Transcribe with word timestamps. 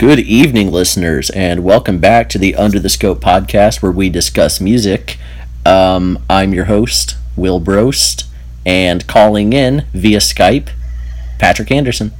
Good 0.00 0.20
evening, 0.20 0.72
listeners, 0.72 1.28
and 1.28 1.62
welcome 1.62 1.98
back 1.98 2.30
to 2.30 2.38
the 2.38 2.54
Under 2.54 2.80
the 2.80 2.88
Scope 2.88 3.20
podcast 3.20 3.82
where 3.82 3.92
we 3.92 4.08
discuss 4.08 4.58
music. 4.58 5.18
Um, 5.66 6.24
I'm 6.26 6.54
your 6.54 6.64
host, 6.64 7.18
Will 7.36 7.60
Brost, 7.60 8.24
and 8.64 9.06
calling 9.06 9.52
in 9.52 9.84
via 9.92 10.16
Skype, 10.16 10.70
Patrick 11.38 11.70
Anderson. 11.70 12.12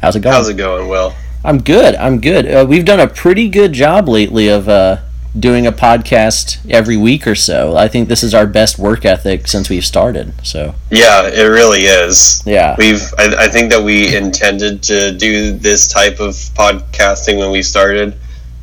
How's 0.00 0.16
it 0.16 0.22
going? 0.22 0.34
How's 0.34 0.48
it 0.48 0.56
going, 0.56 0.88
Will? 0.88 1.14
I'm 1.44 1.62
good. 1.62 1.94
I'm 1.94 2.20
good. 2.20 2.52
Uh, 2.52 2.66
we've 2.68 2.84
done 2.84 2.98
a 2.98 3.06
pretty 3.06 3.48
good 3.48 3.74
job 3.74 4.08
lately 4.08 4.48
of 4.48 4.68
uh, 4.68 4.96
doing 5.38 5.66
a 5.66 5.72
podcast 5.72 6.58
every 6.70 6.96
week 6.96 7.26
or 7.26 7.34
so. 7.34 7.76
I 7.76 7.86
think 7.88 8.08
this 8.08 8.22
is 8.24 8.34
our 8.34 8.46
best 8.46 8.78
work 8.78 9.04
ethic 9.04 9.46
since 9.46 9.68
we've 9.70 9.84
started. 9.84 10.34
So 10.44 10.74
Yeah, 10.90 11.28
it 11.28 11.44
really 11.44 11.82
is. 11.82 12.42
yeah, 12.44 12.74
We've 12.76 13.02
I, 13.18 13.44
I 13.44 13.48
think 13.48 13.70
that 13.70 13.82
we 13.82 14.14
intended 14.16 14.82
to 14.84 15.12
do 15.16 15.52
this 15.52 15.86
type 15.88 16.18
of 16.20 16.34
podcasting 16.34 17.38
when 17.38 17.50
we 17.52 17.62
started 17.62 18.16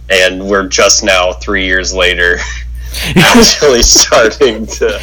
and 0.10 0.48
we're 0.50 0.68
just 0.68 1.04
now 1.04 1.34
3 1.34 1.66
years 1.66 1.94
later 1.94 2.38
actually 3.16 3.84
starting 3.84 4.66
to 4.66 5.00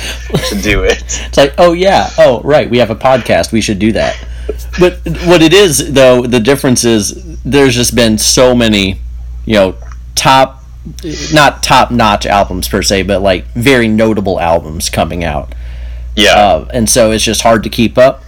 to 0.49 0.61
do 0.63 0.83
it. 0.85 1.03
It's 1.29 1.37
like, 1.37 1.55
oh 1.59 1.73
yeah, 1.73 2.11
oh 2.19 2.41
right, 2.43 2.69
we 2.69 2.79
have 2.79 2.91
a 2.91 2.97
podcast. 2.97 3.53
We 3.53 3.61
should 3.61 3.79
do 3.79 3.93
that. 3.93 4.17
But 4.79 4.99
what 5.27 5.41
it 5.43 5.53
is, 5.55 5.93
though, 5.95 6.23
the 6.27 6.41
difference 6.41 6.85
is 6.85 7.39
there's 7.43 7.75
just 7.75 7.95
been 7.95 8.19
so 8.19 8.55
many, 8.55 9.01
you 9.47 9.55
know, 9.55 9.77
top, 10.15 10.64
not 11.33 11.63
top 11.63 11.91
notch 11.91 12.27
albums 12.27 12.69
per 12.69 12.83
se, 12.83 13.03
but 13.05 13.23
like 13.23 13.45
very 13.55 13.89
notable 13.89 14.39
albums 14.41 14.91
coming 14.91 15.25
out, 15.25 15.55
Yeah. 16.17 16.33
uh, 16.37 16.69
and 16.73 16.89
so 16.89 17.11
it's 17.11 17.25
just 17.25 17.43
hard 17.43 17.63
to 17.65 17.69
keep 17.71 17.97
up. 17.99 18.23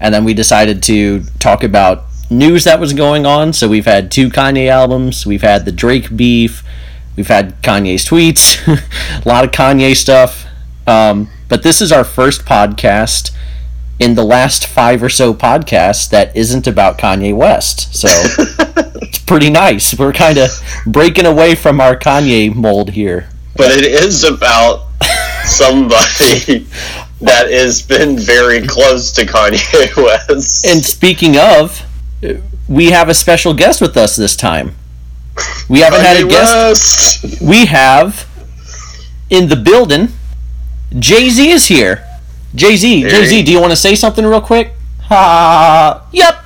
And 0.00 0.12
then 0.14 0.24
we 0.24 0.34
decided 0.34 0.82
to 0.84 1.22
talk 1.38 1.62
about 1.62 2.04
news 2.28 2.64
that 2.64 2.80
was 2.80 2.92
going 2.92 3.24
on. 3.24 3.52
So 3.52 3.68
we've 3.68 3.84
had 3.86 4.10
two 4.10 4.28
Kanye 4.30 4.68
albums, 4.68 5.24
we've 5.26 5.42
had 5.42 5.64
the 5.64 5.72
Drake 5.72 6.14
beef, 6.16 6.62
we've 7.16 7.28
had 7.28 7.62
Kanye's 7.62 8.04
tweets, 8.06 8.58
a 9.24 9.28
lot 9.28 9.44
of 9.44 9.50
Kanye 9.52 9.94
stuff. 9.96 10.44
Um, 10.86 11.30
but 11.48 11.62
this 11.62 11.80
is 11.80 11.92
our 11.92 12.04
first 12.04 12.44
podcast 12.44 13.30
in 14.00 14.14
the 14.16 14.24
last 14.24 14.66
five 14.66 15.02
or 15.02 15.08
so 15.08 15.32
podcasts 15.32 16.10
that 16.10 16.34
isn't 16.36 16.66
about 16.66 16.98
Kanye 16.98 17.36
West. 17.36 17.94
So 17.94 18.08
pretty 19.22 19.50
nice. 19.50 19.96
We're 19.98 20.12
kind 20.12 20.38
of 20.38 20.50
breaking 20.86 21.26
away 21.26 21.54
from 21.54 21.80
our 21.80 21.96
Kanye 21.96 22.54
mold 22.54 22.90
here. 22.90 23.28
but 23.56 23.70
it 23.70 23.84
is 23.84 24.24
about 24.24 24.86
somebody 25.44 26.66
that 27.20 27.50
has 27.50 27.82
been 27.82 28.18
very 28.18 28.66
close 28.66 29.12
to 29.12 29.24
Kanye 29.24 29.96
West. 30.28 30.66
And 30.66 30.84
speaking 30.84 31.36
of, 31.38 31.82
we 32.68 32.90
have 32.90 33.08
a 33.08 33.14
special 33.14 33.54
guest 33.54 33.80
with 33.80 33.96
us 33.96 34.16
this 34.16 34.36
time. 34.36 34.74
We 35.68 35.80
haven't 35.80 36.00
had 36.00 36.16
a 36.22 36.28
guest. 36.28 37.22
West. 37.24 37.40
We 37.42 37.66
have 37.66 38.28
in 39.30 39.48
the 39.48 39.56
building. 39.56 40.08
Jay 40.98 41.30
Z 41.30 41.50
is 41.50 41.66
here. 41.68 42.06
Jay 42.54 42.76
Z, 42.76 43.02
Jay 43.08 43.24
Z, 43.24 43.42
do 43.44 43.50
you 43.52 43.58
want 43.60 43.70
to 43.72 43.76
say 43.76 43.94
something 43.94 44.24
real 44.26 44.40
quick? 44.42 44.72
Ha! 45.04 46.06
Yep. 46.12 46.41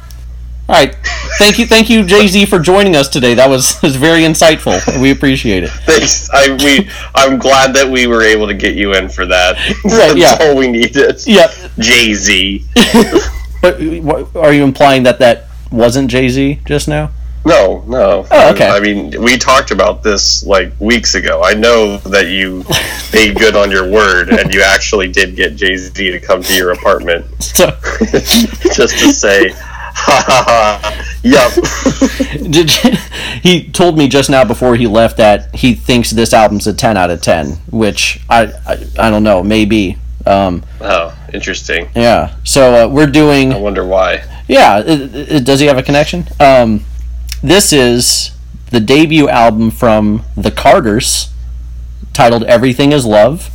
All 0.69 0.75
right. 0.75 0.97
Thank 1.39 1.59
you, 1.59 1.67
thank 1.67 1.89
you, 1.89 2.05
Jay 2.05 2.27
Z, 2.27 2.47
for 2.47 2.59
joining 2.59 2.97
us 2.97 3.09
today. 3.09 3.35
That 3.35 3.49
was 3.49 3.81
was 3.83 3.97
very 3.97 4.23
insightful. 4.23 4.81
We 5.01 5.11
appreciate 5.11 5.63
it. 5.65 5.71
Thanks. 5.71 6.29
I 6.33 6.57
we 6.63 6.89
I'm 7.15 7.39
glad 7.39 7.75
that 7.75 7.89
we 7.89 8.07
were 8.07 8.23
able 8.23 8.47
to 8.49 8.55
get 8.55 8.75
you 8.75 8.95
in 8.95 9.09
for 9.09 9.27
that. 9.27 9.57
Right, 9.85 10.15
That's 10.15 10.17
yeah. 10.17 10.37
all 10.41 10.57
we 10.57 10.69
needed. 10.69 11.25
Yep. 11.27 11.51
Jay 11.79 12.15
Z. 12.15 12.65
But 13.63 13.81
what, 13.81 14.37
are 14.37 14.53
you 14.53 14.63
implying 14.65 15.03
that 15.05 15.19
that 15.21 15.47
wasn't 15.73 16.11
Jay 16.11 16.29
Z 16.29 16.61
just 16.67 16.87
now? 16.89 17.11
No, 17.45 17.83
no. 17.87 18.27
Oh, 18.31 18.51
okay. 18.53 18.69
I 18.69 18.81
mean, 18.81 19.21
we 19.23 19.39
talked 19.39 19.71
about 19.71 20.03
this 20.03 20.45
like 20.45 20.73
weeks 20.81 21.15
ago. 21.15 21.43
I 21.45 21.55
know 21.55 21.97
that 21.99 22.27
you 22.27 22.65
made 23.13 23.37
good 23.37 23.57
on 23.57 23.71
your 23.71 23.89
word, 23.91 24.29
and 24.31 24.53
you 24.53 24.63
actually 24.63 25.11
did 25.11 25.37
get 25.37 25.57
Jay 25.57 25.77
Z 25.77 26.11
to 26.11 26.21
come 26.21 26.43
to 26.43 26.55
your 26.55 26.73
apartment 26.73 27.25
So, 27.43 27.71
just 28.75 28.99
to 28.99 29.13
say, 29.13 29.51
ha 29.97 30.25
ha 30.27 30.45
ha. 30.47 31.03
Yup. 31.23 32.51
did 32.51 32.85
you, 32.85 32.91
he 33.43 33.69
told 33.71 33.97
me 33.99 34.09
just 34.09 34.31
now 34.31 34.45
before 34.45 34.77
he 34.77 34.87
left 34.87 35.17
that 35.17 35.55
he 35.55 35.75
thinks 35.75 36.11
this 36.11 36.33
album's 36.33 36.67
a 36.67 36.73
ten 36.75 36.97
out 36.97 37.11
of 37.11 37.21
ten, 37.23 37.53
which 37.71 38.21
I 38.29 38.53
I, 38.67 38.87
I 38.99 39.11
don't 39.11 39.23
know, 39.25 39.43
maybe. 39.43 39.99
Um, 40.27 40.65
Oh, 40.81 41.17
interesting. 41.33 41.89
yeah. 41.95 42.35
So 42.45 42.85
uh, 42.87 42.89
we're 42.89 43.07
doing. 43.07 43.53
I 43.53 43.59
wonder 43.59 43.85
why. 43.87 44.25
Yeah, 44.49 44.81
it, 44.85 45.15
it, 45.15 45.45
does 45.45 45.61
he 45.61 45.67
have 45.67 45.79
a 45.79 45.83
connection? 45.83 46.27
Um, 46.41 46.85
this 47.43 47.73
is 47.73 48.33
the 48.71 48.81
debut 48.81 49.29
album 49.29 49.71
from 49.71 50.23
the 50.37 50.51
Carters, 50.51 51.31
titled 52.13 52.45
"Everything 52.45 52.93
Is 52.93 53.05
Love." 53.07 53.51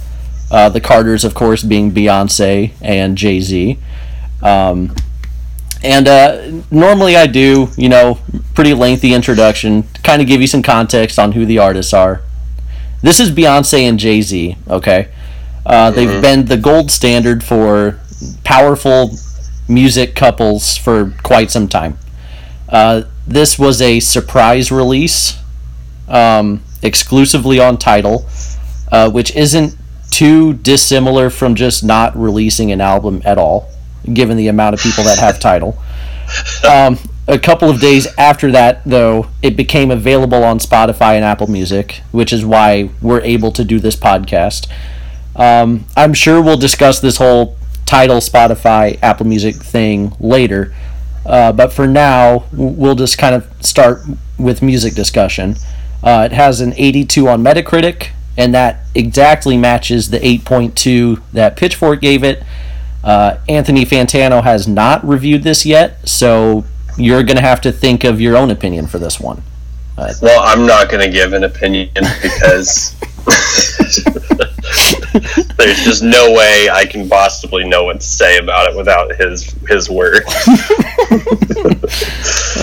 Uh, 0.50 0.68
the 0.70 0.82
Carters, 0.82 1.24
of 1.24 1.34
course, 1.34 1.64
being 1.64 1.92
Beyonce 1.92 2.72
and 2.82 3.18
Jay 3.18 3.40
Z. 3.40 3.78
Um, 4.42 4.94
and 5.84 6.08
uh, 6.08 6.62
normally 6.70 7.16
I 7.16 7.28
do, 7.28 7.70
you 7.78 7.90
know, 7.90 8.20
pretty 8.54 8.74
lengthy 8.74 9.14
introduction, 9.14 9.84
kind 10.04 10.22
of 10.22 10.28
give 10.28 10.42
you 10.42 10.48
some 10.48 10.62
context 10.62 11.18
on 11.18 11.32
who 11.34 11.46
the 11.46 11.60
artists 11.60 11.94
are. 11.94 12.22
This 13.02 13.20
is 13.20 13.32
Beyonce 13.32 13.82
and 13.82 13.98
Jay 13.98 14.22
Z, 14.22 14.58
okay? 14.68 15.10
Uh, 15.66 15.92
they've 15.92 16.22
been 16.22 16.46
the 16.46 16.58
gold 16.58 16.92
standard 16.92 17.44
for 17.44 18.00
powerful 18.44 19.12
music 19.68 20.16
couples 20.16 20.78
for 20.78 21.14
quite 21.24 21.50
some 21.52 21.68
time. 21.68 21.98
Uh, 22.70 23.04
this 23.28 23.58
was 23.58 23.82
a 23.82 24.00
surprise 24.00 24.72
release, 24.72 25.38
um, 26.08 26.62
exclusively 26.82 27.60
on 27.60 27.78
Tidal, 27.78 28.26
uh, 28.92 29.10
which 29.10 29.36
isn't 29.36 29.76
too 30.12 30.54
dissimilar 30.54 31.30
from 31.30 31.56
just 31.56 31.84
not 31.84 32.16
releasing 32.16 32.72
an 32.72 32.82
album 32.82 33.22
at 33.24 33.38
all, 33.38 33.70
given 34.12 34.38
the 34.38 34.48
amount 34.48 34.74
of 34.74 34.80
people 34.80 35.04
that 35.04 35.20
have 35.20 35.40
Tidal. 35.40 35.78
Um, 36.70 36.98
a 37.28 37.40
couple 37.40 37.70
of 37.70 37.80
days 37.80 38.08
after 38.18 38.52
that, 38.52 38.82
though, 38.86 39.28
it 39.42 39.56
became 39.56 39.92
available 39.92 40.44
on 40.44 40.60
Spotify 40.60 41.16
and 41.16 41.24
Apple 41.24 41.48
Music, 41.48 42.02
which 42.12 42.34
is 42.34 42.44
why 42.46 42.90
we're 43.02 43.22
able 43.22 43.52
to 43.52 43.64
do 43.64 43.80
this 43.80 43.96
podcast. 43.96 44.68
Um, 45.36 45.86
I'm 45.96 46.14
sure 46.14 46.42
we'll 46.42 46.58
discuss 46.58 47.00
this 47.00 47.18
whole 47.18 47.56
Tidal 47.86 48.18
Spotify 48.18 48.98
Apple 49.02 49.26
Music 49.28 49.56
thing 49.56 50.14
later, 50.20 50.74
uh, 51.26 51.52
but 51.52 51.72
for 51.72 51.88
now 51.88 52.46
we'll 52.52 52.96
just 52.96 53.18
kind 53.18 53.36
of 53.36 53.48
start 53.64 54.02
with 54.38 54.62
music 54.62 54.94
discussion. 54.94 55.56
Uh, 56.04 56.28
it 56.30 56.34
has 56.34 56.62
an 56.62 56.74
82 56.76 57.28
on 57.28 57.44
Metacritic, 57.44 58.10
and 58.38 58.54
that 58.54 58.86
exactly 58.96 59.58
matches 59.58 60.10
the 60.10 60.20
8.2 60.20 61.22
that 61.34 61.56
Pitchfork 61.56 62.02
gave 62.02 62.24
it. 62.24 62.44
Uh, 63.04 63.38
Anthony 63.50 63.86
Fantano 63.86 64.44
has 64.44 64.68
not 64.68 65.06
reviewed 65.06 65.44
this 65.44 65.66
yet, 65.66 66.08
so 66.08 66.66
you're 66.98 67.24
gonna 67.24 67.42
have 67.42 67.62
to 67.62 67.72
think 67.72 68.04
of 68.04 68.22
your 68.22 68.38
own 68.38 68.52
opinion 68.52 68.88
for 68.88 69.00
this 69.00 69.20
one. 69.20 69.42
Well, 70.22 70.42
I'm 70.44 70.66
not 70.66 70.90
going 70.90 71.04
to 71.06 71.12
give 71.12 71.34
an 71.34 71.44
opinion 71.44 71.90
because 72.22 72.96
there's 75.58 75.84
just 75.84 76.04
no 76.04 76.32
way 76.32 76.70
I 76.70 76.86
can 76.90 77.10
possibly 77.10 77.68
know 77.68 77.84
what 77.84 78.00
to 78.02 78.06
say 78.06 78.38
about 78.38 78.72
it 78.72 78.76
without 78.76 79.16
his 79.16 79.52
his 79.68 79.90
word. 79.90 80.24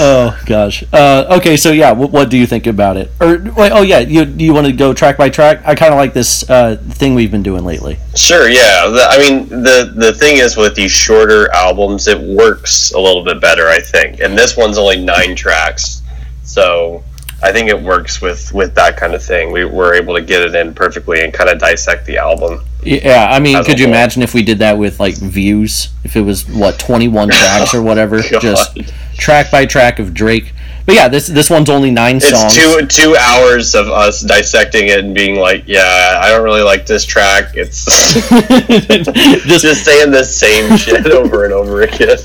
Oh 0.00 0.38
gosh. 0.47 0.84
Uh, 0.92 1.26
okay, 1.38 1.56
so 1.56 1.72
yeah, 1.72 1.91
what, 1.91 2.12
what 2.12 2.30
do 2.30 2.36
you 2.36 2.47
think 2.47 2.68
about 2.68 2.97
it? 2.97 3.10
Or 3.20 3.38
wait, 3.56 3.72
oh 3.72 3.82
yeah, 3.82 3.98
you 3.98 4.24
you 4.24 4.54
want 4.54 4.66
to 4.66 4.72
go 4.72 4.94
track 4.94 5.16
by 5.16 5.28
track? 5.28 5.60
I 5.64 5.74
kind 5.74 5.92
of 5.92 5.98
like 5.98 6.12
this 6.12 6.48
uh, 6.48 6.76
thing 6.76 7.14
we've 7.14 7.32
been 7.32 7.42
doing 7.42 7.64
lately. 7.64 7.98
Sure, 8.14 8.48
yeah. 8.48 8.86
The, 8.86 9.06
I 9.10 9.18
mean, 9.18 9.48
the 9.48 9.92
the 9.97 10.12
thing 10.12 10.36
is 10.36 10.56
with 10.56 10.76
these 10.76 10.92
shorter 10.92 11.50
albums, 11.52 12.06
it 12.06 12.20
works 12.20 12.92
a 12.92 13.00
little 13.00 13.24
bit 13.24 13.41
better, 13.41 13.68
I 13.68 13.80
think. 13.80 14.20
And 14.20 14.38
this 14.38 14.56
one's 14.56 14.78
only 14.78 15.02
nine 15.02 15.34
tracks, 15.34 16.02
so 16.44 17.02
I 17.43 17.53
think 17.53 17.68
it 17.68 17.80
works 17.80 18.21
with 18.21 18.53
with 18.53 18.74
that 18.74 18.97
kind 18.97 19.15
of 19.15 19.22
thing. 19.22 19.53
We 19.53 19.65
were 19.65 19.95
able 19.95 20.15
to 20.15 20.22
get 20.22 20.42
it 20.42 20.54
in 20.54 20.74
perfectly 20.74 21.22
and 21.22 21.33
kind 21.33 21.48
of 21.48 21.59
dissect 21.59 22.04
the 22.07 22.18
album. 22.18 22.65
Yeah, 22.83 23.28
I 23.30 23.39
mean, 23.39 23.62
could 23.65 23.78
you 23.78 23.86
whole. 23.86 23.95
imagine 23.95 24.22
if 24.22 24.34
we 24.34 24.42
did 24.42 24.59
that 24.59 24.78
with 24.78 24.98
like 24.98 25.16
views? 25.16 25.89
If 26.04 26.16
it 26.16 26.22
was 26.22 26.48
what 26.48 26.78
twenty 26.78 27.07
one 27.07 27.28
tracks 27.28 27.74
or 27.74 27.83
whatever, 27.83 28.16
oh 28.24 28.30
God. 28.30 28.41
just 28.41 28.78
track 29.15 29.51
by 29.51 29.66
track 29.66 29.98
of 29.98 30.15
Drake. 30.15 30.53
But 30.88 30.94
yeah, 30.94 31.08
this 31.08 31.26
this 31.26 31.50
one's 31.50 31.68
only 31.68 31.90
nine 31.90 32.18
songs. 32.18 32.44
It's 32.46 32.54
two 32.54 32.86
two 32.86 33.14
hours 33.14 33.74
of 33.74 33.88
us 33.88 34.22
dissecting 34.22 34.88
it 34.88 35.00
and 35.00 35.14
being 35.14 35.38
like, 35.38 35.64
yeah, 35.66 36.18
I 36.18 36.30
don't 36.30 36.42
really 36.42 36.62
like 36.62 36.86
this 36.86 37.04
track. 37.04 37.50
It's 37.56 37.84
Just- 39.46 39.62
just 39.64 39.84
saying 39.84 40.12
the 40.12 40.24
same 40.24 40.76
shit 40.78 41.06
over 41.08 41.44
and 41.44 41.52
over 41.52 41.82
again. 41.82 42.16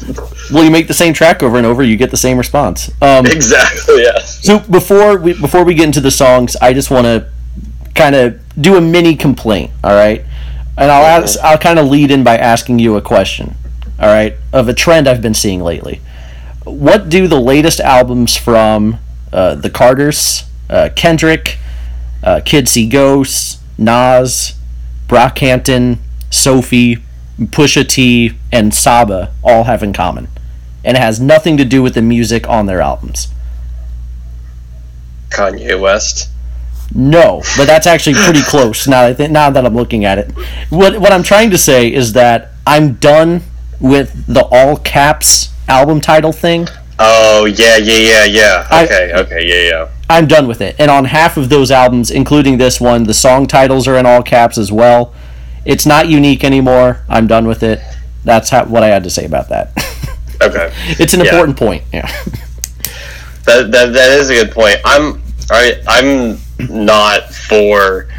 well, 0.50 0.64
you 0.64 0.72
make 0.72 0.88
the 0.88 0.94
same 0.94 1.14
track 1.14 1.44
over 1.44 1.58
and 1.58 1.66
over, 1.66 1.84
you 1.84 1.98
get 1.98 2.10
the 2.10 2.16
same 2.16 2.38
response. 2.38 2.90
Um, 3.02 3.26
exactly. 3.26 4.02
Yeah. 4.02 4.20
So 4.22 4.60
before 4.60 5.18
we 5.18 5.34
before 5.34 5.66
we 5.66 5.74
get 5.74 5.84
into 5.84 6.00
the 6.00 6.12
songs, 6.12 6.56
I 6.56 6.72
just 6.72 6.90
want 6.90 7.04
to 7.04 7.28
kind 7.96 8.16
of 8.16 8.40
do 8.62 8.78
a 8.78 8.82
mini 8.82 9.18
complaint. 9.18 9.72
All 9.84 9.92
right, 9.94 10.24
and 10.78 10.90
I'll 10.90 11.22
ask, 11.22 11.38
I'll 11.40 11.58
kind 11.58 11.80
of 11.80 11.88
lead 11.88 12.12
in 12.12 12.24
by 12.24 12.38
asking 12.38 12.80
you 12.80 12.96
a 12.96 13.02
question. 13.02 13.56
All 14.00 14.08
right, 14.08 14.38
of 14.54 14.70
a 14.70 14.74
trend 14.74 15.10
I've 15.10 15.22
been 15.22 15.34
seeing 15.34 15.60
lately. 15.60 16.00
What 16.64 17.10
do 17.10 17.28
the 17.28 17.40
latest 17.40 17.80
albums 17.80 18.38
from 18.38 19.00
uh, 19.32 19.56
the 19.56 19.70
Carters, 19.70 20.44
uh, 20.70 20.90
Kendrick, 20.96 21.58
uh, 22.24 22.42
Kids 22.46 22.72
See 22.72 22.88
Ghosts, 22.88 23.62
Nas, 23.78 24.54
Brockhampton, 25.08 25.98
Sophie, 26.30 26.98
Pusha 27.40 27.88
T, 27.88 28.34
and 28.52 28.74
Saba 28.74 29.34
all 29.44 29.66
have 29.66 29.84
in 29.84 29.94
common, 29.94 30.28
and 30.84 30.96
it 30.98 31.00
has 31.00 31.20
nothing 31.20 31.58
to 31.58 31.66
do 31.66 31.82
with 31.82 31.96
the 31.96 32.02
music 32.02 32.48
on 32.48 32.66
their 32.66 32.82
albums. 32.82 33.28
Kanye 35.30 35.80
West. 35.80 36.30
No, 36.96 37.42
but 37.58 37.66
that's 37.66 37.88
actually 37.88 38.16
pretty 38.16 38.42
close. 38.48 38.88
Now, 38.88 39.04
I 39.04 39.14
think, 39.14 39.32
now 39.32 39.50
that 39.50 39.66
I'm 39.66 39.76
looking 39.76 40.06
at 40.06 40.20
it, 40.20 40.32
what 40.70 41.00
what 41.00 41.12
I'm 41.12 41.24
trying 41.24 41.50
to 41.52 41.58
say 41.58 41.92
is 41.92 42.14
that 42.14 42.52
I'm 42.68 42.94
done 42.94 43.42
with 43.80 44.28
the 44.28 44.46
all 44.46 44.78
caps 44.78 45.50
album 45.68 46.02
title 46.02 46.32
thing. 46.32 46.68
Oh 47.00 47.46
yeah, 47.46 47.78
yeah, 47.78 47.98
yeah, 47.98 48.24
yeah. 48.26 48.68
I- 48.70 48.84
Okay, 48.86 49.14
okay, 49.14 49.48
yeah, 49.48 49.70
yeah. 49.70 49.90
I'm 50.10 50.28
done 50.28 50.48
with 50.48 50.62
it. 50.62 50.76
And 50.80 50.92
on 50.92 51.06
half 51.06 51.38
of 51.38 51.50
those 51.50 51.72
albums, 51.72 52.12
including 52.12 52.58
this 52.58 52.80
one, 52.80 53.04
the 53.04 53.14
song 53.14 53.48
titles 53.48 53.88
are 53.88 53.96
in 53.98 54.06
all 54.06 54.22
caps 54.22 54.58
as 54.58 54.72
well. 54.72 55.14
It's 55.66 55.86
not 55.86 56.08
unique 56.08 56.44
anymore. 56.44 57.04
I'm 57.10 57.26
done 57.26 57.48
with 57.48 57.64
it. 57.64 57.80
That's 58.26 58.50
how, 58.50 58.66
what 58.66 58.84
I 58.84 58.88
had 58.88 59.04
to 59.06 59.10
say 59.10 59.26
about 59.26 59.50
that. 59.50 59.72
Okay. 60.42 60.74
it's 61.00 61.14
an 61.14 61.22
Yeah. 61.22 61.28
important 61.28 61.58
point. 61.58 61.84
Yeah. 61.94 62.06
That, 63.46 63.72
that 63.72 63.94
that 63.94 64.12
is 64.20 64.30
a 64.30 64.34
good 64.34 64.52
point. 64.52 64.78
I'm 64.84 65.22
I 65.50 65.82
I'm 65.88 66.38
not 66.70 67.34
for 67.34 68.10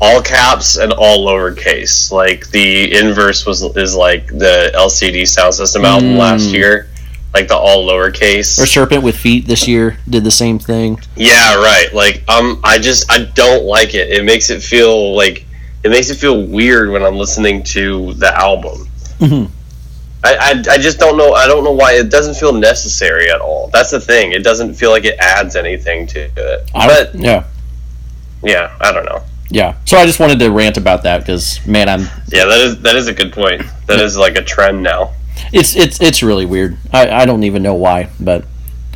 all 0.00 0.22
caps 0.22 0.76
and 0.76 0.92
all 0.92 1.26
lowercase. 1.26 2.10
Like 2.10 2.48
the 2.50 2.96
inverse 2.98 3.44
was 3.46 3.62
is 3.76 3.94
like 3.94 4.26
the 4.26 4.70
LCD 4.74 5.22
Soundsystem 5.22 5.84
album 5.84 6.14
Mm. 6.14 6.18
last 6.18 6.44
year, 6.52 6.88
like 7.34 7.48
the 7.48 7.56
all 7.56 7.86
lowercase. 7.86 8.58
Or 8.58 8.66
Serpent 8.66 9.02
with 9.02 9.16
Feet 9.16 9.46
this 9.46 9.68
year 9.68 9.98
did 10.08 10.24
the 10.24 10.30
same 10.30 10.58
thing. 10.58 11.00
Yeah, 11.16 11.54
right. 11.56 11.88
Like 11.92 12.22
um, 12.28 12.60
I 12.64 12.78
just 12.78 13.10
I 13.12 13.24
don't 13.24 13.64
like 13.64 13.94
it. 13.94 14.10
It 14.10 14.24
makes 14.24 14.50
it 14.50 14.62
feel 14.62 15.14
like 15.14 15.46
it 15.82 15.90
makes 15.90 16.10
it 16.10 16.16
feel 16.16 16.46
weird 16.46 16.90
when 16.90 17.02
I'm 17.02 17.16
listening 17.16 17.62
to 17.64 18.12
the 18.14 18.34
album. 18.36 18.86
Mhm. 19.18 19.50
I, 20.22 20.34
I, 20.36 20.74
I 20.74 20.78
just 20.78 20.98
don't 20.98 21.16
know. 21.16 21.32
I 21.32 21.46
don't 21.46 21.64
know 21.64 21.72
why 21.72 21.92
it 21.94 22.10
doesn't 22.10 22.34
feel 22.34 22.52
necessary 22.52 23.30
at 23.30 23.40
all. 23.40 23.70
That's 23.72 23.90
the 23.90 24.00
thing. 24.00 24.32
It 24.32 24.44
doesn't 24.44 24.74
feel 24.74 24.90
like 24.90 25.04
it 25.04 25.16
adds 25.18 25.56
anything 25.56 26.06
to 26.08 26.20
it. 26.36 26.70
I- 26.74 26.86
But 26.86 27.14
yeah, 27.14 27.44
yeah, 28.42 28.76
I 28.82 28.92
don't 28.92 29.06
know. 29.06 29.22
Yeah. 29.50 29.76
So 29.84 29.98
I 29.98 30.06
just 30.06 30.20
wanted 30.20 30.38
to 30.38 30.50
rant 30.50 30.76
about 30.76 31.02
that 31.02 31.18
because 31.18 31.64
man, 31.66 31.88
I'm 31.88 32.00
Yeah, 32.28 32.46
that 32.46 32.60
is 32.60 32.80
that 32.82 32.96
is 32.96 33.08
a 33.08 33.14
good 33.14 33.32
point. 33.32 33.62
That 33.86 34.00
is 34.00 34.16
like 34.16 34.36
a 34.36 34.42
trend 34.42 34.82
now. 34.82 35.12
it's 35.52 35.76
it's 35.76 36.00
it's 36.00 36.22
really 36.22 36.46
weird. 36.46 36.78
I 36.92 37.10
I 37.10 37.26
don't 37.26 37.42
even 37.42 37.62
know 37.62 37.74
why, 37.74 38.10
but 38.20 38.44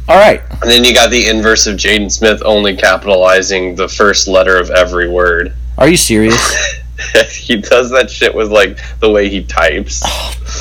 all 0.09 0.17
right. 0.19 0.43
And 0.63 0.71
then 0.71 0.85
you 0.85 0.95
got 0.95 1.11
the 1.11 1.29
inverse 1.29 1.67
of 1.67 1.77
Jaden 1.77 2.11
Smith 2.11 2.43
only 2.45 2.77
capitalizing 2.77 3.75
the 3.75 3.89
first 3.89 4.29
letter 4.29 4.59
of 4.59 4.71
every 4.71 5.09
word. 5.09 5.55
Are 5.79 5.89
you 5.89 5.97
serious? 5.97 6.37
he 7.31 7.57
does 7.57 7.91
that 7.91 8.11
shit 8.11 8.35
with 8.35 8.53
like 8.53 8.79
the 9.01 9.11
way 9.11 9.29
he 9.29 9.43
types. 9.43 10.03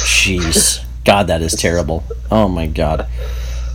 Jeez, 0.05 0.83
God, 1.05 1.27
that 1.27 1.41
is 1.41 1.53
terrible. 1.53 2.03
Oh 2.31 2.47
my 2.47 2.67
God. 2.67 3.07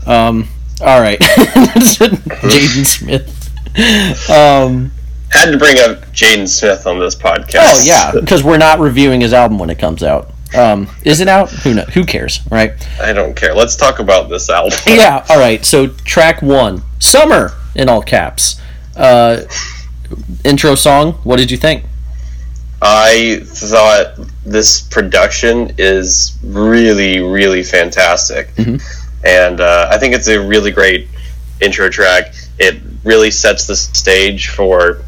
Um. 0.07 0.49
All 0.81 1.01
right, 1.01 1.19
Jaden 1.21 2.87
Smith. 2.87 4.31
Um. 4.31 4.93
Had 5.31 5.53
to 5.53 5.59
bring 5.59 5.79
up 5.79 5.99
Jaden 6.13 6.49
Smith 6.49 6.87
on 6.87 6.99
this 6.99 7.15
podcast. 7.15 7.59
Oh 7.61 7.83
yeah, 7.85 8.13
because 8.19 8.43
we're 8.43 8.59
not 8.59 8.79
reviewing 8.81 9.21
his 9.21 9.33
album 9.33 9.59
when 9.59 9.71
it 9.71 9.79
comes 9.79 10.03
out. 10.03 10.31
Um. 10.57 10.89
Is 11.05 11.21
it 11.21 11.29
out? 11.29 11.51
Who 11.51 11.75
knows? 11.75 11.89
Who 11.93 12.05
cares, 12.05 12.41
right? 12.51 12.73
I 13.01 13.13
don't 13.13 13.37
care. 13.37 13.55
Let's 13.55 13.77
talk 13.77 13.99
about 13.99 14.31
this 14.31 14.49
album. 14.49 14.79
Yeah. 14.87 15.25
All 15.29 15.39
right. 15.39 15.65
So 15.65 15.89
track 15.89 16.41
one, 16.41 16.83
"Summer" 16.99 17.53
in 17.75 17.89
all 17.91 18.01
caps. 18.03 18.59
Uh, 18.97 19.43
intro 20.45 20.75
song. 20.75 21.13
What 21.25 21.37
did 21.37 21.51
you 21.51 21.59
think? 21.59 21.85
I 22.81 23.41
thought 23.45 24.15
this 24.47 24.81
production 24.83 25.75
is 25.79 26.39
really, 26.43 27.21
really 27.21 27.63
fantastic. 27.63 28.55
Mhm. 28.55 28.83
And 29.25 29.61
uh, 29.61 29.89
I 29.91 29.99
think 29.99 30.15
it's 30.15 30.29
a 30.29 30.41
really 30.41 30.71
great 30.71 31.09
intro 31.61 31.91
track. 31.91 32.33
It 32.59 32.81
really 33.05 33.31
sets 33.33 33.67
the 33.67 33.75
stage 33.77 34.49
for 34.49 35.03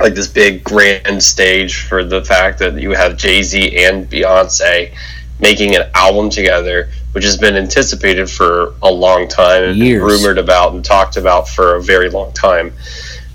like 0.00 0.14
this 0.14 0.28
big 0.28 0.64
grand 0.64 1.22
stage 1.22 1.86
for 1.86 2.04
the 2.04 2.24
fact 2.24 2.58
that 2.60 2.80
you 2.80 2.92
have 2.92 3.16
Jay 3.16 3.42
Z 3.42 3.84
and 3.84 4.08
Beyonce 4.08 4.94
making 5.40 5.76
an 5.76 5.90
album 5.94 6.30
together, 6.30 6.88
which 7.12 7.24
has 7.24 7.36
been 7.36 7.56
anticipated 7.56 8.28
for 8.28 8.74
a 8.82 8.90
long 8.90 9.28
time 9.28 9.64
and 9.64 9.78
Years. 9.78 10.02
rumored 10.02 10.38
about 10.38 10.72
and 10.72 10.84
talked 10.84 11.16
about 11.16 11.48
for 11.48 11.76
a 11.76 11.82
very 11.82 12.10
long 12.10 12.32
time. 12.32 12.72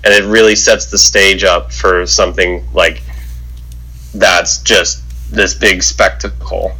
And 0.04 0.12
it 0.12 0.24
really 0.24 0.54
sets 0.54 0.90
the 0.90 0.98
stage 0.98 1.44
up 1.44 1.72
for 1.72 2.06
something 2.06 2.64
like 2.74 3.02
that's 4.14 4.62
just 4.62 5.02
this 5.30 5.54
big 5.54 5.82
spectacle. 5.82 6.72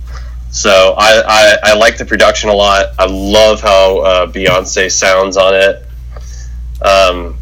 So 0.51 0.95
I, 0.97 1.23
I, 1.27 1.57
I 1.71 1.75
like 1.75 1.97
the 1.97 2.05
production 2.05 2.49
a 2.49 2.55
lot. 2.55 2.95
I 2.99 3.07
love 3.07 3.61
how 3.61 3.99
uh, 3.99 4.27
Beyonce 4.27 4.91
sounds 4.91 5.37
on 5.37 5.55
it. 5.55 5.87
Um, 6.81 7.39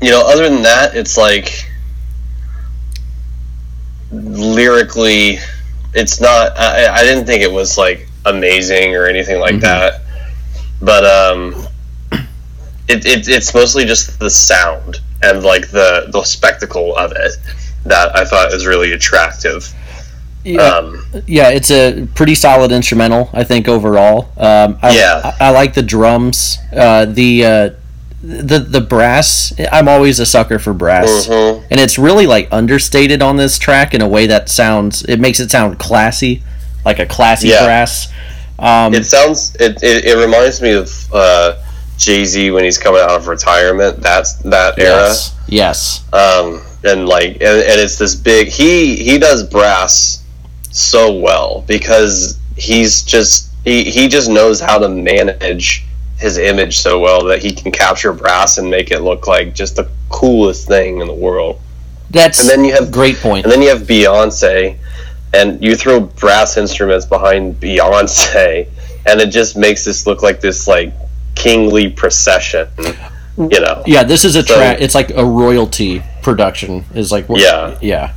you 0.00 0.10
know, 0.10 0.22
other 0.26 0.48
than 0.48 0.62
that, 0.62 0.96
it's 0.96 1.16
like 1.16 1.68
lyrically, 4.10 5.38
it's 5.94 6.20
not. 6.20 6.56
I, 6.58 6.88
I 6.94 7.02
didn't 7.04 7.26
think 7.26 7.42
it 7.42 7.50
was 7.52 7.76
like 7.78 8.08
amazing 8.24 8.94
or 8.94 9.06
anything 9.06 9.40
like 9.40 9.56
Mhm. 9.56 9.60
that, 9.62 10.02
but 10.80 11.04
um, 11.04 11.66
it, 12.88 13.04
it 13.06 13.28
it's 13.28 13.52
mostly 13.54 13.84
just 13.84 14.18
the 14.18 14.30
sound 14.30 14.98
and 15.22 15.42
like 15.42 15.70
the 15.70 16.08
the 16.12 16.22
spectacle 16.24 16.96
of 16.96 17.12
it 17.12 17.32
that 17.84 18.16
I 18.16 18.24
thought 18.24 18.52
is 18.52 18.66
really 18.66 18.92
attractive. 18.92 19.72
Yeah. 20.44 20.62
Um, 20.62 21.04
yeah, 21.26 21.50
it's 21.50 21.70
a 21.70 22.06
pretty 22.14 22.34
solid 22.34 22.70
instrumental, 22.72 23.28
I 23.32 23.44
think 23.44 23.68
overall. 23.68 24.30
Um, 24.36 24.78
I, 24.80 24.96
Yeah. 24.96 25.34
I, 25.40 25.48
I 25.48 25.50
like 25.50 25.74
the 25.74 25.82
drums, 25.82 26.58
uh, 26.74 27.04
the 27.06 27.44
uh, 27.44 27.70
the 28.22 28.58
the 28.58 28.80
brass. 28.80 29.52
I'm 29.70 29.88
always 29.88 30.18
a 30.20 30.26
sucker 30.26 30.58
for 30.58 30.72
brass, 30.72 31.26
mhm. 31.26 31.62
and 31.70 31.78
it's 31.80 31.98
really 31.98 32.26
like 32.26 32.48
understated 32.50 33.22
on 33.22 33.36
this 33.36 33.58
track 33.58 33.94
in 33.94 34.00
a 34.02 34.08
way 34.08 34.26
that 34.26 34.48
sounds. 34.48 35.02
It 35.04 35.18
makes 35.20 35.38
it 35.40 35.50
sound 35.50 35.78
classy, 35.78 36.42
like 36.84 36.98
a 36.98 37.06
classy 37.06 37.48
Yeah. 37.48 37.64
brass. 37.64 38.08
Um, 38.58 38.92
It 38.92 39.04
sounds. 39.06 39.54
It, 39.60 39.82
it, 39.82 40.04
it 40.04 40.16
reminds 40.16 40.60
me 40.60 40.72
of 40.72 40.90
uh, 41.14 41.54
Jay 41.96 42.24
Z 42.24 42.50
when 42.50 42.64
he's 42.64 42.76
coming 42.78 43.00
out 43.00 43.10
of 43.10 43.28
retirement. 43.28 44.00
That's 44.02 44.34
that 44.42 44.78
era. 44.78 44.96
yes, 45.06 45.34
yes, 45.46 46.04
Um, 46.12 46.60
and 46.84 47.08
like, 47.08 47.34
and, 47.34 47.42
and 47.42 47.80
it's 47.80 47.98
this 47.98 48.16
big. 48.16 48.48
He 48.48 48.96
he 48.96 49.18
does 49.18 49.44
brass 49.44 50.24
so 50.72 51.12
well 51.12 51.64
because 51.68 52.36
he's 52.56 53.02
just 53.02 53.48
he 53.64 53.84
he 53.84 54.08
just 54.08 54.28
knows 54.28 54.60
how 54.60 54.78
to 54.78 54.88
manage 54.88 55.84
his 56.18 56.36
image 56.38 56.78
so 56.78 56.98
well 56.98 57.24
that 57.26 57.40
he 57.42 57.52
can 57.52 57.70
capture 57.72 58.12
brass 58.12 58.58
and 58.58 58.68
make 58.70 58.90
it 58.90 59.00
look 59.00 59.26
like 59.26 59.54
just 59.54 59.76
the 59.76 59.88
coolest 60.08 60.66
thing 60.66 61.00
in 61.00 61.06
the 61.06 61.14
world. 61.14 61.60
that's 62.10 62.40
And 62.40 62.48
then 62.48 62.64
you 62.64 62.72
have 62.74 62.90
great 62.90 63.16
point. 63.16 63.44
And 63.44 63.52
then 63.52 63.62
you 63.62 63.68
have 63.68 63.82
Beyonce, 63.82 64.76
and 65.32 65.62
you 65.62 65.76
throw 65.76 66.00
brass 66.00 66.56
instruments 66.56 67.06
behind 67.06 67.60
Beyonce, 67.60 68.68
and 69.06 69.20
it 69.20 69.30
just 69.30 69.56
makes 69.56 69.84
this 69.84 70.06
look 70.06 70.22
like 70.22 70.40
this 70.40 70.66
like 70.66 70.92
kingly 71.34 71.88
procession. 71.90 72.68
You 73.36 73.60
know? 73.60 73.84
yeah, 73.86 74.02
this 74.02 74.24
is 74.24 74.34
a 74.34 74.44
So- 74.44 74.56
track. 74.56 74.80
It's 74.80 74.96
like 74.96 75.10
a 75.10 75.24
royalty 75.24 76.02
production. 76.22 76.84
Is 76.94 77.12
like 77.12 77.26
Yeah. 77.28 77.78
yeah. 77.80 78.12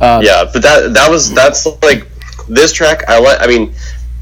Um, 0.00 0.22
Yeah, 0.22 0.44
but 0.52 0.60
that 0.62 0.92
that 0.92 1.10
was 1.10 1.32
that's 1.32 1.66
like 1.82 2.06
this 2.48 2.72
track. 2.74 3.04
I 3.08 3.18
like. 3.18 3.38
I 3.40 3.46
mean, 3.46 3.72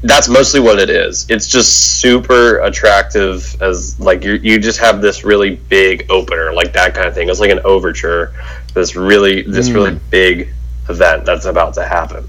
that's 0.03 0.27
mostly 0.27 0.59
what 0.59 0.79
it 0.79 0.89
is. 0.89 1.25
It's 1.29 1.47
just 1.47 1.99
super 1.99 2.59
attractive 2.59 3.59
as 3.61 3.99
like 3.99 4.23
you 4.23 4.33
you 4.33 4.59
just 4.59 4.79
have 4.79 5.01
this 5.01 5.23
really 5.23 5.55
big 5.55 6.05
opener, 6.11 6.53
like 6.53 6.73
that 6.73 6.93
kind 6.93 7.07
of 7.07 7.13
thing. 7.15 7.29
It's 7.29 7.39
like 7.39 7.51
an 7.51 7.59
overture. 7.63 8.33
This 8.73 8.95
really 8.95 9.41
this 9.41 9.69
Mm. 9.69 9.73
really 9.73 9.99
big 10.11 10.49
event 10.89 11.25
that's 11.25 11.45
about 11.45 11.73
to 11.75 11.83
happen. 11.83 12.27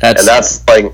that's, 0.00 0.20
and 0.20 0.26
that's 0.28 0.66
like 0.68 0.92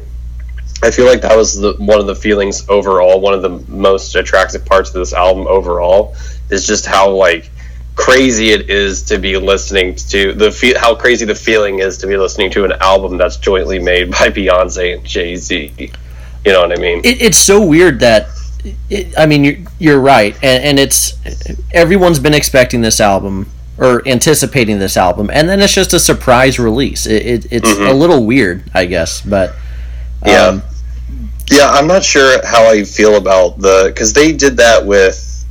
I 0.83 0.90
feel 0.90 1.07
like 1.07 1.23
that 1.23 1.37
was 1.37 1.54
the, 1.57 1.75
one 1.78 2.00
of 2.00 2.07
the 2.07 2.14
feelings 2.16 2.69
overall. 2.69 3.21
One 3.21 3.33
of 3.35 3.43
the 3.43 3.50
most 3.73 4.14
attractive 4.16 4.64
parts 4.66 4.88
of 4.90 4.95
this 4.97 5.12
album 5.12 5.47
overall 5.47 6.16
is 6.50 6.66
just 6.66 6.85
how 6.87 7.11
like 7.11 7.49
crazy 7.97 8.50
it 8.50 8.69
is 8.71 9.02
to 9.04 9.19
be 9.19 9.37
listening 9.37 9.95
to 9.95 10.33
the 10.35 10.50
fe- 10.50 10.75
how 10.75 10.97
crazy 10.97 11.25
the 11.25 11.35
feeling 11.35 11.78
is 11.78 11.99
to 11.99 12.09
be 12.09 12.16
listening 12.16 12.50
to 12.50 12.64
an 12.64 12.73
album 12.81 13.16
that's 13.19 13.37
jointly 13.37 13.78
made 13.78 14.11
by 14.19 14.31
Beyonce 14.31 14.97
and 14.97 15.04
Jay 15.04 15.37
Z. 15.37 15.93
You 16.44 16.52
know 16.52 16.60
what 16.60 16.72
I 16.72 16.80
mean? 16.80 17.00
it, 17.04 17.22
it's 17.22 17.38
so 17.38 17.64
weird 17.64 18.00
that 18.00 18.28
it, 18.90 19.18
I 19.18 19.26
mean 19.26 19.44
you're, 19.44 19.56
you're 19.78 20.00
right 20.00 20.34
and, 20.42 20.64
and 20.64 20.78
it's 20.78 21.14
everyone's 21.72 22.18
been 22.18 22.34
expecting 22.34 22.80
this 22.80 23.00
album 23.00 23.48
or 23.78 24.06
anticipating 24.06 24.78
this 24.78 24.96
album 24.96 25.30
and 25.32 25.48
then 25.48 25.60
it's 25.60 25.74
just 25.74 25.92
a 25.92 25.98
surprise 25.98 26.58
release 26.58 27.06
it, 27.06 27.26
it, 27.26 27.46
it's 27.52 27.70
Mhm. 27.70 27.90
a 27.90 27.92
little 27.92 28.24
weird 28.24 28.62
I 28.74 28.84
guess 28.86 29.20
but 29.20 29.54
Yeah. 30.24 30.46
um, 30.46 30.62
Yeah, 31.50 31.68
I'm 31.68 31.86
not 31.86 32.02
sure 32.04 32.38
how 32.46 32.66
I 32.70 32.84
feel 32.84 33.16
about 33.16 33.58
the 33.58 33.84
because 33.88 34.12
they 34.14 34.32
did 34.32 34.56
that 34.58 34.86
with 34.86 35.44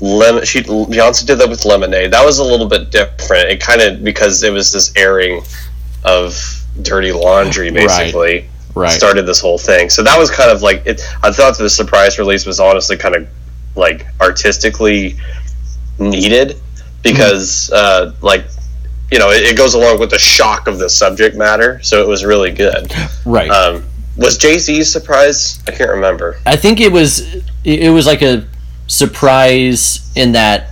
lemon. 0.00 0.44
She 0.44 0.60
Beyonce 0.62 1.24
did 1.26 1.38
that 1.38 1.48
with 1.48 1.64
Lemonade. 1.64 2.10
That 2.12 2.24
was 2.24 2.38
a 2.38 2.44
little 2.44 2.68
bit 2.68 2.90
different. 2.90 3.48
It 3.48 3.60
kind 3.60 3.80
of 3.80 4.04
because 4.04 4.42
it 4.42 4.52
was 4.52 4.72
this 4.72 4.92
airing 4.96 5.42
of 6.04 6.36
dirty 6.82 7.12
laundry, 7.12 7.70
basically. 7.70 8.40
Right. 8.40 8.44
Started 8.92 9.22
this 9.26 9.40
whole 9.40 9.58
thing. 9.58 9.88
So 9.90 10.02
that 10.02 10.18
was 10.18 10.30
kind 10.30 10.50
of 10.50 10.62
like 10.62 10.84
it. 10.86 11.00
I 11.22 11.30
thought 11.30 11.56
the 11.56 11.70
surprise 11.70 12.18
release 12.18 12.44
was 12.46 12.60
honestly 12.60 12.96
kind 12.96 13.14
of 13.14 13.28
like 13.76 14.06
artistically 14.20 15.16
needed 15.98 16.60
because 17.02 17.70
uh, 17.70 18.14
like 18.20 18.44
you 19.12 19.18
know 19.18 19.30
it, 19.30 19.42
it 19.42 19.56
goes 19.56 19.74
along 19.74 20.00
with 20.00 20.10
the 20.10 20.18
shock 20.18 20.66
of 20.66 20.78
the 20.78 20.90
subject 20.90 21.36
matter. 21.36 21.80
So 21.82 22.02
it 22.02 22.08
was 22.08 22.24
really 22.24 22.50
good. 22.50 22.92
Right. 23.24 23.50
Um, 23.50 23.84
was 24.16 24.38
Jay 24.38 24.58
Z's 24.58 24.92
surprise? 24.92 25.62
I 25.66 25.72
can't 25.72 25.90
remember. 25.90 26.38
I 26.46 26.56
think 26.56 26.80
it 26.80 26.92
was 26.92 27.42
it 27.64 27.92
was 27.92 28.06
like 28.06 28.22
a 28.22 28.46
surprise 28.86 30.10
in 30.14 30.32
that 30.32 30.70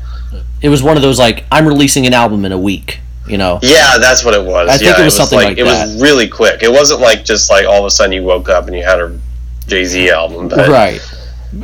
it 0.61 0.69
was 0.69 0.83
one 0.83 0.97
of 0.97 1.03
those 1.03 1.19
like 1.19 1.45
I'm 1.51 1.67
releasing 1.67 2.07
an 2.07 2.15
album 2.15 2.45
in 2.45 2.53
a 2.53 2.59
week. 2.59 3.01
You 3.27 3.39
know. 3.39 3.61
Yeah, 3.63 3.99
that's 3.99 4.25
what 4.25 4.35
it 4.35 4.45
was. 4.45 4.69
I 4.69 4.79
think 4.79 4.97
yeah, 4.97 5.03
it 5.03 5.05
was 5.05 5.17
something 5.17 5.39
like 5.39 5.59
it 5.59 5.65
was 5.65 6.01
really 6.03 6.29
quick. 6.29 6.63
It 6.63 6.71
wasn't 6.71 7.01
like 7.01 7.25
just 7.25 7.51
like 7.51 7.67
all 7.67 7.79
of 7.79 7.85
a 7.85 7.91
sudden 7.91 8.13
you 8.13 8.25
woke 8.25 8.49
up 8.49 8.67
and 8.67 8.77
you 8.77 8.83
had 8.83 9.01
a 9.01 9.19
Jay 9.67 9.85
Z 9.85 10.11
album. 10.11 10.49
But, 10.49 10.69
Right. 10.69 11.01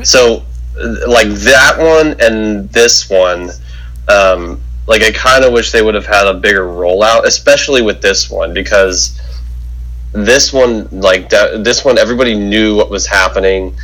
So, 0.04 0.44
like 1.06 1.28
that 1.28 1.76
one 1.78 2.20
and 2.20 2.70
this 2.70 3.10
one, 3.10 3.50
um, 4.08 4.60
like 4.86 5.02
I 5.02 5.10
kind 5.12 5.44
of 5.44 5.52
wish 5.52 5.72
they 5.72 5.82
would 5.82 5.94
have 5.94 6.06
had 6.06 6.26
a 6.26 6.34
bigger 6.34 6.64
rollout, 6.64 7.24
especially 7.24 7.82
with 7.82 8.00
this 8.00 8.30
one 8.30 8.54
because 8.54 9.20
this 10.12 10.52
one, 10.52 10.88
like 10.90 11.28
that, 11.30 11.64
this 11.64 11.84
one, 11.84 11.98
everybody 11.98 12.34
knew 12.34 12.76
what 12.76 12.90
was 12.90 13.06
happening, 13.06 13.74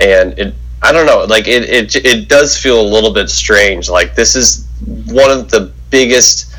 and 0.00 0.38
it. 0.38 0.54
I 0.84 0.90
don't 0.90 1.06
know, 1.06 1.24
like 1.26 1.46
it, 1.46 1.62
it, 1.70 2.04
it 2.04 2.28
does 2.28 2.58
feel 2.58 2.80
a 2.80 2.82
little 2.82 3.14
bit 3.14 3.30
strange. 3.30 3.88
Like 3.88 4.16
this 4.16 4.34
is 4.34 4.66
one 5.06 5.30
of 5.30 5.48
the 5.48 5.72
biggest 5.90 6.51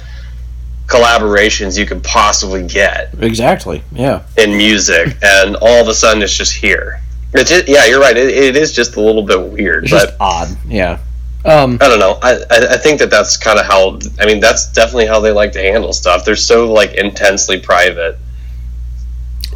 collaborations 0.88 1.78
you 1.78 1.86
could 1.86 2.04
possibly 2.04 2.66
get 2.68 3.13
Exactly. 3.20 3.84
Yeah. 3.92 4.24
in 4.38 4.56
music, 4.58 5.18
and 5.24 5.56
all 5.58 5.82
of 5.82 5.88
a 5.88 5.94
sudden 5.94 6.22
it's 6.24 6.36
just 6.38 6.54
here. 6.54 7.00
It's 7.34 7.50
just, 7.50 7.68
yeah, 7.68 7.86
you're 7.86 8.00
right. 8.00 8.16
It, 8.16 8.30
it 8.30 8.56
is 8.56 8.74
just 8.74 8.96
a 8.96 9.02
little 9.02 9.24
bit 9.24 9.42
weird, 9.42 9.86
It's 9.86 9.92
but 9.94 10.06
just 10.08 10.18
odd. 10.20 10.50
Yeah. 10.68 11.00
Um. 11.46 11.78
I 11.82 11.90
don't 11.90 12.00
know. 12.00 12.20
I, 12.22 12.36
I, 12.50 12.74
I 12.74 12.78
think 12.78 13.00
that 13.00 13.10
that's 13.10 13.36
kind 13.38 13.60
of 13.60 13.66
how. 13.66 14.00
I 14.20 14.25
mean, 14.25 14.40
that's 14.40 14.72
definitely 14.72 15.08
how 15.08 15.20
they 15.20 15.32
like 15.32 15.52
to 15.54 15.60
handle 15.62 15.92
stuff. 15.92 16.24
They're 16.24 16.38
so 16.38 16.72
like 16.72 16.94
intensely 16.94 17.60
private 17.60 18.18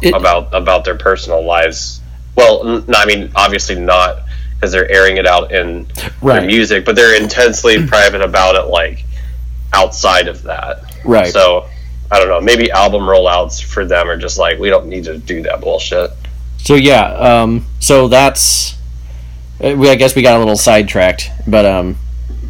It- 0.02 0.12
about 0.14 0.52
about 0.54 0.84
their 0.84 0.96
personal 0.96 1.42
lives. 1.44 2.00
Well, 2.34 2.68
n- 2.68 2.84
I 2.94 3.06
mean, 3.06 3.30
obviously 3.34 3.76
not 3.80 4.18
because 4.54 4.70
they're 4.72 4.90
airing 4.90 5.16
it 5.16 5.26
out 5.26 5.50
in 5.52 5.86
Right. 6.20 6.40
their 6.40 6.46
music, 6.46 6.84
but 6.84 6.94
they're 6.94 7.18
intensely 7.20 7.86
private 7.86 8.20
about 8.20 8.54
it, 8.56 8.68
like 8.68 9.04
outside 9.72 10.28
of 10.28 10.42
that. 10.42 10.87
Right. 11.04 11.32
So 11.32 11.66
I 12.10 12.18
don't 12.18 12.28
know. 12.28 12.40
Maybe 12.40 12.70
album 12.70 13.02
rollouts 13.02 13.62
for 13.62 13.84
them 13.84 14.08
are 14.08 14.16
just 14.16 14.38
like 14.38 14.58
we 14.58 14.70
don't 14.70 14.86
need 14.86 15.04
to 15.04 15.18
do 15.18 15.42
that 15.42 15.60
bullshit. 15.60 16.10
So 16.58 16.74
yeah, 16.74 17.04
um, 17.12 17.66
so 17.80 18.08
that's 18.08 18.74
uh, 19.62 19.74
we. 19.76 19.90
I 19.90 19.94
guess 19.94 20.14
we 20.16 20.22
got 20.22 20.36
a 20.36 20.38
little 20.38 20.56
sidetracked, 20.56 21.30
but 21.46 21.64
um, 21.64 21.96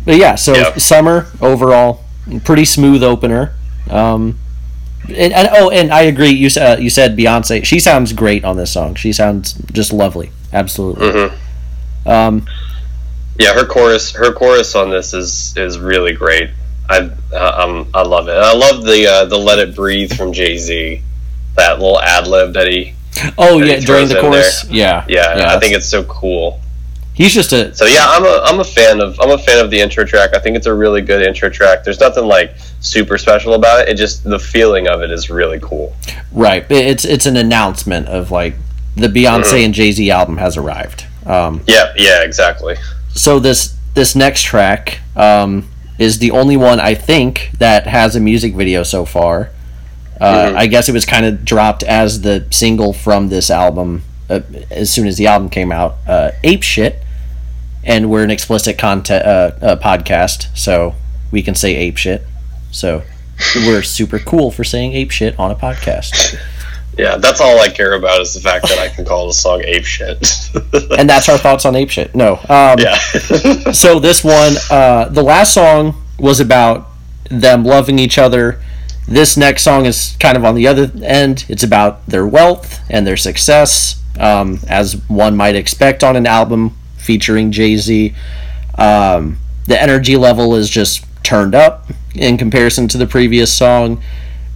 but 0.04 0.16
yeah. 0.16 0.34
So 0.36 0.54
Yeah. 0.54 0.74
summer 0.76 1.26
overall, 1.40 2.04
pretty 2.44 2.64
smooth 2.64 3.02
opener. 3.02 3.54
Um, 3.90 4.38
and, 5.08 5.32
and 5.32 5.48
oh, 5.52 5.70
and 5.70 5.92
I 5.92 6.02
agree. 6.02 6.30
You 6.30 6.50
said 6.50 6.82
you 6.82 6.90
said 6.90 7.16
Beyonce. 7.16 7.64
She 7.64 7.80
sounds 7.80 8.12
great 8.12 8.44
on 8.44 8.56
this 8.56 8.72
song. 8.72 8.94
She 8.94 9.12
sounds 9.12 9.54
just 9.72 9.92
lovely. 9.92 10.30
Absolutely. 10.52 11.08
Mm-hmm. 11.10 12.08
Um, 12.08 12.46
Yeah, 13.38 13.54
her 13.54 13.66
chorus, 13.66 14.12
her 14.12 14.32
chorus 14.32 14.74
on 14.74 14.90
this 14.90 15.14
is 15.14 15.54
is 15.56 15.78
really 15.78 16.12
great. 16.12 16.50
I 16.88 16.98
um 17.34 17.88
I 17.94 18.02
love 18.02 18.28
it. 18.28 18.32
I 18.36 18.54
love 18.54 18.84
the 18.84 19.06
uh, 19.06 19.24
the 19.26 19.36
"Let 19.38 19.58
It 19.58 19.74
Breathe" 19.74 20.12
from 20.14 20.32
Jay 20.32 20.56
Z. 20.56 21.02
That 21.56 21.78
little 21.80 22.00
ad 22.00 22.26
lib 22.26 22.54
that 22.54 22.68
he, 22.68 22.94
oh 23.36 23.58
That 23.58 23.66
he 23.66 23.72
yeah, 23.72 23.80
during 23.80 24.08
the 24.08 24.16
in 24.16 24.20
chorus. 24.24 24.64
Yeah, 24.70 25.04
yeah, 25.08 25.54
I 25.54 25.58
think 25.58 25.74
it's 25.74 25.88
so 25.88 26.04
cool. 26.04 26.60
he's 27.14 27.34
just 27.34 27.52
a 27.52 27.74
So 27.74 27.84
yeah, 27.84 28.06
I'm 28.08 28.24
a 28.24 28.40
I'm 28.44 28.60
a 28.60 28.64
fan 28.64 29.00
of 29.00 29.18
I'm 29.20 29.30
a 29.30 29.38
fan 29.38 29.62
of 29.64 29.70
the 29.70 29.80
intro 29.80 30.04
track. 30.04 30.34
I 30.34 30.38
think 30.38 30.56
it's 30.56 30.66
a 30.66 30.74
really 30.74 31.02
good 31.02 31.20
intro 31.22 31.50
track. 31.50 31.84
There's 31.84 32.00
nothing 32.00 32.24
like 32.26 32.54
super 32.80 33.18
special 33.18 33.54
about 33.54 33.80
it. 33.80 33.88
It 33.88 33.94
just 33.96 34.22
the 34.24 34.38
feeling 34.38 34.86
of 34.88 35.02
it 35.02 35.10
is 35.10 35.28
really 35.30 35.58
cool. 35.60 35.94
right. 36.32 36.64
It's 36.70 37.04
it's 37.04 37.26
an 37.26 37.36
announcement 37.36 38.06
of 38.08 38.30
like 38.30 38.54
the 38.96 39.08
Beyonce 39.08 39.64
and 39.64 39.74
Jay 39.74 39.92
Z 39.92 40.10
album 40.10 40.36
has 40.38 40.56
arrived. 40.56 41.04
Um, 41.26 41.62
Yeah, 41.66 41.92
yeah, 41.96 42.22
exactly. 42.22 42.76
so 43.14 43.38
this 43.40 43.76
this 43.94 44.14
next 44.14 44.42
track 44.44 45.00
um, 45.16 45.68
is 45.98 46.18
the 46.18 46.30
only 46.30 46.56
one 46.56 46.78
I 46.80 46.94
think 46.94 47.50
that 47.58 47.86
has 47.86 48.14
a 48.16 48.20
music 48.20 48.54
video 48.54 48.82
so 48.82 49.04
far. 49.04 49.50
Uh, 50.20 50.46
Mhm. 50.50 50.56
I 50.56 50.66
guess 50.66 50.88
it 50.88 50.92
was 50.92 51.04
kind 51.04 51.24
of 51.26 51.44
dropped 51.44 51.82
as 51.82 52.22
the 52.22 52.44
single 52.50 52.92
from 52.92 53.28
this 53.28 53.50
album 53.50 54.02
uh, 54.30 54.40
as 54.70 54.90
soon 54.90 55.06
as 55.06 55.16
the 55.16 55.26
album 55.26 55.48
came 55.48 55.70
out. 55.72 55.96
Uh, 56.06 56.30
Ape 56.44 56.62
shit, 56.62 57.02
and 57.84 58.10
we're 58.10 58.24
an 58.24 58.30
explicit 58.30 58.76
content 58.78 59.24
uh, 59.24 59.50
uh, 59.62 59.76
podcast, 59.76 60.48
so 60.54 60.94
we 61.30 61.42
can 61.42 61.54
say 61.54 61.74
ape 61.76 61.96
shit. 61.96 62.26
So 62.70 63.02
we're 63.54 63.82
super 63.82 64.18
cool 64.18 64.50
for 64.50 64.64
saying 64.64 64.92
ape 64.94 65.10
shit 65.10 65.38
on 65.38 65.50
a 65.50 65.54
podcast, 65.54 66.36
Yeah, 66.98 67.16
that's 67.16 67.40
all 67.40 67.60
I 67.60 67.68
care 67.68 67.94
about 67.94 68.20
is 68.20 68.34
the 68.34 68.40
fact 68.40 68.68
that 68.68 68.78
I 68.78 68.88
can 68.88 69.04
call 69.04 69.28
the 69.28 69.32
song 69.32 69.62
"Ape 69.64 69.84
Shit." 69.84 70.50
and 70.98 71.08
that's 71.08 71.28
our 71.28 71.38
thoughts 71.38 71.64
on 71.64 71.76
ape 71.76 71.90
shit. 71.90 72.14
No, 72.14 72.34
um, 72.48 72.78
yeah. 72.78 72.96
so 73.72 74.00
this 74.00 74.24
one 74.24 74.54
uh, 74.70 75.08
the 75.08 75.22
last 75.22 75.54
song 75.54 75.94
was 76.18 76.40
about 76.40 76.88
them 77.30 77.64
loving 77.64 77.98
each 77.98 78.18
other 78.18 78.60
this 79.08 79.38
next 79.38 79.62
song 79.62 79.86
is 79.86 80.16
kind 80.20 80.36
of 80.36 80.44
on 80.44 80.54
the 80.54 80.66
other 80.66 80.90
end 81.02 81.46
it's 81.48 81.62
about 81.62 82.06
their 82.06 82.26
wealth 82.26 82.80
and 82.90 83.06
their 83.06 83.16
success 83.16 84.02
um, 84.18 84.58
as 84.68 84.96
one 85.08 85.36
might 85.36 85.54
expect 85.54 86.04
on 86.04 86.14
an 86.14 86.26
album 86.26 86.76
featuring 86.96 87.50
jay-z 87.50 88.14
um, 88.76 89.38
the 89.66 89.80
energy 89.80 90.16
level 90.16 90.54
is 90.54 90.68
just 90.68 91.04
turned 91.22 91.54
up 91.54 91.90
in 92.14 92.36
comparison 92.36 92.86
to 92.86 92.98
the 92.98 93.06
previous 93.06 93.56
song 93.56 94.02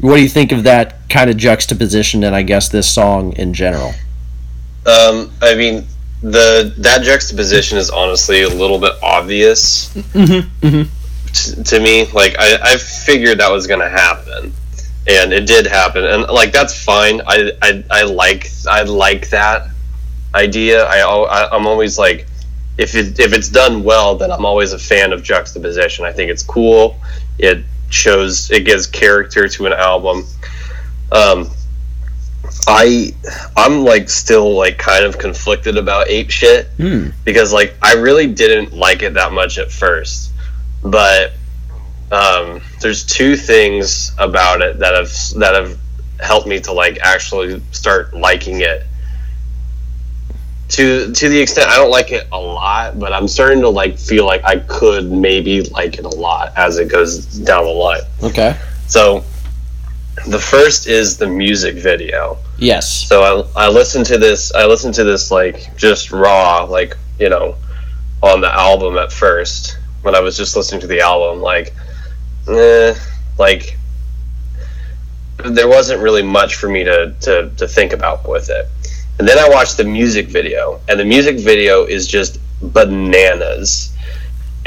what 0.02 0.16
do 0.16 0.22
you 0.22 0.28
think 0.28 0.52
of 0.52 0.64
that 0.64 1.08
kind 1.08 1.30
of 1.30 1.36
juxtaposition 1.38 2.22
and 2.24 2.36
i 2.36 2.42
guess 2.42 2.68
this 2.68 2.92
song 2.92 3.32
in 3.32 3.54
general 3.54 3.92
Um, 4.84 5.30
I 5.40 5.54
mean, 5.54 5.86
the 6.22 6.74
that 6.78 7.02
juxtaposition 7.02 7.78
is 7.78 7.88
honestly 7.88 8.42
a 8.42 8.48
little 8.48 8.80
bit 8.80 8.94
obvious 9.00 9.94
mm-hmm. 9.94 10.82
t- 11.32 11.62
to 11.62 11.80
me. 11.80 12.06
Like, 12.12 12.34
I, 12.36 12.58
I 12.72 12.76
figured 12.78 13.38
that 13.38 13.50
was 13.52 13.68
going 13.68 13.78
to 13.78 13.88
happen, 13.88 14.52
and 15.06 15.32
it 15.32 15.46
did 15.46 15.66
happen, 15.68 16.04
and 16.04 16.22
like 16.24 16.52
that's 16.52 16.74
fine. 16.84 17.20
I, 17.28 17.52
I, 17.62 17.84
I 17.90 18.02
like 18.02 18.50
I 18.68 18.82
like 18.82 19.30
that 19.30 19.68
idea. 20.34 20.84
i, 20.84 20.98
I 20.98 21.54
i'm 21.54 21.66
always 21.68 21.96
like, 21.96 22.26
if 22.76 22.96
it 22.96 23.20
if 23.20 23.32
it's 23.32 23.48
done 23.48 23.84
well, 23.84 24.16
then 24.16 24.32
I'm 24.32 24.44
always 24.44 24.72
a 24.72 24.80
fan 24.80 25.12
of 25.12 25.22
juxtaposition. 25.22 26.04
I 26.04 26.12
think 26.12 26.28
it's 26.28 26.42
cool. 26.42 26.98
It 27.38 27.64
shows 27.92 28.50
it 28.50 28.64
gives 28.64 28.86
character 28.86 29.48
to 29.48 29.66
an 29.66 29.72
album. 29.72 30.24
Um, 31.10 31.50
I 32.66 33.14
I'm 33.56 33.84
like 33.84 34.08
still 34.08 34.54
like 34.56 34.78
kind 34.78 35.04
of 35.04 35.18
conflicted 35.18 35.76
about 35.76 36.08
ape 36.08 36.30
shit 36.30 36.66
Hmm. 36.76 37.08
because 37.24 37.52
like 37.52 37.74
I 37.82 37.94
really 37.94 38.26
didn't 38.26 38.72
like 38.72 39.02
it 39.02 39.14
that 39.14 39.32
much 39.32 39.58
at 39.58 39.70
first, 39.70 40.32
but 40.82 41.32
um, 42.10 42.60
there's 42.80 43.04
two 43.06 43.36
things 43.36 44.12
about 44.18 44.60
it 44.60 44.78
that 44.80 44.94
have 44.94 45.12
that 45.40 45.54
have 45.54 45.78
helped 46.20 46.46
me 46.46 46.60
to 46.60 46.72
like 46.72 46.98
actually 47.02 47.60
start 47.72 48.14
liking 48.14 48.60
it. 48.60 48.84
To 50.72 51.12
to 51.12 51.28
the 51.28 51.38
extent 51.38 51.68
I 51.68 51.76
don't 51.76 51.90
like 51.90 52.12
it 52.12 52.26
a 52.32 52.38
lot, 52.38 52.98
but 52.98 53.12
I'm 53.12 53.28
starting 53.28 53.60
to 53.60 53.68
like 53.68 53.98
feel 53.98 54.24
like 54.24 54.42
I 54.44 54.56
could 54.58 55.10
maybe 55.12 55.62
like 55.64 55.98
it 55.98 56.04
a 56.04 56.08
lot 56.08 56.52
as 56.56 56.78
it 56.78 56.88
goes 56.90 57.26
down 57.26 57.64
the 57.64 57.70
line. 57.70 58.00
okay 58.22 58.56
So 58.86 59.24
the 60.26 60.38
first 60.38 60.86
is 60.86 61.16
the 61.18 61.26
music 61.26 61.74
video. 61.76 62.38
yes 62.58 63.06
So 63.08 63.46
I, 63.56 63.64
I 63.66 63.68
listened 63.68 64.06
to 64.06 64.18
this. 64.18 64.52
I 64.54 64.64
listened 64.66 64.94
to 64.94 65.04
this 65.04 65.30
like 65.30 65.76
just 65.76 66.10
raw, 66.10 66.64
like 66.64 66.96
you 67.18 67.28
know, 67.28 67.56
on 68.22 68.40
the 68.40 68.52
album 68.52 68.96
at 68.96 69.12
first 69.12 69.78
when 70.02 70.14
I 70.14 70.20
was 70.20 70.36
just 70.36 70.56
listening 70.56 70.80
to 70.80 70.86
the 70.86 71.00
album. 71.00 71.42
Like, 71.42 71.74
eh, 72.48 72.94
like 73.38 73.76
there 75.44 75.68
wasn't 75.68 76.00
really 76.00 76.22
much 76.22 76.54
for 76.54 76.68
me 76.68 76.84
to, 76.84 77.14
to 77.20 77.50
to 77.56 77.68
think 77.68 77.92
about 77.92 78.28
with 78.28 78.48
it. 78.48 78.66
And 79.22 79.28
then 79.28 79.38
I 79.38 79.48
watched 79.48 79.76
the 79.76 79.84
music 79.84 80.26
video, 80.26 80.80
and 80.88 80.98
the 80.98 81.04
music 81.04 81.38
video 81.38 81.84
is 81.84 82.08
just 82.08 82.40
bananas. 82.60 83.96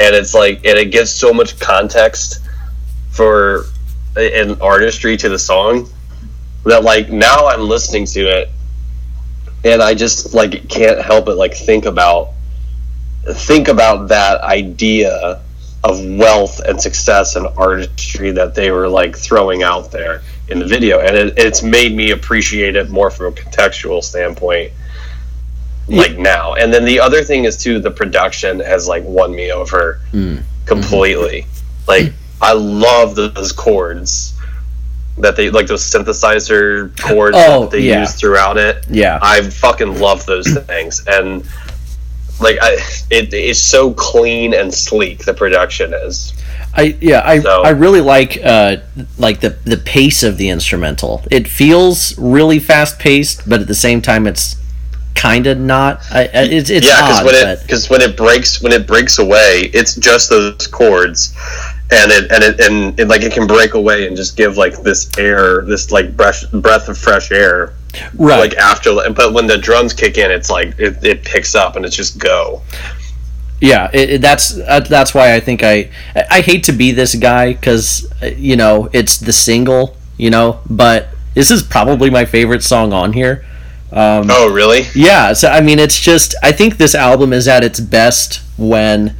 And 0.00 0.14
it's 0.14 0.32
like, 0.32 0.64
and 0.64 0.78
it 0.78 0.90
gives 0.90 1.12
so 1.12 1.34
much 1.34 1.60
context 1.60 2.40
for 3.10 3.66
an 4.16 4.58
artistry 4.62 5.18
to 5.18 5.28
the 5.28 5.38
song 5.38 5.90
that 6.64 6.82
like 6.84 7.10
now 7.10 7.48
I'm 7.48 7.68
listening 7.68 8.06
to 8.06 8.20
it 8.20 8.48
and 9.62 9.82
I 9.82 9.92
just 9.92 10.32
like 10.32 10.70
can't 10.70 11.02
help 11.02 11.26
but 11.26 11.36
like 11.36 11.52
think 11.52 11.84
about 11.84 12.30
think 13.28 13.68
about 13.68 14.08
that 14.08 14.40
idea 14.40 15.42
of 15.84 16.02
wealth 16.02 16.60
and 16.60 16.80
success 16.80 17.36
and 17.36 17.46
artistry 17.58 18.30
that 18.30 18.54
they 18.54 18.70
were 18.70 18.88
like 18.88 19.18
throwing 19.18 19.62
out 19.62 19.92
there 19.92 20.22
in 20.48 20.58
the 20.60 20.66
video, 20.66 21.00
and 21.00 21.16
it, 21.16 21.34
it's 21.38 21.62
made 21.62 21.94
me 21.94 22.10
appreciate 22.12 22.76
it 22.76 22.88
more 22.90 23.10
from 23.10 23.26
a 23.32 23.36
contextual 23.36 24.02
standpoint. 24.02 24.72
Like 25.88 26.18
now, 26.18 26.54
and 26.54 26.72
then 26.74 26.84
the 26.84 26.98
other 26.98 27.22
thing 27.22 27.44
is 27.44 27.56
too, 27.56 27.78
the 27.78 27.90
production 27.92 28.58
has 28.60 28.88
like 28.88 29.04
won 29.04 29.34
me 29.34 29.52
over 29.52 30.00
Mm. 30.12 30.42
completely. 30.64 31.46
Like 31.86 32.12
I 32.42 32.52
love 32.54 33.14
those 33.14 33.52
chords 33.52 34.32
that 35.18 35.36
they 35.36 35.48
like 35.50 35.66
those 35.68 35.82
synthesizer 35.84 36.90
chords 37.00 37.36
Oh, 37.38 37.62
that 37.62 37.70
they 37.70 37.80
yeah. 37.82 38.00
use 38.00 38.14
throughout 38.14 38.56
it. 38.58 38.84
Yeah. 38.90 39.18
I 39.22 39.42
fucking 39.42 39.98
love 40.00 40.26
those 40.26 40.52
things, 40.66 41.04
and 41.06 41.44
like 42.40 42.58
I, 42.60 42.72
it, 43.10 43.32
it's 43.32 43.60
so 43.60 43.92
clean 43.94 44.54
and 44.54 44.72
sleek. 44.72 45.24
The 45.24 45.34
production 45.34 45.94
is. 45.94 46.32
I 46.74 46.96
yeah, 47.00 47.22
I, 47.24 47.40
So- 47.40 47.62
I 47.62 47.70
really 47.70 48.00
like 48.02 48.38
uh 48.44 48.76
like 49.18 49.40
the 49.40 49.50
the 49.64 49.78
pace 49.78 50.22
of 50.22 50.36
the 50.36 50.48
instrumental. 50.50 51.22
It 51.30 51.48
feels 51.48 52.16
really 52.18 52.58
fast 52.58 52.98
paced, 52.98 53.48
but 53.48 53.60
at 53.60 53.66
the 53.66 53.74
same 53.74 54.02
time 54.02 54.26
it's 54.26 54.56
kind 55.14 55.46
of 55.46 55.58
not. 55.58 56.00
I, 56.10 56.28
it's 56.32 56.68
it's 56.68 56.86
yeah, 56.86 57.22
because 57.22 57.24
when 57.24 57.34
it 57.48 57.62
because 57.62 57.90
when 57.90 58.00
it 58.02 58.16
breaks 58.16 58.62
when 58.62 58.72
it 58.72 58.86
breaks 58.86 59.18
away, 59.18 59.70
it's 59.72 59.96
just 59.96 60.28
those 60.28 60.66
chords, 60.66 61.34
and 61.90 62.12
it 62.12 62.30
and 62.30 62.44
it 62.44 62.60
and 62.60 63.00
it, 63.00 63.08
like 63.08 63.22
it 63.22 63.32
can 63.32 63.46
break 63.46 63.72
away 63.74 64.06
and 64.06 64.14
just 64.16 64.36
give 64.36 64.58
like 64.58 64.82
this 64.82 65.10
air, 65.18 65.62
this 65.62 65.90
like 65.90 66.14
breath 66.16 66.44
breath 66.52 66.88
of 66.88 66.98
fresh 66.98 67.32
air. 67.32 67.72
Right. 68.14 68.38
Like 68.38 68.54
after, 68.54 68.94
but 69.10 69.32
when 69.32 69.46
the 69.46 69.58
drums 69.58 69.92
kick 69.92 70.18
in, 70.18 70.30
it's 70.30 70.50
like 70.50 70.78
it, 70.78 71.02
it 71.04 71.24
picks 71.24 71.54
up 71.54 71.76
and 71.76 71.84
it's 71.84 71.96
just 71.96 72.18
go. 72.18 72.62
yeah, 73.60 73.88
it, 73.92 74.10
it- 74.10 74.20
that's 74.20 74.58
uh, 74.58 74.80
that's 74.80 75.14
why 75.14 75.34
I 75.34 75.40
think 75.40 75.62
I 75.62 75.90
I 76.30 76.40
hate 76.40 76.64
to 76.64 76.72
be 76.72 76.92
this 76.92 77.14
guy 77.14 77.52
because 77.54 78.10
you 78.36 78.56
know 78.56 78.88
it's 78.92 79.16
the 79.18 79.32
single, 79.32 79.96
you 80.18 80.30
know, 80.30 80.60
but 80.68 81.08
this 81.34 81.50
is 81.50 81.62
probably 81.62 82.10
my 82.10 82.24
favorite 82.24 82.62
song 82.62 82.92
on 82.92 83.12
here. 83.12 83.44
Um, 83.92 84.26
Oh, 84.30 84.52
really? 84.52 84.82
Yeah, 84.94 85.32
so 85.32 85.48
I 85.48 85.60
mean, 85.60 85.78
it's 85.78 85.98
just 86.00 86.34
I 86.42 86.52
think 86.52 86.76
this 86.76 86.94
album 86.94 87.32
is 87.32 87.46
at 87.48 87.62
its 87.64 87.78
best 87.80 88.42
when 88.58 89.16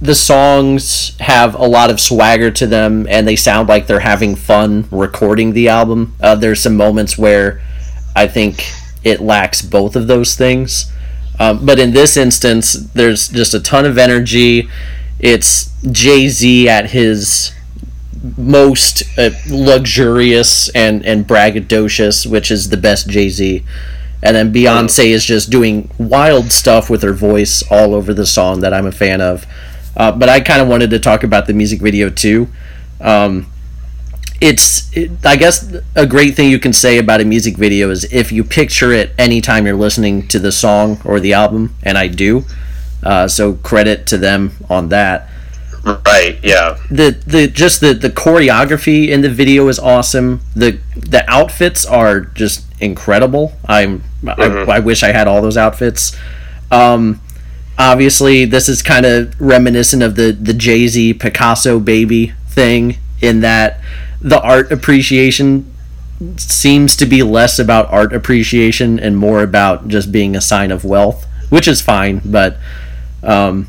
the 0.00 0.14
songs 0.14 1.16
have 1.20 1.54
a 1.54 1.66
lot 1.66 1.90
of 1.90 2.00
swagger 2.00 2.50
to 2.50 2.66
them 2.66 3.06
and 3.08 3.26
they 3.26 3.36
sound 3.36 3.68
like 3.68 3.86
they're 3.86 4.00
having 4.00 4.34
fun 4.34 4.86
recording 4.90 5.52
the 5.52 5.68
album. 5.68 6.14
Uh, 6.20 6.34
there's 6.34 6.60
some 6.60 6.76
moments 6.76 7.16
where 7.16 7.62
I 8.14 8.26
think 8.26 8.70
it 9.04 9.20
lacks 9.20 9.62
both 9.62 9.96
of 9.96 10.06
those 10.06 10.34
things. 10.34 10.92
Um, 11.38 11.64
but 11.66 11.78
in 11.78 11.92
this 11.92 12.16
instance, 12.16 12.72
there's 12.72 13.28
just 13.28 13.54
a 13.54 13.60
ton 13.60 13.84
of 13.84 13.98
energy. 13.98 14.68
It's 15.18 15.70
Jay 15.90 16.28
Z 16.28 16.68
at 16.68 16.90
his 16.90 17.52
most 18.36 19.02
uh, 19.18 19.30
luxurious 19.48 20.68
and, 20.70 21.04
and 21.04 21.26
braggadocious, 21.26 22.26
which 22.26 22.50
is 22.50 22.70
the 22.70 22.76
best 22.76 23.08
Jay 23.08 23.28
Z. 23.28 23.64
And 24.26 24.34
then 24.34 24.52
Beyonce 24.52 25.06
is 25.06 25.24
just 25.24 25.50
doing 25.50 25.88
wild 25.98 26.50
stuff 26.50 26.90
with 26.90 27.00
her 27.04 27.12
voice 27.12 27.62
all 27.70 27.94
over 27.94 28.12
the 28.12 28.26
song 28.26 28.58
that 28.60 28.74
I'm 28.74 28.84
a 28.84 28.90
fan 28.90 29.20
of. 29.20 29.46
Uh, 29.96 30.10
but 30.10 30.28
I 30.28 30.40
kind 30.40 30.60
of 30.60 30.66
wanted 30.66 30.90
to 30.90 30.98
talk 30.98 31.22
about 31.22 31.46
the 31.46 31.52
music 31.52 31.80
video 31.80 32.10
too. 32.10 32.48
Um, 33.00 33.46
it's, 34.40 34.94
it, 34.96 35.24
I 35.24 35.36
guess, 35.36 35.72
a 35.94 36.06
great 36.06 36.34
thing 36.34 36.50
you 36.50 36.58
can 36.58 36.72
say 36.72 36.98
about 36.98 37.20
a 37.20 37.24
music 37.24 37.56
video 37.56 37.88
is 37.90 38.12
if 38.12 38.32
you 38.32 38.42
picture 38.42 38.90
it 38.90 39.12
anytime 39.16 39.64
you're 39.64 39.76
listening 39.76 40.26
to 40.26 40.40
the 40.40 40.50
song 40.50 41.00
or 41.04 41.20
the 41.20 41.32
album, 41.32 41.76
and 41.84 41.96
I 41.96 42.08
do. 42.08 42.42
Uh, 43.04 43.28
so 43.28 43.54
credit 43.54 44.08
to 44.08 44.18
them 44.18 44.50
on 44.68 44.88
that 44.88 45.30
Right. 45.84 46.36
Yeah. 46.42 46.78
the 46.90 47.16
the 47.26 47.46
just 47.46 47.80
the 47.80 47.94
the 47.94 48.10
choreography 48.10 49.08
in 49.08 49.20
the 49.20 49.28
video 49.30 49.68
is 49.68 49.78
awesome. 49.78 50.40
The 50.56 50.80
the 50.96 51.24
outfits 51.30 51.86
are 51.86 52.22
just 52.22 52.65
incredible. 52.80 53.52
I'm 53.66 54.04
I, 54.26 54.46
I 54.68 54.78
wish 54.80 55.02
I 55.02 55.12
had 55.12 55.28
all 55.28 55.42
those 55.42 55.56
outfits. 55.56 56.16
Um, 56.70 57.20
obviously, 57.78 58.44
this 58.44 58.68
is 58.68 58.82
kind 58.82 59.06
of 59.06 59.40
reminiscent 59.40 60.02
of 60.02 60.16
the 60.16 60.32
the 60.32 60.54
Jay 60.54 60.86
Z 60.88 61.14
Picasso 61.14 61.78
baby 61.78 62.32
thing 62.48 62.98
in 63.20 63.40
that 63.40 63.80
the 64.20 64.40
art 64.40 64.72
appreciation 64.72 65.72
seems 66.36 66.96
to 66.96 67.06
be 67.06 67.22
less 67.22 67.58
about 67.58 67.90
art 67.92 68.14
appreciation 68.14 68.98
and 68.98 69.16
more 69.16 69.42
about 69.42 69.88
just 69.88 70.10
being 70.10 70.34
a 70.34 70.40
sign 70.40 70.70
of 70.70 70.84
wealth, 70.84 71.26
which 71.50 71.68
is 71.68 71.80
fine. 71.82 72.20
But 72.24 72.56
um, 73.22 73.68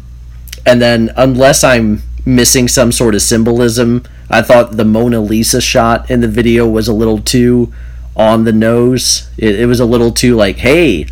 and 0.65 0.81
then 0.81 1.11
unless 1.15 1.63
I'm 1.63 2.01
missing 2.25 2.67
some 2.67 2.91
sort 2.91 3.15
of 3.15 3.21
symbolism, 3.21 4.03
I 4.29 4.41
thought 4.41 4.75
the 4.75 4.85
Mona 4.85 5.21
Lisa 5.21 5.61
shot 5.61 6.09
in 6.11 6.21
the 6.21 6.27
video 6.27 6.67
was 6.67 6.87
a 6.87 6.93
little 6.93 7.19
too 7.19 7.73
on 8.17 8.43
the 8.43 8.51
nose. 8.51 9.29
It, 9.37 9.61
it 9.61 9.65
was 9.67 9.79
a 9.79 9.85
little 9.85 10.11
too 10.11 10.35
like, 10.35 10.57
hey, 10.57 11.05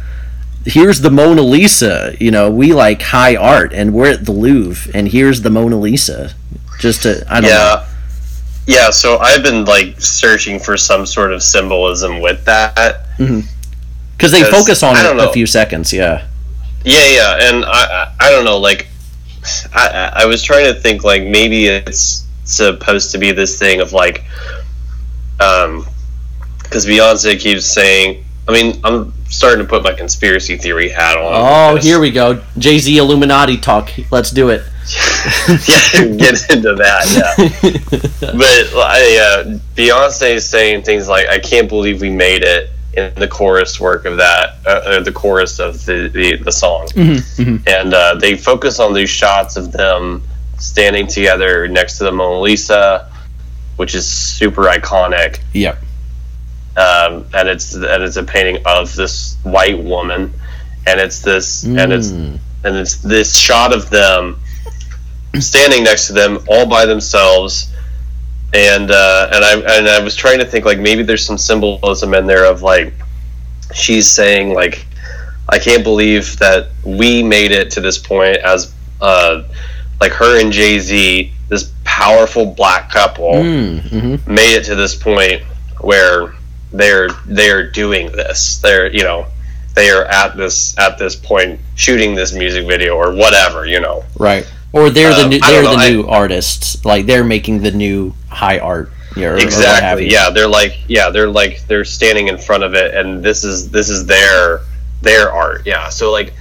here's 0.66 1.00
the 1.00 1.10
Mona 1.10 1.42
Lisa. 1.42 2.16
You 2.20 2.32
know, 2.32 2.52
we 2.52 2.74
like 2.74 3.02
high 3.02 3.36
art, 3.38 3.72
and 3.72 3.94
we're 3.94 4.12
at 4.12 4.26
the 4.26 4.34
Louvre, 4.34 4.92
and 4.94 5.08
here's 5.08 5.42
the 5.42 5.50
Mona 5.50 5.80
Lisa. 5.80 6.36
Just 6.80 7.04
to, 7.04 7.26
I 7.30 7.40
don't 7.40 7.50
know. 7.50 7.56
Yeah. 7.56 7.88
Yeah. 8.68 8.90
So 8.90 9.20
I've 9.20 9.44
been 9.44 9.64
like 9.64 10.02
searching 10.02 10.60
for 10.60 10.76
some 10.76 11.06
sort 11.06 11.32
of 11.32 11.42
symbolism 11.42 12.20
with 12.20 12.44
that. 12.46 13.06
Because 13.18 14.32
they 14.32 14.44
focus 14.44 14.84
on 14.84 14.98
it 14.98 15.04
don't 15.04 15.20
a 15.20 15.32
few 15.32 15.46
seconds. 15.46 15.94
Yeah. 15.94 16.28
Yeah, 16.88 17.08
yeah, 17.08 17.50
and 17.50 17.66
I, 17.66 17.70
I, 17.70 18.16
I 18.20 18.30
don't 18.30 18.46
know, 18.46 18.60
like, 18.60 18.86
I 19.74 20.12
I 20.18 20.26
was 20.28 20.44
trying 20.44 20.72
to 20.72 20.80
think, 20.80 21.04
like, 21.04 21.24
maybe 21.24 21.66
it's 21.66 22.28
supposed 22.44 23.10
to 23.14 23.18
be 23.18 23.32
this 23.32 23.58
thing 23.58 23.82
of 23.82 23.92
like, 23.92 24.24
um, 25.40 25.88
because 26.76 26.86
Beyonce 26.86 27.40
keeps 27.40 27.66
saying, 27.66 28.26
I 28.50 28.52
mean, 28.52 28.82
I'm 28.84 29.14
starting 29.30 29.64
to 29.66 29.70
put 29.70 29.82
my 29.82 29.94
conspiracy 29.94 30.58
theory 30.58 30.90
hat 30.90 31.16
on. 31.18 31.32
Oh, 31.34 31.78
here 31.78 32.02
we 32.02 32.12
go. 32.12 32.44
Jay 32.58 32.80
Z 32.80 32.98
Illuminati 32.98 33.56
talk. 33.56 33.92
Let's 34.12 34.30
do 34.30 34.50
it. 34.50 34.62
yeah, 35.48 35.56
get 36.18 36.50
into 36.50 36.76
that, 36.76 37.08
yeah. 37.16 38.20
but 38.20 38.78
I, 38.78 39.18
uh, 39.18 39.58
Beyonce 39.76 40.36
is 40.36 40.50
saying 40.50 40.84
things 40.84 41.08
like, 41.08 41.30
"I 41.30 41.40
can't 41.40 41.70
believe 41.70 42.02
we 42.02 42.10
made 42.10 42.44
it." 42.44 42.72
In 42.94 43.14
the 43.16 43.28
chorus 43.28 43.78
work 43.78 44.06
of 44.06 44.18
that, 44.18 44.56
uh, 44.66 45.02
the 45.02 45.12
chorus 45.12 45.60
of 45.60 45.86
the 45.86 46.10
the, 46.10 46.38
the 46.38 46.52
song, 46.52 46.88
and 46.98 47.94
uh, 47.94 48.16
they 48.16 48.38
focus 48.38 48.80
on 48.80 48.94
these 48.94 49.10
shots 49.10 49.58
of 49.58 49.72
them 49.72 50.24
standing 50.60 51.08
together 51.08 51.68
next 51.68 51.98
to 51.98 52.06
the 52.06 52.12
Mona 52.12 52.40
Lisa, 52.40 53.12
which 53.76 53.96
is 53.96 54.08
super 54.08 54.64
iconic. 54.64 55.40
Yep. 55.54 55.80
Um, 56.78 57.26
and 57.34 57.48
it's 57.48 57.74
and 57.74 58.04
it's 58.04 58.18
a 58.18 58.24
painting 58.24 58.62
of 58.66 58.94
this 58.96 59.38
white 59.44 59.82
woman, 59.82 60.34
and 60.86 61.00
it's 61.00 61.22
this 61.22 61.64
and 61.64 61.94
it's 61.94 62.10
Mm. 62.10 62.40
and 62.66 62.76
it's 62.76 62.98
this 62.98 63.38
shot 63.38 63.74
of 63.74 63.90
them 63.90 64.40
standing 65.40 65.84
next 65.84 66.08
to 66.08 66.14
them 66.14 66.40
all 66.50 66.66
by 66.66 66.86
themselves 66.86 67.72
and 68.54 68.90
uh, 68.92 69.30
and 69.34 69.44
I 69.46 69.78
and 69.78 69.88
I 69.88 70.00
was 70.04 70.16
trying 70.16 70.40
to 70.40 70.46
think 70.46 70.66
like 70.66 70.80
maybe 70.80 71.04
there's 71.04 71.26
some 71.26 71.38
symbolism 71.38 72.14
in 72.14 72.26
there 72.26 72.46
of 72.46 72.62
like 72.62 72.94
she's 73.74 74.10
saying 74.10 74.54
like 74.54 74.86
I 75.50 75.60
can't 75.60 75.84
believe 75.84 76.38
that 76.40 76.70
we 76.84 77.22
made 77.24 77.52
it 77.52 77.72
to 77.72 77.82
this 77.82 77.98
point 77.98 78.38
as 78.38 78.74
uh, 79.02 79.44
like 80.02 80.12
her 80.14 80.40
and 80.42 80.52
Jay 80.52 80.80
Z 80.80 81.32
this 81.50 81.72
powerful 81.84 82.46
black 82.48 82.90
couple 82.92 83.34
Mm, 83.34 83.82
mhm. 83.82 84.28
made 84.28 84.56
it 84.56 84.64
to 84.66 84.76
this 84.76 84.96
point 84.96 85.42
where 85.82 86.34
they're 86.78 87.10
they're 87.26 87.70
doing 87.72 88.12
this 88.12 88.58
they're 88.60 88.92
you 88.92 89.04
know 89.04 89.28
they 89.76 89.90
are 89.90 90.06
at 90.06 90.36
this 90.38 90.78
at 90.78 90.98
this 90.98 91.16
point 91.16 91.60
shooting 91.76 92.16
this 92.16 92.34
music 92.34 92.66
video 92.68 92.96
or 92.96 93.14
whatever 93.14 93.66
you 93.66 93.80
know 93.80 94.04
Right. 94.18 94.46
Or 94.74 94.90
they're 94.90 95.14
the 95.14 95.24
Um, 95.24 95.30
new, 95.30 95.40
they're 95.40 95.62
the 95.62 95.70
I- 95.70 95.90
new 95.90 96.06
artists. 96.08 96.84
Like 96.84 97.06
they're 97.06 97.24
making 97.24 97.62
the 97.62 97.72
new 97.72 98.14
high 98.30 98.60
art. 98.60 98.92
Or, 99.18 99.22
or 99.24 99.38
exactly 99.38 100.06
you. 100.06 100.12
yeah 100.12 100.30
they're 100.32 100.48
like 100.50 100.74
yeah 100.90 101.10
they're 101.10 101.30
like 101.30 101.66
they're 101.68 101.86
standing 101.86 102.28
in 102.28 102.38
front 102.38 102.64
of 102.64 102.74
it 102.74 102.94
and 102.94 103.24
this 103.24 103.46
is 103.46 103.70
this 103.72 103.88
is 103.90 104.06
their 104.06 104.60
their 105.02 105.32
art 105.32 105.62
yeah 105.66 105.88
so 105.88 106.12
like 106.12 106.34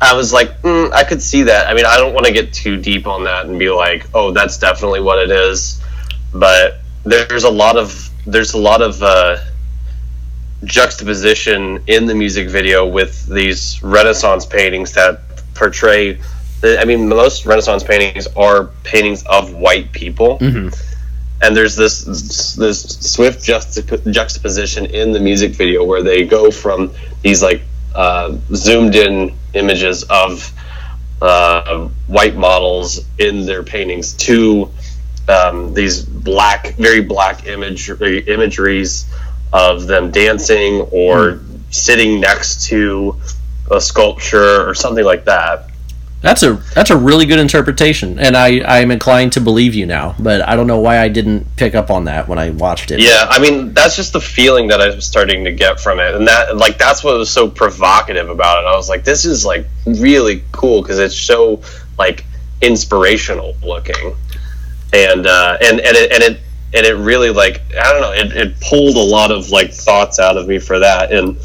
i 0.00 0.14
was 0.14 0.32
like 0.32 0.62
mm, 0.62 0.92
i 0.92 1.02
could 1.02 1.20
see 1.20 1.42
that 1.42 1.66
i 1.66 1.74
mean 1.74 1.84
i 1.84 1.96
don't 1.96 2.14
want 2.14 2.24
to 2.24 2.32
get 2.32 2.52
too 2.52 2.76
deep 2.76 3.08
on 3.08 3.24
that 3.24 3.46
and 3.46 3.58
be 3.58 3.70
like 3.70 4.06
oh 4.14 4.30
that's 4.30 4.56
definitely 4.58 5.00
what 5.00 5.18
it 5.18 5.32
is 5.32 5.82
but 6.32 6.78
there's 7.02 7.42
a 7.42 7.50
lot 7.50 7.76
of 7.76 8.08
there's 8.24 8.54
a 8.54 8.58
lot 8.58 8.82
of 8.82 9.02
uh 9.02 9.36
juxtaposition 10.64 11.82
in 11.86 12.06
the 12.06 12.14
music 12.14 12.48
video 12.48 12.86
with 12.86 13.26
these 13.26 13.82
renaissance 13.82 14.46
paintings 14.46 14.92
that 14.92 15.20
portray 15.54 16.18
I 16.64 16.84
mean, 16.84 17.08
most 17.08 17.44
Renaissance 17.44 17.82
paintings 17.82 18.28
are 18.36 18.66
paintings 18.84 19.24
of 19.24 19.52
white 19.52 19.90
people, 19.90 20.38
Mhm. 20.38 20.72
and 21.42 21.56
there's 21.56 21.74
this 21.74 22.04
this 22.54 22.82
swift 23.00 23.42
juxtap- 23.44 24.08
juxtaposition 24.12 24.86
in 24.86 25.10
the 25.10 25.18
music 25.18 25.52
video 25.56 25.82
where 25.82 26.04
they 26.04 26.22
go 26.24 26.52
from 26.52 26.92
these 27.22 27.42
like 27.42 27.62
uh, 27.96 28.36
zoomed 28.54 28.94
in 28.94 29.32
images 29.54 30.04
of 30.04 30.52
uh, 31.20 31.88
white 32.06 32.36
models 32.36 33.00
in 33.18 33.44
their 33.44 33.64
paintings 33.64 34.12
to 34.14 34.70
um, 35.28 35.74
these 35.74 36.04
black, 36.04 36.74
very 36.76 37.00
black 37.00 37.46
image 37.46 37.90
imageries 38.00 39.06
of 39.52 39.86
them 39.86 40.10
dancing 40.10 40.80
or 40.92 41.32
mm. 41.32 41.60
sitting 41.70 42.20
next 42.20 42.64
to 42.66 43.16
a 43.70 43.80
sculpture 43.80 44.68
or 44.68 44.74
something 44.74 45.04
like 45.04 45.24
that. 45.24 45.68
That's 46.22 46.44
a 46.44 46.52
that's 46.72 46.90
a 46.90 46.96
really 46.96 47.26
good 47.26 47.40
interpretation, 47.40 48.20
and 48.20 48.36
I 48.36 48.62
I'm 48.62 48.92
inclined 48.92 49.32
to 49.32 49.40
believe 49.40 49.74
you 49.74 49.86
now. 49.86 50.14
But 50.20 50.40
I 50.48 50.54
don't 50.54 50.68
know 50.68 50.78
why 50.78 51.00
I 51.00 51.08
didn't 51.08 51.56
pick 51.56 51.74
up 51.74 51.90
on 51.90 52.04
that 52.04 52.28
when 52.28 52.38
I 52.38 52.50
watched 52.50 52.92
it. 52.92 53.00
Yeah, 53.00 53.26
I 53.28 53.40
mean 53.40 53.74
that's 53.74 53.96
just 53.96 54.12
the 54.12 54.20
feeling 54.20 54.68
that 54.68 54.80
I 54.80 54.94
was 54.94 55.04
starting 55.04 55.44
to 55.44 55.52
get 55.52 55.80
from 55.80 55.98
it, 55.98 56.14
and 56.14 56.28
that 56.28 56.56
like 56.56 56.78
that's 56.78 57.02
what 57.02 57.18
was 57.18 57.28
so 57.28 57.50
provocative 57.50 58.30
about 58.30 58.62
it. 58.62 58.68
I 58.68 58.76
was 58.76 58.88
like, 58.88 59.02
this 59.02 59.24
is 59.24 59.44
like 59.44 59.66
really 59.84 60.44
cool 60.52 60.80
because 60.80 61.00
it's 61.00 61.18
so 61.18 61.60
like 61.98 62.24
inspirational 62.60 63.56
looking, 63.60 64.14
and 64.92 65.26
uh, 65.26 65.58
and 65.60 65.80
and 65.80 65.96
it 65.96 66.12
and 66.12 66.22
it 66.22 66.40
and 66.74 66.86
it 66.86 66.94
really 66.94 67.30
like 67.30 67.62
I 67.78 67.92
don't 67.92 68.00
know, 68.00 68.12
it, 68.12 68.36
it 68.36 68.60
pulled 68.60 68.96
a 68.96 69.00
lot 69.00 69.30
of 69.30 69.50
like 69.50 69.72
thoughts 69.72 70.18
out 70.18 70.36
of 70.36 70.46
me 70.48 70.58
for 70.58 70.78
that, 70.78 71.12
and 71.12 71.36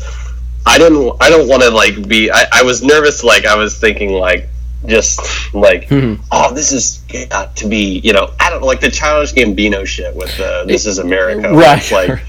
I 0.66 0.78
didn't 0.78 1.16
I 1.22 1.30
don't 1.30 1.48
want 1.48 1.64
to 1.64 1.70
like 1.70 2.08
be 2.08 2.32
I, 2.32 2.46
I 2.52 2.64
was 2.64 2.84
nervous 2.84 3.24
like 3.24 3.46
I 3.46 3.56
was 3.56 3.80
thinking 3.80 4.12
like 4.12 4.50
just 4.86 5.54
like, 5.54 5.90
mm-hmm. 5.90 6.22
oh, 6.32 6.54
this 6.54 6.72
is 6.72 7.02
got 7.30 7.56
to 7.58 7.68
be, 7.68 8.00
you 8.00 8.14
know, 8.14 8.32
I 8.40 8.50
don't 8.50 8.62
know, 8.62 8.68
like 8.68 8.80
the 8.80 8.92
Childish 8.92 9.34
Gambino 9.34 9.86
shit 9.86 10.16
with 10.16 10.36
the 10.38 10.66
"This 10.68 10.86
Is 10.86 11.00
America." 11.00 11.52
Right. 11.52 11.80
It's 11.80 11.92
like 11.92 12.22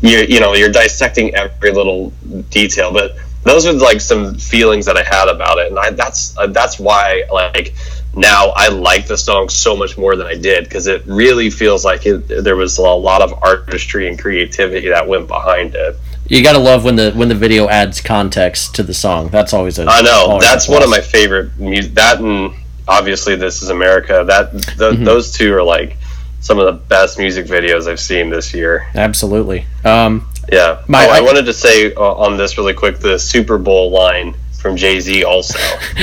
you're, 0.00 0.24
you 0.24 0.40
know, 0.40 0.54
you're 0.54 0.72
dissecting 0.72 1.34
every 1.34 1.72
little 1.72 2.10
detail, 2.50 2.92
but 2.92 3.16
those 3.44 3.66
are 3.66 3.72
like 3.72 4.00
some 4.00 4.34
feelings 4.36 4.86
that 4.86 4.96
I 4.96 5.02
had 5.02 5.28
about 5.28 5.58
it, 5.58 5.68
and 5.68 5.78
I, 5.78 5.90
that's 5.90 6.36
uh, 6.38 6.46
that's 6.48 6.78
why 6.78 7.24
like 7.32 7.74
now 8.18 8.48
I 8.54 8.68
like 8.68 9.06
the 9.06 9.16
song 9.16 9.48
so 9.48 9.76
much 9.76 9.96
more 9.96 10.16
than 10.16 10.26
I 10.26 10.34
did 10.34 10.64
because 10.64 10.86
it 10.86 11.04
really 11.06 11.50
feels 11.50 11.84
like 11.84 12.04
it, 12.04 12.26
there 12.26 12.56
was 12.56 12.78
a 12.78 12.82
lot 12.82 13.22
of 13.22 13.32
artistry 13.42 14.08
and 14.08 14.18
creativity 14.18 14.88
that 14.88 15.06
went 15.06 15.28
behind 15.28 15.74
it. 15.74 15.96
You 16.26 16.42
gotta 16.42 16.58
love 16.58 16.84
when 16.84 16.96
the 16.96 17.12
when 17.12 17.28
the 17.28 17.34
video 17.34 17.68
adds 17.68 18.00
context 18.00 18.74
to 18.74 18.82
the 18.82 18.92
song. 18.92 19.28
That's 19.28 19.54
always 19.54 19.78
a. 19.78 19.86
I 19.88 20.02
know 20.02 20.38
that's 20.40 20.68
one 20.68 20.82
of 20.82 20.90
my 20.90 21.00
favorite 21.00 21.56
music. 21.58 21.94
That 21.94 22.20
and 22.20 22.54
obviously 22.86 23.36
"This 23.36 23.62
Is 23.62 23.70
America." 23.70 24.24
That 24.26 24.52
the, 24.52 24.92
mm-hmm. 24.92 25.04
those 25.04 25.32
two 25.32 25.54
are 25.54 25.62
like 25.62 25.96
some 26.40 26.58
of 26.58 26.66
the 26.66 26.72
best 26.72 27.18
music 27.18 27.46
videos 27.46 27.88
I've 27.88 28.00
seen 28.00 28.30
this 28.30 28.52
year. 28.52 28.88
Absolutely. 28.94 29.64
Um, 29.84 30.28
yeah. 30.52 30.82
My, 30.86 31.06
oh, 31.06 31.10
I, 31.10 31.18
I, 31.18 31.20
wanted 31.20 31.46
to 31.46 31.52
say 31.52 31.94
uh, 31.94 32.00
on 32.00 32.36
this 32.36 32.58
really 32.58 32.74
quick 32.74 32.98
the 32.98 33.18
Super 33.18 33.58
Bowl 33.58 33.90
line 33.90 34.34
from 34.58 34.76
Jay 34.76 35.00
Z 35.00 35.24
also. 35.24 35.58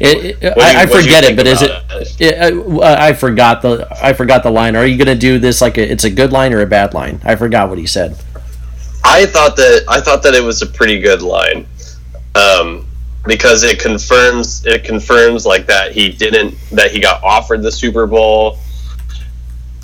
it, 0.00 0.42
it, 0.42 0.58
I, 0.58 0.82
I 0.82 0.86
forget 0.86 1.24
it, 1.24 1.36
but 1.36 1.46
is 1.46 1.62
it? 1.62 1.72
it 2.20 2.38
uh, 2.38 2.96
I 2.98 3.12
forgot 3.12 3.60
the 3.60 3.88
I 4.02 4.12
forgot 4.12 4.42
the 4.42 4.50
line. 4.50 4.76
Are 4.76 4.86
you 4.86 4.96
gonna 4.96 5.16
do 5.16 5.38
this 5.38 5.60
like 5.60 5.76
a, 5.76 5.90
it's 5.90 6.04
a 6.04 6.10
good 6.10 6.32
line 6.32 6.52
or 6.52 6.60
a 6.60 6.66
bad 6.66 6.94
line? 6.94 7.20
I 7.24 7.36
forgot 7.36 7.68
what 7.68 7.78
he 7.78 7.86
said. 7.86 8.16
I 9.04 9.26
thought 9.26 9.56
that 9.56 9.84
I 9.88 10.00
thought 10.00 10.22
that 10.22 10.34
it 10.34 10.42
was 10.42 10.62
a 10.62 10.66
pretty 10.66 11.00
good 11.00 11.22
line, 11.22 11.66
um, 12.34 12.86
because 13.26 13.64
it 13.64 13.80
confirms 13.80 14.64
it 14.64 14.84
confirms 14.84 15.44
like 15.44 15.66
that 15.66 15.92
he 15.92 16.08
didn't 16.10 16.54
that 16.70 16.92
he 16.92 17.00
got 17.00 17.22
offered 17.24 17.62
the 17.62 17.72
Super 17.72 18.06
Bowl, 18.06 18.58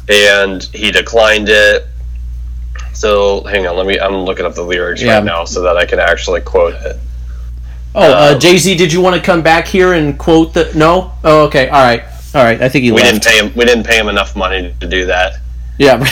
and 0.09 0.63
he 0.63 0.93
declined 0.93 1.49
it. 1.49 1.89
So 2.93 3.43
hang 3.43 3.67
on, 3.67 3.77
let 3.77 3.87
me. 3.87 3.99
I'm 3.99 4.19
looking 4.19 4.47
up 4.47 4.55
the 4.55 4.63
lyrics 4.63 5.03
yeah. 5.03 5.17
right 5.17 5.25
now 5.25 5.45
so 5.45 5.63
that 5.63 5.77
I 5.77 5.85
can 5.85 5.99
actually 5.99 6.43
quote 6.43 6.75
it. 6.75 6.97
Oh, 7.95 8.03
uh, 8.03 8.15
uh, 8.15 8.39
Jay 8.39 8.59
Z, 8.59 8.77
did 8.77 8.93
you 8.93 9.01
want 9.01 9.17
to 9.17 9.23
come 9.23 9.43
back 9.43 9.69
here 9.69 9.93
and 9.93 10.19
quote 10.19 10.55
the? 10.55 10.73
No. 10.75 11.13
Oh, 11.23 11.45
okay. 11.47 11.69
All 11.69 11.83
right. 11.83 12.03
All 12.35 12.43
right. 12.43 12.61
I 12.61 12.69
think 12.69 12.85
he. 12.85 12.91
We 12.91 13.03
left. 13.03 13.23
didn't 13.23 13.25
pay 13.25 13.39
him. 13.39 13.55
We 13.57 13.65
didn't 13.65 13.85
pay 13.85 13.99
him 13.99 14.09
enough 14.09 14.35
money 14.35 14.75
to 14.81 14.87
do 14.89 15.07
that. 15.07 15.35
Yeah. 15.79 15.99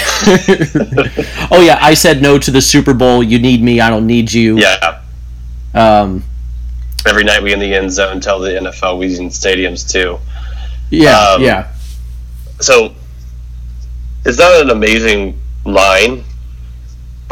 oh 1.51 1.63
yeah, 1.65 1.79
I 1.81 1.95
said 1.95 2.21
no 2.21 2.39
to 2.39 2.51
the 2.51 2.61
Super 2.61 2.95
Bowl. 2.95 3.23
You 3.23 3.39
need 3.39 3.63
me. 3.63 3.81
I 3.81 3.91
don't 3.91 4.07
need 4.07 4.33
you. 4.33 4.59
Yeah. 4.59 5.01
Um. 5.75 6.25
Every 7.07 7.25
night 7.25 7.43
we 7.43 7.53
in 7.53 7.59
the 7.59 7.75
end 7.75 7.91
zone 7.91 8.21
tell 8.21 8.39
the 8.39 8.51
NFL 8.51 8.99
we 8.99 9.07
in 9.17 9.29
stadiums 9.29 9.91
too. 9.91 10.19
Yeah. 10.91 11.19
Um, 11.19 11.43
yeah. 11.43 11.73
So 12.61 12.95
it's 14.25 14.39
not 14.39 14.63
an 14.63 14.71
amazing 14.71 15.41
line, 15.65 16.25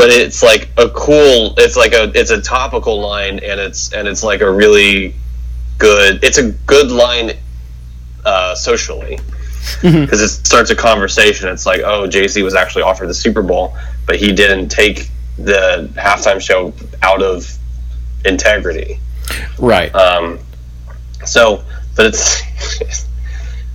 but 0.01 0.09
it's 0.09 0.43
like 0.43 0.71
a 0.79 0.89
cool. 0.89 1.53
It's 1.59 1.77
like 1.77 1.93
a 1.93 2.11
it's 2.19 2.31
a 2.31 2.41
topical 2.41 3.03
line, 3.03 3.39
and 3.41 3.61
it's 3.61 3.93
and 3.93 4.09
it's 4.09 4.23
like 4.23 4.41
a 4.41 4.51
really 4.51 5.15
good. 5.77 6.25
It's 6.25 6.39
a 6.39 6.53
good 6.53 6.91
line 6.91 7.33
uh, 8.25 8.55
socially 8.55 9.19
because 9.83 9.83
mm-hmm. 9.83 10.15
it 10.15 10.29
starts 10.47 10.71
a 10.71 10.75
conversation. 10.75 11.51
It's 11.51 11.67
like, 11.67 11.83
oh, 11.85 12.07
Jay 12.07 12.27
Z 12.29 12.43
was 12.43 12.55
actually 12.55 12.85
offered 12.85 13.09
the 13.09 13.15
Super 13.15 13.43
Bowl, 13.43 13.77
but 14.07 14.17
he 14.17 14.33
didn't 14.33 14.71
take 14.71 15.11
the 15.37 15.91
halftime 15.97 16.41
show 16.41 16.73
out 17.03 17.23
of 17.23 17.55
integrity. 18.25 18.99
Right. 19.59 19.95
Um. 19.95 20.39
So, 21.27 21.63
but 21.95 22.07
it's, 22.07 22.41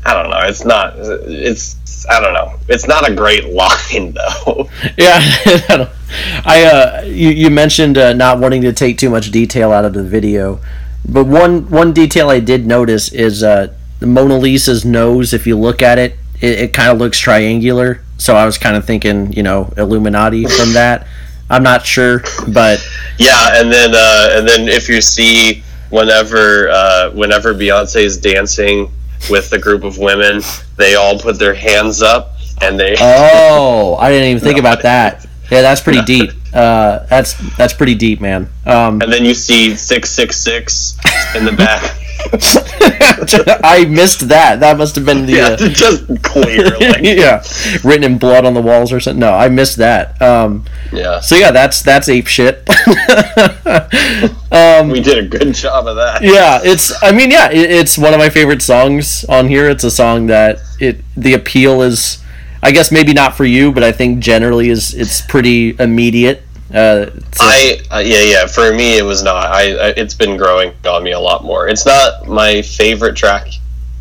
I 0.03 0.13
don't 0.15 0.31
know. 0.31 0.39
It's 0.41 0.65
not. 0.65 0.93
It's 0.97 1.75
I 2.09 2.19
don't 2.19 2.33
know. 2.33 2.57
It's 2.67 2.87
not 2.87 3.07
a 3.07 3.13
great 3.13 3.45
line 3.53 4.13
though. 4.13 4.69
Yeah. 4.97 5.19
I 5.69 5.89
uh, 6.45 7.01
you, 7.05 7.29
you 7.29 7.49
mentioned 7.49 7.97
uh, 7.97 8.13
not 8.13 8.39
wanting 8.39 8.61
to 8.61 8.73
take 8.73 8.97
too 8.97 9.09
much 9.09 9.31
detail 9.31 9.71
out 9.71 9.85
of 9.85 9.93
the 9.93 10.03
video, 10.03 10.59
but 11.07 11.25
one 11.25 11.69
one 11.69 11.93
detail 11.93 12.29
I 12.29 12.39
did 12.39 12.65
notice 12.65 13.11
is 13.11 13.43
uh 13.43 13.73
the 13.99 14.07
Mona 14.07 14.37
Lisa's 14.37 14.85
nose, 14.85 15.33
if 15.33 15.47
you 15.47 15.57
look 15.57 15.81
at 15.81 15.97
it, 15.97 16.17
it, 16.41 16.59
it 16.59 16.73
kind 16.73 16.91
of 16.91 16.97
looks 16.97 17.17
triangular. 17.17 18.01
So 18.17 18.35
I 18.35 18.45
was 18.45 18.57
kind 18.57 18.75
of 18.75 18.85
thinking, 18.85 19.31
you 19.33 19.43
know, 19.43 19.73
Illuminati 19.77 20.45
from 20.45 20.73
that. 20.73 21.07
I'm 21.49 21.63
not 21.63 21.85
sure, 21.85 22.21
but 22.47 22.79
yeah. 23.19 23.59
And 23.61 23.71
then, 23.71 23.91
uh, 23.93 24.29
and 24.31 24.47
then 24.47 24.67
if 24.67 24.89
you 24.89 24.99
see 24.99 25.63
whenever, 25.91 26.69
uh, 26.69 27.11
whenever 27.11 27.53
Beyonce 27.53 28.03
is 28.03 28.17
dancing 28.17 28.91
with 29.29 29.51
the 29.51 29.59
group 29.59 29.83
of 29.83 29.99
women, 29.99 30.41
they 30.75 30.95
all 30.95 31.19
put 31.19 31.37
their 31.37 31.53
hands 31.53 32.01
up 32.01 32.37
and 32.61 32.79
they. 32.79 32.95
Oh, 32.99 33.95
I 33.99 34.09
didn't 34.09 34.29
even 34.29 34.43
think 34.43 34.55
no, 34.61 34.61
about 34.61 34.81
that. 34.81 35.24
Yeah, 35.51 35.61
that's 35.61 35.81
pretty 35.81 35.99
no. 35.99 36.05
deep. 36.05 36.31
Uh, 36.53 37.05
that's 37.07 37.33
that's 37.57 37.73
pretty 37.73 37.95
deep, 37.95 38.21
man. 38.21 38.49
Um, 38.65 39.01
and 39.01 39.11
then 39.11 39.25
you 39.25 39.33
see 39.33 39.75
six 39.75 40.09
six 40.09 40.37
six 40.37 40.97
in 41.35 41.45
the 41.45 41.51
back. 41.51 42.01
I 43.63 43.85
missed 43.85 44.29
that. 44.29 44.59
That 44.59 44.77
must 44.77 44.95
have 44.95 45.05
been 45.05 45.25
the 45.25 45.33
yeah, 45.33 45.49
uh, 45.49 45.69
just 45.69 46.07
clear, 46.23 46.69
like. 46.79 47.03
yeah, 47.03 47.43
written 47.83 48.03
in 48.03 48.17
blood 48.17 48.45
on 48.45 48.53
the 48.53 48.61
walls 48.61 48.91
or 48.91 48.99
something. 48.99 49.19
No, 49.19 49.33
I 49.33 49.49
missed 49.49 49.77
that. 49.77 50.19
Um, 50.21 50.65
yeah. 50.91 51.19
So 51.19 51.35
yeah, 51.35 51.51
that's 51.51 51.81
that's 51.81 52.09
ape 52.09 52.27
shit. 52.27 52.67
um, 54.51 54.89
we 54.89 55.01
did 55.01 55.19
a 55.19 55.27
good 55.27 55.53
job 55.53 55.87
of 55.87 55.97
that. 55.97 56.21
Yeah, 56.23 56.61
it's. 56.63 56.91
I 57.03 57.11
mean, 57.11 57.31
yeah, 57.31 57.51
it, 57.51 57.69
it's 57.69 57.97
one 57.97 58.13
of 58.13 58.19
my 58.19 58.29
favorite 58.29 58.61
songs 58.61 59.23
on 59.25 59.47
here. 59.47 59.69
It's 59.69 59.83
a 59.83 59.91
song 59.91 60.27
that 60.27 60.59
it 60.79 61.01
the 61.15 61.33
appeal 61.33 61.81
is. 61.81 62.21
I 62.65 62.71
guess 62.71 62.91
maybe 62.91 63.13
not 63.13 63.37
for 63.37 63.45
you, 63.45 63.71
but 63.71 63.83
I 63.83 63.91
think 63.91 64.19
generally 64.19 64.69
is 64.69 64.93
it's 64.93 65.21
pretty 65.21 65.75
immediate 65.79 66.43
uh, 66.73 67.11
I 67.39 67.79
uh, 67.91 67.99
yeah 67.99 68.21
yeah 68.21 68.47
for 68.47 68.73
me 68.73 68.97
it 68.97 69.03
was 69.03 69.21
not 69.23 69.45
I, 69.45 69.75
I, 69.75 69.87
it's 69.95 70.15
been 70.15 70.35
growing 70.35 70.73
on 70.85 71.03
me 71.03 71.11
a 71.11 71.19
lot 71.19 71.43
more. 71.43 71.67
It's 71.67 71.85
not 71.85 72.27
my 72.27 72.63
favorite 72.63 73.15
track, 73.15 73.47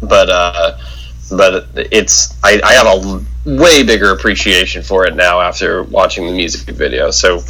but 0.01 0.31
uh, 0.31 0.79
but 1.31 1.69
it's 1.75 2.37
I, 2.43 2.61
I 2.65 2.73
have 2.73 2.87
a 2.87 3.25
way 3.45 3.83
bigger 3.83 4.13
appreciation 4.13 4.83
for 4.83 5.07
it 5.07 5.15
now 5.15 5.43
after 5.43 5.83
watching 5.83 6.27
the 6.27 6.33
music 6.33 6.75
video. 6.75 7.11
So 7.11 7.43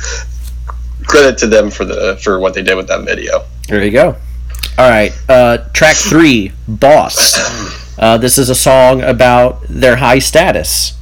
credit 1.06 1.38
to 1.38 1.46
them 1.46 1.70
for 1.70 1.84
the 1.84 2.18
for 2.20 2.40
what 2.40 2.54
they 2.54 2.62
did 2.62 2.74
with 2.74 2.88
that 2.88 3.04
video. 3.04 3.44
There 3.68 3.84
you 3.84 3.92
go. 3.92 4.16
All 4.76 4.90
right, 4.90 5.12
uh, 5.28 5.58
track 5.72 5.94
three, 5.94 6.52
"Boss." 6.66 7.38
Uh, 7.96 8.18
this 8.18 8.36
is 8.36 8.50
a 8.50 8.56
song 8.56 9.00
about 9.02 9.62
their 9.68 9.96
high 9.96 10.18
status. 10.18 10.94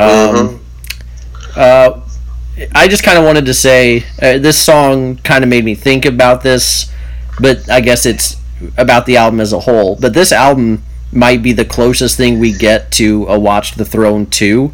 Um, 0.00 0.34
mm-hmm. 0.34 1.52
uh, 1.56 2.00
I 2.74 2.88
just 2.88 3.02
kind 3.02 3.18
of 3.18 3.24
wanted 3.24 3.46
to 3.46 3.54
say 3.54 4.04
uh, 4.20 4.38
this 4.38 4.62
song 4.62 5.16
kind 5.18 5.44
of 5.44 5.50
made 5.50 5.64
me 5.64 5.74
think 5.74 6.04
about 6.04 6.42
this, 6.42 6.92
but 7.40 7.68
I 7.70 7.80
guess 7.80 8.06
it's 8.06 8.36
about 8.76 9.06
the 9.06 9.16
album 9.16 9.40
as 9.40 9.52
a 9.52 9.60
whole. 9.60 9.96
But 9.96 10.14
this 10.14 10.32
album 10.32 10.82
might 11.12 11.42
be 11.42 11.52
the 11.52 11.64
closest 11.64 12.16
thing 12.16 12.38
we 12.38 12.52
get 12.52 12.92
to 12.92 13.26
a 13.26 13.38
Watch 13.38 13.74
the 13.74 13.84
Throne 13.84 14.26
2, 14.26 14.72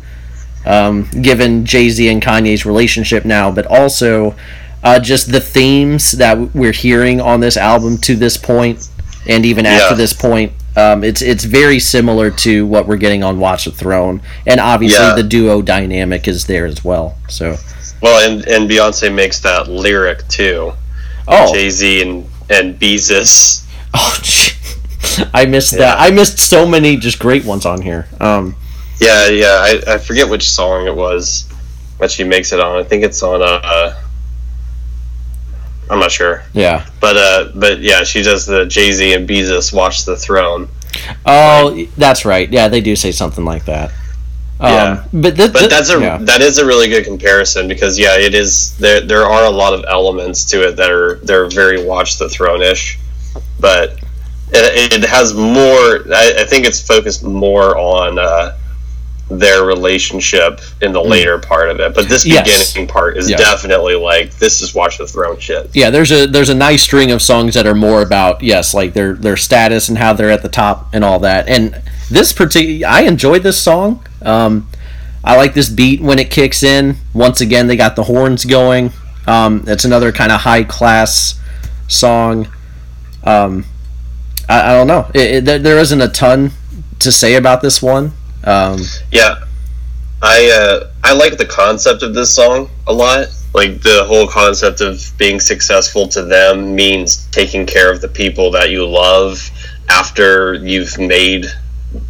um, 0.64 1.08
given 1.22 1.64
Jay 1.64 1.88
Z 1.90 2.08
and 2.08 2.22
Kanye's 2.22 2.66
relationship 2.66 3.24
now, 3.24 3.50
but 3.50 3.66
also 3.66 4.34
uh, 4.82 4.98
just 4.98 5.32
the 5.32 5.40
themes 5.40 6.12
that 6.12 6.54
we're 6.54 6.72
hearing 6.72 7.20
on 7.20 7.40
this 7.40 7.56
album 7.56 7.98
to 7.98 8.14
this 8.14 8.36
point, 8.36 8.88
and 9.28 9.44
even 9.44 9.66
after 9.66 9.94
yeah. 9.94 9.98
this 9.98 10.12
point. 10.12 10.52
Um, 10.76 11.02
it's 11.02 11.22
it's 11.22 11.44
very 11.44 11.78
similar 11.78 12.30
to 12.30 12.66
what 12.66 12.86
we're 12.86 12.98
getting 12.98 13.24
on 13.24 13.38
Watch 13.40 13.64
the 13.64 13.70
Throne, 13.72 14.20
and 14.46 14.60
obviously 14.60 15.04
yeah. 15.04 15.14
the 15.14 15.22
duo 15.22 15.62
dynamic 15.62 16.28
is 16.28 16.46
there 16.46 16.66
as 16.66 16.84
well. 16.84 17.16
So 17.28 17.56
well, 18.02 18.30
and 18.30 18.46
and 18.46 18.68
Beyonce 18.68 19.12
makes 19.12 19.40
that 19.40 19.68
lyric 19.68 20.28
too. 20.28 20.72
Oh, 21.26 21.52
Jay 21.52 21.70
Z 21.70 22.02
and 22.02 22.26
and 22.50 22.78
Beezus. 22.78 23.64
Oh, 23.98 25.28
I 25.32 25.46
missed 25.46 25.72
Yeah. 25.72 25.78
that. 25.78 26.00
I 26.00 26.10
missed 26.10 26.38
so 26.38 26.66
many 26.66 26.98
just 26.98 27.18
great 27.18 27.46
ones 27.46 27.64
on 27.64 27.80
here. 27.80 28.06
Um, 28.20 28.54
Yeah, 29.00 29.28
yeah. 29.28 29.58
I, 29.62 29.94
I 29.94 29.98
forget 29.98 30.28
which 30.28 30.50
song 30.50 30.86
it 30.86 30.94
was 30.94 31.46
that 31.98 32.10
she 32.10 32.22
makes 32.24 32.52
it 32.52 32.60
on. 32.60 32.78
I 32.78 32.82
think 32.82 33.04
it's 33.04 33.22
on 33.22 33.40
uh 33.40 33.96
I'm 35.90 35.98
not 36.00 36.10
sure. 36.10 36.42
yeah. 36.52 36.86
But 37.00 37.16
uh 37.16 37.50
but 37.54 37.80
yeah, 37.80 38.02
she 38.04 38.22
does 38.22 38.46
the 38.46 38.66
Jay 38.66 38.92
Z 38.92 39.12
and 39.14 39.28
Beezus 39.28 39.72
watch 39.72 40.04
the 40.04 40.16
throne. 40.16 40.68
Oh, 41.24 41.86
that's 41.96 42.24
right. 42.24 42.48
Yeah, 42.50 42.68
they 42.68 42.80
do 42.80 42.96
say 42.96 43.12
something 43.12 43.44
like 43.44 43.64
that. 43.66 43.90
Um, 44.58 44.72
Yeah. 44.72 45.04
but 45.12 45.36
th- 45.36 45.52
But 45.52 45.58
th- 45.60 45.70
that's 45.70 45.90
a 45.90 46.00
yeah. 46.00 46.18
that 46.22 46.40
is 46.40 46.58
a 46.58 46.64
really 46.66 46.88
good 46.88 47.04
comparison 47.04 47.68
because 47.68 47.98
yeah, 47.98 48.16
it 48.18 48.34
is 48.34 48.76
there 48.78 49.00
there 49.02 49.24
are 49.24 49.44
a 49.44 49.50
lot 49.50 49.74
of 49.74 49.84
elements 49.88 50.44
to 50.46 50.66
it 50.68 50.76
that 50.76 50.90
are 50.90 51.16
they're 51.22 51.48
very 51.48 51.84
watch 51.84 52.18
the 52.18 52.28
throne 52.28 52.62
ish. 52.62 52.98
But 53.60 53.98
it, 54.52 54.92
it 55.02 55.04
has 55.08 55.34
more 55.34 56.02
I, 56.14 56.36
I 56.40 56.44
think 56.46 56.66
it's 56.66 56.80
focused 56.80 57.22
more 57.22 57.76
on 57.76 58.18
uh 58.18 58.56
their 59.28 59.64
relationship 59.64 60.60
in 60.80 60.92
the 60.92 61.00
later 61.02 61.38
part 61.38 61.68
of 61.68 61.80
it. 61.80 61.94
But 61.94 62.08
this 62.08 62.22
Hmm. 62.22 62.30
Yes. 62.30 62.70
beginning 62.72 62.88
part 62.88 63.16
is 63.16 63.28
Yeah. 63.28 63.36
definitely 63.36 63.96
like 63.96 64.38
this 64.38 64.60
is 64.62 64.74
watch 64.74 64.98
the 64.98 65.06
throne 65.06 65.38
shit. 65.40 65.70
yeah, 65.74 65.90
there's 65.90 66.12
a 66.12 66.26
there's 66.26 66.48
a 66.48 66.54
nice 66.54 66.82
string 66.82 67.10
of 67.10 67.20
songs 67.20 67.54
that 67.54 67.66
are 67.66 67.74
more 67.74 68.02
about 68.02 68.42
yes, 68.42 68.72
like 68.72 68.94
their 68.94 69.14
their 69.14 69.36
status 69.36 69.88
and 69.88 69.98
how 69.98 70.12
they're 70.12 70.30
at 70.30 70.42
the 70.42 70.48
top 70.48 70.88
and 70.92 71.04
all 71.04 71.18
that. 71.20 71.48
And 71.48 71.80
this 72.10 72.32
particular, 72.32 72.86
I 72.86 73.02
enjoyed 73.02 73.42
this 73.42 73.58
song. 73.58 74.06
Um, 74.22 74.68
I 75.24 75.36
like 75.36 75.54
this 75.54 75.68
beat 75.68 76.00
when 76.00 76.20
it 76.20 76.30
kicks 76.30 76.62
in. 76.62 76.98
Once 77.12 77.40
again, 77.40 77.66
they 77.66 77.74
got 77.76 77.96
the 77.96 78.04
horns 78.04 78.44
going. 78.44 78.92
Um, 79.26 79.64
it's 79.66 79.84
another 79.84 80.12
kind 80.12 80.30
of 80.30 80.42
high 80.42 80.62
class 80.62 81.34
song. 81.88 82.46
Um, 83.24 83.64
I, 84.48 84.70
I 84.70 84.72
don't 84.74 84.86
know. 84.86 85.10
It, 85.14 85.20
it, 85.34 85.44
there, 85.44 85.58
there 85.58 85.78
isn't 85.78 86.00
a 86.00 86.06
ton 86.06 86.52
to 87.00 87.10
say 87.10 87.34
about 87.34 87.60
this 87.60 87.82
one. 87.82 88.12
Um, 88.44 88.80
Yeah, 89.12 89.40
I 90.22 90.50
uh, 90.50 90.90
I 91.04 91.12
like 91.14 91.36
the 91.38 91.46
concept 91.46 92.02
of 92.02 92.14
this 92.14 92.34
song 92.34 92.70
a 92.86 92.92
lot. 92.92 93.28
Like 93.54 93.80
the 93.82 94.04
whole 94.06 94.26
concept 94.28 94.80
of 94.80 95.02
being 95.18 95.40
successful 95.40 96.08
to 96.08 96.22
them 96.22 96.74
means 96.74 97.26
taking 97.30 97.64
care 97.66 97.90
of 97.90 98.00
the 98.00 98.08
people 98.08 98.50
that 98.52 98.70
you 98.70 98.86
love 98.86 99.50
after 99.88 100.54
you've 100.54 100.98
made 100.98 101.46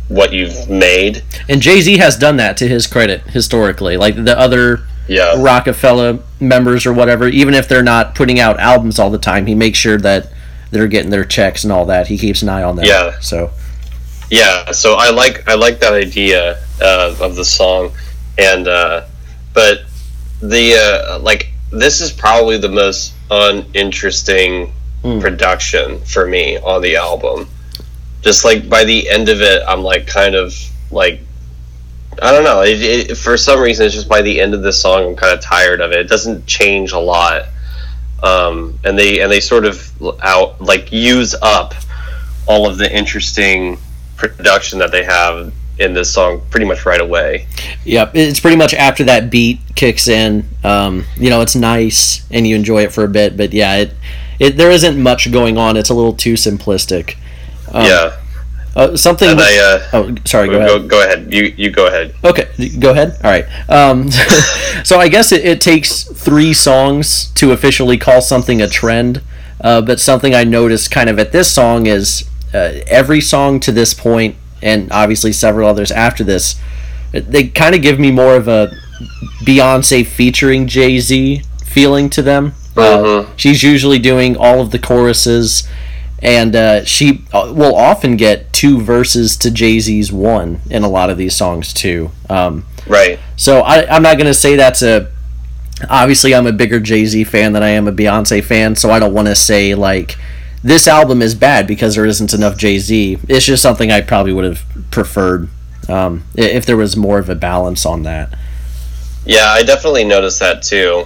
what 0.09 0.33
you've 0.33 0.69
made. 0.69 1.23
and 1.49 1.61
Jay 1.61 1.81
Z 1.81 1.99
has 1.99 2.17
done 2.17 2.37
that 2.39 2.57
to 2.57 2.69
his 2.69 2.87
credit 2.87 3.23
historically. 3.29 3.97
Like 3.97 4.17
the 4.25 4.37
other 4.39 4.81
Yeah, 5.07 5.41
Roc-A-Fella 5.41 6.19
members 6.41 6.85
or 6.87 6.93
whatever, 6.93 7.29
even 7.29 7.55
if 7.55 7.69
they're 7.69 7.83
not 7.83 8.15
putting 8.15 8.41
out 8.41 8.59
albums 8.59 8.99
all 8.99 9.11
the 9.11 9.19
time, 9.19 9.47
he 9.47 9.55
makes 9.55 9.79
sure 9.79 9.99
that 9.99 10.33
they're 10.71 10.89
getting 10.89 11.11
their 11.11 11.25
checks 11.25 11.63
and 11.63 11.73
all 11.73 11.87
that. 11.87 12.09
He 12.09 12.19
keeps 12.19 12.43
an 12.43 12.49
eye 12.49 12.63
on 12.63 12.77
that. 12.77 12.87
Yeah. 12.87 13.19
So 13.21 13.53
yeah. 14.31 14.73
So 14.73 14.95
I 14.95 15.11
like 15.11 15.49
I 15.49 15.55
like 15.55 15.81
that 15.81 15.93
idea 15.93 16.63
uh, 16.81 17.17
of 17.21 17.37
the 17.37 17.45
song, 17.45 17.93
and 18.39 18.69
uh, 18.69 19.07
but 19.55 19.83
the 20.41 20.75
uh, 20.75 21.19
like 21.21 21.51
this 21.71 22.01
is 22.01 22.13
probably 22.13 22.59
the 22.59 22.69
most 22.69 23.15
uninteresting 23.31 24.73
Hmm. 25.07 25.21
production 25.21 26.01
for 26.01 26.27
me 26.27 26.59
on 26.59 26.83
the 26.83 26.97
album. 26.97 27.49
Just 28.23 28.45
like 28.45 28.69
by 28.69 28.83
the 28.83 29.09
end 29.09 29.29
of 29.29 29.41
it, 29.41 29.63
I'm 29.69 29.83
like 29.83 30.09
kind 30.09 30.35
of 30.35 30.53
like 30.91 31.21
I 32.21 32.33
don't 32.33 32.43
know. 32.43 32.63
It, 32.63 33.11
it, 33.11 33.15
for 33.17 33.37
some 33.37 33.61
reason, 33.61 33.87
it's 33.87 33.95
just 33.95 34.09
by 34.09 34.23
the 34.23 34.41
end 34.41 34.55
of 34.55 34.63
this 34.63 34.81
song, 34.81 35.05
I'm 35.05 35.15
kind 35.15 35.33
of 35.33 35.41
tired 35.45 35.81
of 35.81 35.93
it. 35.93 35.99
It 36.01 36.09
doesn't 36.09 36.47
change 36.47 36.91
a 36.91 36.99
lot, 36.99 37.43
um, 38.21 38.81
and 38.85 38.99
they 38.99 39.21
and 39.21 39.31
they 39.31 39.39
sort 39.39 39.65
of 39.65 39.93
out 40.21 40.61
like 40.61 40.91
use 40.91 41.37
up 41.41 41.75
all 42.49 42.69
of 42.69 42.79
the 42.79 42.93
interesting 42.93 43.79
production 44.17 44.79
that 44.81 44.91
they 44.93 45.05
have 45.05 45.53
in 45.79 45.93
this 45.93 46.13
song 46.13 46.41
pretty 46.51 46.65
much 46.67 46.87
right 46.87 47.01
away. 47.01 47.47
Yep, 47.85 48.13
it's 48.15 48.41
pretty 48.41 48.57
much 48.57 48.73
after 48.75 49.05
that 49.05 49.31
beat 49.31 49.61
kicks 49.75 50.09
in. 50.09 50.49
Um, 50.65 51.05
you 51.17 51.29
know, 51.31 51.43
it's 51.43 51.55
nice 51.55 52.27
and 52.31 52.47
you 52.47 52.57
enjoy 52.57 52.83
it 52.85 52.93
for 52.93 53.05
a 53.05 53.09
bit, 53.09 53.37
but 53.37 53.53
yeah, 53.53 53.77
it, 53.77 53.93
it 54.39 54.57
there 54.57 54.71
isn't 54.71 55.01
much 55.01 55.31
going 55.31 55.59
on. 55.59 55.77
It's 55.77 55.91
a 55.91 55.95
little 55.95 56.15
too 56.15 56.35
simplistic. 56.35 57.17
Um, 57.73 57.85
yeah, 57.85 58.17
Uh, 58.75 58.97
something. 58.97 59.29
and 59.29 59.41
I 59.41 59.57
uh, 59.59 59.83
oh, 59.93 60.15
sorry. 60.25 60.49
Go 60.49 60.59
go, 60.59 60.77
ahead. 60.77 60.89
go, 60.91 61.03
ahead. 61.03 61.33
You 61.35 61.43
you 61.57 61.71
go 61.71 61.87
ahead. 61.89 62.15
Okay, 62.25 62.49
go 62.79 62.91
ahead. 62.93 63.17
All 63.23 63.31
right. 63.31 63.45
Um, 63.71 64.11
so 64.85 64.99
I 64.99 65.09
guess 65.09 65.31
it, 65.33 65.45
it 65.45 65.61
takes 65.61 66.05
three 66.05 66.55
songs 66.55 67.27
to 67.35 67.53
officially 67.53 67.99
call 67.99 68.21
something 68.23 68.63
a 68.63 68.69
trend. 68.69 69.21
Uh, 69.61 69.81
but 69.81 69.99
something 70.01 70.35
I 70.35 70.45
noticed 70.45 70.91
kind 70.91 71.09
of 71.11 71.19
at 71.19 71.33
this 71.33 71.51
song 71.53 71.87
is 71.87 72.29
uh, 72.57 72.81
every 72.87 73.21
song 73.21 73.61
to 73.61 73.73
this 73.73 73.93
point, 73.95 74.35
and 74.63 74.91
obviously 74.91 75.33
several 75.33 75.69
others 75.69 75.91
after 75.91 76.25
this, 76.25 76.57
they 77.13 77.49
kind 77.49 77.75
of 77.75 77.83
give 77.83 77.99
me 77.99 78.11
more 78.11 78.35
of 78.37 78.49
a 78.49 78.71
Beyonce 79.45 80.07
featuring 80.07 80.67
Jay 80.67 80.99
Z 80.99 81.43
feeling 81.65 82.09
to 82.11 82.23
them. 82.23 82.55
Uh, 82.77 82.81
Mhm. 82.99 83.27
she's 83.37 83.63
usually 83.63 83.99
doing 83.99 84.37
all 84.37 84.61
of 84.61 84.71
the 84.71 84.79
choruses, 84.79 85.65
and 86.23 86.55
uh, 86.57 86.85
she 86.85 87.23
uh, 87.33 87.53
will 87.55 87.75
often 87.75 88.17
get 88.17 88.53
two 88.53 88.81
verses 88.81 89.37
to 89.39 89.51
Jay 89.51 89.79
Z's 89.81 90.13
one 90.13 90.61
in 90.71 90.83
a 90.83 90.89
lot 90.89 91.11
of 91.11 91.17
these 91.19 91.35
songs 91.35 91.73
too. 91.73 92.11
Um, 92.31 92.65
Right. 92.87 93.19
so 93.37 93.61
I, 93.61 93.87
I'm 93.95 94.03
not 94.03 94.17
going 94.17 94.27
to 94.27 94.35
say 94.35 94.57
that's 94.57 94.83
a. 94.83 95.09
Obviously, 95.91 96.35
I'm 96.35 96.47
a 96.47 96.53
bigger 96.53 96.81
Jay 96.81 97.05
Z 97.05 97.25
fan 97.25 97.53
than 97.53 97.63
I 97.63 97.69
am 97.71 97.87
a 97.87 97.93
Beyonce 97.93 98.43
fan, 98.43 98.77
so 98.77 98.91
I 98.91 98.99
don't 98.99 99.13
want 99.13 99.29
to 99.29 99.35
say 99.35 99.75
like 99.75 100.17
this 100.67 100.89
album 100.89 101.23
is 101.23 101.35
bad 101.35 101.67
because 101.67 101.95
there 101.95 102.07
isn't 102.07 102.35
enough 102.35 102.57
Jay 102.57 102.79
Z. 102.79 103.19
It's 103.29 103.47
just 103.47 103.63
something 103.63 103.93
I 103.93 104.01
probably 104.01 104.33
would 104.33 104.45
have 104.45 104.63
preferred 104.91 105.49
um, 105.89 106.25
if 106.35 106.67
there 106.67 106.77
was 106.77 106.97
more 106.97 107.19
of 107.21 107.29
a 107.29 107.37
balance 107.37 107.87
on 107.87 108.03
that. 108.03 108.37
Yeah, 109.25 109.47
I 109.49 109.63
definitely 109.63 110.05
noticed 110.05 110.41
that 110.41 110.63
too. 110.63 111.05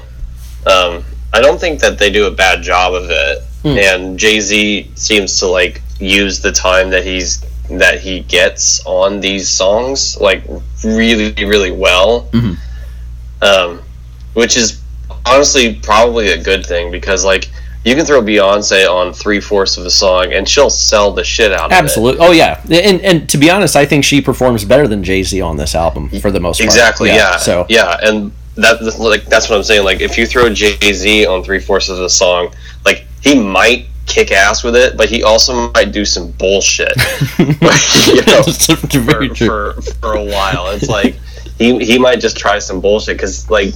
Um, 0.67 1.05
I 1.33 1.41
don't 1.43 1.61
think 1.61 1.81
that 1.81 1.99
they 1.99 2.11
do 2.11 2.27
a 2.27 2.31
bad 2.31 2.63
job 2.63 2.95
of 2.95 3.11
it, 3.11 3.43
Hmm. 3.63 3.77
and 3.77 4.19
Jay 4.19 4.41
Z 4.41 4.91
seems 4.95 5.39
to 5.41 5.47
like 5.47 5.83
use 5.99 6.41
the 6.41 6.53
time 6.53 6.89
that 6.91 7.05
he's 7.05 7.43
that 7.69 8.01
he 8.01 8.21
gets 8.21 8.81
on 8.87 9.21
these 9.21 9.47
songs 9.49 10.17
like 10.21 10.43
really, 10.83 11.33
really 11.45 11.71
well. 11.71 12.29
Mhm. 12.33 12.57
Um, 13.43 13.81
which 14.33 14.57
is 14.57 14.81
honestly 15.27 15.75
probably 15.83 16.31
a 16.31 16.43
good 16.43 16.65
thing 16.65 16.91
because 16.91 17.25
like 17.25 17.49
you 17.85 17.95
can 17.95 18.05
throw 18.05 18.21
Beyonce 18.21 18.87
on 18.89 19.13
three 19.13 19.41
fourths 19.41 19.79
of 19.79 19.87
a 19.87 19.91
song 19.91 20.33
and 20.33 20.47
she'll 20.49 20.71
sell 20.71 21.13
the 21.13 21.25
shit 21.25 21.53
out 21.53 21.67
of 21.67 21.73
it. 21.73 21.75
Absolutely. 21.75 22.27
Oh 22.27 22.33
yeah. 22.33 22.61
And 22.71 23.01
and 23.01 23.29
to 23.31 23.39
be 23.39 23.51
honest, 23.51 23.75
I 23.75 23.87
think 23.87 24.05
she 24.05 24.21
performs 24.21 24.65
better 24.65 24.87
than 24.87 25.03
Jay 25.03 25.23
Z 25.23 25.41
on 25.41 25.57
this 25.57 25.75
album 25.75 26.11
for 26.21 26.31
the 26.31 26.41
most 26.41 26.59
part. 26.59 26.67
Exactly. 26.67 27.09
Yeah. 27.09 27.37
So 27.39 27.67
yeah, 27.69 27.97
and 28.03 28.33
that 28.57 28.83
like 28.99 29.25
that's 29.27 29.49
what 29.49 29.57
I'm 29.57 29.63
saying. 29.63 29.85
Like 29.85 30.01
if 30.01 30.19
you 30.19 30.27
throw 30.27 30.53
Jay 30.53 30.93
Z 30.93 31.27
on 31.27 31.43
three 31.43 31.61
fourths 31.61 31.89
of 31.89 31.97
the 31.97 32.11
song, 32.11 32.53
like 32.85 33.07
he 33.23 33.39
might 33.39 33.87
kick 34.07 34.31
ass 34.31 34.63
with 34.63 34.77
it, 34.77 34.97
but 34.97 35.09
he 35.09 35.23
also 35.23 35.71
might 35.73 35.93
do 35.93 36.05
some 36.05 36.33
bullshit. 36.33 36.93
you 37.39 38.23
know, 38.27 38.43
for, 38.43 39.35
for 39.35 39.83
for 40.01 40.15
a 40.15 40.25
while. 40.25 40.69
It's 40.71 40.89
like 40.89 41.15
he 41.57 41.83
he 41.83 41.99
might 41.99 42.21
just 42.21 42.37
try 42.37 42.59
some 42.59 42.83
bullshit 42.83 43.17
because 43.17 43.49
like 43.49 43.73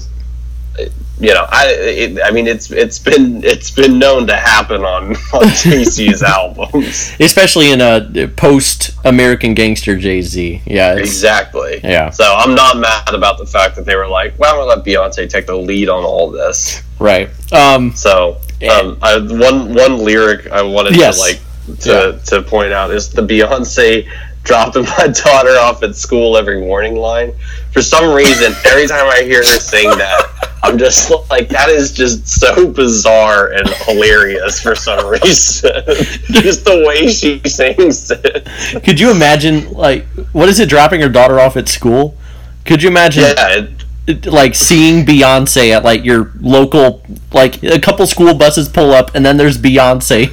you 1.21 1.33
know 1.33 1.47
I 1.49 1.67
it, 1.69 2.19
I 2.25 2.31
mean 2.33 2.47
it's 2.49 2.71
it's 2.73 2.99
been 2.99 3.45
it's 3.45 3.71
been 3.71 3.99
known 4.01 4.27
to 4.27 4.37
happen 4.37 4.83
on 4.85 5.15
on 5.33 5.49
Jay-Z's 5.63 6.23
albums. 6.23 7.13
Especially 7.21 7.71
in 7.71 7.81
a 7.81 8.29
post 8.37 8.91
American 9.05 9.55
Gangster 9.55 9.97
Jay 9.97 10.23
Z. 10.23 10.63
Yeah. 10.67 10.97
Exactly. 10.97 11.81
Yeah. 11.85 12.11
So 12.11 12.25
I'm 12.25 12.55
not 12.55 12.79
mad 12.79 13.15
about 13.15 13.39
the 13.39 13.47
fact 13.47 13.77
that 13.77 13.85
they 13.85 13.95
were 13.97 14.09
like, 14.09 14.37
"Well, 14.39 14.53
I'm 14.55 14.67
gonna 14.67 14.83
let 14.83 14.85
Beyonce 14.85 15.29
take 15.31 15.47
the 15.47 15.57
lead 15.57 15.89
on 15.89 16.03
all 16.05 16.31
this." 16.31 16.83
Right. 16.99 17.29
Um. 17.53 17.93
So 17.95 18.41
um, 18.71 18.99
I, 19.03 19.19
one 19.19 19.73
one 19.75 19.99
lyric 19.99 20.51
I 20.51 20.63
wanted 20.63 20.97
Yes. 20.97 21.17
to 21.17 21.21
like 21.23 21.41
to 21.81 22.21
to 22.27 22.43
point 22.43 22.73
out 22.73 22.91
is 22.91 23.11
the 23.11 23.23
Beyonce 23.23 24.09
dropping 24.45 24.85
my 24.99 25.09
daughter 25.09 25.57
off 25.59 25.83
at 25.83 25.97
school 25.97 26.37
every 26.37 26.61
morning 26.61 26.97
line. 26.97 27.33
For 27.73 27.83
some 27.83 28.15
reason, 28.15 28.53
every 28.67 28.87
time 28.87 29.09
I 29.09 29.23
hear 29.23 29.39
her 29.39 29.59
sing 29.59 29.91
that, 29.91 30.51
I'm 30.63 30.79
just 30.79 31.11
like, 31.29 31.49
that 31.49 31.69
is 31.69 31.93
just 31.93 32.27
so 32.29 32.69
bizarre 32.69 33.53
and 33.53 33.69
hilarious 33.69 34.61
for 34.63 34.75
some 34.75 35.05
reason. 35.23 35.73
just 36.31 36.65
the 36.65 36.85
way 36.87 37.09
she 37.09 37.41
sings 37.49 38.11
it. 38.11 38.49
Could 38.85 39.01
you 39.01 39.11
imagine 39.11 39.73
like 39.73 40.07
what 40.33 40.49
is 40.49 40.61
it 40.61 40.69
dropping 40.69 41.01
her 41.01 41.09
daughter 41.09 41.41
off 41.41 41.57
at 41.57 41.69
school? 41.69 42.17
Could 42.65 42.83
you 42.83 42.89
imagine 42.89 43.25
Yeah, 43.25 43.67
it, 44.07 44.27
like 44.27 44.55
seeing 44.55 45.05
Beyonce 45.05 45.71
at 45.71 45.83
like 45.85 46.05
your 46.05 46.31
local 46.41 47.03
like 47.33 47.63
a 47.63 47.79
couple 47.79 48.07
school 48.07 48.35
buses 48.35 48.69
pull 48.69 48.93
up 48.93 49.15
and 49.15 49.25
then 49.25 49.37
there's 49.37 49.59
Beyonce 49.59 50.31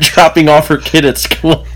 dropping 0.00 0.48
off 0.48 0.68
her 0.68 0.76
kid 0.78 1.04
at 1.04 1.18
school. 1.18 1.66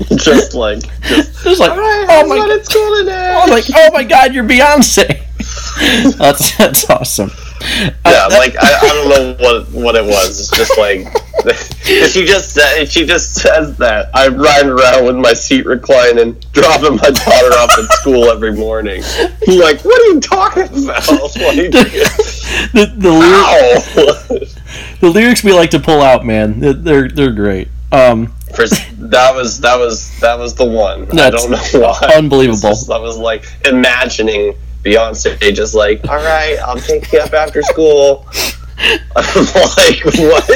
just 0.16 0.54
like, 0.54 0.80
just, 1.02 1.46
It's 1.46 1.60
like 1.60 1.70
Alright, 1.70 2.06
oh 2.08 2.26
my 2.26 2.62
school 2.62 2.96
today. 2.98 3.34
I'm 3.36 3.50
like 3.50 3.64
oh 3.74 3.90
my 3.92 4.04
god 4.04 4.34
you're 4.34 4.44
Beyonce. 4.44 5.26
that's 6.18 6.56
that's 6.56 6.88
awesome. 6.90 7.30
Yeah, 8.06 8.26
like 8.26 8.56
I, 8.58 8.78
I 8.80 8.88
don't 8.88 9.08
know 9.08 9.36
what 9.44 9.70
what 9.70 9.96
it 9.96 10.04
was. 10.04 10.40
It's 10.40 10.56
just 10.56 10.78
like 10.78 11.06
if 11.44 12.12
she 12.12 12.24
just 12.24 12.52
said 12.52 12.82
if 12.82 12.90
she 12.90 13.06
just 13.06 13.34
says 13.34 13.76
that 13.78 14.10
I'm 14.14 14.36
riding 14.36 14.70
around 14.70 15.04
with 15.04 15.16
my 15.16 15.32
seat 15.34 15.66
reclining, 15.66 16.38
dropping 16.52 16.96
my 16.96 17.10
daughter 17.10 17.54
off 17.58 17.78
at 17.78 17.90
school 17.92 18.24
every 18.30 18.52
morning. 18.52 19.02
I'm 19.04 19.58
like, 19.58 19.84
what 19.84 20.00
are 20.00 20.12
you 20.12 20.20
talking 20.20 20.62
about? 20.62 21.08
Like, 21.08 21.72
the 22.72 22.92
the, 22.96 23.10
lyric, 23.10 23.42
ow. 23.96 24.98
the 25.00 25.10
lyrics 25.10 25.44
we 25.44 25.52
like 25.52 25.70
to 25.70 25.80
pull 25.80 26.00
out, 26.00 26.24
man, 26.24 26.60
they're 26.60 27.08
they're, 27.08 27.32
great. 27.32 27.68
Um, 27.92 28.32
that 28.56 29.32
was 29.34 29.60
that 29.60 29.76
was 29.78 30.18
that 30.20 30.38
was 30.38 30.54
the 30.54 30.64
one. 30.64 31.18
I 31.18 31.30
don't 31.30 31.50
know 31.50 31.58
why. 31.80 32.12
unbelievable. 32.16 32.70
Just- 32.70 32.90
I 32.90 32.98
was 32.98 33.16
like 33.18 33.44
imagining 33.66 34.54
Beyonce 34.84 35.38
just 35.54 35.74
like, 35.74 36.06
all 36.08 36.16
right, 36.16 36.56
I'll 36.64 36.78
take 36.78 37.12
you 37.12 37.18
up 37.20 37.32
after 37.32 37.62
school. 37.62 38.26
I'm 39.14 39.44
like, 39.76 40.04
what? 40.16 40.48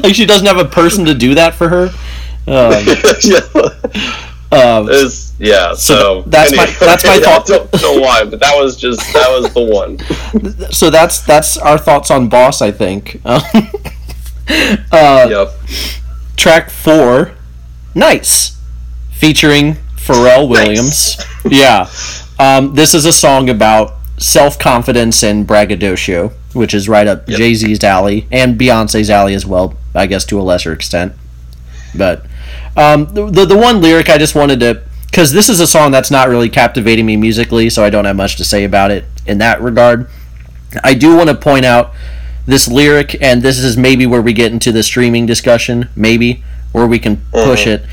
like 0.04 0.14
she 0.14 0.26
doesn't 0.26 0.46
have 0.46 0.58
a 0.58 0.64
person 0.66 1.04
to 1.06 1.14
do 1.14 1.34
that 1.34 1.54
for 1.54 1.68
her. 1.68 1.88
Um, 2.46 2.74
um, 4.52 4.88
It's- 4.90 5.22
yeah, 5.36 5.74
so, 5.74 6.22
that's 6.28 6.54
my- 6.56 6.66
that's 6.78 7.04
my 7.04 7.14
I 7.14 7.20
thought. 7.20 7.46
don't 7.46 7.72
know 7.82 7.98
why, 8.00 8.24
but 8.24 8.38
that 8.38 8.54
was 8.56 8.76
just 8.76 9.00
that 9.12 9.28
was 9.30 9.52
the 9.52 9.64
one. 9.64 9.98
so 10.72 10.90
that's 10.90 11.20
that's 11.22 11.56
our 11.58 11.76
thoughts 11.76 12.10
on 12.12 12.28
Boss. 12.28 12.62
I 12.62 12.70
think. 12.70 13.20
Um, 13.24 13.42
uh, 14.92 15.26
Yep. 15.30 15.48
track 16.36 16.70
four, 16.70 17.32
Nice, 17.94 18.58
featuring 19.12 19.76
Pharrell 19.96 20.48
Williams. 20.48 21.16
Yeah, 21.44 21.88
um, 22.38 22.74
this 22.74 22.92
is 22.94 23.04
a 23.04 23.12
song 23.12 23.48
about 23.48 23.94
self 24.18 24.58
confidence 24.58 25.22
and 25.22 25.46
braggadocio, 25.46 26.32
which 26.52 26.74
is 26.74 26.88
right 26.88 27.06
up 27.06 27.28
Yep. 27.28 27.38
Jay 27.38 27.54
Z's 27.54 27.84
alley 27.84 28.26
and 28.32 28.58
Beyonce's 28.58 29.10
alley 29.10 29.34
as 29.34 29.46
well, 29.46 29.74
I 29.94 30.06
guess 30.06 30.24
to 30.26 30.40
a 30.40 30.42
lesser 30.42 30.72
extent. 30.72 31.12
But 31.96 32.26
um, 32.76 33.06
the, 33.14 33.30
the 33.30 33.44
the 33.46 33.56
one 33.56 33.80
lyric 33.80 34.08
I 34.10 34.18
just 34.18 34.34
wanted 34.34 34.58
to 34.60 34.82
because 35.06 35.30
this 35.32 35.48
is 35.48 35.60
a 35.60 35.66
song 35.66 35.92
that's 35.92 36.10
not 36.10 36.28
really 36.28 36.48
captivating 36.50 37.06
me 37.06 37.16
musically, 37.16 37.70
so 37.70 37.84
I 37.84 37.90
don't 37.90 38.04
have 38.04 38.16
much 38.16 38.34
to 38.36 38.44
say 38.44 38.64
about 38.64 38.90
it 38.90 39.04
in 39.26 39.38
that 39.38 39.62
regard. 39.62 40.08
I 40.82 40.94
do 40.94 41.14
want 41.16 41.28
to 41.28 41.36
point 41.36 41.64
out 41.64 41.92
this 42.46 42.68
lyric, 42.68 43.16
and 43.22 43.42
this 43.42 43.58
is 43.58 43.76
maybe 43.76 44.06
where 44.06 44.22
we 44.22 44.32
get 44.32 44.52
into 44.52 44.72
the 44.72 44.82
streaming 44.82 45.26
discussion, 45.26 45.88
maybe 45.96 46.42
where 46.72 46.86
we 46.86 46.98
can 46.98 47.24
push 47.32 47.66
it. 47.66 47.84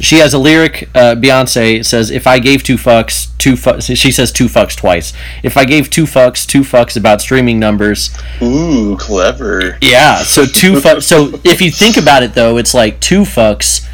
She 0.00 0.18
has 0.18 0.32
a 0.32 0.38
lyric. 0.38 0.88
Uh, 0.94 1.16
Beyonce 1.16 1.84
says, 1.84 2.10
"If 2.12 2.26
I 2.26 2.38
gave 2.38 2.62
two 2.62 2.76
fucks, 2.76 3.28
two 3.38 3.54
fucks." 3.54 3.96
She 3.96 4.12
says 4.12 4.30
two 4.30 4.46
fucks 4.46 4.76
twice. 4.76 5.12
If 5.42 5.56
I 5.56 5.64
gave 5.64 5.90
two 5.90 6.04
fucks, 6.04 6.46
two 6.46 6.60
fucks 6.60 6.96
about 6.96 7.20
streaming 7.20 7.58
numbers. 7.58 8.10
Ooh, 8.40 8.96
clever. 8.96 9.76
Yeah. 9.80 10.18
So 10.18 10.46
two 10.46 10.74
fucks. 10.80 11.02
So 11.02 11.40
if 11.42 11.60
you 11.60 11.72
think 11.72 11.96
about 11.96 12.22
it, 12.22 12.34
though, 12.34 12.58
it's 12.58 12.74
like 12.74 13.00
two 13.00 13.22
fucks 13.22 13.88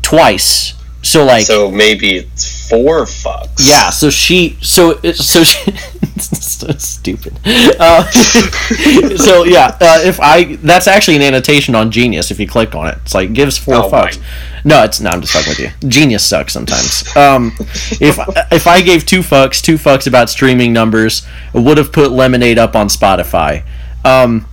twice. 0.00 0.72
So 1.02 1.24
like 1.24 1.44
So 1.44 1.70
maybe 1.70 2.16
it's 2.16 2.55
four 2.68 3.02
fucks. 3.04 3.66
yeah, 3.66 3.90
so 3.90 4.10
she, 4.10 4.56
so 4.60 5.00
so 5.12 5.44
she, 5.44 5.70
so 6.18 6.68
stupid. 6.78 7.38
Uh, 7.78 8.04
so 9.16 9.44
yeah, 9.44 9.76
uh, 9.80 10.00
if 10.04 10.18
I, 10.20 10.56
that's 10.56 10.86
actually 10.86 11.16
an 11.16 11.22
annotation 11.22 11.74
on 11.74 11.90
Genius. 11.90 12.30
If 12.30 12.40
you 12.40 12.46
click 12.48 12.74
on 12.74 12.88
it, 12.88 12.98
it's 13.02 13.14
like 13.14 13.32
gives 13.32 13.56
four 13.58 13.74
Oh 13.76 13.90
my. 13.90 14.08
fucks. 14.10 14.22
No, 14.64 14.82
it's 14.84 15.00
no. 15.00 15.10
I'm 15.10 15.20
just 15.20 15.32
fucking 15.32 15.50
with 15.50 15.58
you. 15.60 15.88
Genius 15.88 16.24
sucks 16.26 16.52
sometimes. 16.52 17.04
Um, 17.16 17.52
if 18.00 18.18
if 18.52 18.66
I 18.66 18.82
gave 18.82 19.06
two 19.06 19.20
fucks, 19.20 19.62
two 19.62 19.76
fucks 19.76 20.06
about 20.06 20.28
streaming 20.30 20.72
numbers, 20.72 21.26
would 21.52 21.78
have 21.78 21.92
put 21.92 22.10
Lemonade 22.10 22.58
up 22.58 22.74
on 22.74 22.88
Spotify. 22.88 23.64
Um, 24.04 24.46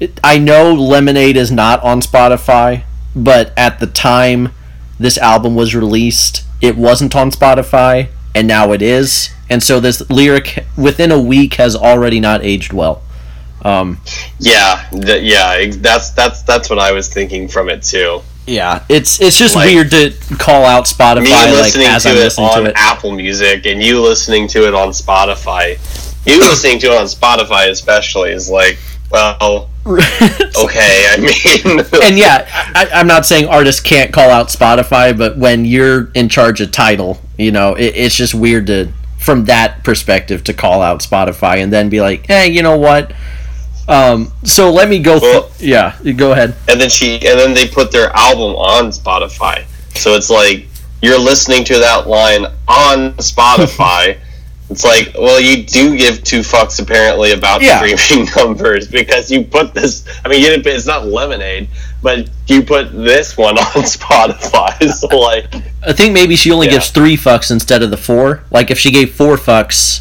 it- 0.00 0.20
I 0.22 0.38
know 0.38 0.72
Lemonade 0.74 1.36
is 1.36 1.50
not 1.50 1.82
on 1.82 2.00
Spotify, 2.00 2.82
but 3.14 3.52
at 3.56 3.80
the 3.80 3.86
time 3.86 4.52
this 5.00 5.18
album 5.18 5.54
was 5.54 5.74
released, 5.74 6.42
it 6.60 6.76
wasn't 6.76 7.14
on 7.14 7.30
Spotify, 7.30 8.08
and 8.34 8.46
now 8.48 8.72
it 8.72 8.82
is. 8.82 9.30
And 9.48 9.62
so 9.62 9.78
this 9.80 10.08
lyric 10.10 10.64
within 10.76 11.12
a 11.12 11.20
week 11.20 11.54
has 11.54 11.76
already 11.76 12.18
not 12.20 12.42
aged 12.44 12.72
well. 12.72 13.02
Um, 13.62 14.00
Yeah, 14.38 14.84
th- 14.90 15.22
yeah. 15.22 15.70
That's 15.76 16.10
that's 16.10 16.42
that's 16.42 16.68
what 16.70 16.78
I 16.78 16.92
was 16.92 17.08
thinking 17.12 17.48
from 17.48 17.68
it 17.68 17.82
too. 17.82 18.22
yeah, 18.46 18.84
it's 18.88 19.20
it's 19.20 19.38
just 19.38 19.56
Like- 19.56 19.66
weird 19.66 19.90
to 19.92 20.12
call 20.38 20.64
out 20.64 20.84
Spotify 20.86 21.22
Me 21.24 21.30
like 21.32 21.50
listening 21.50 21.86
as 21.88 22.02
to 22.04 22.10
I'm 22.10 22.16
it 22.16 22.20
listening 22.20 22.46
on 22.48 22.62
to 22.64 22.70
it. 22.70 22.72
Apple 22.76 23.12
Music 23.12 23.66
and 23.66 23.82
you 23.82 24.00
listening 24.02 24.46
to 24.48 24.66
it 24.68 24.74
on 24.74 24.88
Spotify. 24.90 25.78
You 26.26 26.38
listening 26.40 26.78
to 26.80 26.86
it 26.92 26.98
on 26.98 27.06
Spotify 27.06 27.70
especially 27.70 28.30
is 28.30 28.48
like, 28.50 28.78
well, 29.10 29.68
okay. 30.56 31.06
I 31.10 31.16
mean, 31.18 31.78
and 32.02 32.18
yeah, 32.18 32.46
I, 32.74 32.88
I'm 32.92 33.06
not 33.06 33.24
saying 33.24 33.46
artists 33.46 33.80
can't 33.80 34.12
call 34.12 34.30
out 34.30 34.48
Spotify, 34.48 35.16
but 35.16 35.36
when 35.38 35.64
you're 35.64 36.10
in 36.14 36.28
charge 36.28 36.60
of 36.60 36.72
Tidal, 36.72 37.20
you 37.38 37.52
know, 37.52 37.74
it, 37.74 37.94
it's 37.96 38.16
just 38.16 38.34
weird 38.34 38.66
to, 38.66 38.92
from 39.18 39.44
that 39.44 39.84
perspective, 39.84 40.42
to 40.44 40.52
call 40.54 40.82
out 40.82 41.00
Spotify 41.00 41.62
and 41.62 41.72
then 41.72 41.88
be 41.88 42.00
like, 42.00 42.26
hey, 42.26 42.48
you 42.48 42.62
know 42.62 42.76
what? 42.76 43.12
Um, 43.88 44.32
so 44.42 44.72
let 44.72 44.88
me 44.88 44.98
go. 44.98 45.18
Well- 45.20 45.50
yeah, 45.60 45.96
go 46.16 46.32
ahead. 46.32 46.56
and 46.68 46.80
then 46.80 46.90
she 46.90 47.14
and 47.14 47.38
then 47.38 47.54
they 47.54 47.68
put 47.68 47.92
their 47.92 48.10
album 48.16 48.56
on 48.56 48.90
Spotify. 48.90 49.64
So 49.94 50.14
it's 50.14 50.28
like 50.30 50.66
you're 51.02 51.20
listening 51.20 51.64
to 51.66 51.78
that 51.78 52.08
line 52.08 52.46
on 52.66 53.12
Spotify. 53.18 54.18
it's 54.68 54.84
like, 54.84 55.12
well, 55.14 55.40
you 55.40 55.64
do 55.64 55.96
give 55.96 56.24
two 56.24 56.40
fucks 56.40 56.80
apparently 56.82 57.32
about 57.32 57.62
Yeah. 57.62 57.84
streaming 57.96 58.28
numbers 58.36 58.88
because 58.88 59.30
you 59.30 59.44
put 59.44 59.74
this. 59.74 60.04
I 60.24 60.28
mean, 60.28 60.40
you 60.42 60.48
didn't. 60.48 60.66
It's 60.66 60.86
not 60.86 61.06
Lemonade, 61.06 61.68
but 62.02 62.28
you 62.48 62.62
put 62.62 62.92
this 62.92 63.36
one 63.36 63.56
on 63.58 63.64
Spotify. 63.84 64.90
So 64.90 65.06
like, 65.18 65.54
I 65.86 65.92
think 65.92 66.12
maybe 66.14 66.34
she 66.36 66.50
only 66.50 66.66
Yeah. 66.66 66.72
gives 66.74 66.90
three 66.90 67.16
fucks 67.16 67.50
instead 67.50 67.82
of 67.82 67.90
the 67.90 67.96
four. 67.96 68.42
Like 68.50 68.70
if 68.72 68.78
she 68.78 68.90
gave 68.90 69.14
four 69.14 69.36
fucks, 69.36 70.00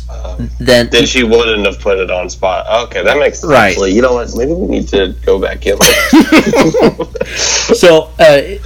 then 0.59 0.89
then 0.89 1.05
she 1.05 1.23
wouldn't 1.23 1.65
have 1.65 1.79
put 1.79 1.99
it 1.99 2.09
on 2.09 2.29
spot. 2.29 2.65
Okay, 2.87 3.03
that 3.03 3.17
makes 3.19 3.39
sense. 3.41 3.51
Right. 3.51 3.69
Actually, 3.69 3.93
you 3.93 4.01
know 4.01 4.13
what? 4.13 4.29
Maybe 4.35 4.51
we 4.53 4.67
need 4.67 4.87
to 4.89 5.13
go 5.25 5.39
back 5.39 5.65
in. 5.67 5.77
so 7.75 8.05
uh, 8.19 8.41
it, 8.41 8.61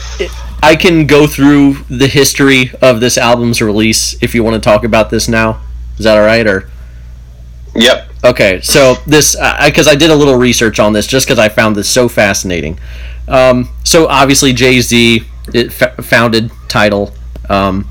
I 0.63 0.75
can 0.75 1.05
go 1.07 1.27
through 1.27 1.73
the 1.89 2.07
history 2.07 2.71
of 2.81 2.99
this 3.01 3.17
album's 3.17 3.61
release 3.61 4.21
if 4.23 4.33
you 4.33 4.43
want 4.43 4.55
to 4.55 4.59
talk 4.61 4.83
about 4.83 5.09
this 5.09 5.27
now. 5.27 5.61
Is 5.99 6.05
that 6.05 6.17
all 6.17 6.25
right 6.25 6.47
or? 6.47 6.69
yep. 7.75 8.09
Okay, 8.23 8.59
so 8.61 8.95
this 9.05 9.35
because 9.65 9.87
I, 9.87 9.95
did 9.95 10.09
a 10.09 10.15
little 10.15 10.35
research 10.35 10.79
on 10.79 10.91
this 10.91 11.07
just 11.07 11.25
because 11.25 11.39
I 11.39 11.47
found 11.47 11.75
this 11.75 11.89
so 11.89 12.09
fascinating. 12.09 12.79
Um, 13.27 13.69
so 13.83 14.07
obviously 14.07 14.51
Jay 14.51 14.81
Z 14.81 15.23
it 15.53 15.81
f- 15.81 16.03
founded 16.03 16.51
Tidal. 16.67 17.13
Um, 17.49 17.87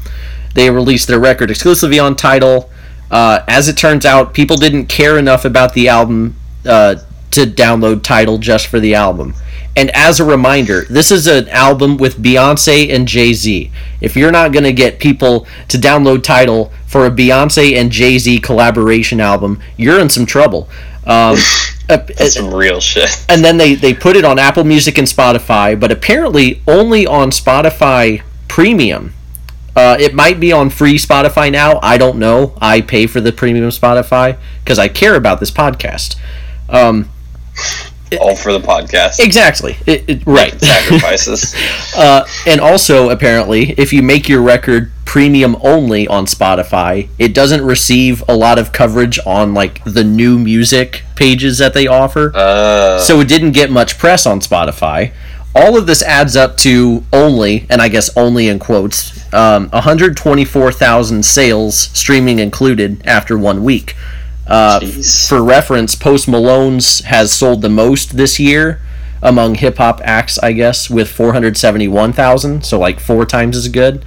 they 0.55 0.71
released 0.71 1.09
their 1.09 1.19
record 1.21 1.51
exclusively 1.51 1.99
on 1.99 2.17
Tidal. 2.17 2.71
Uh, 3.11 3.41
as 3.49 3.69
it 3.69 3.77
turns 3.77 4.05
out, 4.05 4.35
people 4.35 4.57
didn't 4.57 4.87
care 4.87 5.19
enough 5.19 5.45
about 5.45 5.73
the 5.75 5.89
album 5.89 6.37
uh, 6.67 6.97
to 7.31 7.47
download 7.47 8.03
Tidal 8.03 8.39
just 8.39 8.67
for 8.67 8.81
the 8.81 8.95
album. 8.95 9.35
And 9.79 9.91
as 9.91 10.19
a 10.19 10.25
reminder, 10.25 10.87
this 10.91 11.13
is 11.13 11.29
an 11.29 11.49
album 11.51 11.99
with 11.99 12.21
Beyonce 12.21 12.93
and 12.93 13.07
Jay 13.07 13.33
Z. 13.33 13.71
If 14.01 14.17
you're 14.17 14.33
not 14.33 14.51
going 14.51 14.65
to 14.65 14.73
get 14.73 14.99
people 14.99 15.47
to 15.69 15.79
download 15.79 16.25
Tidal 16.25 16.73
for 16.89 17.07
a 17.07 17.13
Beyonce 17.13 17.77
and 17.77 17.93
Jay 17.93 18.19
Z 18.19 18.41
collaboration 18.41 19.21
album, 19.21 19.63
you're 19.77 20.01
in 20.01 20.09
some 20.09 20.27
trouble. 20.27 20.69
Um, 21.07 21.37
That's 21.87 22.35
some 22.35 22.53
real 22.53 22.81
shit. 22.81 23.25
and 23.29 23.45
then 23.45 23.57
they, 23.57 23.77
they 23.77 23.95
put 23.95 24.17
it 24.17 24.25
on 24.25 24.37
Apple 24.37 24.65
Music 24.65 24.99
and 24.99 25.07
Spotify, 25.07 25.79
but 25.79 25.93
apparently 25.93 26.61
only 26.67 27.07
on 27.07 27.31
Spotify 27.31 28.23
Premium. 28.49 29.15
Uh, 29.77 29.97
it 30.01 30.13
might 30.13 30.41
be 30.41 30.51
on 30.51 30.71
free 30.71 30.99
Spotify 30.99 31.53
now. 31.53 31.79
I 31.85 31.99
don't 31.99 32.19
know. 32.19 32.59
I 32.61 32.81
pay 32.81 33.07
for 33.07 33.21
the 33.21 33.31
premium 33.31 33.69
Spotify 33.69 34.39
because 34.65 34.81
I 34.81 34.89
care 34.89 35.15
about 35.15 35.39
this 35.39 35.53
podcast. 35.53 36.17
Um, 36.69 37.09
All 38.21 38.37
for 38.37 38.53
the 38.53 38.61
podcast. 38.61 39.21
exactly. 39.21 39.77
It, 39.87 40.09
it, 40.09 40.27
right. 40.27 40.59
Sacrifices. 40.61 41.55
Uh, 41.97 42.27
and 42.47 42.61
also, 42.61 43.11
apparently, 43.11 43.71
if 43.73 43.93
you 43.93 44.03
make 44.03 44.29
your 44.29 44.43
record 44.43 44.93
premium 45.05 45.57
only 45.63 46.07
on 46.07 46.27
Spotify, 46.27 47.09
it 47.19 47.35
doesn't 47.35 47.65
receive 47.65 48.23
a 48.29 48.37
lot 48.37 48.59
of 48.59 48.73
coverage 48.73 49.19
on 49.25 49.55
like 49.55 49.83
the 49.85 50.05
new 50.05 50.39
music 50.39 51.03
pages 51.17 51.59
that 51.59 51.75
they 51.75 51.87
offer. 51.87 52.31
Uh, 52.35 52.99
so 53.01 53.21
it 53.21 53.29
didn't 53.29 53.53
get 53.53 53.71
much 53.71 53.99
press 53.99 54.27
on 54.27 54.41
Spotify. 54.41 55.13
All 55.55 55.79
of 55.79 55.87
this 55.87 56.03
adds 56.03 56.37
up 56.37 56.57
to 56.59 57.05
only, 57.13 57.67
and 57.71 57.81
I 57.81 57.89
guess 57.89 58.15
only 58.17 58.49
in 58.49 58.59
quotes, 58.59 59.33
um, 59.33 59.69
124,000 59.71 61.25
sales, 61.25 61.77
streaming 61.77 62.39
included, 62.39 63.03
after 63.05 63.37
one 63.39 63.65
week. 63.65 63.97
Uh, 64.49 64.81
for 64.81 65.43
reference, 65.43 65.95
Post 65.95 66.27
Malone's 66.27 67.01
has 67.01 67.33
sold 67.33 67.61
the 67.61 67.69
most 67.69 68.17
this 68.17 68.41
year 68.41 68.81
among 69.23 69.57
hip 69.57 69.77
hop 69.77 70.01
acts, 70.03 70.39
I 70.39 70.53
guess, 70.53 70.89
with 70.89 71.11
471,000, 71.11 72.65
so 72.65 72.79
like 72.79 72.99
four 72.99 73.27
times 73.27 73.57
as 73.57 73.69
good. 73.69 74.05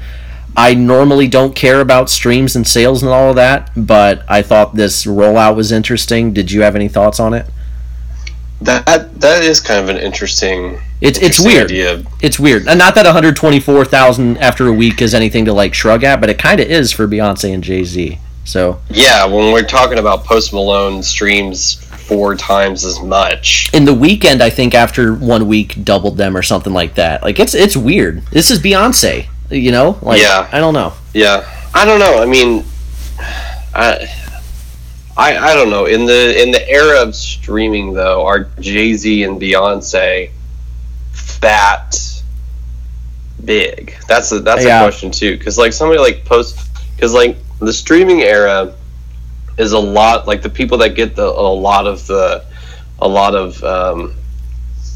I 0.55 0.73
normally 0.73 1.27
don't 1.27 1.55
care 1.55 1.79
about 1.79 2.09
streams 2.09 2.55
and 2.55 2.67
sales 2.67 3.03
and 3.03 3.11
all 3.11 3.29
of 3.29 3.35
that, 3.37 3.71
but 3.75 4.23
I 4.27 4.41
thought 4.41 4.75
this 4.75 5.05
rollout 5.05 5.55
was 5.55 5.71
interesting. 5.71 6.33
Did 6.33 6.51
you 6.51 6.61
have 6.61 6.75
any 6.75 6.87
thoughts 6.89 7.19
on 7.19 7.33
it? 7.33 7.45
That 8.61 8.85
that 9.21 9.43
is 9.43 9.59
kind 9.59 9.79
of 9.79 9.89
an 9.89 9.97
interesting. 9.97 10.79
It's 10.99 11.19
it's 11.19 11.39
weird. 11.39 11.65
idea. 11.65 12.03
It's 12.21 12.39
weird. 12.39 12.67
And 12.67 12.77
not 12.77 12.93
that 12.95 13.05
124,000 13.05 14.37
after 14.37 14.67
a 14.67 14.73
week 14.73 15.01
is 15.01 15.15
anything 15.15 15.45
to 15.45 15.53
like 15.53 15.73
shrug 15.73 16.03
at, 16.03 16.19
but 16.19 16.29
it 16.29 16.37
kind 16.37 16.59
of 16.59 16.67
is 16.67 16.91
for 16.91 17.07
Beyonce 17.07 17.53
and 17.53 17.63
Jay-Z. 17.63 18.19
So, 18.43 18.79
Yeah, 18.89 19.25
when 19.25 19.53
we're 19.53 19.63
talking 19.63 19.97
about 19.99 20.25
Post 20.25 20.51
Malone 20.53 21.03
streams 21.03 21.75
four 21.75 22.35
times 22.35 22.83
as 22.83 22.99
much. 22.99 23.69
in 23.73 23.85
the 23.85 23.93
Weeknd 23.93 24.41
I 24.41 24.49
think 24.49 24.73
after 24.73 25.13
one 25.13 25.47
week 25.47 25.83
doubled 25.83 26.17
them 26.17 26.35
or 26.35 26.41
something 26.41 26.73
like 26.73 26.95
that. 26.95 27.21
Like 27.23 27.39
it's 27.39 27.53
it's 27.53 27.77
weird. 27.77 28.23
This 28.31 28.51
is 28.51 28.59
Beyonce, 28.59 29.27
you 29.49 29.71
know? 29.71 29.97
Like 30.01 30.19
Yeah. 30.21 30.49
I 30.51 30.59
don't 30.59 30.73
know. 30.73 30.93
Yeah, 31.13 31.45
I 31.73 31.85
don't 31.85 31.99
know. 31.99 32.21
I 32.21 32.25
mean, 32.25 32.65
I, 33.73 34.07
I, 35.15 35.37
I 35.37 35.53
don't 35.53 35.69
know. 35.69 35.85
In 35.85 36.05
the 36.05 36.41
in 36.41 36.51
the 36.51 36.67
era 36.69 37.01
of 37.01 37.15
streaming, 37.15 37.93
though, 37.93 38.25
are 38.25 38.45
Jay 38.59 38.93
Z 38.95 39.23
and 39.23 39.39
Beyonce 39.39 40.31
that 41.41 41.95
big? 43.43 43.95
That's 44.07 44.31
a 44.31 44.39
that's 44.39 44.63
Yeah. 44.65 44.79
a 44.81 44.83
question 44.83 45.11
too. 45.11 45.37
Because 45.37 45.57
like 45.57 45.73
somebody 45.73 45.99
like 45.99 46.25
post, 46.25 46.57
because 46.95 47.13
like 47.13 47.37
the 47.61 47.73
streaming 47.73 48.21
era 48.21 48.73
is 49.57 49.71
a 49.73 49.79
lot 49.79 50.27
like 50.27 50.41
the 50.41 50.49
people 50.49 50.77
that 50.79 50.95
get 50.95 51.15
the 51.15 51.25
a 51.25 51.53
lot 51.53 51.85
of 51.87 52.05
the 52.07 52.43
a 52.99 53.07
lot 53.07 53.35
of 53.35 53.63
um, 53.63 54.13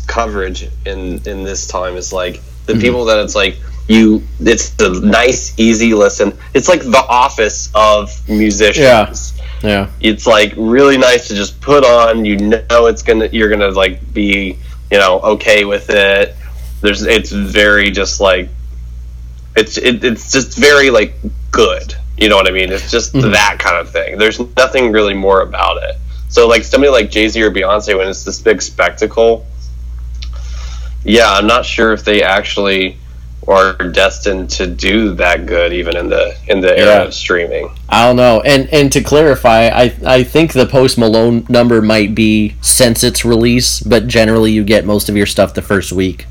coverage 0.07 0.67
in 0.85 1.21
in 1.25 1.43
this 1.43 1.67
time 1.67 1.95
is 1.95 2.11
like 2.13 2.41
the 2.65 2.73
Mhm. 2.73 2.81
people 2.81 3.05
that 3.05 3.19
it's 3.19 3.35
like 3.35 3.57
you 3.87 4.23
it's 4.39 4.69
the 4.71 4.89
nice 5.03 5.53
easy 5.57 5.93
listen. 5.93 6.37
It's 6.53 6.67
like 6.67 6.81
the 6.81 7.05
office 7.07 7.69
of 7.75 8.09
musicians. 8.27 9.33
Yeah. 9.37 9.41
Yeah. 9.63 9.87
it's 10.01 10.25
like 10.27 10.53
really 10.57 10.97
nice 10.97 11.27
to 11.29 11.35
just 11.35 11.59
put 11.61 11.83
on. 11.83 12.25
You 12.25 12.37
know 12.37 12.85
it's 12.87 13.01
gonna 13.03 13.27
you're 13.31 13.49
gonna 13.49 13.69
like 13.69 14.13
be 14.13 14.57
you 14.91 14.97
know 14.97 15.19
okay 15.19 15.65
with 15.65 15.89
it. 15.89 16.35
There's 16.81 17.03
it's 17.03 17.31
very 17.31 17.91
just 17.91 18.19
like 18.19 18.49
it's 19.55 19.77
it, 19.77 20.03
it's 20.03 20.31
just 20.31 20.57
very 20.57 20.89
like 20.89 21.13
good 21.51 21.95
you 22.17 22.29
know 22.29 22.35
what 22.35 22.47
i 22.47 22.51
mean 22.51 22.71
it's 22.71 22.89
just 22.91 23.13
Mhm. 23.13 23.31
that 23.33 23.57
kind 23.59 23.77
of 23.77 23.89
thing 23.91 24.17
there's 24.17 24.39
nothing 24.57 24.91
really 24.91 25.13
more 25.13 25.41
about 25.41 25.77
it 25.83 25.95
so 26.29 26.47
like 26.47 26.63
somebody 26.63 26.91
like 26.91 27.11
jay-z 27.11 27.41
or 27.41 27.51
beyonce 27.51 27.97
when 27.97 28.07
it's 28.07 28.23
this 28.23 28.39
big 28.39 28.61
spectacle 28.61 29.45
yeah 31.03 31.31
i'm 31.31 31.47
not 31.47 31.65
sure 31.65 31.93
if 31.93 32.03
they 32.03 32.23
actually 32.23 32.97
are 33.47 33.73
destined 33.73 34.49
to 34.49 34.65
do 34.65 35.13
that 35.13 35.45
good 35.45 35.71
even 35.71 35.95
in 35.95 36.09
the 36.09 36.35
in 36.47 36.61
the 36.61 36.77
era 36.79 36.95
Yeah. 36.95 37.03
of 37.03 37.13
streaming 37.13 37.69
I 37.87 38.07
don't 38.07 38.15
know. 38.15 38.41
And 38.41 38.67
and 38.73 38.91
to 38.93 39.01
clarify, 39.01 39.67
I 39.67 39.93
I 40.05 40.23
think 40.23 40.53
the 40.53 40.65
Post 40.65 40.97
Malone 40.97 41.45
number 41.47 41.81
might 41.83 42.15
be 42.15 42.55
since 42.59 43.03
its 43.03 43.23
release, 43.23 43.79
but 43.81 44.07
generally 44.07 44.51
you 44.51 44.63
get 44.63 44.83
most 44.85 45.07
of 45.07 45.15
your 45.15 45.27
stuff 45.27 45.53
the 45.53 45.61
first 45.61 45.91
week. 45.93 46.25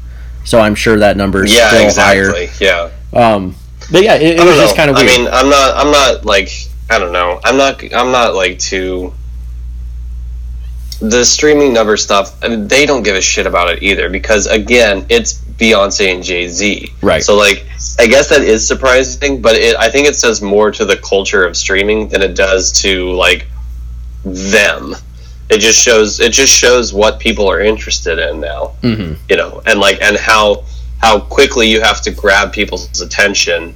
So 0.44 0.60
I'm 0.60 0.74
sure 0.74 0.98
that 0.98 1.16
number 1.16 1.44
is 1.44 1.54
yeah 1.54 1.68
still 1.68 1.84
exactly 1.84 2.50
yeah 2.60 2.90
higher. 3.14 3.34
Um, 3.34 3.54
but 3.90 4.02
yeah, 4.02 4.14
it, 4.14 4.38
it 4.38 4.44
was 4.44 4.56
don't 4.56 4.64
just 4.64 4.76
kind 4.76 4.90
of 4.90 4.96
weird. 4.96 5.08
I 5.08 5.18
mean, 5.18 5.28
I'm 5.28 5.50
not. 5.50 5.76
I'm 5.76 5.92
not 5.92 6.24
like. 6.24 6.50
I 6.90 6.98
don't 6.98 7.12
know. 7.12 7.40
I'm 7.44 7.56
not. 7.56 7.82
I'm 7.94 8.12
not 8.12 8.34
like 8.34 8.58
too. 8.58 9.12
The 11.00 11.24
streaming 11.24 11.72
number 11.72 11.96
stuff. 11.96 12.42
I 12.42 12.48
mean, 12.48 12.68
they 12.68 12.86
don't 12.86 13.02
give 13.02 13.16
a 13.16 13.20
shit 13.20 13.46
about 13.46 13.70
it 13.70 13.82
either 13.82 14.08
because 14.08 14.46
again, 14.46 15.06
it's 15.08 15.34
Beyonce 15.34 16.14
and 16.14 16.22
Jay 16.22 16.48
Z. 16.48 16.92
Right. 17.02 17.22
So 17.22 17.36
like, 17.36 17.66
I 17.98 18.06
guess 18.06 18.28
that 18.30 18.42
is 18.42 18.66
surprising, 18.66 19.42
but 19.42 19.56
it, 19.56 19.76
I 19.76 19.90
think 19.90 20.08
it 20.08 20.16
says 20.16 20.40
more 20.40 20.70
to 20.70 20.84
the 20.84 20.96
culture 20.96 21.44
of 21.44 21.56
streaming 21.56 22.08
than 22.08 22.22
it 22.22 22.34
does 22.34 22.72
to 22.82 23.12
like 23.12 23.46
them. 24.24 24.94
It 25.50 25.58
just 25.58 25.78
shows. 25.78 26.20
It 26.20 26.32
just 26.32 26.52
shows 26.52 26.94
what 26.94 27.18
people 27.18 27.50
are 27.50 27.60
interested 27.60 28.18
in 28.18 28.40
now 28.40 28.68
hmm 28.80 29.12
you 29.28 29.36
know 29.36 29.62
and 29.66 29.78
like 29.78 30.00
and 30.00 30.16
how 30.16 30.64
how 31.04 31.20
quickly 31.20 31.68
you 31.68 31.82
have 31.82 32.00
to 32.00 32.10
grab 32.10 32.50
people's 32.50 33.02
attention 33.02 33.74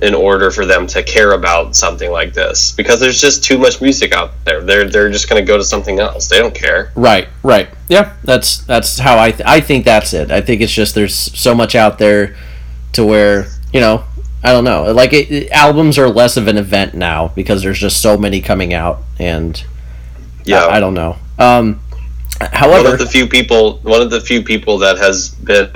in 0.00 0.14
order 0.14 0.48
for 0.50 0.64
them 0.64 0.86
to 0.86 1.02
care 1.02 1.32
about 1.32 1.74
something 1.74 2.10
like 2.12 2.32
this 2.34 2.70
because 2.72 3.00
there's 3.00 3.20
just 3.20 3.42
too 3.42 3.58
much 3.58 3.80
music 3.80 4.12
out 4.12 4.30
there 4.44 4.60
they're 4.60 4.88
they're 4.88 5.10
just 5.10 5.28
going 5.28 5.40
to 5.44 5.46
go 5.46 5.56
to 5.56 5.64
something 5.64 5.98
else 5.98 6.28
they 6.28 6.38
don't 6.38 6.54
care 6.54 6.92
Right, 6.94 7.28
right. 7.42 7.68
Yeah, 7.88 8.14
that's 8.22 8.58
that's 8.58 8.98
how 9.00 9.18
I 9.18 9.32
th- 9.32 9.48
I 9.56 9.60
think 9.60 9.84
that's 9.84 10.12
it. 10.12 10.30
I 10.30 10.40
think 10.40 10.60
it's 10.60 10.72
just 10.72 10.94
there's 10.94 11.14
so 11.14 11.52
much 11.54 11.74
out 11.74 11.98
there 11.98 12.36
to 12.92 13.04
where 13.04 13.46
you 13.72 13.80
know 13.80 14.04
I 14.44 14.52
don't 14.52 14.64
know. 14.64 14.92
Like 14.92 15.12
it, 15.12 15.30
it- 15.30 15.50
albums 15.50 15.98
are 15.98 16.08
less 16.08 16.36
of 16.36 16.46
an 16.48 16.58
event 16.58 16.94
now 16.94 17.28
because 17.28 17.62
there's 17.62 17.78
just 17.78 18.00
so 18.00 18.16
many 18.16 18.40
coming 18.40 18.72
out, 18.72 19.02
and 19.18 19.52
yeah 20.44 20.64
I, 20.66 20.76
I 20.76 20.80
don't 20.80 20.94
know. 20.94 21.16
Um, 21.38 21.80
however, 22.40 22.84
one 22.84 22.92
of 22.94 22.98
the 22.98 23.06
few 23.06 23.26
people 23.28 23.78
one 23.82 24.00
of 24.00 24.10
the 24.10 24.20
few 24.20 24.42
people 24.42 24.78
that 24.78 24.96
has 24.98 25.28
been 25.28 25.70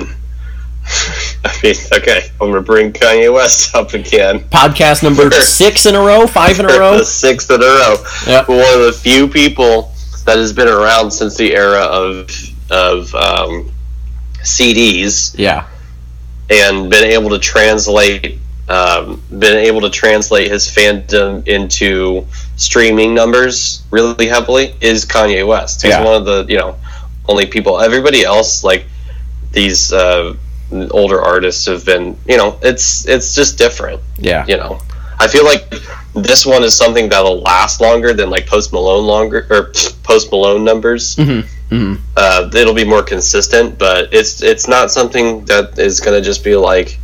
I 1.44 1.58
mean, 1.62 1.74
okay, 1.92 2.28
I'm 2.40 2.50
gonna 2.50 2.60
bring 2.62 2.92
Kanye 2.92 3.32
West 3.32 3.74
up 3.74 3.92
again. 3.94 4.40
podcast 4.40 5.02
number 5.02 5.30
six 5.30 5.86
in 5.86 5.94
a 5.94 6.00
row, 6.00 6.26
five 6.26 6.58
in 6.60 6.66
a 6.66 6.78
row. 6.78 6.98
the 6.98 7.04
sixth 7.04 7.50
in 7.50 7.60
a 7.62 7.64
row. 7.64 7.96
Yep. 8.26 8.48
One 8.48 8.58
of 8.58 8.84
the 8.86 8.92
few 8.92 9.26
people 9.28 9.92
that 10.24 10.36
has 10.38 10.52
been 10.52 10.68
around 10.68 11.10
since 11.10 11.36
the 11.36 11.54
era 11.54 11.82
of 11.82 12.30
of 12.70 13.14
um, 13.14 13.70
CDs 14.42 15.34
Yeah, 15.38 15.66
and 16.50 16.90
been 16.90 17.04
able 17.04 17.30
to 17.30 17.38
translate 17.38 18.38
um, 18.68 19.22
been 19.30 19.56
able 19.58 19.80
to 19.82 19.90
translate 19.90 20.50
his 20.50 20.66
fandom 20.68 21.46
into 21.46 22.26
streaming 22.56 23.14
numbers 23.14 23.82
really 23.92 24.26
heavily 24.26 24.74
is 24.80 25.04
Kanye 25.04 25.46
West. 25.46 25.82
He's 25.82 25.90
Yeah. 25.92 26.04
one 26.04 26.16
of 26.16 26.24
the 26.24 26.46
you 26.48 26.58
know 26.58 26.76
only 27.28 27.46
people. 27.46 27.80
Everybody 27.80 28.24
else 28.24 28.62
like 28.64 28.84
these 29.52 29.92
uh, 29.92 30.34
older 30.90 31.20
artists 31.22 31.66
have 31.66 31.84
been 31.84 32.16
you 32.26 32.36
know 32.36 32.58
it's 32.62 33.06
it's 33.06 33.34
just 33.34 33.56
different. 33.58 34.00
yeah, 34.18 34.44
You 34.48 34.56
know, 34.56 34.80
I 35.18 35.28
feel 35.28 35.44
like 35.44 35.72
this 36.14 36.44
one 36.46 36.64
is 36.64 36.74
something 36.74 37.08
that'll 37.08 37.40
last 37.40 37.80
longer 37.80 38.12
than 38.12 38.30
like 38.30 38.46
Post 38.46 38.72
Malone 38.72 39.06
longer 39.06 39.46
or 39.50 39.72
Post 40.02 40.30
Malone 40.30 40.64
numbers 40.64 41.14
hmm 41.16 41.40
hmm 41.68 41.94
uh, 42.16 42.48
it'll 42.54 42.74
be 42.74 42.84
more 42.84 43.02
consistent, 43.02 43.78
but 43.78 44.14
it's 44.14 44.42
it's 44.42 44.66
not 44.68 44.90
something 44.90 45.44
that 45.46 45.78
is 45.78 46.00
going 46.00 46.16
to 46.16 46.24
just 46.24 46.42
be 46.44 46.54
like, 46.56 46.98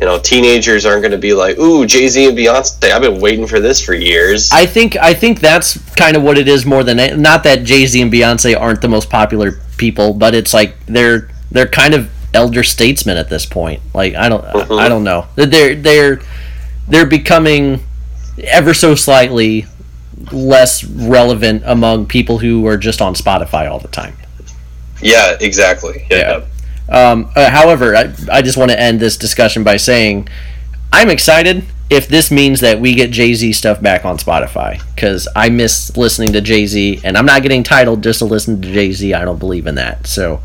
you 0.00 0.06
know, 0.06 0.18
teenagers 0.18 0.86
aren't 0.86 1.02
going 1.02 1.12
to 1.12 1.18
be 1.18 1.34
like, 1.34 1.58
ooh, 1.58 1.84
Jay 1.86 2.08
Z 2.08 2.28
and 2.28 2.36
Beyonce. 2.36 2.90
I've 2.90 3.02
been 3.02 3.20
waiting 3.20 3.46
for 3.46 3.60
this 3.60 3.84
for 3.84 3.94
years. 3.94 4.50
I 4.52 4.64
think 4.66 4.96
I 4.96 5.12
think 5.14 5.40
that's 5.40 5.78
kind 5.94 6.16
of 6.16 6.22
what 6.22 6.38
it 6.38 6.48
is 6.48 6.64
more 6.64 6.82
than 6.82 7.20
not 7.20 7.44
that 7.44 7.64
Jay 7.64 7.84
Z 7.86 8.00
and 8.00 8.10
Beyonce 8.12 8.58
aren't 8.58 8.80
the 8.80 8.88
most 8.88 9.10
popular 9.10 9.52
people, 9.76 10.14
but 10.14 10.34
it's 10.34 10.52
like 10.54 10.74
they're 10.86 11.28
they're 11.50 11.68
kind 11.68 11.94
of 11.94 12.10
elder 12.34 12.62
statesmen 12.62 13.16
at 13.16 13.28
this 13.28 13.46
point. 13.46 13.82
Like 13.94 14.14
I 14.14 14.28
don't 14.28 14.44
Mhm. 14.44 14.80
I 14.80 14.88
don't 14.88 15.04
know 15.04 15.26
they're 15.36 15.74
they're 15.74 16.20
they're 16.88 17.06
becoming 17.06 17.82
ever 18.44 18.72
so 18.74 18.94
slightly 18.94 19.66
less 20.32 20.84
relevant 20.84 21.62
among 21.66 22.06
people 22.06 22.38
who 22.38 22.66
are 22.66 22.76
just 22.76 23.00
on 23.02 23.14
Spotify 23.14 23.70
all 23.70 23.78
the 23.78 23.88
time. 23.88 24.16
yeah, 25.02 25.36
exactly. 25.40 26.06
Yeah. 26.10 26.42
Um, 26.88 27.30
uh, 27.36 27.48
however, 27.50 27.96
I, 27.96 28.12
I 28.30 28.42
just 28.42 28.56
want 28.58 28.70
to 28.70 28.78
end 28.78 29.00
this 29.00 29.16
discussion 29.16 29.62
by 29.64 29.76
saying 29.76 30.28
I'm 30.92 31.08
excited 31.08 31.64
if 31.90 32.06
this 32.08 32.30
means 32.30 32.60
that 32.60 32.80
we 32.80 32.94
get 32.94 33.10
Jay 33.10 33.34
Z 33.34 33.52
stuff 33.52 33.82
back 33.82 34.04
on 34.04 34.16
Spotify 34.16 34.80
because 34.94 35.26
I 35.34 35.48
miss 35.50 35.96
listening 35.96 36.32
to 36.34 36.40
Jay 36.40 36.64
Z, 36.66 37.00
and 37.04 37.18
I'm 37.18 37.26
not 37.26 37.42
getting 37.42 37.62
Tidal 37.62 37.96
just 37.96 38.20
to 38.20 38.24
listen 38.24 38.62
to 38.62 38.72
Jay 38.72 38.92
Z. 38.92 39.12
I 39.12 39.24
don't 39.24 39.38
believe 39.40 39.66
in 39.66 39.74
that. 39.74 40.06
So, 40.06 40.40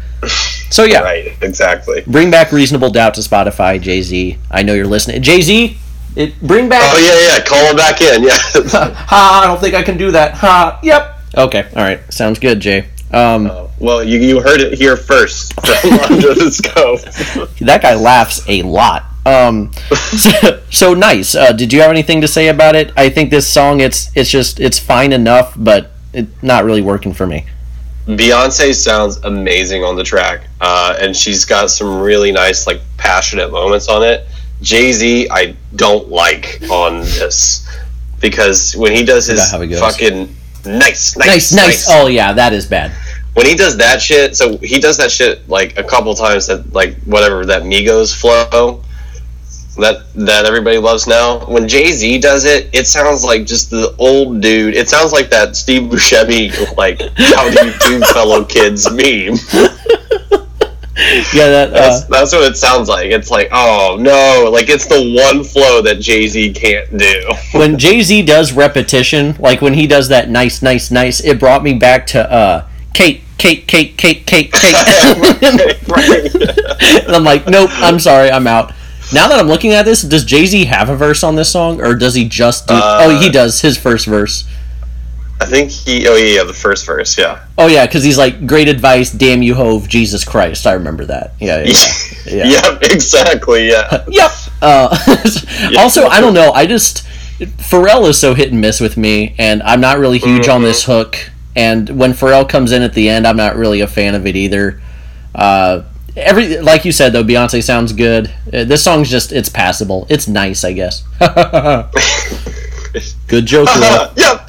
so 0.71 0.83
yeah, 0.83 1.01
Right. 1.01 1.31
Exactly. 1.41 2.03
bring 2.07 2.31
back 2.31 2.51
Reasonable 2.51 2.89
Doubt 2.89 3.13
to 3.15 3.21
Spotify, 3.21 3.79
Jay 3.79 4.01
Z. 4.01 4.37
I 4.49 4.63
know 4.63 4.73
you're 4.73 4.87
listening, 4.87 5.21
Jay 5.21 5.41
Z. 5.41 5.77
It 6.15 6.39
bring 6.41 6.67
back. 6.69 6.81
Oh 6.83 6.97
yeah, 6.97 7.37
yeah. 7.37 7.43
Call 7.45 7.69
him 7.69 7.75
back 7.75 8.01
in. 8.01 8.23
Yeah. 8.23 8.37
ha! 8.95 9.41
I 9.43 9.47
don't 9.47 9.59
think 9.59 9.75
I 9.75 9.83
can 9.83 9.97
do 9.97 10.11
that. 10.11 10.33
Ha! 10.35 10.79
Yep. 10.81 11.19
Okay. 11.37 11.67
All 11.75 11.83
right. 11.83 11.99
Sounds 12.13 12.39
good, 12.39 12.59
Jay. 12.61 12.87
Um, 13.11 13.47
Oh, 13.47 13.69
well, 13.79 14.03
you, 14.03 14.19
you 14.19 14.39
heard 14.39 14.61
it 14.61 14.77
here 14.77 14.95
first 14.97 15.53
from 15.81 15.93
Under 15.99 16.33
the 16.33 16.49
Scope. 16.51 17.01
that 17.59 17.81
guy 17.81 17.93
laughs 17.95 18.41
a 18.47 18.61
lot. 18.63 19.03
Um, 19.26 19.71
so, 20.17 20.61
so 20.69 20.93
nice. 20.93 21.36
Uh, 21.36 21.51
did 21.51 21.73
you 21.73 21.82
have 21.82 21.91
anything 21.91 22.21
to 22.21 22.28
say 22.28 22.47
about 22.47 22.76
it? 22.76 22.91
I 22.95 23.09
think 23.09 23.30
this 23.32 23.47
song 23.47 23.80
it's 23.82 24.11
it's 24.15 24.30
just 24.30 24.59
it's 24.59 24.80
fine 24.80 25.13
enough, 25.13 25.53
but 25.57 25.91
it's 26.13 26.32
not 26.43 26.63
really 26.63 26.82
working 26.82 27.13
for 27.13 27.26
me. 27.28 27.45
Beyonce 28.07 28.76
sounds 28.76 29.17
amazing 29.23 29.84
on 29.84 29.95
the 29.95 30.03
track, 30.03 30.41
uh, 30.61 30.95
and 30.99 31.15
she's 31.15 31.43
got 31.43 31.71
some 31.71 32.01
really 32.01 32.32
nice, 32.32 32.67
like, 32.67 32.80
passionate 32.97 33.51
moments 33.51 33.88
on 33.88 34.03
it. 34.03 34.28
Jay 34.61 34.91
Z, 34.91 35.28
I 35.32 35.55
don't 35.76 36.09
like 36.09 36.61
on 36.69 36.99
this 36.99 37.67
because 38.21 38.76
when 38.76 38.93
he 38.93 39.03
does 39.03 39.26
his 39.26 39.39
Is 39.39 39.51
that 39.51 39.57
how 39.57 39.63
it 39.63 39.80
fucking 39.80 40.36
nice, 40.65 41.17
nice, 41.17 41.17
Nice, 41.17 41.53
nice. 41.53 41.86
Oh 41.89 42.07
yeah, 42.07 42.32
that 42.34 42.53
is 42.53 42.67
bad. 42.67 42.91
when 43.34 43.47
he 43.47 43.55
does 43.55 43.78
that 43.78 44.01
shit, 44.01 44.36
so 44.36 44.57
he 44.59 44.80
does 44.80 44.97
that 44.97 45.11
shit 45.11 45.49
like 45.49 45.78
a 45.78 45.84
couple 45.84 46.13
times 46.13 46.45
that 46.47 46.73
like 46.73 46.95
whatever 47.05 47.45
that 47.47 47.63
Migos 47.63 48.15
flow. 48.15 48.84
That 49.76 50.05
that 50.15 50.45
everybody 50.45 50.78
loves 50.78 51.07
now. 51.07 51.45
When 51.45 51.67
Jay 51.67 51.91
Z 51.91 52.19
does 52.19 52.45
it, 52.45 52.69
it 52.73 52.88
sounds 52.88 53.23
like 53.23 53.45
just 53.45 53.69
the 53.69 53.95
old 53.97 54.41
dude. 54.41 54.76
It 54.76 54.89
sounds 54.89 55.11
like 55.11 55.30
that 55.30 55.55
Steve 55.55 55.89
Buscemi 55.89 56.76
like 56.78 56.99
"How 57.17 57.49
do 57.49 57.65
you 57.67 57.73
do, 57.80 58.05
fellow 58.13 58.43
kids" 58.45 58.89
meme. 58.91 59.36
Yeah, 61.34 61.49
that. 61.49 61.71
That's, 61.73 62.03
Uh, 62.03 62.07
that's 62.09 62.32
what 62.34 62.49
it 62.49 62.55
sounds 62.55 62.88
like. 62.88 63.11
It's 63.11 63.30
like, 63.30 63.49
oh 63.51 63.97
no, 63.99 64.49
like 64.51 64.69
it's 64.69 64.86
the 64.86 65.13
one 65.13 65.43
flow 65.43 65.82
that 65.82 65.99
Jay 65.99 66.26
Z 66.28 66.53
can't 66.53 66.97
do. 66.97 67.30
when 67.57 67.78
Jay 67.78 68.01
Z 68.01 68.21
does 68.23 68.53
repetition, 68.53 69.36
like 69.38 69.61
when 69.61 69.73
he 69.73 69.88
does 69.88 70.07
that 70.07 70.30
nice, 70.30 70.61
nice, 70.61 70.91
nice, 70.91 71.19
it 71.19 71.38
brought 71.39 71.63
me 71.63 71.73
back 71.73 72.07
to 72.07 72.32
uh, 72.32 72.67
Kate, 72.93 73.21
Kate, 73.38 73.67
Kate, 73.67 73.97
Kate, 73.97 74.26
Kate, 74.26 74.53
Kate. 74.53 74.76
and 77.03 77.11
I'm 77.13 77.26
like, 77.26 77.45
nope, 77.47 77.71
I'm 77.73 77.99
sorry, 77.99 78.32
I'm 78.32 78.47
out. 78.47 78.71
Now 79.13 79.27
that 79.27 79.39
I'm 79.39 79.47
looking 79.47 79.73
at 79.73 79.83
this, 79.85 80.01
does 80.01 80.25
Jay 80.25 80.45
Z 80.45 80.65
have 80.65 80.89
a 80.89 80.95
verse 80.95 81.23
on 81.23 81.35
this 81.35 81.51
song, 81.51 81.81
or 81.81 81.95
does 81.95 82.15
he 82.15 82.27
just 82.27 82.67
do? 82.67 82.73
Uh, 82.73 83.01
oh, 83.03 83.19
he 83.19 83.29
does 83.29 83.61
his 83.61 83.77
first 83.77 84.05
verse. 84.05 84.47
I 85.39 85.45
think 85.45 85.69
he. 85.69 86.07
Oh 86.07 86.15
yeah, 86.15 86.43
the 86.43 86.53
first 86.53 86.85
verse. 86.85 87.17
Yeah. 87.17 87.45
Oh 87.57 87.67
yeah, 87.67 87.85
because 87.85 88.03
he's 88.03 88.17
like, 88.17 88.47
great 88.47 88.67
advice, 88.67 89.11
damn 89.11 89.41
you, 89.41 89.53
Hov, 89.55 89.87
Jesus 89.87 90.23
Christ. 90.23 90.65
I 90.65 90.73
remember 90.73 91.05
that. 91.05 91.33
Yeah, 91.39 91.63
yeah, 91.63 91.73
yeah. 92.25 92.33
yeah. 92.45 92.69
Yep. 92.71 92.83
Exactly. 92.83 93.69
Yeah. 93.69 94.05
Yep. 94.07 94.31
Uh, 94.61 94.97
also, 95.77 96.07
I 96.07 96.21
don't 96.21 96.33
know. 96.33 96.51
I 96.51 96.65
just 96.65 97.05
Pharrell 97.39 98.07
is 98.09 98.19
so 98.19 98.33
hit 98.33 98.51
and 98.51 98.61
miss 98.61 98.79
with 98.79 98.95
me, 98.95 99.35
and 99.37 99.61
I'm 99.63 99.81
not 99.81 99.99
really 99.99 100.19
huge 100.19 100.47
on 100.47 100.61
this 100.61 100.85
hook. 100.85 101.31
And 101.55 101.89
when 101.89 102.13
Pharrell 102.13 102.47
comes 102.47 102.71
in 102.71 102.81
at 102.81 102.93
the 102.93 103.09
end, 103.09 103.27
I'm 103.27 103.37
not 103.37 103.55
really 103.55 103.81
a 103.81 103.87
fan 103.87 104.15
of 104.15 104.25
it 104.25 104.35
either. 104.35 104.81
Uh, 105.33 105.83
every 106.16 106.57
like 106.59 106.86
you 106.86 106.91
said 106.91 107.13
though, 107.13 107.24
Beyonce 107.24 107.63
sounds 107.63 107.93
good. 107.93 108.28
Uh, 108.53 108.63
this 108.63 108.84
song's 108.84 109.09
just 109.09 109.32
it's 109.32 109.49
passable. 109.49 110.05
It's 110.09 110.28
nice, 110.28 110.63
I 110.63 110.74
guess. 110.74 111.03
good 113.28 113.45
joke, 113.45 113.68
Will. 113.76 114.11
yep. 114.16 114.47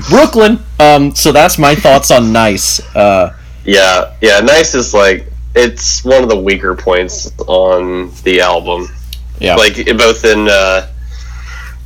Brooklyn. 0.08 0.58
Um, 0.80 1.14
so 1.14 1.32
that's 1.32 1.58
my 1.58 1.74
thoughts 1.74 2.10
on 2.10 2.32
nice. 2.32 2.80
Uh, 2.94 3.36
Yeah. 3.64 4.14
Yeah. 4.20 4.40
Nice 4.40 4.74
is 4.74 4.94
like 4.94 5.26
it's 5.54 6.04
one 6.04 6.22
of 6.22 6.28
the 6.28 6.38
weaker 6.38 6.74
points 6.74 7.32
on 7.46 8.10
the 8.24 8.40
album. 8.40 8.88
yeah. 9.38 9.56
Like 9.56 9.74
both 9.96 10.24
in 10.24 10.48
uh, 10.48 10.88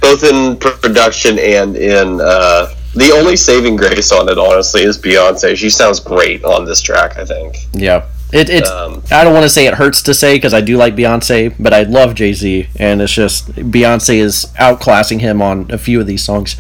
both 0.01 0.25
in 0.25 0.57
production 0.57 1.39
and 1.39 1.77
in 1.77 2.21
uh, 2.21 2.75
the 2.95 3.13
only 3.15 3.37
saving 3.37 3.77
grace 3.77 4.11
on 4.13 4.29
it, 4.29 4.39
honestly, 4.39 4.83
is 4.83 4.99
Beyonce. 4.99 5.57
She 5.57 5.71
sounds 5.71 6.01
great 6.01 6.45
on 6.45 6.65
this 6.65 6.81
track. 6.83 7.17
I 7.19 7.25
think. 7.25 7.57
Yeah. 7.73 8.07
It, 8.33 8.49
it's. 8.49 8.71
Um, 8.71 9.03
I 9.11 9.25
don't 9.25 9.35
want 9.35 9.45
to 9.45 9.51
say 9.51 9.67
it 9.67 9.75
hurts 9.75 10.03
to 10.03 10.15
say 10.15 10.37
because 10.37 10.55
I 10.55 10.61
do 10.61 10.77
like 10.77 10.95
Beyonce, 10.95 11.55
but 11.59 11.73
I 11.73 11.83
love 11.83 12.15
Jay 12.15 12.33
Z, 12.33 12.69
and 12.77 13.03
it's 13.03 13.13
just 13.13 13.49
Beyonce 13.53 14.17
is 14.17 14.47
outclassing 14.59 15.21
him 15.21 15.43
on 15.43 15.71
a 15.71 15.79
few 15.79 16.01
of 16.01 16.07
these 16.07 16.23
songs. 16.23 16.57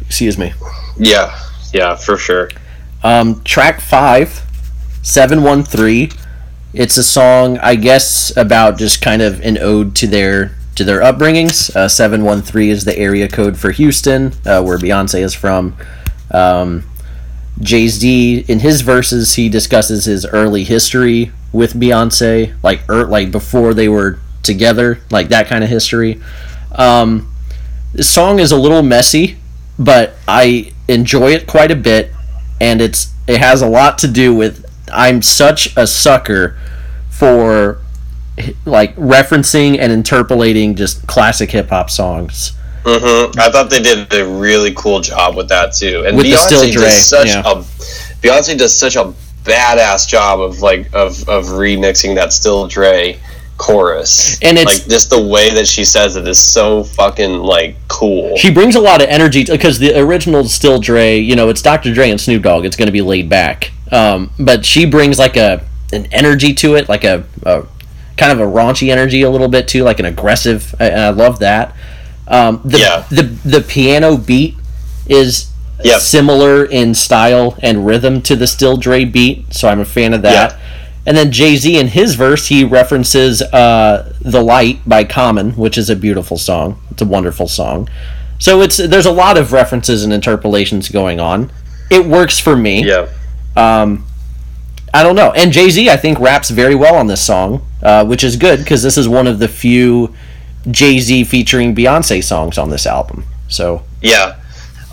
Excuse 0.00 0.38
me. 0.38 0.52
Yeah. 0.96 1.38
Yeah. 1.72 1.96
For 1.96 2.16
sure. 2.16 2.50
Um, 3.02 3.42
track 3.42 3.80
five, 3.80 4.42
seven 5.02 5.42
one 5.42 5.62
three. 5.62 6.10
It's 6.72 6.96
a 6.96 7.04
song, 7.04 7.58
I 7.58 7.76
guess, 7.76 8.36
about 8.36 8.78
just 8.78 9.00
kind 9.00 9.22
of 9.22 9.40
an 9.40 9.58
ode 9.58 9.96
to 9.96 10.06
their 10.06 10.52
to 10.74 10.84
their 10.84 11.00
upbringings. 11.00 11.74
Uh, 11.74 11.88
seven 11.88 12.24
one 12.24 12.42
three 12.42 12.70
is 12.70 12.84
the 12.84 12.96
area 12.96 13.28
code 13.28 13.56
for 13.56 13.70
Houston, 13.70 14.32
uh, 14.46 14.62
where 14.62 14.78
Beyonce 14.78 15.20
is 15.22 15.34
from. 15.34 15.76
Um, 16.30 16.84
Jay 17.60 17.88
Z 17.88 18.44
in 18.48 18.60
his 18.60 18.82
verses 18.82 19.34
he 19.34 19.48
discusses 19.48 20.04
his 20.04 20.24
early 20.26 20.64
history 20.64 21.32
with 21.52 21.74
Beyonce, 21.74 22.54
like 22.62 22.88
er, 22.88 23.06
like 23.06 23.30
before 23.30 23.74
they 23.74 23.88
were 23.88 24.18
together, 24.42 25.00
like 25.10 25.28
that 25.28 25.46
kind 25.46 25.64
of 25.64 25.70
history. 25.70 26.20
Um, 26.72 27.32
song 28.00 28.38
is 28.38 28.52
a 28.52 28.56
little 28.56 28.82
messy, 28.82 29.36
but 29.78 30.14
I 30.26 30.72
enjoy 30.88 31.32
it 31.32 31.46
quite 31.46 31.70
a 31.70 31.76
bit, 31.76 32.12
and 32.60 32.80
it's 32.80 33.12
it 33.26 33.40
has 33.40 33.62
a 33.62 33.68
lot 33.68 33.98
to 33.98 34.08
do 34.08 34.34
with 34.34 34.64
I'm 34.92 35.22
such 35.22 35.76
a 35.76 35.86
sucker 35.86 36.56
for 37.10 37.80
like 38.64 38.94
referencing 38.96 39.78
and 39.78 39.90
interpolating 39.92 40.74
just 40.74 41.06
classic 41.06 41.50
hip 41.50 41.70
hop 41.70 41.90
songs. 41.90 42.52
Hmm 42.84 43.38
I 43.38 43.50
thought 43.50 43.70
they 43.70 43.80
did 43.80 44.12
a 44.12 44.26
really 44.26 44.72
cool 44.74 45.00
job 45.00 45.36
with 45.36 45.48
that 45.48 45.74
too. 45.74 46.04
And 46.06 46.16
With 46.16 46.26
the 46.26 46.32
Beyonce 46.32 46.46
Still 46.46 46.70
Dre, 46.70 46.82
does 46.82 47.06
such 47.06 47.28
yeah. 47.28 47.40
a 47.40 47.54
Beyonce 48.22 48.58
does 48.58 48.76
such 48.76 48.96
a 48.96 49.12
badass 49.44 50.08
job 50.08 50.40
of 50.40 50.60
like 50.60 50.86
of, 50.92 51.28
of 51.28 51.44
remixing 51.46 52.14
that 52.16 52.32
Still 52.32 52.66
Dre 52.66 53.18
chorus. 53.56 54.38
And 54.42 54.56
it's- 54.56 54.80
like 54.80 54.88
just 54.88 55.10
the 55.10 55.20
way 55.20 55.50
that 55.54 55.66
she 55.66 55.84
says 55.84 56.16
it 56.16 56.26
is 56.26 56.38
so 56.38 56.84
fucking 56.84 57.38
like 57.40 57.76
cool. 57.88 58.36
She 58.36 58.50
brings 58.52 58.76
a 58.76 58.80
lot 58.80 59.02
of 59.02 59.08
energy 59.08 59.44
because 59.44 59.78
the 59.78 59.98
original 59.98 60.44
Still 60.44 60.78
Dre, 60.80 61.18
you 61.18 61.36
know, 61.36 61.48
it's 61.48 61.60
Dr. 61.62 61.92
Dre 61.92 62.10
and 62.10 62.20
Snoop 62.20 62.42
Dogg. 62.42 62.64
It's 62.64 62.76
going 62.76 62.86
to 62.86 62.92
be 62.92 63.02
laid 63.02 63.28
back, 63.28 63.72
um, 63.90 64.30
but 64.38 64.64
she 64.64 64.86
brings 64.86 65.18
like 65.18 65.36
a 65.36 65.64
an 65.92 66.06
energy 66.12 66.52
to 66.54 66.74
it, 66.76 66.88
like 66.88 67.02
a, 67.04 67.24
a 67.44 67.64
kind 68.18 68.30
of 68.30 68.40
a 68.40 68.50
raunchy 68.50 68.90
energy 68.90 69.22
a 69.22 69.30
little 69.30 69.48
bit 69.48 69.66
too, 69.66 69.82
like 69.84 69.98
an 69.98 70.04
aggressive. 70.04 70.74
And 70.78 71.00
I 71.00 71.10
love 71.10 71.38
that. 71.38 71.74
Um, 72.28 72.60
the, 72.64 72.78
Yeah. 72.78 73.04
the 73.10 73.22
the 73.44 73.60
piano 73.60 74.16
beat 74.16 74.54
is 75.08 75.46
Yep. 75.84 76.00
similar 76.00 76.64
in 76.64 76.92
style 76.94 77.56
and 77.62 77.86
rhythm 77.86 78.20
to 78.22 78.34
the 78.36 78.46
Still 78.48 78.76
Dre 78.76 79.04
beat, 79.04 79.54
so 79.54 79.68
I'm 79.68 79.78
a 79.80 79.84
fan 79.84 80.12
of 80.12 80.22
that. 80.22 80.56
And 81.06 81.16
then 81.16 81.30
Jay 81.32 81.56
Z 81.56 81.78
in 81.78 81.86
his 81.88 82.16
verse, 82.16 82.48
he 82.48 82.64
references 82.64 83.40
uh, 83.42 84.12
"The 84.20 84.42
Light" 84.42 84.80
by 84.86 85.04
Common, 85.04 85.52
which 85.52 85.78
is 85.78 85.88
a 85.88 85.96
beautiful 85.96 86.36
song. 86.36 86.78
It's 86.90 87.00
a 87.00 87.06
wonderful 87.06 87.46
song. 87.48 87.88
So 88.38 88.60
it's 88.60 88.76
there's 88.76 89.06
a 89.06 89.12
lot 89.12 89.38
of 89.38 89.52
references 89.52 90.02
and 90.04 90.12
interpolations 90.12 90.88
going 90.88 91.20
on. 91.20 91.50
It 91.90 92.04
works 92.06 92.38
for 92.40 92.56
me. 92.56 92.84
yeah. 92.84 93.06
Um, 93.56 94.04
I 94.92 95.02
don't 95.02 95.16
know. 95.16 95.30
And 95.32 95.52
Jay 95.52 95.70
Z, 95.70 95.88
I 95.88 95.96
think, 95.96 96.18
raps 96.18 96.50
very 96.50 96.74
well 96.74 96.94
on 96.96 97.06
this 97.06 97.20
song, 97.22 97.62
uh, 97.82 98.04
which 98.04 98.24
is 98.24 98.36
good 98.36 98.58
because 98.58 98.82
this 98.82 98.98
is 98.98 99.08
one 99.08 99.26
of 99.26 99.38
the 99.38 99.48
few 99.48 100.12
Jay 100.70 100.98
Z 100.98 101.24
featuring 101.24 101.74
Beyonce 101.74 102.22
songs 102.22 102.58
on 102.58 102.70
this 102.70 102.86
album. 102.86 103.24
So 103.48 103.82
Yeah. 104.02 104.36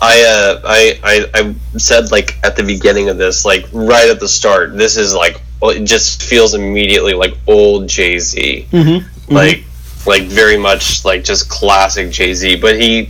I, 0.00 0.22
uh, 0.24 0.60
I 0.64 1.00
I 1.02 1.40
I 1.40 1.78
said 1.78 2.10
like 2.10 2.36
at 2.44 2.54
the 2.56 2.62
beginning 2.62 3.08
of 3.08 3.16
this, 3.16 3.44
like 3.46 3.64
right 3.72 4.10
at 4.10 4.20
the 4.20 4.28
start, 4.28 4.76
this 4.76 4.96
is 4.98 5.14
like 5.14 5.40
well, 5.60 5.70
it 5.70 5.84
just 5.84 6.22
feels 6.22 6.52
immediately 6.52 7.14
like 7.14 7.34
old 7.46 7.88
Jay 7.88 8.18
Z, 8.18 8.66
Mm-hmm. 8.72 9.34
like 9.34 9.64
like 10.06 10.24
very 10.24 10.58
much 10.58 11.02
like 11.06 11.24
just 11.24 11.48
classic 11.48 12.10
Jay 12.10 12.34
Z. 12.34 12.56
But 12.56 12.78
he, 12.78 13.06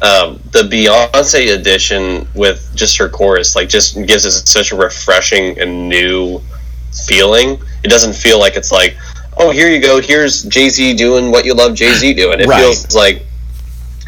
um, 0.00 0.40
the 0.52 0.62
Beyonce 0.62 1.54
edition 1.54 2.26
with 2.34 2.66
just 2.74 2.96
her 2.96 3.10
chorus, 3.10 3.54
like 3.54 3.68
just 3.68 3.94
gives 4.06 4.24
us 4.24 4.48
such 4.50 4.72
a 4.72 4.76
refreshing 4.76 5.58
and 5.60 5.86
new 5.86 6.40
feeling. 7.06 7.60
It 7.84 7.88
doesn't 7.88 8.14
feel 8.14 8.38
like 8.40 8.56
it's 8.56 8.72
like, 8.72 8.96
oh, 9.38 9.50
here 9.50 9.68
you 9.68 9.80
go, 9.80 10.00
here's 10.00 10.42
Jay 10.44 10.68
Z 10.68 10.94
doing 10.94 11.30
what 11.30 11.44
you 11.44 11.54
love 11.54 11.74
Jay 11.74 11.92
Z 11.94 12.14
doing. 12.22 12.40
It 12.40 12.46
Right. 12.46 12.60
feels 12.60 12.94
like 12.94 13.22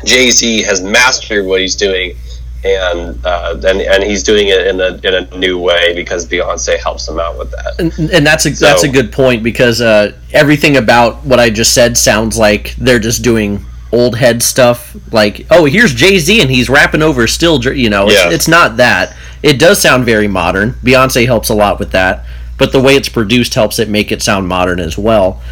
Jay 0.04 0.30
Z 0.30 0.62
has 0.64 0.80
mastered 0.82 1.46
what 1.46 1.60
he's 1.60 1.76
doing, 1.76 2.16
and 2.64 3.24
uh, 3.24 3.56
and 3.66 3.80
and 3.80 4.02
he's 4.04 4.22
doing 4.22 4.48
it 4.48 4.66
in 4.66 4.80
a 4.80 4.94
in 5.02 5.14
a 5.14 5.36
new 5.38 5.58
way 5.58 5.94
because 5.94 6.26
Beyonce 6.26 6.78
helps 6.78 7.08
him 7.08 7.18
out 7.18 7.38
with 7.38 7.50
that. 7.52 7.74
and, 7.78 8.10
and 8.10 8.26
that's 8.26 8.46
a 8.46 8.50
that's 8.50 8.82
a 8.84 8.88
good 8.88 9.12
point 9.12 9.42
because 9.42 9.80
uh, 9.80 10.12
everything 10.32 10.76
about 10.76 11.24
what 11.24 11.40
I 11.40 11.50
just 11.50 11.72
said 11.74 11.96
sounds 11.96 12.36
like 12.36 12.74
they're 12.76 12.98
just 12.98 13.22
doing 13.22 13.64
old 13.92 14.16
head 14.16 14.42
stuff. 14.42 14.96
Like, 15.12 15.46
oh, 15.50 15.64
here's 15.66 15.94
Jay 15.94 16.18
Z 16.18 16.40
and 16.42 16.50
he's 16.50 16.68
rapping 16.68 17.00
over 17.02 17.26
still, 17.28 17.62
you 17.64 17.88
know. 17.90 18.06
It's, 18.08 18.34
it's 18.34 18.48
not 18.48 18.76
that. 18.78 19.16
It 19.42 19.58
does 19.60 19.80
sound 19.80 20.04
very 20.04 20.26
modern. 20.26 20.72
Beyonce 20.82 21.26
helps 21.26 21.48
a 21.48 21.54
lot 21.54 21.78
with 21.78 21.92
that, 21.92 22.24
but 22.58 22.72
the 22.72 22.80
way 22.80 22.94
it's 22.94 23.08
produced 23.08 23.54
helps 23.54 23.78
it 23.78 23.88
make 23.88 24.12
it 24.12 24.22
sound 24.22 24.48
modern 24.48 24.80
as 24.80 24.96
well. 24.96 25.42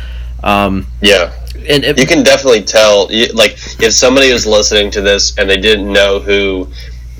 Um, 0.42 0.86
Yeah, 1.00 1.32
and 1.54 1.84
it, 1.84 1.98
you 1.98 2.06
can 2.06 2.22
definitely 2.22 2.62
tell. 2.62 3.06
Like 3.34 3.52
if 3.80 3.92
somebody 3.92 4.32
was 4.32 4.46
listening 4.46 4.90
to 4.92 5.00
this 5.00 5.38
and 5.38 5.48
they 5.48 5.58
didn't 5.58 5.92
know 5.92 6.18
who 6.18 6.68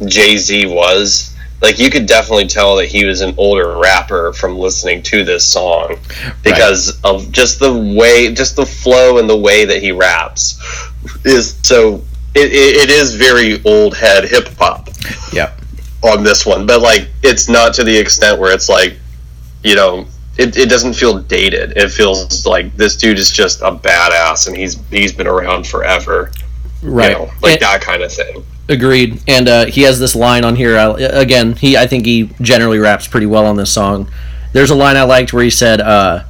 Jay 0.07 0.37
Z 0.37 0.67
was. 0.67 1.29
Like 1.61 1.79
you 1.79 1.91
could 1.91 2.07
definitely 2.07 2.49
tell 2.49 2.77
that 2.77 2.87
he 2.87 3.05
was 3.05 3.21
an 3.21 3.35
older 3.39 3.77
rapper 3.79 4.33
from 4.33 4.59
listening 4.59 5.03
to 5.05 5.25
this 5.25 5.45
song 5.45 5.97
because 6.43 7.01
of 7.05 7.31
just 7.31 7.61
the 7.61 7.73
way, 7.73 8.35
just 8.35 8.57
the 8.57 8.67
flow 8.67 9.19
and 9.19 9.31
the 9.31 9.37
way 9.37 9.65
that 9.65 9.81
he 9.81 9.93
raps 9.93 10.61
is 11.25 11.57
so. 11.63 12.03
It, 12.35 12.51
it, 12.51 12.77
it 12.85 12.91
is 12.91 13.15
very 13.15 13.63
old 13.65 13.95
head 13.95 14.25
hip 14.25 14.49
hop. 14.59 14.89
yeah. 15.33 15.53
on 16.03 16.25
this 16.25 16.47
one, 16.47 16.67
but 16.67 16.81
like 16.81 17.09
it's 17.23 17.49
not 17.49 17.75
to 17.75 17.85
the 17.85 17.97
extent 17.97 18.41
where 18.41 18.53
it's 18.53 18.69
like, 18.69 18.97
you 19.63 19.75
know, 19.75 20.07
it, 20.39 20.57
it 20.57 20.69
doesn't 20.69 20.95
feel 20.95 21.19
dated. 21.19 21.73
It 21.77 21.91
feels 21.91 22.47
like 22.47 22.75
this 22.77 22.97
dude 22.97 23.19
is 23.19 23.31
just 23.31 23.61
a 23.61 23.71
badass 23.73 24.47
and 24.49 24.57
he's 24.57 24.79
he's 24.89 25.13
been 25.13 25.27
around 25.27 25.67
forever. 25.67 26.31
Right. 26.83 27.13
You 27.13 27.19
know, 27.27 27.31
like 27.43 27.53
And- 27.55 27.61
that 27.63 27.81
kind 27.83 28.03
of 28.03 28.13
thing. 28.13 28.45
Agreed. 28.69 29.21
And 29.29 29.49
uh, 29.49 29.67
he 29.67 29.83
has 29.83 29.99
this 29.99 30.15
line 30.15 30.45
on 30.45 30.55
here. 30.57 30.79
I, 30.79 30.89
again, 31.01 31.55
he 31.57 31.77
I 31.77 31.87
think 31.87 32.07
he 32.07 32.31
generally 32.41 32.79
raps 32.79 33.07
pretty 33.09 33.27
well 33.27 33.45
on 33.45 33.57
this 33.57 33.73
song. 33.73 34.09
There's 34.53 34.71
a 34.71 34.75
line 34.75 34.97
I 34.97 35.03
liked 35.03 35.33
where 35.33 35.43
he 35.43 35.51
said, 35.51 35.81
uh, 35.81 36.23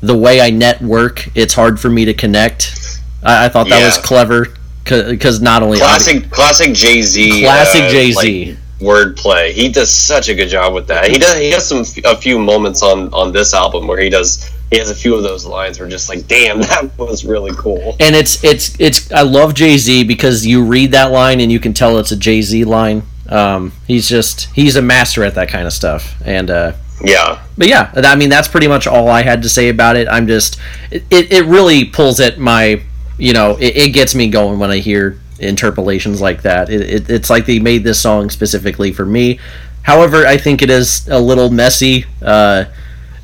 "The 0.00 0.16
way 0.16 0.40
I 0.40 0.50
network, 0.50 1.28
it's 1.36 1.52
hard 1.52 1.80
for 1.80 1.90
me 1.90 2.04
to 2.06 2.14
connect." 2.14 2.74
I, 3.22 3.46
I 3.46 3.48
thought 3.48 3.68
that 3.68 3.80
Yeah. 3.80 3.86
was 3.86 3.98
clever 3.98 4.46
because 4.84 5.40
not 5.42 5.62
only 5.62 5.78
Classic, 5.78 6.30
classic 6.30 6.72
Jay 6.74 7.02
Z. 7.02 7.42
Classic 7.42 7.90
Jay-Z. 7.90 8.56
Wordplay. 8.80 9.52
He 9.52 9.68
does 9.68 9.90
such 9.94 10.28
a 10.28 10.34
good 10.34 10.48
job 10.48 10.74
with 10.74 10.86
that. 10.88 11.08
He 11.08 11.18
does. 11.18 11.36
He 11.36 11.50
has 11.52 11.66
some 11.66 11.84
a 12.04 12.16
few 12.16 12.38
moments 12.38 12.82
on 12.82 13.12
on 13.14 13.32
this 13.32 13.54
album 13.54 13.86
where 13.86 14.00
he 14.00 14.08
does. 14.10 14.50
He 14.70 14.78
has 14.78 14.90
a 14.90 14.94
few 14.94 15.14
of 15.16 15.22
those 15.22 15.44
lines 15.44 15.80
where 15.80 15.88
just 15.88 16.08
like, 16.08 16.28
damn, 16.28 16.60
that 16.60 16.90
was 16.96 17.24
really 17.24 17.52
cool. 17.56 17.96
and 18.00 18.14
it's 18.16 18.42
it's 18.44 18.78
it's 18.80 19.10
I 19.12 19.22
love 19.22 19.54
Jay 19.54 19.76
Z 19.78 20.04
because 20.04 20.46
you 20.46 20.64
read 20.64 20.92
that 20.92 21.10
line 21.10 21.40
and 21.40 21.50
you 21.50 21.60
can 21.60 21.72
tell 21.74 21.98
it's 21.98 22.12
a 22.12 22.16
Jay 22.16 22.42
Z 22.42 22.64
line. 22.64 23.02
Um, 23.28 23.72
he's 23.86 24.08
just 24.08 24.48
he's 24.54 24.76
a 24.76 24.82
master 24.82 25.22
at 25.24 25.34
that 25.36 25.48
kind 25.48 25.66
of 25.66 25.72
stuff, 25.72 26.14
and 26.24 26.50
uh, 26.50 26.72
Yeah, 27.02 27.42
but 27.56 27.68
yeah, 27.68 27.92
I 27.94 28.16
mean 28.16 28.28
that's 28.28 28.48
pretty 28.48 28.66
much 28.68 28.86
all 28.86 29.08
I 29.08 29.22
had 29.22 29.42
to 29.42 29.48
say 29.48 29.68
about 29.68 29.96
it. 29.96 30.08
I'm 30.08 30.26
just 30.26 30.58
it, 30.90 31.04
it, 31.10 31.32
it 31.32 31.44
really 31.44 31.84
pulls 31.84 32.18
at 32.20 32.38
my 32.38 32.82
you 33.18 33.32
know 33.32 33.56
it, 33.56 33.76
it 33.76 33.88
gets 33.90 34.14
me 34.14 34.28
going 34.28 34.58
when 34.58 34.70
I 34.70 34.78
hear 34.78 35.18
interpolations 35.40 36.20
like 36.20 36.42
that. 36.42 36.70
It, 36.70 36.80
it, 36.80 37.10
it's 37.10 37.30
like 37.30 37.46
they 37.46 37.58
made 37.58 37.84
this 37.84 38.00
song 38.00 38.30
specifically 38.30 38.92
for 38.92 39.04
me. 39.04 39.38
However, 39.82 40.26
I 40.26 40.36
think 40.36 40.62
it 40.62 40.70
is 40.70 41.08
a 41.08 41.18
little 41.18 41.50
messy. 41.50 42.04
Uh, 42.22 42.66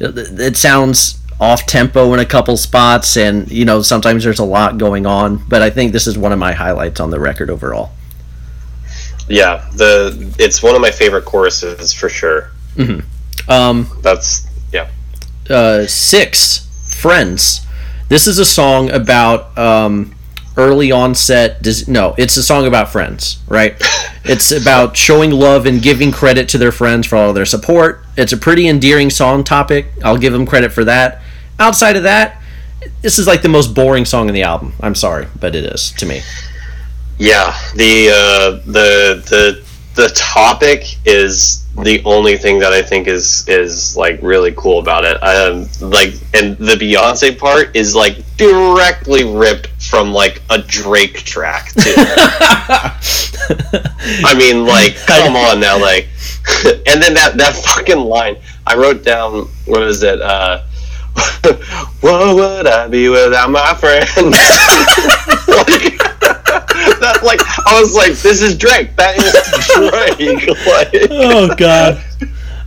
it, 0.00 0.40
it 0.40 0.56
sounds 0.56 1.20
off 1.38 1.66
tempo 1.66 2.12
in 2.14 2.20
a 2.20 2.24
couple 2.24 2.56
spots, 2.56 3.16
and 3.16 3.50
you 3.50 3.64
know 3.64 3.82
sometimes 3.82 4.24
there's 4.24 4.38
a 4.38 4.44
lot 4.44 4.78
going 4.78 5.06
on. 5.06 5.44
But 5.48 5.62
I 5.62 5.70
think 5.70 5.92
this 5.92 6.06
is 6.06 6.16
one 6.16 6.32
of 6.32 6.38
my 6.38 6.52
highlights 6.52 7.00
on 7.00 7.10
the 7.10 7.20
record 7.20 7.50
overall. 7.50 7.92
yeah. 9.28 9.68
The 9.74 10.34
it's 10.38 10.62
one 10.62 10.74
of 10.74 10.80
my 10.80 10.90
favorite 10.90 11.24
choruses 11.24 11.92
for 11.92 12.08
sure. 12.08 12.50
Um, 13.48 13.88
That's 14.02 14.46
yeah. 14.72 14.88
uh, 15.48 15.86
six 15.86 16.66
friends 17.00 17.66
this 18.08 18.28
is 18.28 18.38
a 18.38 18.44
song 18.44 18.90
about 18.90 19.56
um, 19.58 20.14
early 20.56 20.90
onset 20.90 21.62
dis- 21.62 21.86
no 21.86 22.14
it's 22.18 22.36
a 22.36 22.42
song 22.42 22.66
about 22.66 22.88
friends 22.90 23.38
right? 23.48 23.80
It's 24.28 24.50
about 24.50 24.96
showing 24.96 25.30
love 25.30 25.66
and 25.66 25.80
giving 25.80 26.10
credit 26.10 26.48
to 26.48 26.58
their 26.58 26.72
friends 26.72 27.06
for 27.06 27.14
all 27.14 27.32
their 27.32 27.46
support. 27.46 28.04
It's 28.16 28.32
a 28.32 28.36
pretty 28.36 28.66
endearing 28.66 29.08
song 29.08 29.44
topic. 29.44 29.86
I'll 30.02 30.18
give 30.18 30.32
them 30.32 30.46
credit 30.46 30.72
for 30.72 30.82
that. 30.82 31.22
Outside 31.60 31.94
of 31.94 32.02
that 32.02 32.42
this 33.02 33.20
is 33.20 33.28
like 33.28 33.42
the 33.42 33.48
most 33.48 33.72
boring 33.72 34.04
song 34.04 34.26
in 34.26 34.34
the 34.34 34.42
album. 34.42 34.72
I'm 34.80 34.96
sorry 34.96 35.28
but 35.38 35.54
it 35.54 35.64
is 35.64 35.92
to 35.92 36.06
me. 36.06 36.22
Yeah, 37.18 37.56
the 37.76 38.10
uh, 38.10 38.50
the 38.66 39.22
the 39.30 39.66
the 39.94 40.08
topic 40.10 40.84
is 41.04 41.64
the 41.82 42.02
only 42.04 42.36
thing 42.36 42.58
that 42.60 42.72
I 42.72 42.82
think 42.82 43.08
is 43.08 43.46
is 43.48 43.96
like 43.96 44.20
really 44.22 44.52
cool 44.52 44.78
about 44.78 45.04
it. 45.04 45.16
Um, 45.22 45.68
like, 45.80 46.14
and 46.34 46.56
the 46.58 46.74
Beyonce 46.74 47.38
part 47.38 47.74
is 47.74 47.94
like 47.94 48.18
directly 48.36 49.24
ripped 49.24 49.75
from 49.88 50.12
like 50.12 50.42
a 50.50 50.58
Drake 50.58 51.22
track 51.24 51.72
too. 51.72 51.94
I 54.24 54.34
mean, 54.36 54.66
like, 54.66 54.96
come 55.06 55.36
on 55.36 55.60
now, 55.60 55.78
like, 55.80 56.08
and 56.86 57.02
then 57.02 57.14
that 57.14 57.34
that 57.36 57.54
fucking 57.54 57.98
line 57.98 58.36
I 58.66 58.76
wrote 58.76 59.04
down. 59.04 59.48
What 59.66 59.82
is 59.82 60.02
it? 60.02 60.20
Uh, 60.20 60.62
what 62.00 62.34
would 62.36 62.66
I 62.66 62.88
be 62.88 63.08
without 63.08 63.50
my 63.50 63.74
friend? 63.74 64.06
like, 64.06 65.98
that, 67.00 67.20
like, 67.24 67.40
I 67.66 67.80
was 67.80 67.94
like, 67.94 68.12
this 68.12 68.42
is 68.42 68.56
Drake. 68.58 68.94
That 68.96 69.16
is 69.16 69.32
Drake. 69.74 70.48
Like, 70.66 71.10
oh 71.10 71.54
god 71.56 72.02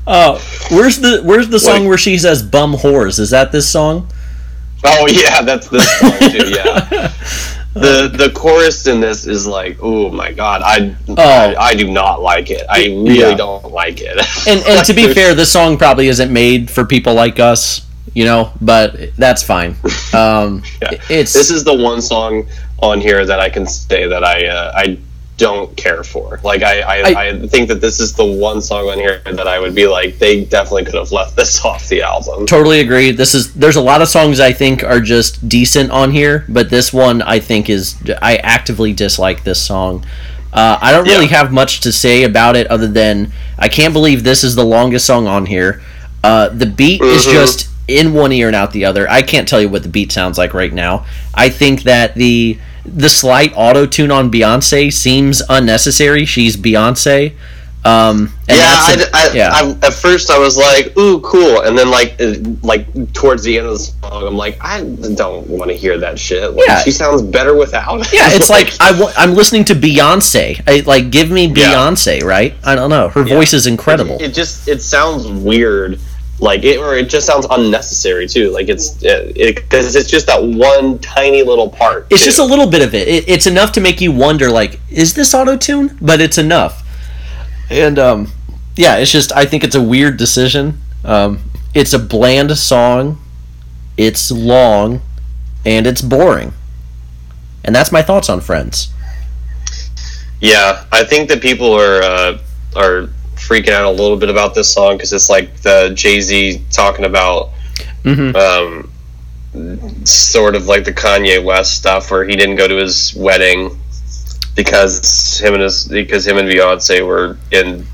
oh 0.09 0.41
where's 0.71 0.99
the 0.99 1.21
where's 1.23 1.49
the 1.49 1.59
song 1.59 1.81
Like- 1.81 1.87
where 1.89 1.97
she 1.97 2.17
says 2.17 2.41
bum 2.41 2.73
whores 2.73 3.19
is 3.19 3.29
that 3.29 3.51
this 3.51 3.69
song 3.69 4.09
oh 4.83 5.07
yeah, 5.07 5.41
that's 5.41 5.67
this 5.69 5.87
song 5.99 6.11
too. 6.31 6.49
Yeah. 6.49 7.11
The 7.75 8.09
the 8.09 8.31
chorus 8.31 8.87
in 8.87 8.99
this 8.99 9.27
is 9.27 9.45
like, 9.45 9.77
oh 9.79 10.09
my 10.09 10.31
god, 10.33 10.63
I, 10.65 10.95
I 11.17 11.55
I 11.55 11.75
do 11.75 11.89
not 11.89 12.19
like 12.19 12.49
it. 12.49 12.65
I 12.67 12.85
really 12.87 13.19
Yeah. 13.19 13.35
don't 13.35 13.71
like 13.71 14.01
it. 14.01 14.17
and 14.47 14.59
and 14.65 14.83
to 14.87 14.93
be 14.93 15.13
fair, 15.17 15.35
this 15.35 15.51
song 15.51 15.77
probably 15.77 16.07
isn't 16.07 16.33
made 16.33 16.69
for 16.71 16.83
people 16.83 17.13
like 17.13 17.39
us, 17.39 17.85
you 18.15 18.25
know, 18.25 18.51
but 18.59 19.15
that's 19.17 19.43
fine. 19.43 19.75
Um, 20.13 20.63
Yeah. 20.81 20.97
It's 21.09 21.31
this 21.31 21.51
is 21.51 21.63
the 21.63 21.75
one 21.75 22.01
song 22.01 22.47
on 22.79 22.99
here 22.99 23.23
that 23.23 23.39
I 23.39 23.49
can 23.49 23.67
say 23.67 24.07
that 24.07 24.23
I 24.23 24.47
uh, 24.47 24.71
I 24.75 24.97
don't 25.39 25.75
care 25.75 26.03
for. 26.03 26.39
Like 26.43 26.61
I 26.61 26.81
I, 26.81 26.95
I- 27.13 27.27
I 27.29 27.47
think 27.47 27.69
that 27.69 27.81
this 27.81 27.99
is 27.99 28.13
the 28.13 28.25
one 28.25 28.61
song 28.61 28.87
on 28.89 28.97
here 28.99 29.21
that 29.25 29.47
I 29.47 29.57
would 29.59 29.73
be 29.73 29.87
like 29.87 30.19
they 30.19 30.45
definitely 30.45 30.85
could 30.85 30.93
have 30.95 31.11
left 31.11 31.35
this 31.35 31.65
off 31.65 31.87
the 31.87 32.03
album. 32.03 32.45
totally 32.45 32.81
agree. 32.81 33.09
This 33.11 33.33
is 33.33 33.53
there's 33.55 33.77
a 33.77 33.81
lot 33.81 34.01
of 34.03 34.07
songs 34.09 34.39
I 34.39 34.53
think 34.53 34.83
are 34.83 34.99
just 35.01 35.49
decent 35.49 35.89
on 35.91 36.11
here, 36.11 36.45
but 36.47 36.69
this 36.69 36.93
one 36.93 37.21
I 37.23 37.39
think 37.39 37.69
is 37.69 37.95
I 38.21 38.35
actively 38.37 38.93
dislike 38.93 39.43
this 39.43 39.59
song. 39.65 40.05
Uh, 40.53 40.77
I 40.81 40.91
don't 40.91 41.05
really 41.05 41.25
Yeah. 41.27 41.37
have 41.37 41.51
much 41.51 41.79
to 41.81 41.91
say 41.91 42.23
about 42.23 42.55
it 42.55 42.67
other 42.67 42.87
than 42.87 43.31
I 43.57 43.69
can't 43.69 43.93
believe 43.93 44.23
this 44.23 44.43
is 44.43 44.55
the 44.55 44.65
longest 44.65 45.05
song 45.05 45.27
on 45.27 45.45
here. 45.45 45.81
Uh, 46.23 46.49
the 46.49 46.65
beat 46.65 47.01
is 47.01 47.25
Mhm. 47.25 47.31
just 47.31 47.67
in 47.87 48.13
one 48.13 48.31
ear 48.31 48.47
and 48.47 48.55
out 48.55 48.71
the 48.71 48.83
other. 48.85 49.09
I 49.09 49.21
can't 49.21 49.47
tell 49.47 49.61
you 49.61 49.69
what 49.69 49.83
the 49.83 49.89
beat 49.89 50.11
sounds 50.11 50.37
like 50.37 50.53
right 50.53 50.73
now. 50.73 51.05
I 51.33 51.49
think 51.49 51.83
that 51.83 52.13
the 52.15 52.57
the 52.85 53.09
slight 53.09 53.51
auto 53.55 53.85
tune 53.85 54.11
on 54.11 54.31
Beyonce 54.31 54.91
seems 54.91 55.41
unnecessary. 55.49 56.25
She's 56.25 56.55
Beyonce. 56.57 57.33
Um, 57.85 58.33
and 58.49 58.57
yeah, 58.57 58.65
a- 58.65 59.09
I, 59.13 59.29
I, 59.29 59.31
yeah. 59.33 59.51
I, 59.53 59.87
at 59.87 59.93
first 59.93 60.29
I 60.29 60.37
was 60.37 60.57
like, 60.57 60.97
"Ooh, 60.97 61.21
cool," 61.21 61.61
and 61.61 61.77
then 61.77 61.89
like, 61.89 62.19
uh, 62.19 62.33
like 62.61 63.13
towards 63.13 63.43
the 63.43 63.57
end 63.57 63.67
of 63.67 63.73
the 63.73 63.79
song, 63.79 64.27
I'm 64.27 64.35
like, 64.35 64.57
"I 64.61 64.81
don't 64.81 65.47
want 65.47 65.71
to 65.71 65.77
hear 65.77 65.97
that 65.99 66.19
shit." 66.19 66.51
Like, 66.55 66.67
Yeah. 66.67 66.81
she 66.81 66.91
sounds 66.91 67.21
better 67.21 67.55
without. 67.55 68.01
it. 68.01 68.11
Yeah, 68.11 68.27
it's 68.33 68.49
like 68.57 68.73
I 68.81 68.91
w- 68.91 69.11
I'm 69.17 69.33
listening 69.33 69.63
to 69.65 69.75
Beyonce. 69.75 70.61
I, 70.67 70.81
like, 70.85 71.09
give 71.09 71.31
me 71.31 71.45
Yeah. 71.45 71.71
Beyonce, 71.73 72.21
right? 72.21 72.53
I 72.65 72.75
don't 72.75 72.89
know. 72.89 73.07
Her 73.07 73.23
voice 73.23 73.53
is 73.53 73.65
incredible. 73.65 74.17
It 74.19 74.33
just 74.33 74.67
it 74.67 74.81
sounds 74.81 75.25
weird, 75.25 76.01
like 76.39 76.63
it, 76.63 76.77
or 76.77 76.95
it 76.95 77.09
just 77.09 77.27
sounds 77.27 77.45
unnecessary 77.49 78.27
too. 78.27 78.51
Like 78.51 78.69
it's 78.69 78.91
because 78.91 79.95
it's 79.95 80.09
just 80.09 80.27
that 80.27 80.41
one 80.41 80.99
tiny 80.99 81.43
little 81.43 81.69
part. 81.69 82.07
It's 82.09 82.21
too. 82.21 82.27
just 82.27 82.39
a 82.39 82.43
little 82.43 82.67
bit 82.67 82.81
of 82.81 82.93
it. 82.93 83.07
it. 83.07 83.29
It's 83.29 83.47
enough 83.47 83.71
to 83.73 83.81
make 83.81 84.01
you 84.01 84.11
wonder, 84.11 84.49
like, 84.49 84.79
is 84.89 85.13
this 85.13 85.33
auto 85.33 85.57
tune? 85.57 85.97
But 86.01 86.21
it's 86.21 86.37
enough. 86.37 86.83
And 87.69 87.99
um, 87.99 88.31
yeah, 88.75 88.97
it's 88.97 89.11
just 89.11 89.31
I 89.33 89.45
think 89.45 89.63
it's 89.63 89.75
a 89.75 89.81
weird 89.81 90.17
decision. 90.17 90.79
Um, 91.03 91.43
it's 91.73 91.93
a 91.93 91.99
bland 91.99 92.57
song. 92.57 93.21
It's 93.97 94.31
long, 94.31 95.01
and 95.65 95.85
it's 95.85 96.01
boring. 96.01 96.53
And 97.65 97.75
that's 97.75 97.91
my 97.91 98.01
thoughts 98.01 98.29
on 98.29 98.39
Friends. 98.39 98.93
Yeah, 100.39 100.85
I 100.91 101.03
think 101.03 101.27
that 101.29 101.41
people 101.41 101.73
are 101.73 102.01
uh, 102.01 102.37
are 102.75 103.09
freaking 103.39 103.69
out 103.71 103.85
a 103.85 103.89
little 103.89 104.17
bit 104.17 104.29
about 104.29 104.53
this 104.53 104.71
song 104.73 104.97
because 104.97 105.13
it's 105.13 105.29
like 105.29 105.55
the 105.61 105.91
Jay 105.95 106.19
Z 106.21 106.61
talking 106.71 107.05
about 107.05 107.49
Mhm. 108.03 108.35
um, 108.35 108.91
sort 110.05 110.55
of 110.55 110.67
like 110.67 110.83
the 110.83 110.93
Kanye 110.93 111.43
West 111.43 111.75
stuff 111.77 112.11
where 112.11 112.23
he 112.25 112.35
didn't 112.35 112.55
go 112.55 112.67
to 112.67 112.75
his 112.75 113.13
wedding 113.15 113.79
because 114.55 115.39
him 115.39 115.53
and 115.53 115.63
his 115.63 115.85
because 115.85 116.27
him 116.27 116.37
and 116.37 116.47
Beyonce 116.47 117.05
were 117.05 117.37
in 117.51 117.85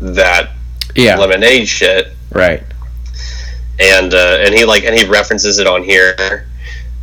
that 0.00 0.50
Yeah, 0.94 1.16
lemonade 1.16 1.68
shit 1.68 2.12
right. 2.32 2.62
and 3.78 4.12
uh, 4.12 4.38
and 4.40 4.54
he 4.54 4.64
like 4.64 4.84
and 4.84 4.94
he 4.96 5.04
references 5.06 5.58
it 5.58 5.66
on 5.66 5.82
here, 5.84 6.46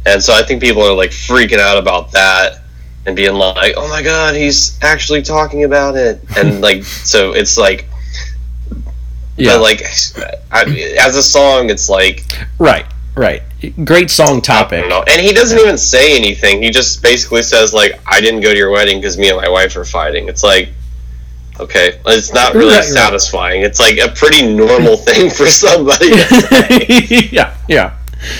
and 0.05 0.21
so 0.23 0.33
I 0.33 0.43
think 0.43 0.61
people 0.61 0.81
are 0.83 0.93
like 0.93 1.11
freaking 1.11 1.59
out 1.59 1.77
about 1.77 2.11
that 2.11 2.61
and 3.05 3.15
being 3.15 3.33
like, 3.33 3.73
"Oh 3.77 3.87
my 3.87 4.01
god, 4.01 4.35
he's 4.35 4.77
actually 4.81 5.21
talking 5.21 5.63
about 5.63 5.95
it," 5.95 6.21
and 6.37 6.61
like 6.67 6.83
so 6.83 7.33
it's 7.33 7.57
like, 7.57 7.85
Yeah, 9.37 9.53
but 9.57 9.61
like 9.61 9.81
I, 10.51 10.95
as 10.99 11.15
a 11.15 11.23
song, 11.23 11.69
it's 11.69 11.89
like 11.89 12.23
right, 12.59 12.85
right. 13.15 13.41
Great 13.83 14.11
song 14.11 14.41
topic. 14.41 14.85
and 14.85 15.21
he 15.21 15.33
doesn't 15.33 15.57
even 15.59 15.77
say 15.77 16.15
anything. 16.15 16.61
He 16.61 16.69
just 16.69 17.01
basically 17.01 17.41
says 17.43 17.73
like, 17.73 17.99
"I 18.05 18.21
didn't 18.21 18.41
go 18.41 18.51
to 18.51 18.57
your 18.57 18.69
wedding 18.71 18.99
because 19.01 19.17
me 19.17 19.29
and 19.29 19.37
my 19.37 19.49
wife 19.49 19.75
were 19.75 19.85
fighting." 19.85 20.27
It's 20.29 20.43
like. 20.43 20.69
Okay, 21.57 21.97
it's 22.07 22.33
not 22.33 22.53
really 22.53 22.71
Right, 22.71 22.79
right. 22.79 22.83
satisfying. 22.83 23.61
It's 23.61 23.79
like 23.79 23.97
a 23.97 24.09
pretty 24.09 24.45
normal 24.45 24.97
thing 24.97 25.29
for 25.29 25.45
somebody 25.65 26.09
to 26.09 26.17
say. 26.27 27.29
yeah, 27.31 27.55
yeah. 27.69 27.93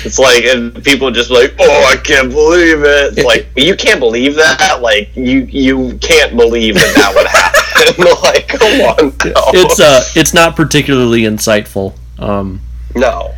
It's 0.04 0.20
like, 0.20 0.44
and 0.46 0.84
people 0.84 1.12
just 1.12 1.32
like, 1.32 1.56
oh, 1.60 1.86
I 1.86 1.98
can't 1.98 2.30
believe 2.30 2.84
it. 2.84 3.18
It's 3.18 3.24
like, 3.24 3.48
you 3.56 3.76
can't 3.76 4.00
believe 4.00 4.36
that. 4.36 4.80
Like, 4.82 5.16
you 5.16 5.42
you 5.42 5.98
can't 6.00 6.36
believe 6.36 6.76
that 6.76 6.96
that 6.96 7.14
would 7.16 7.28
happen. 7.28 8.06
like, 8.24 8.48
come 8.48 8.82
on, 8.82 9.18
no. 9.26 9.62
It's 9.62 9.80
uh, 9.80 10.04
it's 10.16 10.34
not 10.34 10.56
particularly 10.56 11.22
insightful. 11.22 11.98
Um, 12.20 12.62
no. 12.96 13.34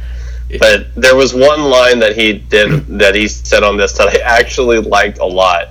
But 0.59 0.95
there 0.95 1.15
was 1.15 1.33
one 1.33 1.63
line 1.63 1.99
that 1.99 2.15
he 2.15 2.33
did 2.33 2.87
that 2.99 3.15
he 3.15 3.27
said 3.27 3.63
on 3.63 3.75
this 3.75 3.97
that 3.97 4.07
I 4.07 4.19
actually 4.19 4.79
liked 4.79 5.19
a 5.19 5.25
lot. 5.25 5.69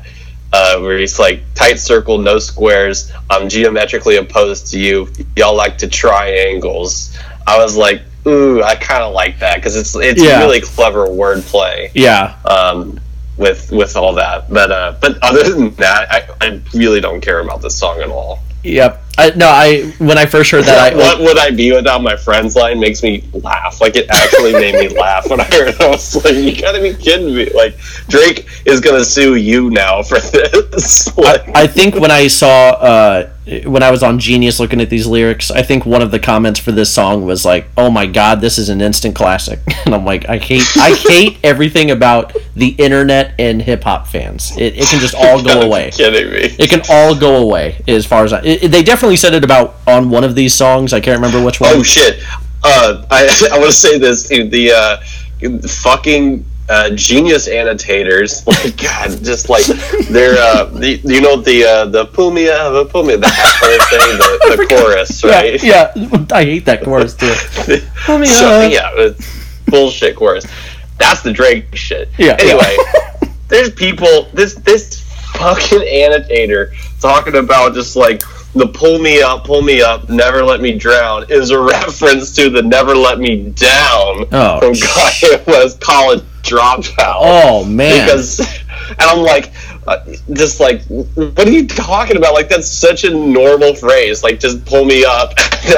Uh, 0.52 0.78
where 0.78 0.96
he's 0.96 1.18
like, 1.18 1.42
tight 1.54 1.78
circle, 1.78 2.18
no 2.18 2.38
squares. 2.38 3.12
I'm 3.28 3.48
geometrically 3.48 4.16
opposed 4.16 4.68
to 4.68 4.78
you. 4.78 5.08
Y'all 5.36 5.56
like 5.56 5.76
to 5.78 5.88
triangles. 5.88 7.14
I 7.46 7.58
was 7.58 7.76
like, 7.76 8.02
ooh, 8.26 8.62
I 8.62 8.74
kind 8.76 9.02
of 9.02 9.12
like 9.14 9.38
that 9.40 9.56
because 9.56 9.76
it's 9.76 9.94
it's 9.96 10.22
Yeah. 10.22 10.40
really 10.40 10.60
clever 10.60 11.06
wordplay. 11.06 11.90
yeah, 11.94 12.34
Um, 12.44 13.00
with 13.36 13.70
with 13.72 13.96
all 13.96 14.14
that. 14.14 14.50
But 14.52 14.70
uh, 14.72 14.94
but 15.00 15.18
other 15.22 15.42
than 15.48 15.70
that, 15.76 16.10
I, 16.10 16.28
I 16.46 16.60
really 16.74 17.00
don't 17.00 17.20
care 17.20 17.40
about 17.40 17.60
this 17.62 17.76
song 17.78 18.00
at 18.00 18.08
all. 18.08 18.40
Yep. 18.64 19.02
I, 19.18 19.30
no, 19.30 19.48
I 19.48 19.82
when 19.98 20.18
I 20.18 20.26
first 20.26 20.50
heard 20.50 20.64
that, 20.64 20.92
I 20.92 20.96
what 20.96 21.20
would 21.20 21.38
I 21.38 21.50
be 21.50 21.72
without 21.72 22.02
my 22.02 22.16
friends 22.16 22.54
line 22.54 22.78
makes 22.78 23.02
me 23.02 23.24
laugh. 23.32 23.80
Like 23.80 23.96
it 23.96 24.06
actually 24.10 24.52
made 24.52 24.74
me 24.74 24.88
laugh 25.00 25.28
when 25.30 25.40
I 25.40 25.44
heard 25.44 25.68
it. 25.68 25.80
I 25.80 25.88
was 25.88 26.24
like, 26.24 26.34
you 26.34 26.60
gotta 26.60 26.80
be 26.80 26.94
kidding 26.94 27.34
me. 27.34 27.50
Like 27.50 27.78
Drake 28.08 28.46
is 28.66 28.80
gonna 28.80 29.04
sue 29.04 29.36
you 29.36 29.70
now 29.70 30.02
for 30.02 30.18
this. 30.18 31.16
like, 31.18 31.48
I, 31.48 31.62
I 31.62 31.66
think 31.66 31.94
when 31.94 32.10
I 32.10 32.26
saw 32.26 32.70
uh, 32.70 33.30
when 33.64 33.82
I 33.82 33.92
was 33.92 34.02
on 34.02 34.18
Genius 34.18 34.58
looking 34.58 34.80
at 34.80 34.90
these 34.90 35.06
lyrics, 35.06 35.52
I 35.52 35.62
think 35.62 35.86
one 35.86 36.02
of 36.02 36.10
the 36.10 36.18
comments 36.18 36.58
for 36.58 36.72
this 36.72 36.92
song 36.92 37.24
was 37.24 37.44
like, 37.44 37.68
"Oh 37.76 37.90
my 37.90 38.06
god, 38.06 38.40
this 38.40 38.58
is 38.58 38.68
an 38.68 38.80
instant 38.80 39.14
classic," 39.14 39.60
and 39.86 39.94
I'm 39.94 40.04
like, 40.04 40.28
I 40.28 40.38
hate 40.38 40.64
I 40.76 40.94
hate 40.94 41.38
everything 41.44 41.92
about 41.92 42.36
the 42.56 42.70
internet 42.70 43.34
and 43.38 43.62
hip 43.62 43.84
hop 43.84 44.08
fans. 44.08 44.50
It, 44.56 44.76
it 44.76 44.88
can 44.88 44.98
just 44.98 45.14
all 45.14 45.42
go 45.44 45.60
away. 45.60 45.90
Kidding 45.92 46.30
me. 46.32 46.56
It 46.58 46.70
can 46.70 46.82
all 46.90 47.14
go 47.14 47.36
away 47.36 47.82
as 47.86 48.04
far 48.04 48.24
as 48.24 48.32
I. 48.32 48.40
It, 48.42 48.68
they 48.68 48.82
definitely 48.82 49.05
said 49.14 49.34
it 49.34 49.44
about 49.44 49.76
on 49.86 50.10
one 50.10 50.24
of 50.24 50.34
these 50.34 50.54
songs. 50.54 50.92
I 50.92 51.00
can't 51.00 51.20
remember 51.20 51.44
which 51.44 51.60
one. 51.60 51.70
Oh 51.72 51.82
shit! 51.84 52.20
Uh, 52.64 53.04
I 53.10 53.48
I 53.52 53.58
want 53.58 53.70
to 53.70 53.72
say 53.72 53.98
this. 53.98 54.28
Dude, 54.28 54.50
the 54.50 54.72
uh, 54.72 55.68
fucking 55.68 56.44
uh, 56.68 56.90
genius 56.90 57.48
annotators. 57.48 58.44
Like 58.56 58.76
God, 58.78 59.22
just 59.22 59.48
like 59.48 59.66
they're 60.08 60.38
uh, 60.38 60.64
the, 60.64 61.00
you 61.04 61.20
know 61.20 61.36
the 61.36 61.64
uh, 61.64 61.84
the 61.86 62.06
pull 62.06 62.30
me 62.30 62.48
up, 62.48 62.88
pull 62.90 63.02
me 63.04 63.16
that 63.16 63.58
kind 63.60 63.74
of 63.74 63.88
thing. 63.88 64.18
The, 64.18 64.56
the 64.56 64.74
chorus, 64.74 65.22
right? 65.24 65.62
Yeah, 65.62 65.92
yeah, 65.94 66.26
I 66.32 66.44
hate 66.44 66.64
that 66.64 66.82
chorus 66.82 67.14
too. 67.14 67.32
Pull 68.06 68.18
me 68.18 68.26
so, 68.26 68.66
yeah, 68.66 69.10
bullshit 69.66 70.16
chorus. 70.16 70.46
That's 70.98 71.20
the 71.22 71.32
Drake 71.32 71.76
shit. 71.76 72.08
Yeah, 72.18 72.36
Anyway, 72.38 72.76
there's 73.48 73.70
people. 73.70 74.28
This 74.32 74.54
this 74.54 75.02
fucking 75.34 75.86
annotator 75.86 76.72
talking 77.00 77.36
about 77.36 77.74
just 77.74 77.96
like 77.96 78.22
the 78.56 78.66
pull 78.66 78.98
me 78.98 79.20
up, 79.22 79.44
pull 79.44 79.62
me 79.62 79.82
up, 79.82 80.08
never 80.08 80.42
let 80.42 80.60
me 80.60 80.76
drown 80.76 81.26
is 81.28 81.50
a 81.50 81.60
reference 81.76 82.34
to 82.36 82.48
the 82.50 82.62
never 82.62 82.94
let 82.94 83.18
me 83.18 83.50
down 83.50 84.26
Oh, 84.32 84.58
from 84.60 84.72
Kanye 84.74 85.46
West 85.46 85.80
college 85.80 86.22
dropout. 86.42 87.16
Oh 87.20 87.64
man. 87.64 88.06
Because, 88.06 88.40
and 88.88 89.00
I'm 89.00 89.18
like, 89.18 89.52
uh, 89.86 89.98
just 90.32 90.58
like, 90.58 90.82
what 90.86 91.46
are 91.46 91.50
you 91.50 91.66
talking 91.66 92.16
about? 92.16 92.34
Like 92.34 92.48
that's 92.48 92.68
such 92.68 93.04
a 93.04 93.10
normal 93.10 93.74
phrase. 93.74 94.22
Like 94.22 94.40
just 94.40 94.64
pull 94.64 94.84
me 94.84 95.04
up. 95.04 95.32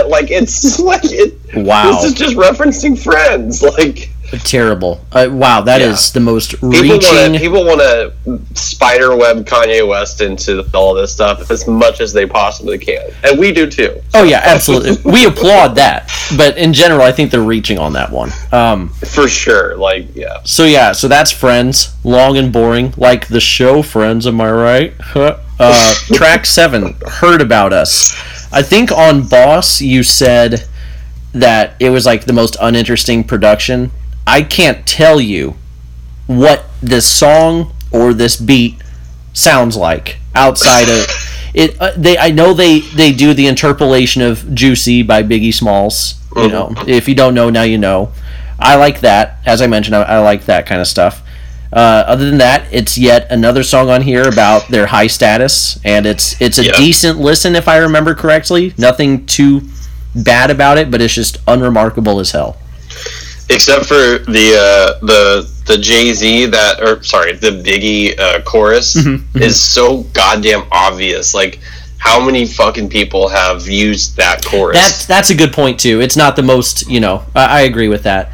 like 0.09 0.31
it's 0.31 0.79
like 0.79 1.05
it. 1.05 1.39
Wow. 1.55 1.91
This 1.93 2.05
is 2.05 2.15
just 2.15 2.37
referencing 2.37 2.99
friends. 3.03 3.63
Like 3.63 4.11
Terrible. 4.45 5.01
Uh, 5.11 5.29
wow, 5.31 5.63
that 5.63 5.81
is 5.81 6.09
Yeah. 6.09 6.13
the 6.15 6.21
most 6.21 6.55
reaching. 6.63 7.35
people 7.39 7.65
want 7.65 7.81
to 7.81 8.13
spider 8.55 9.17
web 9.17 9.47
Kanye 9.47 9.87
West 9.87 10.21
into 10.21 10.65
all 10.75 10.95
this 10.95 11.13
stuff 11.13 11.51
as 11.51 11.67
much 11.67 12.01
as 12.01 12.13
they 12.13 12.27
possibly 12.27 12.79
can, 12.79 13.07
and 13.25 13.39
we 13.39 13.53
do 13.53 13.67
too. 13.71 14.01
Oh 14.15 14.25
yeah, 14.25 14.41
absolutely. 14.45 14.99
we 15.11 15.25
applaud 15.25 15.77
that, 15.77 16.11
but 16.37 16.59
in 16.59 16.73
general, 16.73 17.03
I 17.03 17.13
think 17.13 17.31
they're 17.31 17.41
reaching 17.41 17.79
on 17.79 17.95
that 17.95 18.11
one. 18.13 18.31
Um, 18.53 18.91
For 18.91 19.29
sure. 19.29 19.77
Like 19.77 20.15
yeah. 20.15 20.39
so 20.45 20.65
yeah, 20.65 20.93
so 20.93 21.09
that's 21.09 21.33
Friends, 21.33 21.91
long 22.05 22.37
and 22.37 22.53
boring, 22.53 22.93
like 22.97 23.29
the 23.29 23.41
show 23.41 23.83
Friends. 23.83 24.27
Am 24.27 24.41
I 24.41 24.51
right? 24.51 24.95
Huh. 25.01 25.39
Uh, 25.61 25.93
track 26.15 26.47
seven, 26.59 26.95
heard 27.05 27.41
about 27.41 27.73
us. 27.73 28.15
I 28.53 28.63
think 28.63 28.93
on 28.93 29.27
Boss 29.27 29.81
you 29.81 30.05
said 30.05 30.63
that 31.33 31.75
it 31.81 31.91
was 31.91 32.07
like 32.07 32.27
the 32.27 32.33
most 32.33 32.57
uninteresting 32.61 33.25
production. 33.25 33.91
I 34.29 34.43
can't 34.43 34.87
tell 34.87 35.21
you 35.21 35.57
what 36.27 36.67
this 36.83 37.07
song 37.07 37.73
or 37.91 38.13
this 38.13 38.37
beat 38.37 38.77
sounds 39.33 39.77
like 39.77 40.19
outside 40.35 40.89
of 40.89 41.07
it. 41.55 41.81
Uh, 41.81 41.93
they 41.97 42.19
I 42.19 42.31
know 42.31 42.53
they 42.55 42.81
they 42.81 43.13
do 43.13 43.33
the 43.35 43.47
interpolation 43.47 44.21
of 44.23 44.55
"Juicy" 44.55 45.03
by 45.03 45.23
Biggie 45.23 45.55
Smalls. 45.55 46.15
You 46.37 46.49
know, 46.49 46.73
if 46.87 47.09
you 47.09 47.15
don't 47.17 47.35
know 47.35 47.51
now, 47.51 47.63
you 47.63 47.79
know. 47.79 48.13
I 48.61 48.77
like 48.77 49.01
that. 49.01 49.39
As 49.47 49.63
I 49.63 49.67
mentioned, 49.67 49.97
I, 49.97 50.03
I 50.03 50.19
like 50.19 50.45
that 50.45 50.67
kind 50.67 50.81
of 50.81 50.87
stuff. 50.87 51.23
Uh, 51.73 52.05
other 52.07 52.27
than 52.29 52.39
that, 52.39 52.67
it's 52.73 52.97
yet 52.99 53.27
another 53.31 53.63
song 53.63 53.89
on 53.91 54.03
here 54.03 54.29
about 54.29 54.69
their 54.69 54.87
high 54.87 55.07
status, 55.09 55.79
and 55.85 56.07
it's 56.07 56.41
it's 56.41 56.59
a 56.59 56.65
Yeah. 56.65 56.73
decent 56.77 57.19
listen 57.19 57.57
if 57.57 57.67
I 57.67 57.79
remember 57.79 58.15
correctly. 58.15 58.75
Nothing 58.79 59.27
too 59.27 59.63
bad 60.15 60.51
about 60.51 60.77
it, 60.79 60.91
but 60.91 61.01
it's 61.01 61.15
just 61.15 61.39
unremarkable 61.47 62.21
as 62.21 62.31
hell. 62.33 62.57
Except 63.51 63.87
for 63.87 63.95
the 63.95 64.55
uh, 64.59 65.05
the 65.05 65.51
the 65.67 65.79
Jay 65.79 66.13
Z 66.13 66.47
that 66.47 66.83
or 66.83 67.03
sorry 67.03 67.33
the 67.35 67.51
Biggie 67.51 68.19
uh, 68.19 68.43
chorus 68.43 68.95
Mm-hmm, 68.97 69.39
is 69.39 69.61
so 69.61 70.03
goddamn 70.15 70.65
obvious. 70.71 71.35
Like 71.35 71.61
how 71.99 72.25
many 72.25 72.47
fucking 72.47 72.89
people 72.91 73.29
have 73.29 73.67
used 73.67 74.17
that 74.17 74.45
chorus? 74.45 74.77
That's 74.77 75.07
that's 75.07 75.31
a 75.31 75.35
good 75.35 75.53
point 75.53 75.81
too. 75.81 76.01
It's 76.01 76.17
not 76.17 76.37
the 76.37 76.43
most, 76.43 76.89
you 76.89 77.01
know. 77.01 77.25
I, 77.35 77.45
I 77.45 77.61
agree 77.63 77.89
with 77.89 78.05
that. 78.05 78.33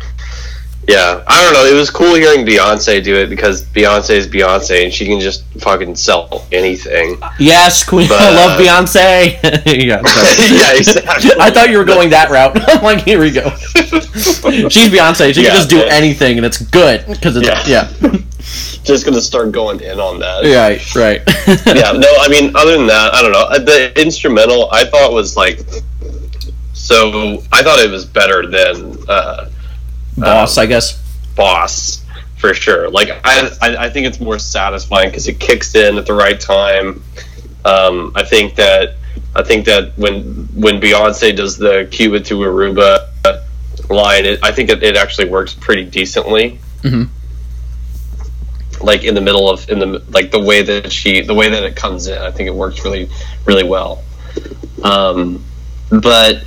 Yeah, 0.86 1.24
I 1.26 1.42
don't 1.44 1.52
know. 1.54 1.64
It 1.64 1.74
was 1.78 1.88
cool 1.90 2.14
hearing 2.14 2.44
Beyonce 2.44 3.02
do 3.02 3.16
it 3.16 3.28
because 3.28 3.64
Beyonce 3.64 4.10
is 4.16 4.26
Beyonce 4.28 4.84
and 4.84 4.92
she 4.92 5.06
can 5.06 5.18
just 5.18 5.44
fucking 5.60 5.94
sell 5.96 6.46
anything. 6.52 7.16
Yes, 7.38 7.84
Queen. 7.88 8.08
But, 8.08 8.20
I 8.20 8.30
love 8.34 8.58
uh, 8.58 8.62
Beyonce. 8.62 9.32
yeah, 9.66 10.02
yeah, 10.02 10.76
exactly. 10.76 11.30
I 11.40 11.50
thought 11.50 11.70
you 11.70 11.78
were 11.78 11.84
going 11.84 12.10
that 12.10 12.30
route. 12.30 12.58
I'm 12.68 12.82
like, 12.82 13.00
here 13.02 13.18
we 13.18 13.30
go. 13.30 13.48
She's 13.56 14.90
Beyonce. 14.90 15.32
She 15.34 15.42
Yeah, 15.42 15.50
can 15.50 15.56
just 15.56 15.70
do 15.70 15.78
man. 15.78 15.88
anything, 15.90 16.36
and 16.36 16.44
it's 16.46 16.58
good 16.60 17.06
because 17.06 17.36
it's 17.36 17.46
Yeah. 17.48 17.88
yeah, 18.02 18.18
just 18.84 19.06
gonna 19.06 19.20
start 19.22 19.52
going 19.52 19.80
in 19.80 19.98
on 19.98 20.18
that. 20.18 20.44
yeah, 20.44 20.68
right, 20.68 20.94
right. 20.94 21.22
yeah, 21.76 21.92
no, 21.92 22.12
I 22.20 22.28
mean, 22.28 22.54
other 22.54 22.76
than 22.76 22.86
that, 22.88 23.14
I 23.14 23.22
don't 23.22 23.32
know. 23.32 23.44
Uh, 23.48 23.58
The 23.58 23.98
instrumental 24.00 24.70
I 24.70 24.84
thought 24.84 25.12
was 25.12 25.36
like, 25.36 25.60
so 26.74 27.42
I 27.52 27.62
thought 27.62 27.78
it 27.78 27.90
was 27.90 28.04
better 28.04 28.46
than 28.46 28.98
uh, 29.08 29.48
Boss, 30.16 30.58
I 30.58 30.66
guess. 30.66 31.02
Boss 31.34 32.04
for 32.36 32.54
sure. 32.54 32.90
Like, 32.90 33.08
I, 33.24 33.50
I, 33.62 33.76
I 33.86 33.90
think 33.90 34.06
it's 34.06 34.20
more 34.20 34.38
satisfying 34.38 35.08
because 35.08 35.28
it 35.28 35.40
kicks 35.40 35.74
in 35.74 35.96
at 35.96 36.06
the 36.06 36.14
right 36.14 36.38
time. 36.38 37.02
Um, 37.64 38.12
I 38.14 38.24
think 38.24 38.56
that 38.56 38.96
I 39.34 39.42
think 39.42 39.64
that 39.66 39.96
when 39.96 40.22
when 40.54 40.80
Beyonce 40.80 41.34
does 41.34 41.56
the 41.56 41.88
Cuba 41.90 42.20
to 42.20 42.38
Aruba 42.40 43.08
line, 43.88 44.24
it, 44.24 44.40
I 44.42 44.52
think 44.52 44.70
it, 44.70 44.82
it 44.82 44.96
actually 44.96 45.28
works 45.28 45.54
pretty 45.54 45.84
decently. 45.84 46.58
Mhm. 46.82 47.08
Like 48.80 49.04
in 49.04 49.14
the 49.14 49.20
middle 49.20 49.48
of 49.48 49.68
in 49.70 49.78
the 49.78 50.04
like 50.10 50.30
the 50.30 50.40
way 50.40 50.62
that 50.62 50.92
she 50.92 51.22
the 51.22 51.34
way 51.34 51.48
that 51.48 51.62
it 51.62 51.74
comes 51.74 52.06
in, 52.06 52.18
I 52.18 52.30
think 52.30 52.48
it 52.48 52.54
works 52.54 52.84
really 52.84 53.08
really 53.46 53.64
well. 53.64 54.02
Um, 54.82 55.42
but 55.90 56.44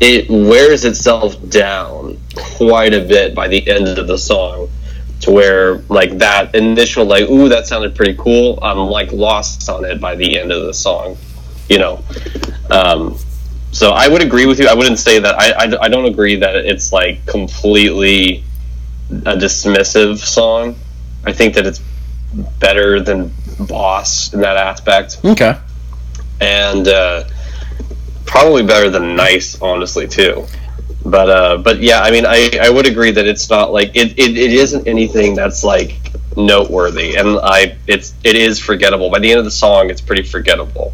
it 0.00 0.28
wears 0.30 0.84
itself 0.84 1.36
down 1.48 2.18
quite 2.56 2.94
a 2.94 3.00
bit 3.00 3.34
by 3.34 3.48
the 3.48 3.66
end 3.68 3.86
of 3.98 4.06
the 4.06 4.18
song 4.18 4.68
to 5.20 5.30
where 5.32 5.78
like 5.88 6.18
that 6.18 6.54
initial 6.54 7.04
like 7.04 7.28
ooh 7.28 7.48
that 7.48 7.66
sounded 7.66 7.94
pretty 7.96 8.14
cool 8.14 8.58
i'm 8.62 8.78
like 8.78 9.10
lost 9.12 9.68
on 9.68 9.84
it 9.84 10.00
by 10.00 10.14
the 10.14 10.38
end 10.38 10.52
of 10.52 10.64
the 10.66 10.72
song 10.74 11.16
you 11.68 11.78
know? 11.78 12.02
Um, 12.70 13.18
so 13.70 13.90
i 13.90 14.08
would 14.08 14.22
agree 14.22 14.46
with 14.46 14.58
you. 14.58 14.66
I 14.66 14.74
wouldn't 14.74 14.98
say 14.98 15.18
that 15.18 15.34
I, 15.38 15.50
I, 15.52 15.84
I 15.84 15.88
don't 15.88 16.06
agree 16.06 16.36
that 16.36 16.56
it's 16.56 16.92
like 16.92 17.24
completely 17.26 18.44
a 19.10 19.36
dismissive 19.36 20.18
song. 20.18 20.76
I 21.24 21.32
think 21.32 21.54
that 21.54 21.66
it's 21.66 21.80
better 22.58 23.00
than 23.00 23.32
boss 23.60 24.32
in 24.32 24.40
that 24.40 24.56
aspect. 24.56 25.18
Okay. 25.24 25.56
and 26.40 26.88
uh, 26.88 27.24
probably 28.28 28.62
better 28.62 28.90
than 28.90 29.16
nice, 29.16 29.60
honestly, 29.60 30.06
too. 30.06 30.46
But 31.04 31.30
uh, 31.30 31.56
but 31.58 31.80
yeah, 31.80 32.00
I 32.02 32.10
mean, 32.10 32.26
I, 32.26 32.50
I 32.62 32.70
would 32.70 32.86
agree 32.86 33.10
that 33.12 33.26
it's 33.26 33.48
not 33.50 33.72
like 33.72 33.96
it, 33.96 34.12
it, 34.18 34.36
it 34.36 34.52
isn't 34.52 34.86
anything 34.86 35.34
that's 35.34 35.64
like 35.64 35.96
noteworthy, 36.36 37.16
and 37.16 37.38
I 37.42 37.76
it's 37.86 38.14
it 38.24 38.36
is 38.36 38.58
forgettable. 38.58 39.10
By 39.10 39.18
the 39.20 39.30
end 39.30 39.38
of 39.38 39.44
the 39.44 39.50
song, 39.50 39.90
it's 39.90 40.00
pretty 40.00 40.22
forgettable. 40.22 40.92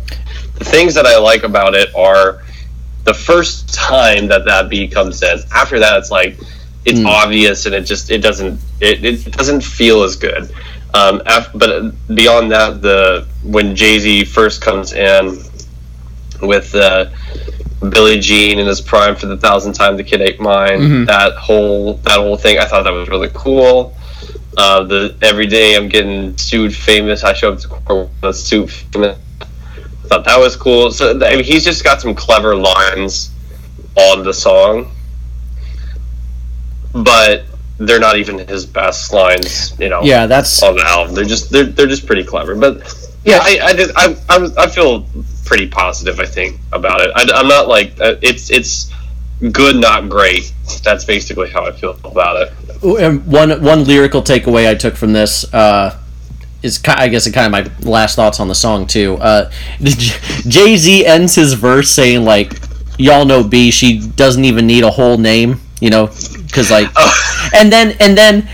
The 0.59 0.64
things 0.64 0.95
that 0.95 1.07
I 1.07 1.18
like 1.18 1.43
about 1.43 1.74
it 1.74 1.95
are 1.97 2.43
the 3.05 3.14
first 3.14 3.74
time 3.74 4.28
that 4.28 4.45
that 4.45 4.68
beat 4.70 4.93
comes 4.93 5.22
in. 5.22 5.39
After 5.53 5.78
that, 5.80 5.99
it's 5.99 6.11
like 6.11 6.39
it's 6.85 7.01
Mm. 7.01 7.07
obvious, 7.07 7.66
and 7.66 7.74
it 7.74 7.82
just 7.82 8.11
it 8.11 8.18
doesn't 8.18 8.61
it, 8.80 9.05
it 9.05 9.32
doesn't 9.32 9.62
feel 9.62 10.03
as 10.05 10.16
good. 10.16 10.51
Um, 10.93 11.22
af- 11.26 11.51
but 11.55 11.93
beyond 12.14 12.53
that, 12.53 12.82
the 12.82 13.26
when 13.43 13.74
Jay 13.74 13.99
Z 13.99 14.26
first 14.26 14.61
comes 14.61 14.93
in 14.93 15.39
with 16.41 16.74
uh, 16.74 17.07
Billie 17.89 18.18
Jean 18.20 18.59
in 18.59 18.66
his 18.66 18.80
prime 18.80 19.14
for 19.16 19.26
the 19.26 19.37
thousandth 19.37 19.76
time, 19.76 19.97
the 19.97 20.05
kid 20.05 20.20
ate 20.20 20.41
mine. 20.41 20.80
Mhm. 20.80 21.07
That 21.07 21.35
whole 21.35 21.95
that 22.05 22.18
whole 22.18 22.37
thing, 22.37 22.59
I 22.59 22.64
thought 22.64 22.85
that 22.85 22.93
was 22.93 23.09
really 23.09 23.30
cool. 23.35 23.97
Uh, 24.57 24.85
the 24.85 25.14
every 25.22 25.47
day 25.47 25.74
I'm 25.76 25.89
getting 25.89 26.37
sued 26.39 26.74
famous. 26.74 27.24
I 27.24 27.32
show 27.32 27.53
up 27.53 27.59
to 27.61 27.68
court 27.68 28.09
with 28.22 28.30
a 28.30 28.32
suit 28.32 28.70
famous. 28.70 29.18
I 29.41 30.07
thought 30.09 30.24
that 30.26 30.39
was 30.39 30.55
cool. 30.57 30.91
So 30.93 31.11
I 31.24 31.35
mean, 31.37 31.45
he's 31.45 31.64
just 31.64 31.82
got 31.82 32.01
some 32.01 32.14
clever 32.14 32.55
lines 32.55 33.30
on 33.97 34.22
the 34.24 34.32
song, 34.35 34.91
but 36.93 37.45
they're 37.78 37.99
not 38.01 38.16
even 38.18 38.39
his 38.39 38.66
best 38.66 39.12
lines. 39.12 39.74
You 39.78 39.89
know, 39.89 40.03
Yeah, 40.03 40.26
that's 40.26 40.62
on 40.62 40.76
the 40.76 40.85
album. 40.87 41.14
They're 41.14 41.24
just 41.24 41.51
they're, 41.51 41.64
they're 41.64 41.87
just 41.87 42.07
pretty 42.07 42.24
clever. 42.24 42.55
But 42.55 42.82
yeah, 43.25 43.39
I 43.43 43.59
I, 43.62 43.72
just, 43.75 43.93
I, 43.97 44.16
I, 44.29 44.64
I 44.64 44.68
feel 44.68 45.07
pretty 45.45 45.68
positive. 45.68 46.20
I 46.20 46.27
think 46.27 46.61
about 46.72 47.01
it. 47.01 47.11
I, 47.14 47.41
am 47.41 47.49
not 47.49 47.68
like 47.68 47.99
uh, 48.01 48.16
it's 48.22 48.51
it's 48.51 48.93
good, 49.53 49.77
not 49.77 50.09
great. 50.09 50.53
That's 50.83 51.05
basically 51.05 51.51
how 51.51 51.64
I 51.64 51.72
feel 51.72 51.99
about 52.05 52.43
it. 52.43 52.53
and 52.83 53.27
one 53.27 53.62
one 53.62 53.85
lyrical 53.85 54.22
takeaway 54.22 54.68
I 54.68 54.75
took 54.75 54.97
from 54.97 55.12
this 55.12 55.53
uh, 55.55 55.99
is 56.62 56.83
I 56.87 57.09
guess 57.09 57.31
kind 57.31 57.47
of 57.47 57.53
my 57.53 57.91
last 57.91 58.16
thoughts 58.16 58.41
on 58.41 58.49
the 58.49 58.55
song 58.55 58.87
too. 58.87 59.16
Uh, 59.20 59.51
Jay 59.81 60.77
Z 60.77 61.07
ends 61.07 61.35
his 61.35 61.55
verse 61.55 61.91
saying 61.91 62.25
like, 62.25 62.53
"Y'all 62.99 63.25
know 63.25 63.43
B, 63.43 63.70
she 63.70 64.01
doesn't 64.01 64.45
even 64.45 64.66
need 64.66 64.85
a 64.85 64.91
whole 64.91 65.18
name," 65.18 65.61
you 65.81 65.91
know, 65.91 66.11
because 66.55 66.71
like, 66.71 66.89
oh. 66.97 67.51
and 67.53 67.73
then 67.73 67.97
and 68.01 68.17
then 68.17 68.49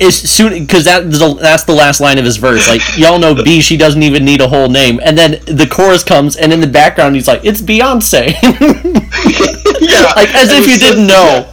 as 0.00 0.16
soon 0.16 0.52
because 0.64 0.84
that 0.84 1.10
that's 1.40 1.64
the 1.64 1.74
last 1.74 2.00
line 2.00 2.18
of 2.18 2.24
his 2.24 2.36
verse. 2.36 2.68
Like, 2.68 2.80
y'all 2.96 3.18
know 3.18 3.34
B, 3.34 3.60
she 3.60 3.76
doesn't 3.76 4.02
even 4.02 4.24
need 4.24 4.40
a 4.40 4.48
whole 4.48 4.68
name, 4.68 5.00
and 5.02 5.18
then 5.18 5.32
the 5.46 5.68
chorus 5.70 6.04
comes, 6.04 6.36
and 6.36 6.52
in 6.52 6.60
the 6.60 6.66
background 6.66 7.16
he's 7.16 7.28
like, 7.28 7.44
"It's 7.44 7.60
Beyonce." 7.60 8.34
yeah, 9.80 10.12
like 10.16 10.34
as 10.34 10.50
if 10.52 10.66
you 10.66 10.78
didn't 10.78 11.06
know 11.06 11.48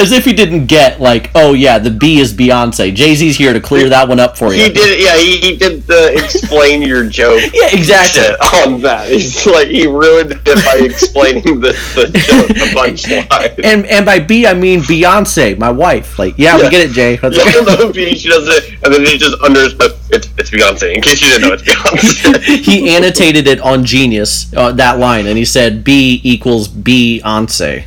as 0.00 0.12
if 0.12 0.26
you 0.26 0.32
didn't 0.32 0.66
get 0.66 1.00
like 1.00 1.30
oh 1.34 1.52
yeah 1.52 1.78
the 1.78 1.90
b 1.90 2.20
is 2.20 2.32
beyonce 2.32 2.94
jay-z's 2.94 3.36
here 3.36 3.52
to 3.52 3.60
clear 3.60 3.88
that 3.88 4.08
one 4.08 4.20
up 4.20 4.36
for 4.36 4.52
you 4.52 4.64
He 4.64 4.72
did, 4.72 5.02
yeah. 5.02 5.16
He, 5.16 5.38
he 5.38 5.56
did 5.56 5.86
the 5.86 6.12
explain 6.14 6.82
your 6.82 7.08
joke. 7.08 7.42
Yeah, 7.56 7.68
exactly. 7.72 8.22
on 8.64 8.80
that. 8.82 9.08
He's 9.08 9.46
like 9.46 9.68
he 9.68 9.86
ruined 9.86 10.32
it 10.32 10.44
by 10.44 10.84
explaining 10.84 11.60
the, 11.60 11.72
the 11.94 12.06
joke, 12.06 12.48
the 12.48 12.72
punchline. 12.76 13.64
and 13.64 13.86
and 13.86 14.04
by 14.04 14.18
b 14.18 14.46
i 14.46 14.52
mean 14.52 14.80
beyonce 14.80 15.15
my 15.58 15.70
wife 15.70 16.18
like 16.18 16.34
yeah, 16.36 16.56
we 16.56 16.68
get 16.68 16.90
it 16.90 16.92
jay 16.92 17.16
That's 17.16 17.36
Yeah, 17.36 17.60
like- 17.60 17.78
no, 17.78 17.92
she 17.92 18.28
does 18.28 18.46
it, 18.48 18.74
and 18.84 18.92
then 18.92 19.04
he 19.06 19.16
just 19.16 19.40
under 19.42 19.60
it's, 19.60 20.28
it's 20.38 20.50
Beyonce. 20.50 20.94
In 20.94 21.00
case 21.02 21.20
you 21.22 21.28
didn't 21.28 21.48
know, 21.48 21.54
it's 21.54 21.62
Beyonce. 21.62 22.44
he 22.64 22.94
annotated 22.94 23.46
it 23.46 23.60
on 23.60 23.84
genius 23.84 24.52
uh, 24.54 24.72
that 24.72 24.98
line 24.98 25.26
and 25.26 25.38
he 25.38 25.44
said 25.44 25.82
b 25.84 26.20
equals 26.22 26.68
beyonce 26.68 27.84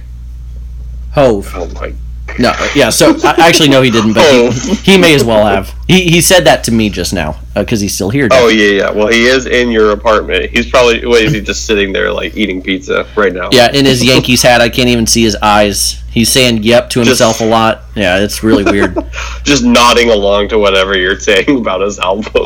Hov 1.14 1.52
oh 1.56 1.68
my 1.76 1.94
no 2.40 2.54
yeah 2.74 2.90
so 2.90 3.16
i 3.24 3.36
actually 3.48 3.70
no 3.70 3.82
he 3.82 3.92
didn't 3.92 4.14
but 4.14 4.52
he, 4.54 4.74
he 4.76 4.98
may 4.98 5.14
as 5.14 5.24
well 5.24 5.46
have 5.46 5.74
he, 5.88 6.10
he 6.10 6.22
said 6.22 6.46
that 6.46 6.64
to 6.64 6.72
me 6.72 6.90
just 6.90 7.14
now 7.14 7.40
because 7.54 7.80
he's 7.82 7.94
still 7.94 8.10
here 8.10 8.30
Oh 8.32 8.48
yeah, 8.48 8.70
yeah. 8.70 8.92
Well, 8.92 9.08
he 9.08 9.26
is 9.26 9.46
in 9.46 9.70
your 9.70 9.92
apartment. 9.92 10.50
He's 10.52 10.70
probably 10.70 11.06
wait, 11.06 11.26
is 11.26 11.34
he 11.34 11.42
just 11.42 11.66
sitting 11.66 11.92
there 11.92 12.12
like 12.12 12.38
eating 12.38 12.62
pizza 12.62 13.06
right 13.16 13.34
now? 13.34 13.50
Yeah, 13.52 13.72
in 13.72 13.86
his 13.86 14.04
Yankees 14.04 14.42
hat, 14.42 14.62
I 14.62 14.70
can't 14.70 14.90
even 14.90 15.08
see 15.08 15.24
his 15.24 15.36
eyes. 15.36 16.02
He's 16.10 16.30
saying 16.32 16.64
"yep" 16.64 16.90
to 16.92 17.02
himself 17.02 17.42
a 17.42 17.46
lot. 17.46 17.84
Yeah, 17.96 18.20
it's 18.20 18.44
really 18.44 18.64
weird. 18.64 18.96
just 19.44 19.64
nodding 19.64 20.10
along 20.10 20.50
to 20.50 20.60
whatever 20.60 20.98
you're 20.98 21.20
saying 21.20 21.58
about 21.58 21.82
his 21.82 22.00
album. 22.00 22.46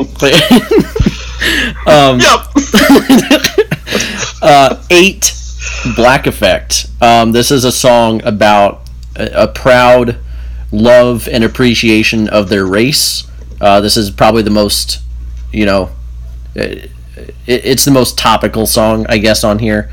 um, 1.86 2.20
yep. 2.20 2.46
uh, 4.42 4.82
eight, 4.90 5.32
Black 5.96 6.26
Effect. 6.26 6.86
Um, 7.00 7.32
this 7.32 7.50
is 7.50 7.64
a 7.64 7.72
song 7.72 8.22
about 8.24 8.83
a, 9.16 9.44
a 9.44 9.48
proud 9.48 10.18
love 10.72 11.28
and 11.28 11.44
appreciation 11.44 12.28
of 12.28 12.48
their 12.48 12.64
race. 12.66 13.24
Uh, 13.60 13.80
this 13.80 13.96
is 13.96 14.10
probably 14.10 14.42
the 14.42 14.50
most, 14.50 15.00
you 15.52 15.64
know, 15.66 15.90
it, 16.54 16.90
it's 17.46 17.84
the 17.84 17.90
most 17.90 18.18
topical 18.18 18.66
song, 18.66 19.06
I 19.08 19.18
guess, 19.18 19.44
on 19.44 19.58
here. 19.58 19.90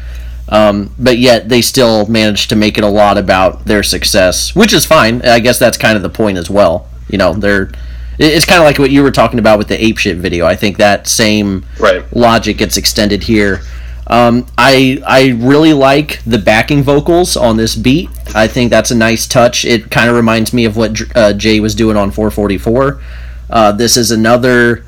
Um, 0.50 0.94
but 1.00 1.18
yet 1.18 1.48
they 1.48 1.62
still 1.62 2.06
managed 2.08 2.50
to 2.50 2.56
make 2.56 2.78
it 2.78 2.84
a 2.84 2.88
lot 2.90 3.18
about 3.18 3.66
their 3.66 3.84
success, 3.84 4.54
which 4.56 4.74
is 4.74 4.86
fine. 4.86 5.22
I 5.22 5.40
guess 5.40 5.58
that's 5.60 5.78
kind 5.78 5.96
of 5.96 6.04
the 6.04 6.10
point 6.10 6.38
as 6.38 6.50
well. 6.50 6.90
You 7.10 7.18
know, 7.18 7.34
they're 7.34 7.72
it's 8.20 8.46
kind 8.46 8.60
of 8.60 8.66
like 8.66 8.78
what 8.78 8.92
you 8.92 9.02
were 9.02 9.12
talking 9.12 9.40
about 9.40 9.58
with 9.58 9.68
the 9.70 9.84
ape 9.84 9.98
shit 9.98 10.18
video. 10.18 10.46
I 10.46 10.56
think 10.56 10.78
that 10.78 11.08
same 11.08 11.66
Right. 11.80 12.04
logic 12.16 12.58
gets 12.58 12.78
extended 12.78 13.24
here. 13.24 13.62
Um, 14.08 14.46
I 14.58 15.02
I 15.06 15.30
really 15.30 15.74
like 15.74 16.24
the 16.26 16.38
backing 16.38 16.84
vocals 16.84 17.38
on 17.38 17.58
this 17.58 17.76
beat. 17.76 18.10
I 18.36 18.48
think 18.48 18.70
that's 18.70 18.92
a 18.92 18.96
nice 18.96 19.28
touch. 19.28 19.66
It 19.66 19.90
kind 19.92 20.10
of 20.10 20.16
reminds 20.16 20.54
me 20.54 20.66
of 20.66 20.76
what 20.76 21.00
uh, 21.16 21.34
Jay 21.34 21.60
was 21.60 21.76
doing 21.76 21.98
on 21.98 22.12
444. 22.12 23.02
Uh, 23.50 23.72
this 23.72 23.98
is 23.98 24.12
another 24.12 24.86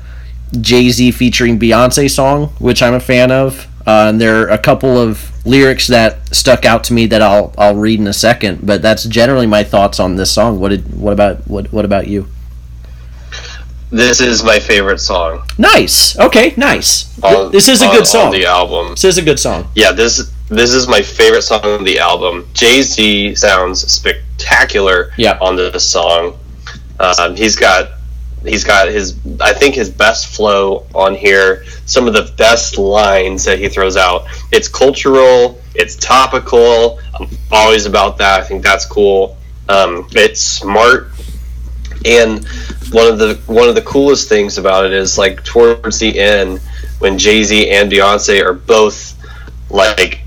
Jay 0.60 0.90
Z 0.90 1.12
featuring 1.12 1.58
Beyonce 1.58 2.10
song, 2.10 2.48
which 2.58 2.82
I'm 2.82 2.94
a 2.94 3.00
fan 3.00 3.30
of. 3.30 3.66
Uh, 3.86 4.06
and 4.08 4.20
there 4.20 4.42
are 4.42 4.48
a 4.48 4.58
couple 4.58 4.96
of 4.96 5.30
lyrics 5.46 5.88
that 5.88 6.34
stuck 6.34 6.64
out 6.64 6.84
to 6.84 6.94
me 6.94 7.06
that 7.06 7.20
I'll 7.20 7.52
I'll 7.58 7.76
read 7.76 8.00
in 8.00 8.06
a 8.06 8.12
second. 8.12 8.66
But 8.66 8.82
that's 8.82 9.04
generally 9.04 9.46
my 9.46 9.62
thoughts 9.62 10.00
on 10.00 10.16
this 10.16 10.32
song. 10.32 10.58
What 10.58 10.70
did 10.70 10.98
what 10.98 11.12
about 11.12 11.46
what 11.46 11.72
what 11.72 11.84
about 11.84 12.08
you? 12.08 12.26
This 13.94 14.20
is 14.20 14.42
my 14.42 14.58
favorite 14.58 14.98
song. 14.98 15.46
Nice. 15.56 16.18
Okay. 16.18 16.52
Nice. 16.56 17.16
On, 17.22 17.52
this 17.52 17.68
is 17.68 17.80
a 17.80 17.86
on- 17.86 17.92
good 17.92 18.00
on 18.00 18.06
song. 18.06 18.32
the 18.32 18.44
album. 18.46 18.90
This 18.90 19.04
is 19.04 19.18
a 19.18 19.22
good 19.22 19.38
song. 19.38 19.68
Yeah, 19.74 19.92
this 19.92 20.30
this 20.48 20.74
is 20.74 20.88
my 20.88 21.00
favorite 21.02 21.42
song 21.42 21.62
on 21.64 21.84
the 21.84 21.98
album. 22.00 22.48
Jay 22.54 22.82
Z 22.82 23.34
sounds 23.36 23.80
spectacular 23.90 25.10
Yeah. 25.16 25.38
on 25.40 25.56
this 25.56 25.84
song. 25.88 26.36
Um, 26.98 27.36
he's 27.36 27.56
got 27.56 27.90
he's 28.44 28.64
got 28.64 28.88
his 28.88 29.14
I 29.40 29.52
think 29.52 29.74
his 29.76 29.90
best 29.90 30.26
flow 30.34 30.86
on 30.94 31.14
here. 31.14 31.64
Some 31.86 32.06
of 32.08 32.14
the 32.14 32.32
best 32.36 32.76
lines 32.78 33.44
that 33.44 33.58
he 33.58 33.68
throws 33.68 33.96
out. 33.96 34.24
It's 34.50 34.68
cultural. 34.68 35.60
It's 35.74 35.96
topical. 35.96 36.98
I'm 37.18 37.28
always 37.52 37.86
about 37.86 38.18
that. 38.18 38.40
I 38.40 38.44
think 38.44 38.62
that's 38.64 38.86
cool. 38.86 39.36
Um, 39.68 40.08
it's 40.12 40.40
smart 40.42 41.10
and 42.04 42.46
one 42.92 43.06
of 43.08 43.18
the 43.18 43.40
one 43.46 43.68
of 43.68 43.74
the 43.74 43.82
coolest 43.82 44.28
things 44.28 44.58
about 44.58 44.84
it 44.84 44.92
is 44.92 45.16
like 45.18 45.42
towards 45.44 45.98
the 45.98 46.18
end 46.18 46.60
when 46.98 47.18
Jay 47.18 47.42
Z 47.42 47.70
and 47.70 47.90
Beyonce 47.90 48.44
are 48.44 48.52
both 48.52 49.12
like 49.70 50.20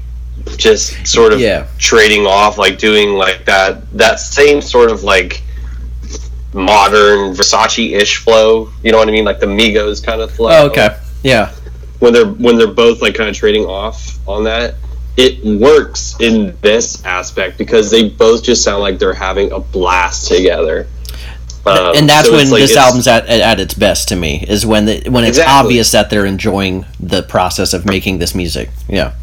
just 0.57 1.05
sort 1.07 1.33
of 1.33 1.39
Yeah. 1.39 1.67
trading 1.77 2.25
off, 2.25 2.57
like 2.57 2.77
doing 2.77 3.13
like 3.13 3.45
that 3.45 3.89
that 3.97 4.19
same 4.19 4.61
sort 4.61 4.91
of 4.91 5.03
like 5.03 5.41
modern 6.53 7.33
Versace 7.35 7.93
ish 7.93 8.17
flow. 8.17 8.69
You 8.83 8.91
know 8.91 8.97
what 8.97 9.07
I 9.07 9.11
mean? 9.11 9.25
Like 9.25 9.39
the 9.39 9.45
Migos 9.45 10.03
kind 10.03 10.21
of 10.21 10.31
flow. 10.31 10.49
Oh, 10.51 10.65
okay. 10.67 10.97
Yeah. 11.23 11.51
When 11.99 12.13
they're 12.13 12.27
when 12.27 12.57
they're 12.57 12.67
both 12.67 13.01
like 13.01 13.15
kind 13.15 13.29
of 13.29 13.35
trading 13.35 13.65
off 13.65 14.17
on 14.27 14.43
that. 14.45 14.75
It 15.19 15.43
works 15.43 16.15
in 16.19 16.55
this 16.61 17.03
aspect 17.03 17.57
because 17.57 17.89
they 17.89 18.07
both 18.07 18.43
just 18.43 18.63
sound 18.63 18.83
like 18.83 18.99
they're 18.99 19.15
having 19.15 19.51
a 19.51 19.59
blast 19.59 20.27
together. 20.27 20.85
Um, 21.67 21.95
and 21.95 22.09
that's 22.09 22.27
so 22.27 22.33
when 22.35 22.49
like 22.49 22.61
this 22.61 22.71
it's- 22.71 22.85
album's 22.85 23.07
at, 23.07 23.25
at, 23.27 23.39
at 23.41 23.59
its 23.59 23.73
best 23.73 24.07
to 24.09 24.15
me 24.15 24.43
is 24.47 24.65
when 24.65 24.85
the, 24.85 25.09
when 25.09 25.23
it's 25.23 25.37
Exactly. 25.37 25.53
obvious 25.53 25.91
that 25.91 26.09
they're 26.09 26.25
enjoying 26.25 26.85
the 26.99 27.23
process 27.23 27.73
of 27.73 27.85
making 27.85 28.19
this 28.19 28.33
music. 28.35 28.69
Yeah. 28.87 29.13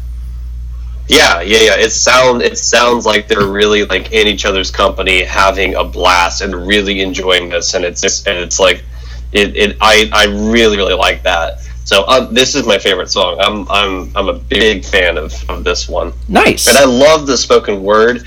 Yeah, 1.07 1.41
yeah, 1.41 1.59
yeah. 1.59 1.75
It 1.77 1.91
sound 1.91 2.41
it 2.41 2.57
sounds 2.57 3.05
like 3.05 3.27
they're 3.27 3.45
really 3.45 3.85
like 3.85 4.11
in 4.11 4.25
each 4.27 4.43
other's 4.45 4.71
company, 4.71 5.23
having 5.23 5.75
a 5.75 5.83
blast 5.83 6.41
and 6.41 6.65
really 6.67 7.01
enjoying 7.01 7.49
this, 7.49 7.75
and 7.75 7.85
it's 7.85 8.01
just 8.01 8.27
and 8.27 8.39
it's 8.39 8.59
like 8.59 8.83
it. 9.31 9.55
it 9.55 9.77
I 9.81 10.09
I 10.11 10.25
really 10.51 10.77
really 10.77 10.95
like 10.95 11.21
that. 11.23 11.59
So 11.83 12.07
um, 12.07 12.33
this 12.33 12.55
is 12.55 12.65
my 12.65 12.79
favorite 12.79 13.11
song. 13.11 13.37
I'm 13.39 13.69
I'm 13.69 14.17
I'm 14.17 14.29
a 14.29 14.33
big 14.33 14.83
fan 14.83 15.19
of, 15.19 15.31
of 15.47 15.63
this 15.63 15.87
one, 15.87 16.11
Nice. 16.27 16.65
and 16.67 16.75
I 16.75 16.85
love 16.85 17.27
the 17.27 17.37
spoken 17.37 17.83
word. 17.83 18.25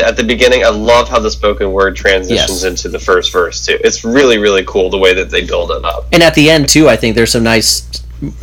At 0.00 0.16
the 0.16 0.24
beginning, 0.24 0.64
I 0.64 0.68
love 0.70 1.08
how 1.08 1.18
the 1.18 1.30
spoken 1.30 1.72
word 1.72 1.96
transitions 1.96 2.62
Yes. 2.62 2.64
into 2.64 2.88
the 2.88 2.98
first 2.98 3.32
verse 3.32 3.64
too. 3.66 3.78
It's 3.84 4.04
really 4.04 4.38
really 4.38 4.64
cool 4.66 4.90
the 4.90 4.98
way 4.98 5.14
that 5.14 5.30
they 5.30 5.44
build 5.44 5.70
it 5.70 5.84
up. 5.84 6.06
and 6.12 6.22
at 6.22 6.34
the 6.34 6.50
end 6.50 6.68
too, 6.68 6.88
I 6.88 6.96
think 6.96 7.16
there's 7.16 7.32
some 7.32 7.42
nice 7.44 7.84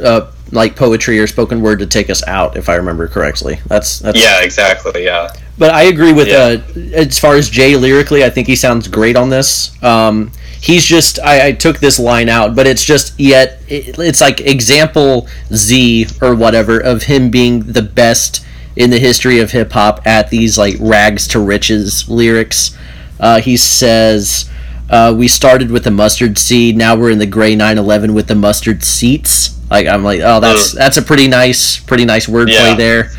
uh, 0.04 0.28
like 0.52 0.76
poetry 0.76 1.20
or 1.20 1.28
spoken 1.28 1.62
word 1.62 1.80
to 1.80 1.86
take 1.86 2.10
us 2.10 2.26
out, 2.28 2.58
if 2.58 2.68
I 2.70 2.76
remember 2.76 3.08
correctly. 3.08 3.60
That's 3.68 4.00
that's 4.00 4.20
Yeah, 4.20 4.42
exactly. 4.42 5.04
Yeah. 5.06 5.30
But 5.58 5.74
I 5.74 5.84
agree 5.84 6.14
with 6.14 6.28
Yeah. 6.28 6.58
uh, 6.76 6.80
as 6.96 7.20
far 7.20 7.36
as 7.36 7.50
Jay 7.50 7.76
lyrically, 7.76 8.24
I 8.24 8.30
think 8.30 8.48
he 8.48 8.56
sounds 8.56 8.88
great 8.88 9.16
on 9.18 9.30
this. 9.30 9.72
Um, 9.84 10.32
he's 10.62 10.86
just 10.86 11.20
I, 11.20 11.48
I 11.48 11.52
took 11.52 11.80
this 11.80 12.00
line 12.00 12.30
out, 12.30 12.56
but 12.56 12.66
it's 12.68 12.84
just 12.84 13.18
yet 13.20 13.62
it, 13.68 14.00
it's 14.00 14.22
like 14.22 14.42
example 14.42 15.28
Z 15.54 16.08
or 16.22 16.34
whatever 16.36 16.80
of 16.80 17.04
him 17.04 17.30
being 17.30 17.60
the 17.72 17.82
best 17.82 18.44
in 18.80 18.90
the 18.90 18.98
history 18.98 19.40
of 19.40 19.52
hip 19.52 19.72
hop 19.74 20.02
at 20.08 20.32
these 20.32 20.58
like 20.58 20.76
rags 20.80 21.28
to 21.28 21.40
riches 21.40 22.10
lyrics. 22.10 22.76
Uh, 23.20 23.40
he 23.42 23.56
says. 23.56 24.50
Uh, 24.92 25.14
we 25.16 25.28
started 25.28 25.70
with 25.70 25.84
the 25.84 25.92
mustard 25.92 26.36
seed. 26.40 26.76
Now 26.76 26.96
we're 26.96 27.12
in 27.12 27.20
the 27.20 27.28
gray 27.28 27.54
911 27.56 28.16
with 28.16 28.26
the 28.28 28.34
mustard 28.34 28.84
seats. 28.84 29.56
Like 29.70 29.86
I'm 29.86 30.04
like, 30.04 30.20
oh, 30.24 30.40
that's 30.40 30.72
that's 30.72 30.98
a 30.98 31.04
pretty 31.04 31.28
nice, 31.28 31.78
pretty 31.78 32.06
nice 32.06 32.26
wordplay 32.26 32.72
Yeah. 32.72 32.74
there. 32.74 33.12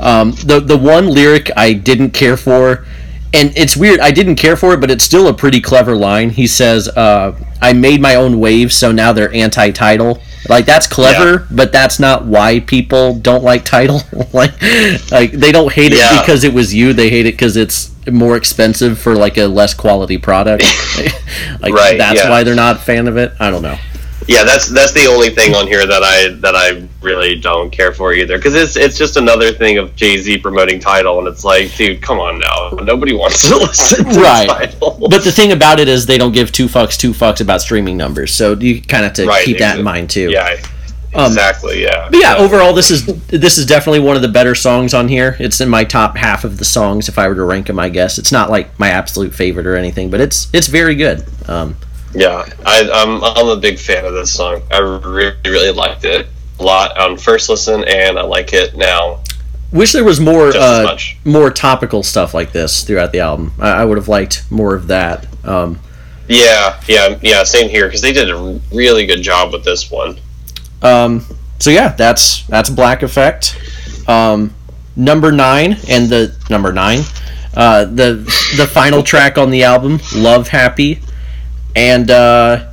Um, 0.00 0.32
the 0.44 0.58
the 0.58 0.76
one 0.76 1.06
lyric 1.06 1.48
I 1.56 1.74
didn't 1.74 2.10
care 2.10 2.36
for, 2.36 2.84
and 3.32 3.56
it's 3.56 3.76
weird. 3.76 4.00
I 4.00 4.10
didn't 4.10 4.34
care 4.34 4.56
for 4.56 4.74
it, 4.74 4.80
but 4.80 4.90
it's 4.90 5.04
still 5.04 5.28
a 5.28 5.32
pretty 5.32 5.60
clever 5.60 5.94
line. 5.94 6.30
He 6.30 6.48
says, 6.48 6.88
uh, 6.88 7.36
"I 7.60 7.72
made 7.72 8.00
my 8.00 8.16
own 8.16 8.40
waves, 8.40 8.74
so 8.74 8.90
now 8.90 9.12
they're 9.12 9.32
anti-Tidal." 9.32 10.20
Like 10.48 10.66
that's 10.66 10.86
clever, 10.86 11.30
Yeah. 11.40 11.46
but 11.50 11.72
that's 11.72 12.00
not 12.00 12.24
why 12.24 12.60
people 12.60 13.14
don't 13.14 13.44
like 13.44 13.64
Tidal. 13.64 14.00
like, 14.32 14.52
like 15.10 15.32
they 15.32 15.52
don't 15.52 15.72
hate 15.72 15.92
it 15.92 15.98
Yeah. 15.98 16.20
because 16.20 16.44
it 16.44 16.52
was 16.52 16.74
you. 16.74 16.92
They 16.92 17.10
hate 17.10 17.26
it 17.26 17.32
because 17.34 17.56
it's 17.56 17.90
more 18.10 18.36
expensive 18.36 18.98
for 18.98 19.14
like 19.14 19.36
a 19.38 19.46
less 19.46 19.72
quality 19.74 20.18
product. 20.18 20.64
like 21.60 21.72
Right, 21.72 21.96
that's 21.96 22.20
yeah. 22.24 22.30
why 22.30 22.42
they're 22.42 22.54
not 22.56 22.76
a 22.76 22.78
fan 22.80 23.06
of 23.08 23.16
it. 23.16 23.32
I 23.38 23.50
don't 23.50 23.62
know. 23.62 23.78
Yeah, 24.28 24.44
that's 24.44 24.68
that's 24.68 24.92
the 24.92 25.06
only 25.06 25.30
thing 25.30 25.54
on 25.54 25.66
here 25.66 25.86
that 25.86 26.02
I 26.02 26.28
that 26.40 26.54
I 26.54 26.86
really 27.00 27.34
don't 27.40 27.70
care 27.70 27.92
for 27.92 28.12
either 28.14 28.36
because 28.38 28.54
it's 28.54 28.76
it's 28.76 28.96
just 28.96 29.16
another 29.16 29.52
thing 29.52 29.78
of 29.78 29.94
Jay 29.96 30.16
Z 30.18 30.38
promoting 30.38 30.78
Tidal 30.80 31.18
and 31.18 31.28
it's 31.28 31.44
like, 31.44 31.74
dude, 31.76 32.00
come 32.02 32.18
on 32.20 32.38
now, 32.38 32.70
nobody 32.84 33.14
wants 33.14 33.48
to 33.48 33.56
listen 33.56 34.04
to 34.04 34.20
Right. 34.20 34.48
Tidal. 34.48 35.08
But 35.10 35.24
the 35.24 35.32
thing 35.32 35.52
about 35.52 35.80
it 35.80 35.88
is 35.88 36.06
they 36.06 36.18
don't 36.18 36.32
give 36.32 36.52
two 36.52 36.66
fucks 36.66 36.96
two 36.96 37.12
fucks 37.12 37.40
about 37.40 37.60
streaming 37.60 37.96
numbers. 37.96 38.32
So 38.34 38.52
you 38.54 38.80
kind 38.80 39.04
of 39.04 39.08
have 39.10 39.14
to 39.16 39.26
Right, 39.26 39.44
keep 39.44 39.58
that 39.58 39.78
in 39.78 39.84
mind 39.84 40.10
too. 40.10 40.30
yeah, 40.30 40.56
Um, 41.14 41.26
exactly, 41.26 41.82
yeah. 41.82 42.08
But 42.10 42.20
yeah, 42.20 42.36
overall, 42.36 42.72
this 42.72 42.90
is 42.90 43.04
this 43.26 43.58
is 43.58 43.66
definitely 43.66 44.00
one 44.00 44.16
of 44.16 44.22
the 44.22 44.28
better 44.28 44.54
songs 44.54 44.94
on 44.94 45.08
here. 45.08 45.36
It's 45.40 45.60
in 45.60 45.68
my 45.68 45.84
top 45.84 46.16
half 46.16 46.44
of 46.44 46.58
the 46.58 46.64
songs 46.64 47.08
if 47.08 47.18
I 47.18 47.26
were 47.28 47.34
to 47.34 47.44
rank 47.44 47.66
them. 47.66 47.78
I 47.78 47.88
guess 47.88 48.18
it's 48.18 48.30
not 48.32 48.50
like 48.50 48.78
my 48.78 48.88
absolute 48.90 49.34
favorite 49.34 49.66
or 49.66 49.76
anything, 49.76 50.10
but 50.10 50.20
it's 50.20 50.48
it's 50.54 50.68
very 50.68 50.94
good. 50.94 51.24
Um, 51.48 51.76
Yeah, 52.14 52.46
I, 52.66 52.88
I'm 52.92 53.24
I'm 53.24 53.48
a 53.48 53.60
big 53.60 53.78
fan 53.78 54.04
of 54.04 54.12
this 54.12 54.34
song. 54.34 54.62
I 54.70 54.78
really 54.78 55.36
really 55.44 55.72
liked 55.72 56.04
it 56.04 56.26
a 56.58 56.62
lot 56.62 56.96
on 56.98 57.16
first 57.16 57.48
listen, 57.48 57.84
and 57.84 58.18
I 58.18 58.22
like 58.22 58.52
it 58.52 58.76
now 58.76 59.22
wish 59.72 59.92
there 59.92 60.04
was 60.04 60.20
more 60.20 60.52
uh, 60.54 60.98
more 61.24 61.50
topical 61.50 62.02
stuff 62.02 62.34
like 62.34 62.52
this 62.52 62.84
throughout 62.84 63.12
the 63.12 63.20
album. 63.20 63.52
I, 63.58 63.82
I 63.82 63.84
would 63.84 63.96
have 63.96 64.08
liked 64.08 64.50
more 64.50 64.74
of 64.74 64.86
that. 64.88 65.26
Um, 65.44 65.80
Yeah, 66.28 66.80
yeah, 66.86 67.18
yeah. 67.22 67.42
Same 67.44 67.68
here 67.68 67.86
because 67.86 68.02
they 68.02 68.12
did 68.12 68.30
a 68.30 68.60
really 68.72 69.06
good 69.06 69.22
job 69.22 69.52
with 69.52 69.64
this 69.64 69.90
one. 69.90 70.18
Um, 70.82 71.24
so 71.58 71.70
yeah, 71.70 71.88
that's 71.88 72.46
that's 72.46 72.70
Black 72.70 73.02
Effect. 73.02 73.58
Um, 74.06 74.54
number 74.94 75.32
nine 75.32 75.78
and 75.88 76.08
the 76.08 76.36
number 76.50 76.72
nine, 76.72 77.00
uh, 77.54 77.86
the 77.86 78.14
the 78.56 78.66
final 78.66 79.02
track 79.02 79.38
on 79.38 79.50
the 79.50 79.64
album, 79.64 80.00
Love 80.14 80.48
Happy, 80.48 81.00
and 81.74 82.10
uh, 82.10 82.66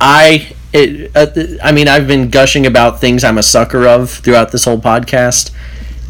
I. 0.00 0.52
It, 0.74 1.14
uh, 1.14 1.26
I 1.62 1.70
mean, 1.70 1.86
I've 1.86 2.06
been 2.06 2.30
gushing 2.30 2.64
about 2.66 2.98
things 2.98 3.24
I'm 3.24 3.36
a 3.36 3.42
sucker 3.42 3.86
of 3.86 4.10
throughout 4.10 4.52
this 4.52 4.64
whole 4.64 4.78
podcast. 4.78 5.50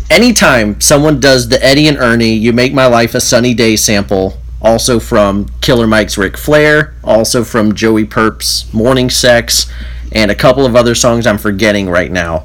Anytime 0.08 0.80
someone 0.80 1.18
does 1.18 1.48
the 1.48 1.64
Eddie 1.64 1.88
and 1.88 1.96
Ernie, 1.98 2.34
"You 2.34 2.52
Make 2.52 2.72
My 2.72 2.86
Life 2.86 3.14
a 3.14 3.20
Sunny 3.20 3.54
Day" 3.54 3.74
sample, 3.76 4.38
also 4.60 5.00
from 5.00 5.48
Killer 5.60 5.86
Mike's 5.88 6.16
Ric 6.16 6.36
Flair, 6.36 6.94
also 7.02 7.42
from 7.42 7.74
Joey 7.74 8.04
Purp's 8.04 8.72
Morning 8.72 9.10
Sex, 9.10 9.66
and 10.12 10.30
a 10.30 10.34
couple 10.36 10.64
of 10.64 10.76
other 10.76 10.94
songs 10.94 11.26
I'm 11.26 11.38
forgetting 11.38 11.88
right 11.90 12.12
now. 12.12 12.44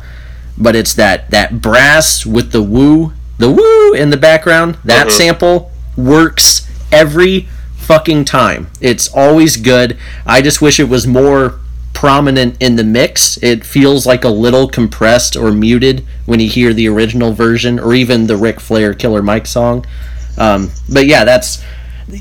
But 0.57 0.75
it's 0.75 0.95
that 0.95 1.29
that 1.29 1.61
brass 1.61 2.25
with 2.25 2.51
the 2.51 2.63
woo, 2.63 3.13
the 3.37 3.51
woo 3.51 3.93
in 3.93 4.09
the 4.09 4.17
background. 4.17 4.77
That 4.83 5.07
Mhm. 5.07 5.11
sample 5.11 5.71
works 5.95 6.65
every 6.91 7.47
fucking 7.87 8.25
time. 8.25 8.67
It's 8.81 9.07
always 9.13 9.55
good. 9.55 9.97
I 10.25 10.41
just 10.41 10.61
wish 10.61 10.77
it 10.79 10.89
was 10.89 11.07
more 11.07 11.59
prominent 11.93 12.57
in 12.59 12.75
the 12.75 12.83
mix. 12.83 13.41
It 13.41 13.65
feels 13.65 14.05
like 14.05 14.23
a 14.25 14.29
little 14.29 14.67
compressed 14.67 15.35
or 15.37 15.51
muted 15.51 16.05
when 16.25 16.39
you 16.41 16.49
hear 16.49 16.73
the 16.73 16.87
original 16.89 17.31
version 17.31 17.79
or 17.79 17.93
even 17.95 18.27
the 18.27 18.35
Ric 18.35 18.59
Flair 18.59 18.93
Killer 18.93 19.21
Mike 19.21 19.47
song. 19.47 19.85
Um, 20.37 20.69
but 20.91 21.05
yeah, 21.07 21.23
that's 21.23 21.63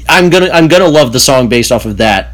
I'm 0.08 0.30
gonna 0.30 0.50
I'm 0.52 0.68
gonna 0.68 0.86
love 0.88 1.12
the 1.12 1.18
song 1.20 1.48
based 1.48 1.72
off 1.72 1.84
of 1.84 1.96
that 1.96 2.30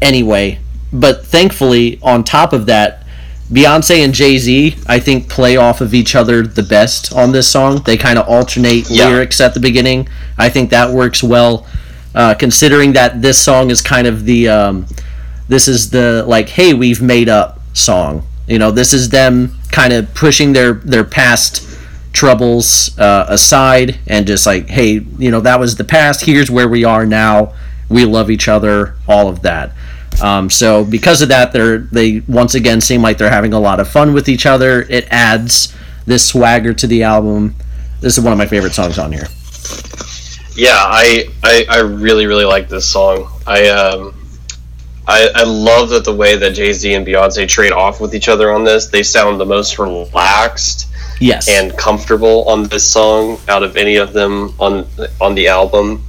anyway. 0.00 0.60
But 0.92 1.26
thankfully, 1.26 1.98
on 2.02 2.24
top 2.24 2.52
of 2.52 2.66
that, 2.66 3.04
Beyonce 3.52 4.04
and 4.04 4.14
Jay 4.14 4.38
Z, 4.38 4.76
I 4.86 5.00
think, 5.00 5.28
play 5.28 5.56
off 5.56 5.80
of 5.80 5.92
each 5.92 6.14
other 6.14 6.46
the 6.46 6.62
best 6.62 7.12
on 7.12 7.32
this 7.32 7.48
song. 7.48 7.82
They 7.84 7.96
kind 7.96 8.16
of 8.18 8.28
alternate 8.28 8.88
Yeah. 8.88 9.08
lyrics 9.08 9.40
at 9.40 9.54
the 9.54 9.60
beginning. 9.60 10.08
I 10.38 10.48
think 10.48 10.70
that 10.70 10.90
works 10.92 11.22
well, 11.22 11.66
uh, 12.14 12.34
considering 12.34 12.92
that 12.94 13.22
this 13.22 13.38
song 13.38 13.70
is 13.70 13.80
kind 13.80 14.06
of 14.06 14.24
the 14.24 14.48
um, 14.48 14.86
this 15.48 15.68
is 15.68 15.90
the 15.90 16.24
like, 16.26 16.48
hey, 16.48 16.74
we've 16.74 17.02
made 17.02 17.28
up 17.28 17.60
song. 17.72 18.26
You 18.46 18.58
know, 18.58 18.70
this 18.70 18.92
is 18.92 19.10
them 19.10 19.58
kind 19.70 19.92
of 19.92 20.12
pushing 20.14 20.52
their 20.52 20.74
their 20.74 21.04
past 21.04 21.66
troubles 22.12 22.98
uh, 22.98 23.26
aside 23.28 23.98
and 24.06 24.26
just 24.26 24.46
like, 24.46 24.68
hey, 24.68 25.00
you 25.18 25.30
know, 25.30 25.40
that 25.40 25.60
was 25.60 25.76
the 25.76 25.84
past. 25.84 26.24
Here's 26.24 26.50
where 26.50 26.68
we 26.68 26.84
are 26.84 27.06
now. 27.06 27.52
We 27.88 28.04
love 28.04 28.30
each 28.30 28.48
other. 28.48 28.94
All 29.08 29.28
of 29.28 29.42
that. 29.42 29.72
Um, 30.20 30.50
so 30.50 30.84
because 30.84 31.22
of 31.22 31.28
that, 31.28 31.52
they're 31.52 31.78
they 31.78 32.20
once 32.28 32.54
again 32.54 32.80
seem 32.80 33.02
like 33.02 33.18
they're 33.18 33.30
having 33.30 33.52
a 33.52 33.60
lot 33.60 33.80
of 33.80 33.88
fun 33.88 34.12
with 34.12 34.28
each 34.28 34.46
other. 34.46 34.82
It 34.82 35.06
adds 35.10 35.74
this 36.06 36.26
swagger 36.26 36.74
to 36.74 36.86
the 36.86 37.02
album. 37.04 37.54
This 38.00 38.18
is 38.18 38.24
one 38.24 38.32
of 38.32 38.38
my 38.38 38.46
favorite 38.46 38.72
songs 38.72 38.98
on 38.98 39.12
here. 39.12 39.28
Yeah, 40.60 40.76
I, 40.76 41.24
I 41.42 41.64
I 41.68 41.78
really 41.78 42.26
really 42.26 42.44
like 42.44 42.68
this 42.68 42.86
song. 42.86 43.28
I 43.46 43.68
um 43.68 44.14
I, 45.08 45.30
I 45.34 45.44
love 45.44 45.88
that 45.90 46.04
the 46.04 46.14
way 46.14 46.36
that 46.36 46.50
Jay 46.50 46.72
Z 46.72 46.92
and 46.92 47.06
Beyonce 47.06 47.48
trade 47.48 47.72
off 47.72 48.00
with 48.00 48.14
each 48.14 48.28
other 48.28 48.52
on 48.52 48.62
this. 48.64 48.86
They 48.88 49.02
sound 49.02 49.40
the 49.40 49.46
most 49.46 49.78
relaxed 49.78 50.86
Yes. 51.18 51.48
and 51.48 51.76
comfortable 51.76 52.48
on 52.48 52.64
this 52.68 52.86
song 52.90 53.38
out 53.48 53.62
of 53.62 53.76
any 53.76 53.96
of 53.96 54.12
them 54.12 54.54
on 54.58 54.86
on 55.20 55.34
the 55.34 55.48
album. 55.48 56.04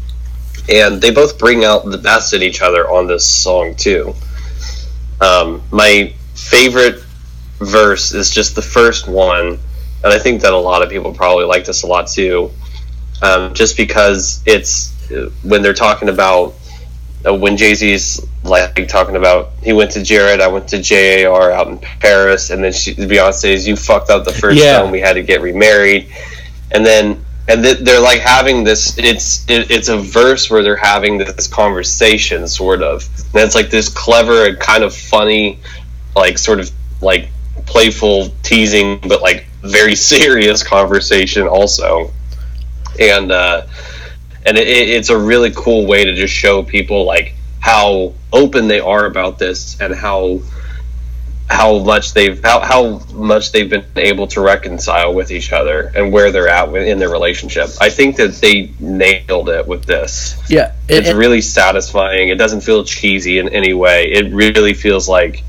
And 0.69 1.01
they 1.01 1.11
both 1.11 1.37
bring 1.39 1.63
out 1.63 1.85
the 1.85 1.97
best 1.97 2.33
in 2.33 2.41
each 2.41 2.61
other 2.61 2.89
on 2.89 3.07
this 3.07 3.25
song 3.25 3.75
too. 3.75 4.13
Um, 5.21 5.61
my 5.71 6.13
favorite 6.35 7.03
verse 7.59 8.13
is 8.13 8.29
just 8.29 8.55
the 8.55 8.61
first 8.61 9.07
one, 9.07 9.59
and 10.03 10.13
I 10.13 10.19
think 10.19 10.41
that 10.41 10.51
a 10.53 10.57
lot 10.57 10.81
of 10.81 10.89
people 10.89 11.13
probably 11.13 11.45
like 11.45 11.63
this 11.65 11.83
a 11.83 11.87
lot 11.87 12.07
too. 12.07 12.51
Um, 13.21 13.53
just 13.53 13.77
because 13.77 14.41
it's 14.45 14.91
when 15.43 15.61
they're 15.61 15.73
talking 15.73 16.09
about 16.09 16.55
uh, 17.25 17.33
when 17.33 17.55
Jay 17.57 17.73
Z's 17.75 18.19
like 18.43 18.87
talking 18.87 19.15
about 19.15 19.51
he 19.61 19.73
went 19.73 19.91
to 19.91 20.01
Jared, 20.03 20.41
I 20.41 20.47
went 20.47 20.67
to 20.69 20.81
JAR 20.81 21.51
out 21.51 21.67
in 21.67 21.77
Paris, 21.77 22.49
and 22.49 22.63
then 22.63 22.73
she, 22.73 22.95
Beyonce 22.95 23.33
says 23.33 23.67
you 23.67 23.75
fucked 23.75 24.09
up 24.09 24.25
the 24.25 24.33
first 24.33 24.57
Yeah. 24.59 24.79
time 24.81 24.91
we 24.91 24.99
had 24.99 25.13
to 25.13 25.23
get 25.23 25.41
remarried, 25.41 26.09
and 26.71 26.83
then 26.85 27.23
and 27.47 27.63
th- 27.63 27.79
they're 27.79 27.99
like 28.01 28.21
having 28.21 28.63
this. 28.63 28.97
It's 28.97 29.47
it, 29.49 29.69
it's 29.69 29.89
a 29.89 29.97
verse 29.97 30.49
where 30.49 30.63
they're 30.63 30.75
having 30.75 31.17
this 31.19 31.47
conversation, 31.47 32.47
sort 32.47 32.81
of, 32.81 33.07
and 33.33 33.43
it's 33.43 33.55
like 33.55 33.69
this 33.69 33.89
clever 33.89 34.45
and 34.47 34.59
kind 34.59 34.83
of 34.83 34.95
funny, 34.95 35.59
like 36.15 36.37
sort 36.39 36.59
of 36.59 36.71
like 37.01 37.29
playful 37.67 38.29
teasing, 38.41 38.99
but 39.07 39.21
like 39.21 39.45
very 39.61 39.93
serious 40.11 40.63
conversation 40.63 41.47
also, 41.47 42.11
and. 43.09 43.31
uh 43.31 43.65
and 44.43 44.57
it, 44.57 44.67
it- 44.67 44.89
it's 44.89 45.09
a 45.11 45.17
really 45.17 45.51
cool 45.55 45.85
way 45.85 46.03
to 46.03 46.15
just 46.15 46.33
show 46.33 46.63
people 46.63 47.05
like 47.05 47.35
how 47.59 48.11
open 48.33 48.67
they 48.67 48.79
are 48.79 49.05
about 49.05 49.37
this 49.37 49.79
and 49.79 49.93
how 49.93 50.39
how 51.47 51.77
much 51.77 52.13
they've 52.15 52.41
how, 52.43 52.59
how 52.61 52.97
much 53.13 53.51
they've 53.51 53.69
been 53.69 53.85
able 53.97 54.25
to 54.25 54.41
reconcile 54.41 55.13
with 55.13 55.29
each 55.29 55.51
other 55.53 55.91
and 55.95 56.11
where 56.11 56.31
they're 56.31 56.47
at 56.47 56.73
in 56.73 56.97
their 56.97 57.09
relationship. 57.11 57.69
I 57.79 57.89
think 57.91 58.15
that 58.15 58.33
they 58.35 58.71
nailed 58.79 59.49
it 59.49 59.67
with 59.67 59.85
this. 59.85 60.35
yeah. 60.49 60.73
It's 60.87 61.09
it- 61.09 61.15
really 61.15 61.41
satisfying. 61.41 62.29
It 62.29 62.39
doesn't 62.39 62.61
feel 62.61 62.83
cheesy 62.83 63.37
in 63.37 63.49
any 63.49 63.73
way. 63.75 64.05
It 64.11 64.33
really 64.33 64.73
feels 64.73 65.07
like 65.07 65.43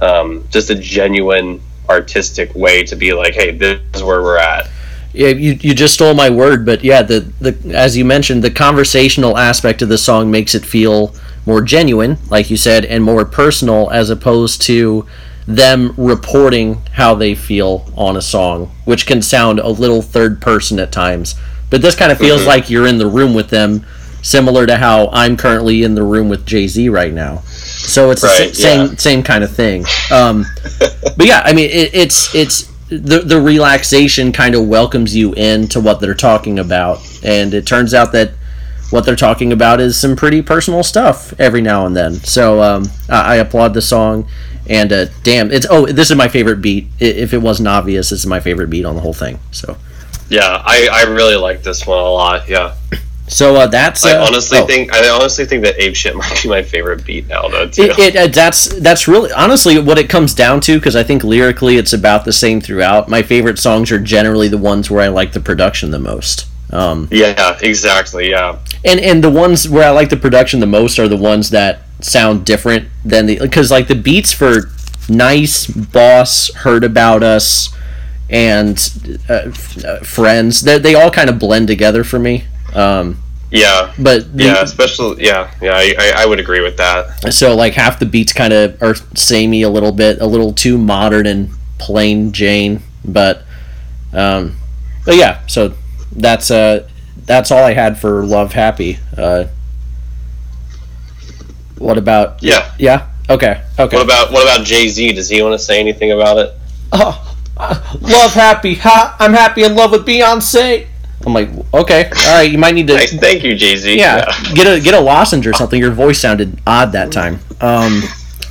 um, 0.00 0.48
just 0.50 0.70
a 0.70 0.74
genuine 0.74 1.60
artistic 1.88 2.56
way 2.56 2.82
to 2.84 2.96
be 2.96 3.12
like, 3.12 3.34
hey, 3.34 3.52
this 3.52 3.80
is 3.94 4.02
where 4.02 4.20
we're 4.20 4.38
at. 4.38 4.68
Yeah, 5.12 5.28
you, 5.28 5.52
you 5.60 5.74
just 5.74 5.94
stole 5.94 6.14
my 6.14 6.30
word, 6.30 6.64
but 6.64 6.82
yeah, 6.82 7.02
the, 7.02 7.20
the 7.40 7.74
as 7.74 7.96
you 7.96 8.04
mentioned, 8.04 8.42
the 8.42 8.50
conversational 8.50 9.36
aspect 9.36 9.82
of 9.82 9.88
the 9.90 9.98
song 9.98 10.30
makes 10.30 10.54
it 10.54 10.64
feel 10.64 11.14
more 11.44 11.60
genuine, 11.60 12.16
like 12.30 12.50
you 12.50 12.56
said, 12.56 12.84
and 12.86 13.02
more 13.04 13.24
personal 13.24 13.90
as 13.90 14.08
opposed 14.10 14.62
to 14.62 15.06
them 15.46 15.92
reporting 15.98 16.80
how 16.92 17.14
they 17.14 17.34
feel 17.34 17.84
on 17.96 18.16
a 18.16 18.22
song, 18.22 18.70
which 18.84 19.06
can 19.06 19.20
sound 19.20 19.58
a 19.58 19.68
little 19.68 20.00
third 20.00 20.40
person 20.40 20.78
at 20.78 20.92
times. 20.92 21.34
But 21.68 21.82
this 21.82 21.94
kind 21.96 22.12
of 22.12 22.18
feels 22.18 22.42
Mhm. 22.42 22.46
like 22.46 22.70
you're 22.70 22.86
in 22.86 22.98
the 22.98 23.06
room 23.08 23.34
with 23.34 23.48
them, 23.50 23.84
similar 24.22 24.66
to 24.66 24.76
how 24.76 25.08
I'm 25.12 25.36
currently 25.36 25.82
in 25.82 25.94
the 25.94 26.02
room 26.04 26.28
with 26.28 26.46
Jay 26.46 26.68
Z 26.68 26.88
right 26.90 27.12
now. 27.12 27.42
So 27.48 28.10
it's 28.12 28.22
the 28.22 28.28
Right, 28.28 28.54
sa- 28.54 28.62
same 28.62 28.86
yeah. 28.86 28.94
same 28.96 29.22
kind 29.24 29.42
of 29.42 29.50
thing. 29.54 29.84
Um, 30.12 30.46
but 31.16 31.26
yeah, 31.26 31.42
I 31.44 31.52
mean, 31.52 31.68
it, 31.70 31.90
it's 31.92 32.32
it's 32.34 32.68
the 32.98 33.20
the 33.20 33.40
relaxation 33.40 34.32
kind 34.32 34.54
of 34.54 34.66
welcomes 34.68 35.16
you 35.16 35.32
into 35.34 35.80
what 35.80 36.00
they're 36.00 36.14
talking 36.14 36.58
about, 36.58 37.00
and 37.24 37.54
it 37.54 37.66
turns 37.66 37.94
out 37.94 38.12
that 38.12 38.32
what 38.90 39.06
they're 39.06 39.16
talking 39.16 39.52
about 39.52 39.80
is 39.80 39.98
some 39.98 40.14
pretty 40.14 40.42
personal 40.42 40.82
stuff 40.82 41.32
every 41.40 41.62
now 41.62 41.86
and 41.86 41.96
then. 41.96 42.14
So 42.14 42.62
um, 42.62 42.84
I, 43.08 43.34
I 43.34 43.36
applaud 43.36 43.72
the 43.72 43.80
song, 43.80 44.28
and 44.68 44.92
uh, 44.92 45.06
damn, 45.22 45.50
it's 45.50 45.66
oh, 45.70 45.86
this 45.86 46.10
is 46.10 46.16
my 46.16 46.28
favorite 46.28 46.60
beat. 46.60 46.88
If 46.98 47.32
it 47.32 47.38
wasn't 47.38 47.68
obvious, 47.68 48.10
this 48.10 48.20
is 48.20 48.26
my 48.26 48.40
favorite 48.40 48.68
beat 48.68 48.84
on 48.84 48.94
the 48.94 49.00
whole 49.00 49.14
thing. 49.14 49.38
So 49.50 49.78
Yeah, 50.28 50.62
I, 50.64 50.88
I 50.90 51.02
really 51.04 51.36
like 51.36 51.62
this 51.62 51.86
one 51.86 51.98
a 51.98 52.10
lot. 52.10 52.48
Yeah. 52.48 52.74
So 53.28 53.56
uh, 53.56 53.66
that's. 53.66 54.04
I 54.04 54.16
uh, 54.16 54.26
honestly 54.26 54.58
oh. 54.58 54.66
think 54.66 54.92
I 54.92 55.08
honestly 55.08 55.44
think 55.44 55.64
that 55.64 55.80
Ape 55.80 55.94
Shit 55.94 56.14
might 56.16 56.42
be 56.42 56.48
my 56.48 56.62
favorite 56.62 57.04
beat 57.04 57.28
now, 57.28 57.48
though. 57.48 57.68
Too. 57.68 57.84
It, 57.84 57.98
it, 57.98 58.16
uh, 58.16 58.26
that's 58.26 58.68
that's 58.80 59.08
really 59.08 59.32
honestly 59.32 59.78
what 59.78 59.98
it 59.98 60.08
comes 60.08 60.34
down 60.34 60.60
to 60.62 60.78
because 60.78 60.96
I 60.96 61.02
think 61.02 61.24
lyrically 61.24 61.76
it's 61.76 61.92
about 61.92 62.24
the 62.24 62.32
same 62.32 62.60
throughout. 62.60 63.08
My 63.08 63.22
favorite 63.22 63.58
songs 63.58 63.90
are 63.92 63.98
generally 63.98 64.48
the 64.48 64.58
ones 64.58 64.90
where 64.90 65.02
I 65.02 65.08
like 65.08 65.32
the 65.32 65.40
production 65.40 65.90
the 65.90 65.98
most. 65.98 66.48
Um, 66.70 67.08
yeah, 67.10 67.58
exactly. 67.60 68.30
Yeah, 68.30 68.58
and 68.84 68.98
and 68.98 69.22
the 69.22 69.30
ones 69.30 69.68
where 69.68 69.86
I 69.86 69.90
like 69.90 70.10
the 70.10 70.16
production 70.16 70.60
the 70.60 70.66
most 70.66 70.98
are 70.98 71.08
the 71.08 71.16
ones 71.16 71.50
that 71.50 71.80
sound 72.00 72.44
different 72.44 72.88
than 73.04 73.26
the 73.26 73.38
because 73.38 73.70
like 73.70 73.88
the 73.88 73.94
beats 73.94 74.32
for 74.32 74.70
nice 75.08 75.66
boss 75.66 76.52
heard 76.54 76.84
about 76.84 77.22
us 77.22 77.74
and 78.30 79.20
uh, 79.28 79.42
f- 79.46 79.84
uh, 79.84 79.98
friends 80.00 80.62
they, 80.62 80.78
they 80.78 80.94
all 80.94 81.10
kind 81.10 81.28
of 81.28 81.38
blend 81.38 81.66
together 81.66 82.02
for 82.02 82.18
me 82.18 82.44
um, 82.74 83.18
yeah, 83.50 83.92
but 83.98 84.36
the- 84.36 84.44
yeah. 84.44 84.62
Especially, 84.62 85.24
yeah, 85.24 85.52
yeah. 85.60 85.72
I, 85.74 86.12
I, 86.22 86.26
would 86.26 86.40
agree 86.40 86.60
with 86.62 86.78
that. 86.78 87.32
so 87.34 87.54
like 87.54 87.74
half 87.74 87.98
the 87.98 88.06
beats 88.06 88.32
kind 88.32 88.52
of 88.52 88.82
are 88.82 88.94
samey 89.14 89.62
a 89.62 89.68
little 89.68 89.92
bit 89.92 90.20
a 90.20 90.26
little 90.26 90.52
too 90.54 90.78
modern 90.78 91.26
and 91.26 91.50
plain 91.78 92.32
jane 92.32 92.80
but 93.04 93.42
um 94.12 94.56
but 95.04 95.16
yeah 95.16 95.44
so 95.48 95.74
that's 96.12 96.50
uh 96.50 96.88
that's 97.26 97.50
all 97.50 97.64
i 97.64 97.72
had 97.74 97.98
for 97.98 98.24
love 98.24 98.52
happy 98.52 98.98
uh 99.18 99.44
what 101.78 101.98
about 101.98 102.42
Yeah. 102.42 102.72
yeah 102.78 103.08
okay 103.28 103.62
okay 103.78 103.96
What 103.96 104.04
about 104.04 104.32
what 104.32 104.42
about 104.42 104.64
Jay 104.66 104.88
Z? 104.88 105.12
Does 105.14 105.28
he 105.28 105.42
want 105.42 105.58
to 105.58 105.58
say 105.64 105.80
anything 105.80 106.12
about 106.12 106.38
it? 106.38 106.54
oh, 106.92 107.36
love 108.00 108.32
happy 108.34 108.74
ha 108.76 109.16
i'm 109.18 109.32
happy 109.32 109.62
in 109.64 109.74
love 109.74 109.90
with 109.92 110.06
beyonce 110.06 110.86
i'm 111.26 111.34
like 111.34 111.48
okay 111.72 112.10
all 112.26 112.34
right 112.34 112.50
you 112.50 112.58
might 112.58 112.74
need 112.74 112.86
to 112.86 112.94
Nice, 112.94 113.18
thank 113.18 113.42
you, 113.42 113.54
Jay 113.54 113.76
Z. 113.76 113.98
yeah, 113.98 114.24
get 114.54 114.66
a 114.66 114.80
get 114.80 114.94
a 114.94 115.00
lozenge 115.00 115.46
or 115.46 115.54
something 115.54 115.80
your 115.80 115.90
voice 115.90 116.20
sounded 116.20 116.60
odd 116.66 116.92
that 116.92 117.12
time 117.12 117.40
um 117.60 118.02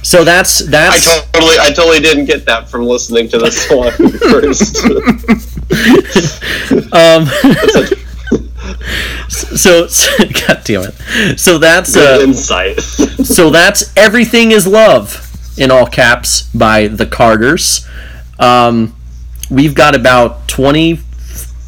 so 0.03 0.23
that's 0.23 0.67
I 0.67 0.97
totally, 0.97 1.57
I 1.59 1.71
totally 1.71 1.99
didn't 1.99 2.25
get 2.25 2.43
that 2.47 2.67
from 2.67 2.85
listening 2.85 3.29
to 3.29 3.37
the 3.37 3.51
song 3.51 3.91
first. 4.17 4.77
Um, 6.91 7.25
so, 9.29 9.87
so 9.87 10.25
God 10.47 10.61
damn 10.63 10.83
it. 10.83 11.39
So 11.39 11.57
that's 11.57 11.95
Good 11.95 12.21
uh, 12.21 12.23
insight. 12.23 12.79
so 12.81 13.49
that's 13.49 13.95
everything 13.95 14.51
is 14.51 14.67
love 14.67 15.27
in 15.57 15.71
all 15.71 15.85
caps 15.85 16.43
by 16.53 16.87
the 16.87 17.05
Carters. 17.05 17.87
Um, 18.39 18.95
we've 19.49 19.75
got 19.75 19.95
about 19.95 20.47
twenty 20.47 20.99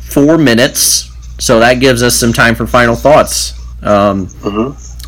four 0.09 0.37
minutes, 0.37 1.09
so 1.39 1.59
that 1.59 1.75
gives 1.75 2.03
us 2.03 2.15
some 2.15 2.33
time 2.33 2.55
for 2.55 2.67
final 2.67 2.95
thoughts. 2.95 3.53
Um, 3.81 4.29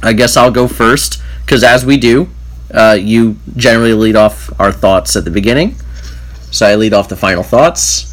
I 0.03 0.13
guess 0.13 0.37
I'll 0.37 0.51
go 0.51 0.67
first 0.67 1.21
because 1.45 1.63
as 1.63 1.85
we 1.85 1.97
do, 1.97 2.29
uh, 2.73 2.97
you 2.99 3.37
generally 3.55 3.93
lead 3.93 4.15
off 4.15 4.51
our 4.59 4.71
thoughts 4.71 5.15
at 5.15 5.23
the 5.23 5.31
beginning. 5.31 5.75
So 6.51 6.65
I 6.65 6.75
lead 6.75 6.93
off 6.93 7.09
the 7.09 7.15
final 7.15 7.43
thoughts. 7.43 8.11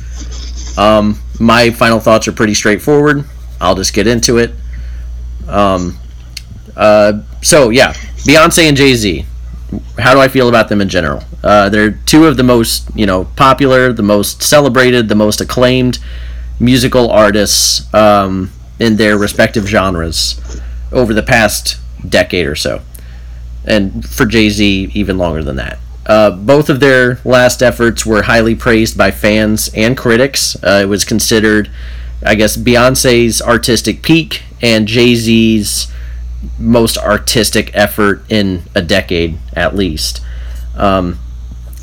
Um, 0.79 1.19
my 1.41 1.71
final 1.71 2.01
thoughts 2.01 2.29
are 2.29 2.33
pretty 2.33 2.55
straightforward. 2.55 3.25
I'll 3.61 3.75
just 3.75 3.95
get 3.95 4.07
into 4.07 4.39
it. 4.39 4.53
Um, 5.49 5.99
uh, 6.77 7.23
so 7.43 7.71
yeah, 7.71 7.93
Beyonce 8.25 8.69
and 8.69 8.77
Jay 8.77 8.95
Z. 8.95 9.27
How 9.99 10.13
do 10.15 10.21
I 10.21 10.29
feel 10.29 10.49
about 10.49 10.69
them 10.69 10.81
in 10.81 10.89
general? 10.89 11.23
Uh, 11.43 11.69
they're 11.69 11.93
two 11.93 12.27
of 12.27 12.37
the 12.37 12.43
most 12.43 12.89
you 12.95 13.07
know 13.07 13.25
popular, 13.37 13.93
the 13.93 14.03
most 14.03 14.43
celebrated, 14.43 15.09
the 15.09 15.15
most 15.15 15.41
acclaimed 15.41 15.99
musical 16.61 17.11
artists 17.11 17.93
um, 17.95 18.51
in 18.79 18.97
their 18.97 19.17
respective 19.19 19.67
genres 19.67 20.41
over 20.93 21.15
the 21.15 21.23
past 21.23 21.79
decade 22.09 22.47
or 22.47 22.55
so, 22.55 22.83
and 23.65 24.09
for 24.09 24.27
Jay 24.27 24.51
Z 24.51 24.91
even 24.95 25.19
longer 25.19 25.43
than 25.43 25.57
that. 25.57 25.79
Uh, 26.05 26.31
both 26.31 26.69
of 26.69 26.81
their 26.81 27.21
last 27.25 27.63
efforts 27.63 28.05
were 28.05 28.23
highly 28.23 28.55
praised 28.55 28.99
by 28.99 29.11
fans 29.11 29.71
and 29.75 29.97
critics. 29.97 30.57
Uh, 30.63 30.81
it 30.83 30.87
was 30.87 31.05
considered, 31.05 31.71
I 32.25 32.35
guess, 32.35 32.57
Beyonce's 32.57 33.41
artistic 33.41 34.03
peak 34.03 34.43
and 34.61 34.89
Jay 34.89 35.15
Z's 35.15 35.93
most 36.59 36.99
artistic 36.99 37.71
effort 37.73 38.25
in 38.29 38.65
a 38.75 38.83
decade 38.83 39.39
at 39.53 39.77
least. 39.77 40.21
Um, 40.77 41.19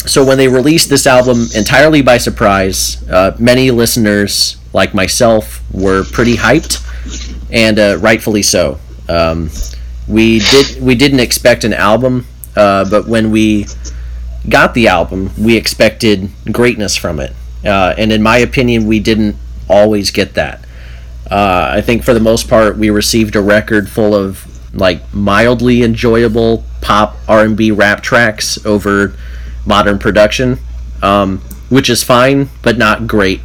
so 0.06 0.24
when 0.24 0.38
they 0.38 0.48
released 0.48 0.88
this 0.90 1.06
album 1.06 1.46
entirely 1.54 2.02
by 2.02 2.18
surprise, 2.18 3.02
uh, 3.08 3.36
many 3.38 3.70
listeners 3.70 4.56
like 4.72 4.94
myself 4.94 5.62
were 5.72 6.04
pretty 6.04 6.36
hyped, 6.36 6.84
and 7.50 7.78
uh, 7.78 7.98
rightfully 8.00 8.42
so. 8.42 8.78
Um, 9.08 9.50
we 10.06 10.40
did 10.40 10.82
we 10.82 10.94
didn't 10.94 11.20
expect 11.20 11.64
an 11.64 11.72
album, 11.72 12.26
uh, 12.56 12.88
but 12.88 13.06
when 13.06 13.30
we 13.30 13.66
got 14.48 14.74
the 14.74 14.88
album, 14.88 15.30
we 15.38 15.56
expected 15.56 16.30
greatness 16.50 16.96
from 16.96 17.20
it, 17.20 17.32
uh, 17.64 17.94
and 17.98 18.12
in 18.12 18.22
my 18.22 18.38
opinion, 18.38 18.86
we 18.86 19.00
didn't 19.00 19.36
always 19.68 20.10
get 20.10 20.34
that. 20.34 20.64
Uh, 21.30 21.70
I 21.74 21.80
think 21.80 22.02
for 22.02 22.12
the 22.12 22.20
most 22.20 22.48
part, 22.48 22.76
we 22.76 22.90
received 22.90 23.36
a 23.36 23.40
record 23.40 23.88
full 23.88 24.14
of 24.14 24.46
like 24.74 25.12
mildly 25.12 25.82
enjoyable 25.82 26.64
pop 26.80 27.16
R 27.28 27.44
and 27.44 27.56
B 27.56 27.70
rap 27.70 28.02
tracks 28.02 28.64
over 28.64 29.14
modern 29.66 29.98
production, 29.98 30.58
um, 31.02 31.38
which 31.68 31.90
is 31.90 32.02
fine 32.02 32.48
but 32.62 32.78
not 32.78 33.06
great. 33.06 33.40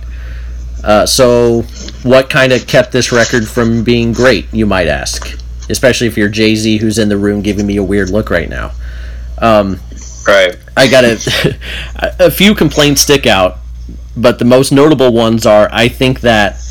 Uh, 0.85 1.03
so, 1.03 1.63
what 2.03 2.29
kind 2.29 2.53
of 2.53 2.67
kept 2.67 2.91
this 2.91 3.11
record 3.11 3.47
from 3.47 3.83
being 3.83 4.13
great, 4.13 4.45
you 4.53 4.67
might 4.67 4.87
ask? 4.87 5.39
Especially 5.67 6.05
if 6.05 6.15
you're 6.15 6.29
Jay 6.29 6.55
Z, 6.55 6.77
who's 6.77 6.99
in 6.99 7.09
the 7.09 7.17
room 7.17 7.41
giving 7.41 7.65
me 7.65 7.77
a 7.77 7.83
weird 7.83 8.11
look 8.11 8.29
right 8.29 8.47
now. 8.47 8.71
Um, 9.39 9.79
right. 10.27 10.55
I 10.77 10.87
got 10.87 11.03
a, 11.03 11.57
a 12.19 12.29
few 12.29 12.53
complaints 12.53 13.01
stick 13.01 13.25
out, 13.25 13.57
but 14.15 14.37
the 14.37 14.45
most 14.45 14.71
notable 14.71 15.11
ones 15.11 15.47
are 15.47 15.67
I 15.71 15.87
think 15.87 16.21
that 16.21 16.61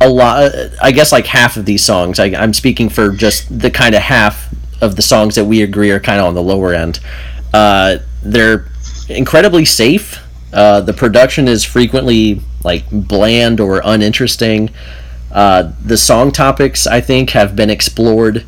a 0.00 0.08
lot, 0.08 0.52
I 0.80 0.90
guess 0.90 1.12
like 1.12 1.26
half 1.26 1.58
of 1.58 1.66
these 1.66 1.84
songs, 1.84 2.18
I, 2.18 2.26
I'm 2.26 2.54
speaking 2.54 2.88
for 2.88 3.10
just 3.10 3.60
the 3.60 3.70
kind 3.70 3.94
of 3.94 4.00
half 4.00 4.54
of 4.80 4.96
the 4.96 5.02
songs 5.02 5.34
that 5.34 5.44
we 5.44 5.60
agree 5.60 5.90
are 5.90 6.00
kind 6.00 6.18
of 6.18 6.26
on 6.26 6.34
the 6.34 6.42
lower 6.42 6.72
end. 6.72 7.00
Uh, 7.52 7.98
they're 8.22 8.66
incredibly 9.10 9.66
safe. 9.66 10.18
Uh, 10.50 10.80
the 10.80 10.94
production 10.94 11.46
is 11.46 11.62
frequently 11.62 12.40
like 12.64 12.84
bland 12.90 13.60
or 13.60 13.80
uninteresting. 13.84 14.70
Uh, 15.32 15.72
the 15.84 15.96
song 15.96 16.32
topics, 16.32 16.86
I 16.86 17.00
think, 17.00 17.30
have 17.30 17.54
been 17.54 17.70
explored 17.70 18.44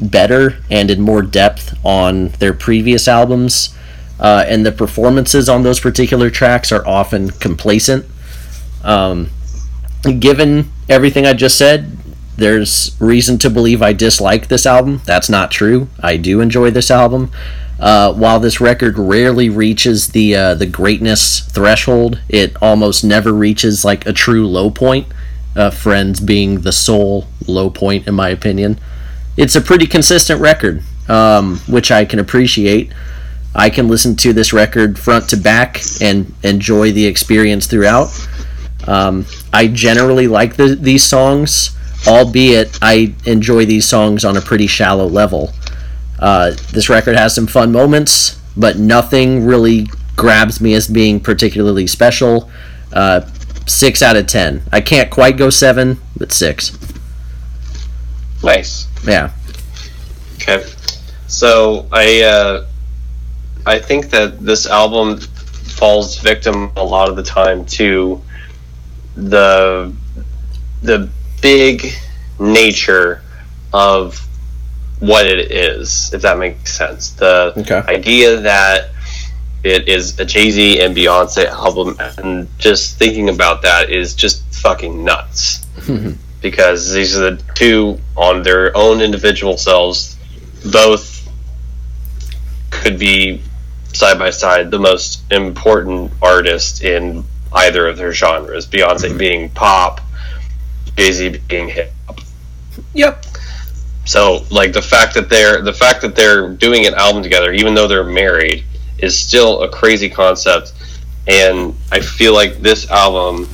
better 0.00 0.58
and 0.70 0.90
in 0.90 1.00
more 1.00 1.22
depth 1.22 1.74
on 1.84 2.28
their 2.38 2.52
previous 2.52 3.08
albums. 3.08 3.74
Uh, 4.18 4.44
and 4.48 4.64
the 4.64 4.72
performances 4.72 5.48
on 5.48 5.62
those 5.62 5.78
particular 5.78 6.30
tracks 6.30 6.72
are 6.72 6.86
often 6.86 7.30
complacent. 7.30 8.04
Um, 8.82 9.30
given 10.18 10.70
everything 10.88 11.26
I 11.26 11.34
just 11.34 11.58
said, 11.58 11.96
there's 12.36 12.96
reason 13.00 13.38
to 13.38 13.50
believe 13.50 13.82
I 13.82 13.92
dislike 13.92 14.48
this 14.48 14.66
album. 14.66 15.02
That's 15.04 15.28
not 15.28 15.50
true. 15.50 15.88
I 16.00 16.16
do 16.16 16.40
enjoy 16.40 16.70
this 16.70 16.90
album. 16.90 17.30
Uh, 17.78 18.12
while 18.14 18.40
this 18.40 18.60
record 18.60 18.98
rarely 18.98 19.50
reaches 19.50 20.08
the 20.08 20.34
uh, 20.34 20.54
the 20.54 20.66
greatness 20.66 21.40
threshold, 21.40 22.20
it 22.28 22.56
almost 22.62 23.04
never 23.04 23.32
reaches 23.32 23.84
like 23.84 24.06
a 24.06 24.12
true 24.12 24.46
low 24.46 24.70
point. 24.70 25.06
Uh, 25.54 25.70
Friends 25.70 26.20
being 26.20 26.60
the 26.62 26.72
sole 26.72 27.26
low 27.46 27.70
point, 27.70 28.06
in 28.06 28.14
my 28.14 28.28
opinion. 28.28 28.78
It's 29.36 29.56
a 29.56 29.60
pretty 29.60 29.86
consistent 29.86 30.40
record, 30.40 30.82
um, 31.08 31.58
which 31.68 31.90
I 31.90 32.04
can 32.04 32.18
appreciate. 32.18 32.92
I 33.54 33.70
can 33.70 33.88
listen 33.88 34.16
to 34.16 34.32
this 34.32 34.52
record 34.52 34.98
front 34.98 35.30
to 35.30 35.36
back 35.36 35.80
and 36.00 36.34
enjoy 36.42 36.92
the 36.92 37.06
experience 37.06 37.66
throughout. 37.66 38.08
Um, 38.86 39.26
I 39.52 39.66
generally 39.68 40.28
like 40.28 40.56
the, 40.56 40.74
these 40.74 41.04
songs, 41.04 41.76
albeit 42.06 42.78
I 42.82 43.14
enjoy 43.24 43.64
these 43.64 43.86
songs 43.86 44.24
on 44.24 44.36
a 44.36 44.40
pretty 44.40 44.66
shallow 44.66 45.06
level. 45.06 45.52
Uh, 46.18 46.52
this 46.72 46.88
record 46.88 47.16
has 47.16 47.34
some 47.34 47.46
fun 47.46 47.72
moments, 47.72 48.40
but 48.56 48.78
nothing 48.78 49.44
really 49.44 49.86
grabs 50.16 50.60
me 50.60 50.74
as 50.74 50.88
being 50.88 51.20
particularly 51.20 51.86
special. 51.86 52.50
Uh, 52.92 53.20
six 53.66 54.02
out 54.02 54.16
of 54.16 54.26
ten. 54.26 54.62
I 54.72 54.80
can't 54.80 55.10
quite 55.10 55.36
go 55.36 55.50
seven, 55.50 56.00
but 56.16 56.32
six. 56.32 56.76
Nice. 58.42 58.86
Yeah. 59.04 59.32
Okay. 60.36 60.64
So 61.26 61.86
I 61.92 62.22
uh, 62.22 62.66
I 63.66 63.78
think 63.78 64.10
that 64.10 64.40
this 64.40 64.66
album 64.66 65.18
falls 65.18 66.18
victim 66.18 66.72
a 66.76 66.84
lot 66.84 67.08
of 67.08 67.16
the 67.16 67.22
time 67.22 67.66
to 67.66 68.22
the 69.16 69.92
the 70.82 71.10
big 71.42 71.92
nature 72.38 73.22
of 73.72 74.26
what 75.00 75.26
it 75.26 75.50
is, 75.50 76.10
if 76.14 76.22
that 76.22 76.38
makes 76.38 76.76
sense. 76.76 77.10
The 77.10 77.52
Okay. 77.56 77.82
idea 77.88 78.36
that 78.38 78.90
it 79.62 79.88
is 79.88 80.18
a 80.20 80.24
Jay 80.24 80.50
Z 80.50 80.80
and 80.80 80.96
Beyonce 80.96 81.46
album, 81.46 81.96
and 81.98 82.48
just 82.58 82.98
thinking 82.98 83.28
about 83.28 83.62
that 83.62 83.90
is 83.90 84.14
just 84.14 84.42
fucking 84.52 85.04
nuts. 85.04 85.66
because 86.40 86.92
these 86.92 87.16
are 87.16 87.30
the 87.32 87.42
two 87.54 87.98
on 88.16 88.42
their 88.42 88.76
own 88.76 89.00
individual 89.00 89.56
selves, 89.56 90.16
both 90.70 91.28
could 92.70 92.98
be 92.98 93.42
side 93.92 94.18
by 94.18 94.30
side 94.30 94.70
the 94.70 94.78
most 94.78 95.20
important 95.32 96.12
artist 96.22 96.82
in 96.82 97.24
either 97.52 97.88
of 97.88 97.96
their 97.96 98.12
genres. 98.12 98.66
Beyonce 98.66 99.08
mm-hmm. 99.08 99.18
being 99.18 99.50
pop, 99.50 100.00
Jay 100.96 101.12
Z 101.12 101.40
being 101.48 101.68
hip 101.68 101.92
hop. 102.06 102.20
Yep. 102.94 103.24
So 104.06 104.46
like 104.50 104.72
the 104.72 104.82
fact 104.82 105.14
that 105.14 105.28
they're 105.28 105.60
the 105.60 105.72
fact 105.72 106.00
that 106.02 106.14
they're 106.14 106.48
doing 106.48 106.86
an 106.86 106.94
album 106.94 107.22
together, 107.22 107.52
even 107.52 107.74
though 107.74 107.88
they're 107.88 108.04
married, 108.04 108.64
is 108.98 109.18
still 109.18 109.62
a 109.62 109.68
crazy 109.68 110.08
concept. 110.08 110.72
And 111.26 111.74
I 111.90 112.00
feel 112.00 112.32
like 112.32 112.58
this 112.58 112.88
album 112.88 113.48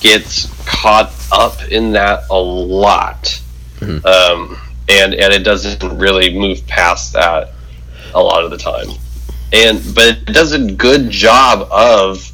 gets 0.00 0.48
caught 0.64 1.12
up 1.30 1.62
in 1.70 1.92
that 1.92 2.24
a 2.30 2.38
lot, 2.38 3.40
um, 3.82 4.58
and 4.88 5.14
and 5.14 5.34
it 5.34 5.44
doesn't 5.44 5.98
really 5.98 6.36
move 6.36 6.66
past 6.66 7.12
that 7.12 7.52
a 8.14 8.22
lot 8.22 8.44
of 8.44 8.50
the 8.50 8.56
time. 8.56 8.88
And 9.52 9.82
but 9.94 10.06
it 10.06 10.26
does 10.26 10.52
a 10.52 10.72
good 10.72 11.10
job 11.10 11.68
of 11.70 12.26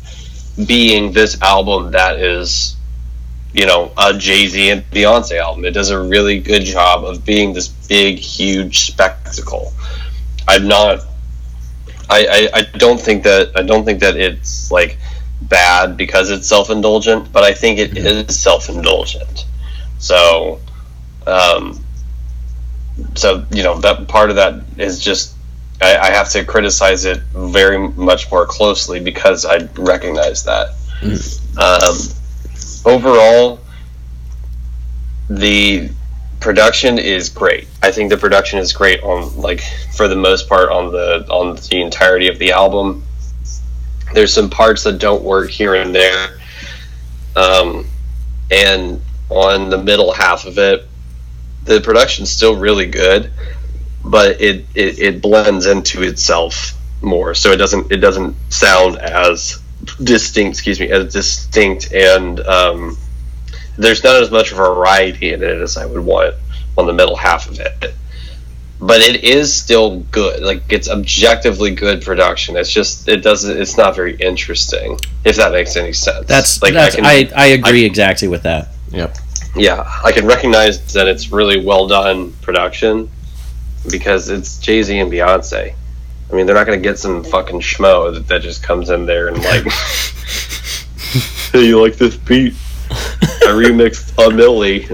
being 0.66 1.12
this 1.12 1.40
album 1.43 1.90
that 1.93 2.20
is 2.20 2.77
you 3.52 3.66
know, 3.66 3.92
a 3.96 4.16
Jay 4.16 4.46
Z 4.46 4.70
and 4.70 4.82
Beyonce 4.90 5.38
album. 5.38 5.64
It 5.64 5.72
does 5.72 5.90
a 5.90 6.00
really 6.00 6.40
good 6.40 6.64
job 6.64 7.04
of 7.04 7.24
being 7.24 7.52
this 7.52 7.68
big, 7.68 8.18
huge 8.18 8.86
spectacle. 8.86 9.72
I'm 10.46 10.68
not. 10.68 11.00
I, 12.10 12.48
I, 12.54 12.58
I 12.60 12.62
don't 12.78 13.00
think 13.00 13.24
that 13.24 13.52
I 13.54 13.62
don't 13.62 13.84
think 13.84 14.00
that 14.00 14.16
it's 14.16 14.70
like 14.70 14.98
bad 15.42 15.96
because 15.96 16.30
it's 16.30 16.46
self 16.46 16.70
indulgent, 16.70 17.32
but 17.32 17.44
I 17.44 17.52
think 17.52 17.78
it 17.78 17.96
is 17.96 18.38
self 18.38 18.68
indulgent. 18.68 19.46
So, 19.98 20.60
um, 21.26 21.84
so 23.14 23.44
you 23.50 23.62
know 23.62 23.78
that 23.80 24.08
part 24.08 24.30
of 24.30 24.36
that 24.36 24.62
is 24.76 25.02
just 25.02 25.34
I, 25.80 25.96
I 25.96 26.10
have 26.10 26.30
to 26.30 26.44
criticize 26.44 27.04
it 27.04 27.18
very 27.34 27.78
much 27.78 28.30
more 28.30 28.46
closely 28.46 29.00
because 29.00 29.44
I 29.44 29.68
recognize 29.76 30.44
that. 30.44 30.70
Um, 31.58 31.96
overall, 32.89 33.60
the 35.28 35.90
production 36.40 36.98
is 36.98 37.28
great. 37.28 37.69
I 37.82 37.90
think 37.90 38.10
the 38.10 38.16
production 38.16 38.59
is 38.59 38.73
great 38.73 39.02
on 39.02 39.36
like 39.36 39.62
for 39.94 40.09
the 40.09 40.16
most 40.16 40.48
part 40.48 40.70
on 40.70 40.93
the 40.93 41.27
on 41.31 41.56
the 41.56 41.82
entirety 41.82 42.28
of 42.28 42.39
the 42.39 42.52
album. 42.52 43.05
There's 44.15 44.32
some 44.32 44.48
parts 44.48 44.85
that 44.85 44.98
don't 44.98 45.23
work 45.23 45.51
here 45.51 45.74
and 45.74 45.94
there, 45.94 46.39
um, 47.36 47.86
and 48.51 49.02
on 49.28 49.69
the 49.69 49.77
middle 49.77 50.12
half 50.12 50.47
of 50.47 50.59
it, 50.59 50.89
the 51.65 51.81
production's 51.81 52.31
still 52.31 52.56
really 52.56 52.86
good, 52.86 53.31
but 54.02 54.40
it, 54.40 54.65
it, 54.74 54.98
it 54.98 55.23
blends 55.23 55.66
into 55.66 56.02
itself 56.02 56.73
more. 57.02 57.35
So 57.35 57.52
it 57.52 57.56
doesn't 57.56 57.93
it 57.93 57.98
doesn't 57.98 58.35
sound 58.48 58.97
as 58.97 59.62
distinct. 60.02 60.56
Excuse 60.56 60.81
me, 60.81 60.90
as 60.90 61.12
distinct 61.12 61.93
and 61.93 62.40
um, 62.40 62.97
there's 63.77 64.02
not 64.05 64.23
as 64.23 64.31
much 64.31 64.52
variety 64.52 65.32
in 65.32 65.43
it 65.43 65.60
as 65.60 65.77
I 65.77 65.86
would 65.86 66.05
want 66.05 66.35
on 66.77 66.86
the 66.86 66.93
middle 66.93 67.16
half 67.16 67.48
of 67.48 67.60
it. 67.60 67.94
But 68.81 69.01
it 69.01 69.24
is 69.24 69.55
still 69.55 70.01
good. 70.12 70.40
Like 70.43 70.62
it's 70.70 70.89
objectively 70.89 71.74
good 71.74 72.02
production. 72.02 72.56
It's 72.56 72.70
just 72.70 73.09
it 73.09 73.23
doesn't. 73.23 73.60
It's 73.60 73.77
not 73.77 73.97
very 73.97 74.15
interesting. 74.16 74.98
If 75.24 75.36
that 75.36 75.51
makes 75.52 75.74
any 75.77 75.93
sense. 75.93 76.27
That's 76.27 76.62
like 76.62 76.74
that's, 76.74 76.94
can- 76.94 77.05
I, 77.05 77.28
I 77.35 77.47
agree 77.47 77.85
exactly 77.85 78.28
with 78.28 78.44
that. 78.44 78.69
Yep. 78.90 79.16
yeah, 79.56 79.90
I 80.05 80.12
can 80.12 80.27
recognize 80.27 80.93
that 80.94 81.09
it's 81.09 81.31
really 81.32 81.65
well 81.65 81.89
done 81.89 82.32
production 82.40 83.10
because 83.90 84.28
it's 84.28 84.59
Jay 84.59 84.82
Z 84.82 84.97
and 84.98 85.10
Beyonce. 85.10 85.74
I 86.30 86.34
mean, 86.34 86.46
they're 86.46 86.55
not 86.55 86.66
going 86.66 86.78
to 86.78 86.82
get 86.82 86.98
some 86.98 87.24
fucking 87.24 87.60
schmo 87.60 88.12
that, 88.12 88.28
that 88.28 88.42
just 88.42 88.62
comes 88.62 88.90
in 88.90 89.06
there 89.06 89.28
and 89.28 89.38
like, 89.38 89.64
hey, 91.52 91.66
you 91.66 91.80
like 91.80 91.96
this 91.96 92.16
beat? 92.16 92.55
I 92.90 93.52
remixed 93.52 94.12
a 94.18 94.28
Milli. 94.30 94.88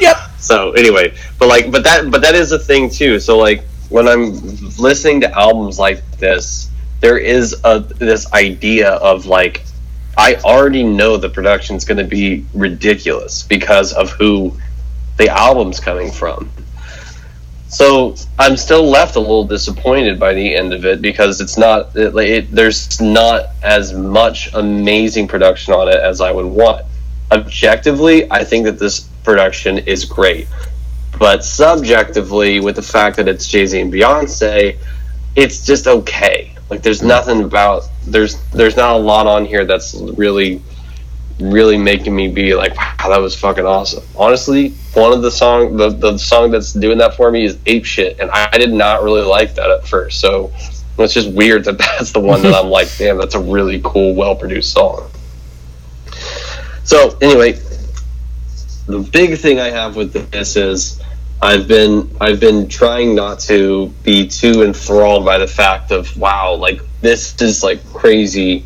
Yep. 0.00 0.16
So 0.38 0.72
anyway, 0.72 1.14
but 1.38 1.48
like, 1.48 1.70
but 1.70 1.84
that, 1.84 2.10
but 2.10 2.22
that 2.22 2.34
is 2.34 2.52
a 2.52 2.58
thing 2.58 2.90
too. 2.90 3.20
So 3.20 3.38
like, 3.38 3.64
when 3.88 4.08
I'm 4.08 4.32
listening 4.78 5.20
to 5.20 5.38
albums 5.38 5.78
like 5.78 6.02
this, 6.18 6.68
there 7.00 7.18
is 7.18 7.54
a 7.64 7.80
this 7.80 8.32
idea 8.32 8.90
of 8.90 9.26
like, 9.26 9.62
I 10.18 10.34
already 10.36 10.82
know 10.82 11.16
the 11.16 11.28
production's 11.28 11.84
going 11.84 11.98
to 11.98 12.04
be 12.04 12.44
ridiculous 12.52 13.42
because 13.42 13.92
of 13.92 14.10
who 14.10 14.56
the 15.18 15.28
album's 15.28 15.78
coming 15.78 16.10
from. 16.10 16.50
So 17.72 18.14
I'm 18.38 18.58
still 18.58 18.84
left 18.84 19.16
a 19.16 19.20
little 19.20 19.46
disappointed 19.46 20.20
by 20.20 20.34
the 20.34 20.54
end 20.54 20.74
of 20.74 20.84
it 20.84 21.00
because 21.00 21.40
it's 21.40 21.56
not 21.56 21.96
it, 21.96 22.14
it, 22.14 22.50
there's 22.50 23.00
not 23.00 23.46
as 23.62 23.94
much 23.94 24.52
amazing 24.52 25.26
production 25.26 25.72
on 25.72 25.88
it 25.88 25.96
as 25.96 26.20
I 26.20 26.32
would 26.32 26.44
want. 26.44 26.84
Objectively, 27.30 28.30
I 28.30 28.44
think 28.44 28.66
that 28.66 28.78
this 28.78 29.08
production 29.24 29.78
is 29.78 30.04
great, 30.04 30.48
but 31.18 31.46
subjectively, 31.46 32.60
with 32.60 32.76
the 32.76 32.82
fact 32.82 33.16
that 33.16 33.26
it's 33.26 33.46
Jay 33.46 33.64
Z 33.64 33.80
and 33.80 33.90
Beyonce, 33.90 34.76
it's 35.34 35.64
just 35.64 35.86
okay. 35.86 36.54
Like 36.68 36.82
there's 36.82 37.02
nothing 37.02 37.42
about 37.42 37.84
there's 38.06 38.36
there's 38.50 38.76
not 38.76 38.96
a 38.96 38.98
lot 38.98 39.26
on 39.26 39.46
here 39.46 39.64
that's 39.64 39.94
really 39.94 40.60
really 41.42 41.76
making 41.76 42.14
me 42.14 42.28
be 42.28 42.54
like, 42.54 42.76
wow, 42.76 43.08
that 43.08 43.20
was 43.20 43.34
fucking 43.36 43.66
awesome. 43.66 44.04
Honestly, 44.16 44.70
one 44.94 45.12
of 45.12 45.22
the 45.22 45.30
song, 45.30 45.76
the, 45.76 45.90
the 45.90 46.18
song 46.18 46.50
that's 46.50 46.72
doing 46.72 46.98
that 46.98 47.14
for 47.14 47.30
me 47.30 47.44
is 47.44 47.58
Ape 47.66 47.84
Shit, 47.84 48.20
and 48.20 48.30
I, 48.30 48.50
I 48.52 48.58
did 48.58 48.72
not 48.72 49.02
really 49.02 49.22
like 49.22 49.54
that 49.56 49.70
at 49.70 49.86
first. 49.86 50.20
So 50.20 50.52
it's 50.98 51.14
just 51.14 51.30
weird 51.32 51.64
that 51.64 51.78
that's 51.78 52.12
the 52.12 52.20
one 52.20 52.42
that 52.42 52.54
I'm 52.54 52.68
like, 52.68 52.88
damn, 52.98 53.18
that's 53.18 53.34
a 53.34 53.40
really 53.40 53.80
cool, 53.84 54.14
well 54.14 54.36
produced 54.36 54.72
song. 54.72 55.10
So 56.84 57.16
anyway, 57.20 57.52
the 58.86 58.98
big 59.12 59.38
thing 59.38 59.60
I 59.60 59.70
have 59.70 59.96
with 59.96 60.30
this 60.30 60.56
is 60.56 61.00
I've 61.40 61.66
been 61.66 62.14
I've 62.20 62.38
been 62.38 62.68
trying 62.68 63.14
not 63.14 63.40
to 63.40 63.88
be 64.04 64.28
too 64.28 64.62
enthralled 64.62 65.24
by 65.24 65.38
the 65.38 65.46
fact 65.46 65.90
of 65.90 66.16
wow, 66.16 66.54
like 66.54 66.80
this 67.00 67.40
is 67.42 67.62
like 67.62 67.84
crazy 67.92 68.64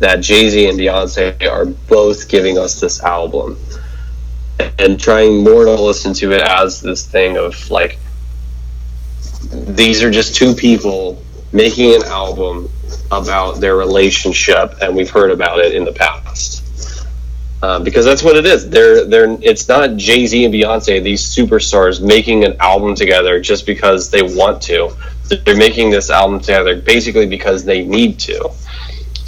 that 0.00 0.20
Jay 0.20 0.48
Z 0.48 0.68
and 0.68 0.78
Beyonce 0.78 1.48
are 1.48 1.66
both 1.66 2.28
giving 2.28 2.58
us 2.58 2.80
this 2.80 3.02
album, 3.02 3.56
and 4.78 4.98
trying 4.98 5.44
more 5.44 5.64
to 5.64 5.74
listen 5.74 6.12
to 6.14 6.32
it 6.32 6.42
as 6.42 6.80
this 6.80 7.06
thing 7.06 7.36
of 7.36 7.70
like 7.70 7.98
these 9.50 10.02
are 10.02 10.10
just 10.10 10.34
two 10.34 10.54
people 10.54 11.22
making 11.52 11.94
an 11.94 12.02
album 12.04 12.68
about 13.10 13.60
their 13.60 13.76
relationship, 13.76 14.74
and 14.80 14.94
we've 14.94 15.10
heard 15.10 15.30
about 15.30 15.58
it 15.58 15.74
in 15.74 15.84
the 15.84 15.92
past. 15.92 16.58
Uh, 17.62 17.78
because 17.78 18.06
that's 18.06 18.22
what 18.22 18.36
it 18.36 18.46
is. 18.46 18.70
They're 18.70 19.04
they're. 19.04 19.36
It's 19.42 19.68
not 19.68 19.96
Jay 19.96 20.26
Z 20.26 20.46
and 20.46 20.54
Beyonce, 20.54 21.02
these 21.02 21.22
superstars, 21.22 22.00
making 22.00 22.44
an 22.44 22.56
album 22.58 22.94
together 22.94 23.38
just 23.38 23.66
because 23.66 24.10
they 24.10 24.22
want 24.22 24.62
to. 24.62 24.96
They're 25.44 25.56
making 25.56 25.90
this 25.90 26.08
album 26.08 26.40
together 26.40 26.80
basically 26.80 27.26
because 27.26 27.64
they 27.64 27.84
need 27.84 28.18
to. 28.20 28.50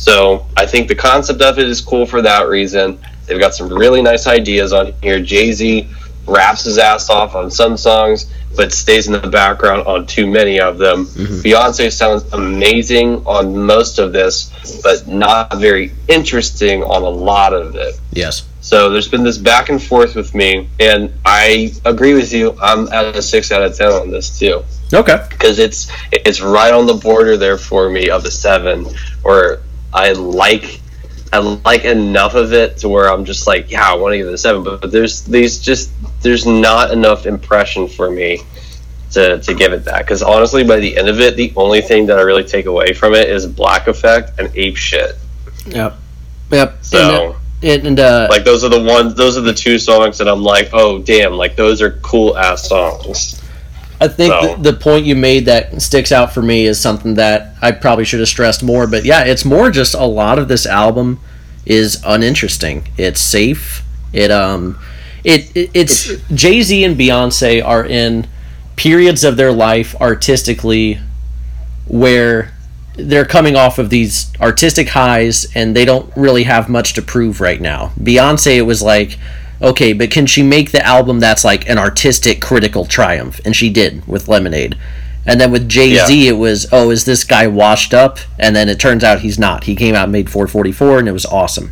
So 0.02 0.44
I 0.56 0.66
think 0.66 0.88
the 0.88 0.96
concept 0.96 1.40
of 1.42 1.60
it 1.60 1.68
is 1.68 1.80
cool 1.80 2.06
for 2.06 2.22
that 2.22 2.48
reason. 2.48 2.98
They've 3.26 3.38
got 3.38 3.54
some 3.54 3.68
really 3.68 4.02
nice 4.02 4.26
ideas 4.26 4.72
on 4.72 4.94
here. 5.00 5.20
Jay 5.20 5.52
Z 5.52 5.88
raps 6.26 6.64
his 6.64 6.76
ass 6.76 7.08
off 7.08 7.36
on 7.36 7.52
some 7.52 7.76
songs, 7.76 8.28
but 8.56 8.72
stays 8.72 9.06
in 9.06 9.12
the 9.12 9.28
background 9.28 9.86
on 9.86 10.04
too 10.08 10.26
many 10.26 10.58
of 10.58 10.78
them. 10.78 11.06
Mm-hmm. 11.06 11.34
Beyonce 11.42 11.92
sounds 11.92 12.24
amazing 12.32 13.24
on 13.26 13.56
most 13.56 14.00
of 14.00 14.12
this, 14.12 14.50
but 14.82 15.06
not 15.06 15.56
very 15.58 15.92
interesting 16.08 16.82
on 16.82 17.02
a 17.02 17.08
lot 17.08 17.54
of 17.54 17.76
it. 17.76 17.94
Yes. 18.10 18.44
So 18.60 18.90
there's 18.90 19.08
been 19.08 19.22
this 19.22 19.38
back 19.38 19.68
and 19.68 19.80
forth 19.80 20.16
with 20.16 20.34
me, 20.34 20.68
and 20.80 21.12
I 21.24 21.72
agree 21.84 22.14
with 22.14 22.32
you. 22.32 22.58
I'm 22.60 22.88
at 22.88 23.14
a 23.14 23.22
six 23.22 23.52
out 23.52 23.62
of 23.62 23.76
ten 23.76 23.92
on 23.92 24.10
this 24.10 24.36
too 24.36 24.64
Okay. 24.92 25.24
because 25.30 25.60
it's 25.60 25.86
it's 26.10 26.40
right 26.40 26.74
on 26.74 26.86
the 26.86 26.94
border 26.94 27.36
there 27.36 27.56
for 27.56 27.88
me 27.88 28.10
of 28.10 28.24
the 28.24 28.32
seven, 28.32 28.86
where 29.22 29.60
I 29.92 30.12
like 30.12 30.80
I 31.32 31.38
like 31.38 31.84
enough 31.84 32.34
of 32.34 32.52
it 32.52 32.78
to 32.78 32.88
where 32.88 33.10
I'm 33.10 33.24
just 33.24 33.46
like, 33.46 33.70
yeah, 33.70 33.90
I 33.90 33.94
want 33.94 34.12
to 34.12 34.18
give 34.18 34.26
it 34.26 34.34
a 34.34 34.38
seven, 34.38 34.62
but, 34.62 34.82
but 34.82 34.92
there's 34.92 35.24
these 35.24 35.60
just 35.60 35.90
there's 36.22 36.46
not 36.46 36.90
enough 36.90 37.26
impression 37.26 37.88
for 37.88 38.10
me 38.10 38.40
to 39.12 39.40
to 39.40 39.54
give 39.54 39.72
it 39.72 39.84
that 39.86 39.98
because 39.98 40.22
honestly, 40.22 40.64
by 40.64 40.78
the 40.78 40.96
end 40.96 41.08
of 41.08 41.20
it, 41.20 41.36
the 41.36 41.52
only 41.56 41.80
thing 41.80 42.06
that 42.06 42.18
I 42.18 42.22
really 42.22 42.44
take 42.44 42.66
away 42.66 42.92
from 42.92 43.14
it 43.14 43.28
is 43.28 43.46
Black 43.46 43.86
Effect 43.86 44.38
and 44.38 44.50
Ape 44.54 44.76
Shit. 44.76 45.16
Yep. 45.66 45.96
Yep. 46.50 46.84
So. 46.84 47.36
And, 47.62 47.86
and 47.86 48.00
uh, 48.00 48.26
Like 48.28 48.42
those 48.42 48.64
are 48.64 48.68
the 48.68 48.82
ones, 48.82 49.14
those 49.14 49.36
are 49.36 49.40
the 49.40 49.54
two 49.54 49.78
songs 49.78 50.18
that 50.18 50.26
I'm 50.26 50.42
like, 50.42 50.70
oh 50.72 50.98
damn, 50.98 51.34
like 51.34 51.54
those 51.54 51.80
are 51.80 51.92
cool 52.02 52.36
ass 52.36 52.68
songs. 52.68 53.41
I 54.02 54.08
think 54.08 54.32
So- 54.32 54.56
the, 54.56 54.72
the 54.72 54.78
point 54.78 55.06
you 55.06 55.14
made 55.14 55.46
that 55.46 55.80
sticks 55.80 56.10
out 56.12 56.32
for 56.32 56.42
me 56.42 56.66
is 56.66 56.80
something 56.80 57.14
that 57.14 57.54
I 57.62 57.70
probably 57.70 58.04
should 58.04 58.20
have 58.20 58.28
stressed 58.28 58.62
more. 58.62 58.86
But 58.86 59.04
yeah, 59.04 59.24
it's 59.24 59.44
more 59.44 59.70
just 59.70 59.94
a 59.94 60.04
lot 60.04 60.38
of 60.38 60.48
this 60.48 60.66
album 60.66 61.20
is 61.64 62.02
uninteresting. 62.04 62.88
It's 62.96 63.20
safe. 63.20 63.82
It 64.12 64.30
um, 64.30 64.78
it, 65.24 65.56
it 65.56 65.70
it's 65.72 66.08
Jay 66.34 66.62
Z 66.62 66.84
and 66.84 66.98
Beyonce 66.98 67.64
are 67.64 67.84
in 67.84 68.26
periods 68.76 69.22
of 69.22 69.36
their 69.36 69.52
life 69.52 69.94
artistically 70.00 70.98
where 71.86 72.52
they're 72.96 73.24
coming 73.24 73.56
off 73.56 73.78
of 73.78 73.90
these 73.90 74.30
artistic 74.40 74.88
highs 74.90 75.46
and 75.54 75.74
they 75.76 75.84
don't 75.84 76.12
really 76.16 76.42
have 76.42 76.68
much 76.68 76.94
to 76.94 77.02
prove 77.02 77.40
right 77.40 77.60
now. 77.60 77.92
Beyonce 78.00 78.56
it 78.56 78.62
was 78.62 78.82
like 78.82 79.18
okay, 79.62 79.92
but 79.92 80.10
can 80.10 80.26
she 80.26 80.42
make 80.42 80.72
the 80.72 80.84
album 80.84 81.20
that's 81.20 81.44
like 81.44 81.68
an 81.68 81.78
artistic 81.78 82.40
critical 82.40 82.84
triumph? 82.84 83.40
And 83.44 83.54
she 83.54 83.70
did 83.70 84.06
with 84.06 84.28
Lemonade. 84.28 84.76
And 85.24 85.40
then 85.40 85.52
with 85.52 85.68
Jay 85.68 85.94
Z, 86.04 86.24
yeah. 86.24 86.30
it 86.30 86.36
was, 86.36 86.66
oh, 86.72 86.90
is 86.90 87.04
this 87.04 87.22
guy 87.22 87.46
washed 87.46 87.94
up? 87.94 88.18
And 88.38 88.56
then 88.56 88.68
it 88.68 88.80
turns 88.80 89.04
out 89.04 89.20
he's 89.20 89.38
not. 89.38 89.64
He 89.64 89.76
came 89.76 89.94
out 89.94 90.04
and 90.04 90.12
made 90.12 90.28
444, 90.28 90.98
and 90.98 91.08
it 91.08 91.12
was 91.12 91.26
awesome. 91.26 91.70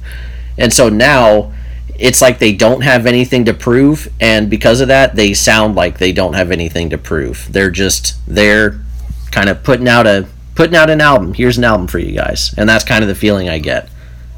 And 0.57 0.73
so 0.73 0.89
now 0.89 1.53
it's 2.01 2.23
like 2.23 2.39
they 2.39 2.53
don't 2.53 2.83
have 2.83 3.07
anything 3.07 3.45
to 3.45 3.55
prove, 3.55 4.09
and 4.21 4.49
because 4.49 4.81
of 4.81 4.89
that, 4.89 5.17
they 5.17 5.35
sound 5.35 5.75
like 5.75 5.99
they 5.99 6.13
don't 6.13 6.33
have 6.33 6.51
anything 6.51 6.91
to 6.91 6.99
prove. 6.99 7.49
They're 7.51 7.71
just 7.71 8.17
they're 8.27 8.81
kind 9.31 9.49
of 9.49 9.63
putting 9.63 9.87
out 9.87 10.07
a 10.07 10.27
putting 10.55 10.77
out 10.77 10.89
an 10.89 11.01
album. 11.01 11.35
Here's 11.35 11.59
an 11.59 11.65
album 11.65 11.87
for 11.87 11.99
you 11.99 12.13
guys, 12.13 12.55
and 12.57 12.69
that's 12.69 12.85
kind 12.85 13.03
of 13.03 13.09
the 13.09 13.15
feeling 13.15 13.49
I 13.49 13.59
get. 13.59 13.89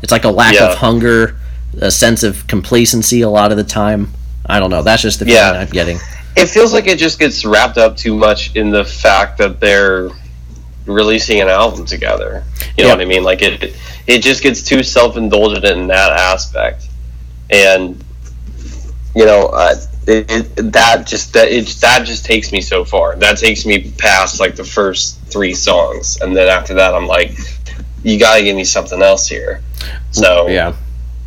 It's 0.03 0.11
like 0.11 0.25
a 0.25 0.31
lack 0.31 0.55
yeah. 0.55 0.73
of 0.73 0.79
hunger, 0.79 1.37
a 1.81 1.91
sense 1.91 2.23
of 2.23 2.47
complacency 2.47 3.23
a 3.23 3.31
lot 3.31 3.51
of 3.51 3.57
the 3.57 3.65
time. 3.65 4.09
I 4.47 4.61
don't 4.61 4.71
know. 4.71 4.83
That's 4.83 5.03
just 5.03 5.21
the 5.21 5.27
feeling 5.27 5.41
yeah. 5.41 5.61
I'm 5.61 5.69
getting 5.69 5.99
it 6.37 6.47
feels 6.47 6.73
like 6.73 6.87
it 6.87 6.99
just 6.99 7.19
gets 7.19 7.45
wrapped 7.45 7.79
up 7.79 7.97
too 7.97 8.15
much 8.15 8.57
in 8.57 8.71
the 8.71 8.85
fact 8.85 9.39
that 9.39 9.61
they're 9.61 10.09
releasing 10.87 11.41
an 11.41 11.49
album 11.49 11.85
together. 11.85 12.45
You 12.77 12.85
know 12.85 12.91
what 12.91 13.01
I 13.01 13.05
mean? 13.05 13.23
Like 13.23 13.43
it, 13.43 13.77
it 14.07 14.23
just 14.23 14.43
gets 14.43 14.63
too 14.63 14.83
self 14.83 15.17
indulgent 15.17 15.65
in 15.65 15.89
that 15.89 16.11
aspect, 16.11 16.89
and 17.51 18.03
you 19.15 19.27
know, 19.27 19.51
uh, 19.53 19.75
it, 20.07 20.31
it, 20.31 20.73
that 20.73 21.07
just 21.07 21.35
that 21.35 21.49
it 21.49 21.67
that 21.81 22.07
just 22.07 22.25
takes 22.25 22.51
me 22.51 22.61
so 22.61 22.85
far. 22.85 23.15
That 23.17 23.37
takes 23.37 23.67
me 23.67 23.93
past 23.93 24.41
like 24.41 24.57
the 24.57 24.65
first 24.65 25.21
three 25.27 25.55
songs, 25.55 26.21
and 26.21 26.35
then 26.35 26.49
after 26.49 26.75
that, 26.75 26.95
I'm 26.95 27.07
like, 27.07 27.37
you 28.03 28.19
gotta 28.19 28.43
give 28.43 28.57
me 28.57 28.65
something 28.65 29.03
else 29.03 29.29
here. 29.29 29.63
So 30.13 30.49
yeah, 30.49 30.75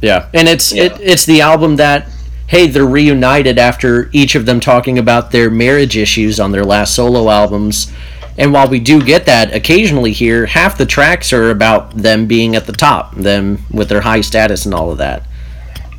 yeah, 0.06 0.30
and 0.34 0.48
it's 0.48 0.72
yeah. 0.72 0.84
it, 0.84 1.00
it's 1.02 1.26
the 1.26 1.42
album 1.42 1.76
that 1.78 2.08
hey, 2.48 2.68
they're 2.68 2.86
reunited 2.86 3.58
after 3.58 4.10
each 4.14 4.36
of 4.36 4.46
them 4.46 4.60
talking 4.60 5.00
about 5.00 5.32
their 5.32 5.50
marriage 5.50 5.98
issues 5.98 6.40
on 6.40 6.52
their 6.52 6.64
last 6.64 6.96
solo 6.96 7.30
albums. 7.30 7.92
And 8.38 8.54
while 8.54 8.68
we 8.68 8.80
do 8.80 9.02
get 9.02 9.26
that 9.26 9.54
occasionally 9.54 10.12
here, 10.12 10.46
half 10.46 10.78
the 10.78 10.86
tracks 10.86 11.32
are 11.34 11.52
about 11.52 11.92
them 11.96 12.28
being 12.28 12.56
at 12.56 12.66
the 12.66 12.74
top, 12.74 13.16
them 13.16 13.66
with 13.72 13.90
their 13.90 14.02
high 14.02 14.22
status 14.22 14.66
and 14.66 14.76
all 14.76 14.92
of 14.92 14.98
that. 14.98 15.24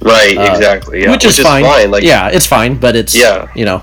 Right, 0.01 0.37
uh, 0.37 0.53
exactly. 0.53 1.03
Yeah. 1.03 1.11
Which, 1.11 1.25
which 1.25 1.33
is, 1.33 1.39
is, 1.39 1.45
fine. 1.45 1.65
fine. 1.65 1.91
Like, 1.91 2.03
yeah, 2.03 2.29
it's 2.29 2.47
fine, 2.47 2.79
but 2.79 2.95
it's 2.95 3.15
yeah, 3.15 3.51
you 3.55 3.65
know, 3.65 3.83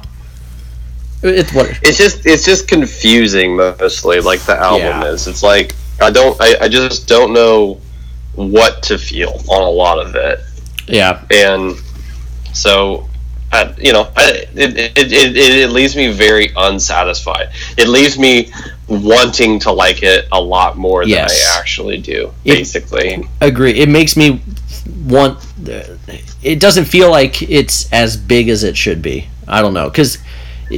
it's 1.24 1.52
what 1.54 1.68
it's 1.82 1.98
just 1.98 2.26
it's 2.26 2.46
just 2.46 2.68
confusing 2.68 3.56
mostly. 3.56 4.20
Like 4.20 4.42
the 4.42 4.56
album 4.56 4.82
yeah. 4.88 5.06
is. 5.06 5.28
It's 5.28 5.42
like 5.42 5.76
I 6.00 6.12
don't 6.12 6.40
I, 6.40 6.56
I 6.62 6.68
just 6.70 7.08
don't 7.08 7.34
know 7.34 7.82
what 8.36 8.84
to 8.84 8.98
feel 8.98 9.42
on 9.50 9.62
a 9.62 9.70
lot 9.70 10.00
of 10.00 10.16
it. 10.16 10.40
Yeah, 10.88 11.24
and 11.32 11.76
so, 12.54 13.08
uh, 13.52 13.74
you 13.78 13.94
know, 13.94 14.12
I, 14.16 14.48
it, 14.54 14.78
it, 14.78 15.12
it, 15.12 15.38
it 15.38 15.70
leaves 15.70 15.96
me 15.96 16.12
very 16.12 16.52
unsatisfied. 16.56 17.50
It 17.78 17.88
leaves 17.88 18.18
me 18.18 18.52
wanting 18.88 19.60
to 19.60 19.72
like 19.72 20.04
it 20.04 20.28
a 20.32 20.42
lot 20.42 20.78
more 20.78 21.04
yes. 21.04 21.32
than 21.32 21.56
I 21.56 21.60
actually 21.60 22.00
do. 22.00 22.34
Basically, 22.44 23.10
it, 23.10 23.26
agree. 23.42 23.72
It 23.72 23.90
makes 23.90 24.18
me 24.18 24.42
want. 25.06 25.40
It 26.42 26.60
doesn't 26.60 26.86
feel 26.86 27.10
like 27.10 27.42
it's 27.42 27.92
as 27.94 28.18
big 28.18 28.50
as 28.50 28.64
it 28.64 28.76
should 28.76 29.02
be. 29.02 29.28
I 29.48 29.62
don't 29.62 29.74
know 29.74 29.90
because 29.90 30.18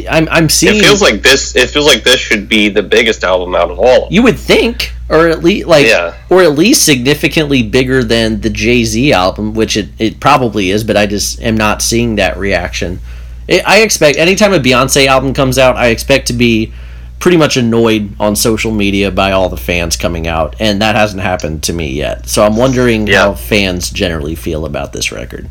I'm 0.10 0.27
I'm 0.30 0.49
seeing. 0.49 0.76
It 0.76 0.84
feels 0.84 1.02
like 1.02 1.22
this. 1.22 1.56
It 1.56 1.69
feels 1.69 1.86
like 1.86 2.03
this 2.03 2.19
should 2.19 2.48
be 2.49 2.69
the 2.69 2.84
biggest 2.84 3.23
album 3.23 3.56
out 3.56 3.72
of 3.72 3.80
all. 3.80 4.07
You 4.11 4.23
would 4.23 4.38
think, 4.38 4.94
or 5.10 5.27
at 5.27 5.44
least 5.44 5.68
like, 5.68 5.86
yeah. 5.86 6.15
or 6.30 6.41
at 6.41 6.53
least 6.53 6.86
significantly 6.86 7.61
bigger 7.64 8.03
than 8.03 8.41
the 8.41 8.49
Jay 8.49 8.84
Z 8.84 9.14
album, 9.14 9.53
which 9.53 9.77
it, 9.77 9.90
it 9.99 10.19
probably 10.19 10.72
is. 10.72 10.84
But 10.84 10.98
I 10.98 11.06
just 11.06 11.41
am 11.41 11.56
not 11.56 11.82
seeing 11.82 12.15
that 12.15 12.38
reaction. 12.38 12.99
It, 13.48 13.68
I 13.68 13.82
expect 13.82 14.18
anytime 14.18 14.53
a 14.53 14.60
Beyonce 14.60 15.06
album 15.07 15.34
comes 15.34 15.57
out, 15.57 15.76
I 15.76 15.88
expect 15.88 16.27
to 16.27 16.34
be 16.34 16.73
pretty 17.19 17.38
much 17.38 17.57
annoyed 17.57 18.15
on 18.19 18.36
social 18.36 18.72
media 18.72 19.10
by 19.11 19.32
all 19.32 19.49
the 19.49 19.57
fans 19.57 19.98
coming 19.98 20.27
out, 20.27 20.56
and 20.60 20.82
that 20.82 20.95
hasn't 20.95 21.22
happened 21.22 21.64
to 21.64 21.73
me 21.73 21.91
yet. 21.91 22.27
So 22.27 22.44
I'm 22.44 22.56
wondering 22.56 23.07
yeah. 23.07 23.22
how 23.22 23.34
fans 23.34 23.90
generally 23.90 24.36
feel 24.36 24.65
about 24.65 24.94
this 24.94 25.11
record. 25.11 25.49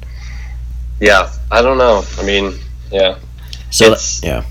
Yeah, 1.01 1.33
I 1.51 1.63
don't 1.63 1.79
know. 1.79 2.05
I 2.19 2.25
mean, 2.25 2.55
yeah. 2.93 3.19
So 3.71 3.97
yeah, 4.23 4.45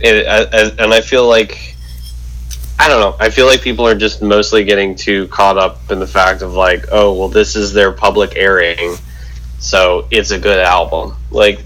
it, 0.00 0.80
and 0.80 0.92
I 0.92 1.00
feel 1.00 1.28
like 1.28 1.75
I 2.78 2.88
don't 2.88 3.00
know. 3.00 3.16
I 3.18 3.30
feel 3.30 3.46
like 3.46 3.62
people 3.62 3.86
are 3.86 3.94
just 3.94 4.22
mostly 4.22 4.64
getting 4.64 4.94
too 4.94 5.28
caught 5.28 5.56
up 5.56 5.90
in 5.90 5.98
the 5.98 6.06
fact 6.06 6.42
of 6.42 6.52
like, 6.52 6.86
oh, 6.92 7.14
well, 7.14 7.28
this 7.28 7.56
is 7.56 7.72
their 7.72 7.90
public 7.90 8.36
airing, 8.36 8.96
so 9.58 10.06
it's 10.10 10.30
a 10.30 10.38
good 10.38 10.58
album. 10.58 11.16
Like, 11.30 11.60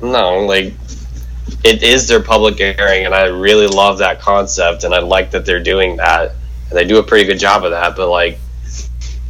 no, 0.00 0.40
like 0.46 0.74
it 1.64 1.82
is 1.82 2.08
their 2.08 2.22
public 2.22 2.60
airing, 2.60 3.06
and 3.06 3.14
I 3.14 3.26
really 3.26 3.66
love 3.66 3.98
that 3.98 4.20
concept, 4.20 4.84
and 4.84 4.94
I 4.94 5.00
like 5.00 5.32
that 5.32 5.44
they're 5.44 5.62
doing 5.62 5.96
that, 5.96 6.30
and 6.68 6.78
they 6.78 6.84
do 6.84 6.98
a 6.98 7.02
pretty 7.02 7.24
good 7.24 7.38
job 7.38 7.64
of 7.64 7.72
that. 7.72 7.96
But 7.96 8.08
like, 8.08 8.38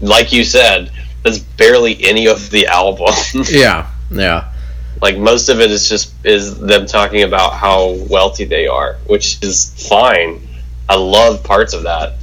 like 0.00 0.32
you 0.32 0.44
said, 0.44 0.90
that's 1.22 1.38
barely 1.38 2.04
any 2.04 2.26
of 2.26 2.50
the 2.50 2.66
album. 2.66 3.14
yeah, 3.50 3.90
yeah. 4.10 4.52
Like 5.00 5.18
most 5.18 5.48
of 5.48 5.60
it 5.60 5.70
is 5.70 5.88
just 5.88 6.14
is 6.24 6.59
them 6.59 6.86
talking 6.86 7.22
about 7.22 7.54
how 7.54 7.96
wealthy 8.09 8.44
they 8.44 8.66
are, 8.66 8.98
which 9.06 9.42
is 9.42 9.88
fine. 9.88 10.40
I 10.88 10.96
love 10.96 11.42
parts 11.42 11.72
of 11.72 11.84
that, 11.84 12.14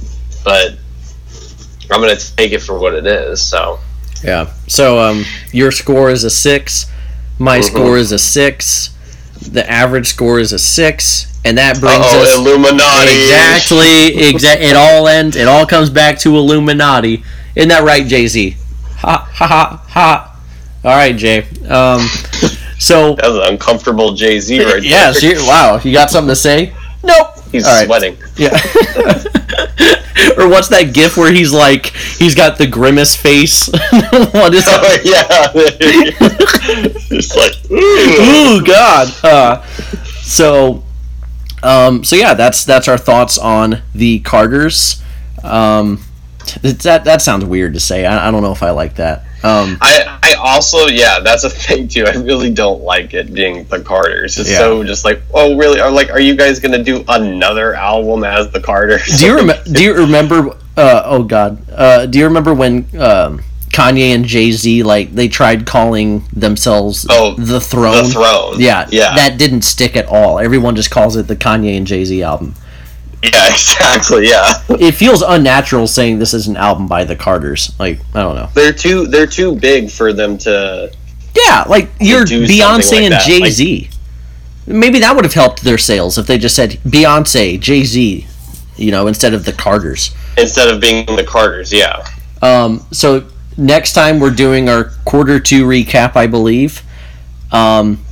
but 0.44 0.76
I'm 1.90 2.00
gonna 2.00 2.16
take 2.16 2.52
it 2.52 2.60
for 2.60 2.78
what 2.78 2.94
it 2.94 3.06
is. 3.06 3.42
So 3.42 3.80
yeah. 4.22 4.52
So 4.66 4.98
um, 4.98 5.24
your 5.52 5.72
score 5.72 6.10
is 6.10 6.24
a 6.24 6.30
six. 6.30 6.90
My 7.38 7.58
mm-hmm. 7.58 7.74
score 7.74 7.96
is 7.96 8.12
a 8.12 8.18
six. 8.18 8.96
The 9.50 9.68
average 9.68 10.08
score 10.08 10.38
is 10.38 10.52
a 10.52 10.58
six, 10.58 11.40
and 11.44 11.56
that 11.56 11.80
brings 11.80 12.04
Uh-oh, 12.04 12.22
us 12.22 12.36
Illuminati. 12.36 13.22
Exactly. 13.22 14.28
Exactly. 14.28 14.66
it 14.66 14.76
all 14.76 15.08
ends. 15.08 15.36
It 15.36 15.48
all 15.48 15.66
comes 15.66 15.88
back 15.88 16.18
to 16.20 16.36
Illuminati. 16.36 17.24
Isn't 17.56 17.70
that 17.70 17.82
right, 17.82 18.06
Jay 18.06 18.26
Z? 18.26 18.56
Ha 18.98 19.28
ha 19.32 19.46
ha 19.46 19.84
ha. 19.88 20.40
All 20.84 20.90
right, 20.90 21.16
Jay. 21.16 21.40
Um, 21.68 22.06
so 22.78 23.14
that 23.14 23.28
was 23.28 23.36
an 23.36 23.54
uncomfortable 23.54 24.14
Jay 24.14 24.38
Z 24.40 24.62
right 24.62 24.82
yeah, 24.82 25.12
there. 25.12 25.36
Yeah, 25.36 25.46
wow. 25.46 25.80
You 25.82 25.92
got 25.92 26.10
something 26.10 26.28
to 26.28 26.36
say? 26.36 26.74
Nope. 27.02 27.39
He's 27.52 27.66
All 27.66 27.84
sweating. 27.84 28.16
Yeah. 28.36 28.50
or 30.36 30.48
what's 30.48 30.68
that 30.68 30.92
gif 30.92 31.16
where 31.16 31.32
he's 31.32 31.52
like 31.52 31.86
he's 31.86 32.34
got 32.34 32.58
the 32.58 32.66
grimace 32.66 33.16
face? 33.16 33.68
what 33.72 34.54
is 34.54 34.64
that? 34.64 34.80
Oh, 34.82 34.98
yeah. 35.04 35.50
it's 37.10 37.36
like 37.36 37.70
ooh, 37.70 38.60
ooh 38.60 38.64
god. 38.64 39.12
Uh, 39.24 39.64
so 40.22 40.84
um, 41.62 42.04
so 42.04 42.16
yeah, 42.16 42.34
that's 42.34 42.64
that's 42.64 42.88
our 42.88 42.98
thoughts 42.98 43.38
on 43.38 43.82
the 43.94 44.20
Carters. 44.20 45.02
Um, 45.42 46.02
that 46.54 47.04
that 47.04 47.22
sounds 47.22 47.44
weird 47.44 47.74
to 47.74 47.80
say. 47.80 48.06
I, 48.06 48.28
I 48.28 48.30
don't 48.30 48.42
know 48.42 48.52
if 48.52 48.62
I 48.62 48.70
like 48.70 48.96
that. 48.96 49.20
Um, 49.42 49.78
I 49.80 50.18
I 50.22 50.34
also 50.38 50.86
yeah, 50.86 51.20
that's 51.20 51.44
a 51.44 51.50
thing 51.66 51.88
too. 51.88 52.04
I 52.06 52.12
really 52.12 52.52
don't 52.52 52.82
like 52.82 53.14
it 53.14 53.32
being 53.32 53.64
the 53.64 53.80
Carters. 53.80 54.38
It's 54.38 54.50
yeah. 54.50 54.58
so 54.58 54.84
just 54.84 55.04
like 55.04 55.22
oh 55.32 55.56
really? 55.56 55.80
Are 55.80 55.90
like 55.90 56.10
are 56.10 56.20
you 56.20 56.34
guys 56.34 56.58
gonna 56.58 56.82
do 56.82 57.04
another 57.08 57.74
album 57.74 58.24
as 58.24 58.50
the 58.50 58.60
Carters? 58.60 59.18
Do 59.18 59.26
you 59.26 59.36
remember? 59.36 59.64
do 59.64 59.82
you 59.82 59.94
remember? 59.94 60.56
Uh, 60.76 61.02
oh 61.04 61.22
God, 61.24 61.62
uh, 61.70 62.06
do 62.06 62.18
you 62.18 62.24
remember 62.24 62.54
when? 62.54 62.86
Um, 62.98 63.42
Kanye 63.70 64.14
and 64.14 64.24
Jay 64.24 64.50
Z 64.50 64.82
like 64.82 65.14
they 65.14 65.28
tried 65.28 65.64
calling 65.64 66.24
themselves 66.32 67.06
oh, 67.08 67.34
the 67.36 67.60
Throne. 67.60 68.04
The 68.04 68.10
Throne. 68.10 68.54
Yeah, 68.58 68.88
yeah. 68.90 69.14
That 69.14 69.38
didn't 69.38 69.62
stick 69.62 69.96
at 69.96 70.06
all. 70.06 70.40
Everyone 70.40 70.74
just 70.74 70.90
calls 70.90 71.16
it 71.16 71.28
the 71.28 71.36
Kanye 71.36 71.76
and 71.76 71.86
Jay 71.86 72.04
Z 72.04 72.22
album. 72.22 72.54
Yeah, 73.22 73.30
exactly. 73.50 74.28
Yeah. 74.28 74.62
it 74.70 74.92
feels 74.92 75.22
unnatural 75.22 75.86
saying 75.86 76.18
this 76.18 76.34
is 76.34 76.48
an 76.48 76.56
album 76.56 76.86
by 76.86 77.04
the 77.04 77.16
Carters. 77.16 77.72
Like 77.78 78.00
I 78.14 78.22
don't 78.22 78.36
know. 78.36 78.48
They're 78.54 78.72
too 78.72 79.06
they're 79.06 79.26
too 79.26 79.56
big 79.56 79.90
for 79.90 80.12
them 80.12 80.38
to. 80.38 80.92
Yeah, 81.34 81.64
like 81.68 81.88
you're 82.00 82.24
Beyonce 82.24 82.92
like 82.92 83.12
and 83.12 83.14
Jay 83.24 83.50
Z. 83.50 83.82
Like, 83.82 83.96
Maybe 84.66 85.00
that 85.00 85.14
would 85.14 85.24
have 85.24 85.34
helped 85.34 85.62
their 85.62 85.78
sales 85.78 86.18
if 86.18 86.26
they 86.26 86.38
just 86.38 86.54
said 86.54 86.72
Beyonce, 86.84 87.58
Jay 87.58 87.82
Z, 87.82 88.26
you 88.76 88.90
know, 88.90 89.06
instead 89.06 89.34
of 89.34 89.44
the 89.44 89.52
Carters. 89.52 90.14
Instead 90.36 90.68
of 90.68 90.80
being 90.80 91.06
the 91.06 91.24
Carters, 91.24 91.72
yeah. 91.72 92.06
Um. 92.42 92.86
So 92.92 93.26
next 93.56 93.92
time 93.92 94.20
we're 94.20 94.30
doing 94.30 94.68
our 94.68 94.84
quarter 95.04 95.38
two 95.40 95.66
recap, 95.66 96.16
I 96.16 96.26
believe. 96.26 96.82
Um, 97.52 98.04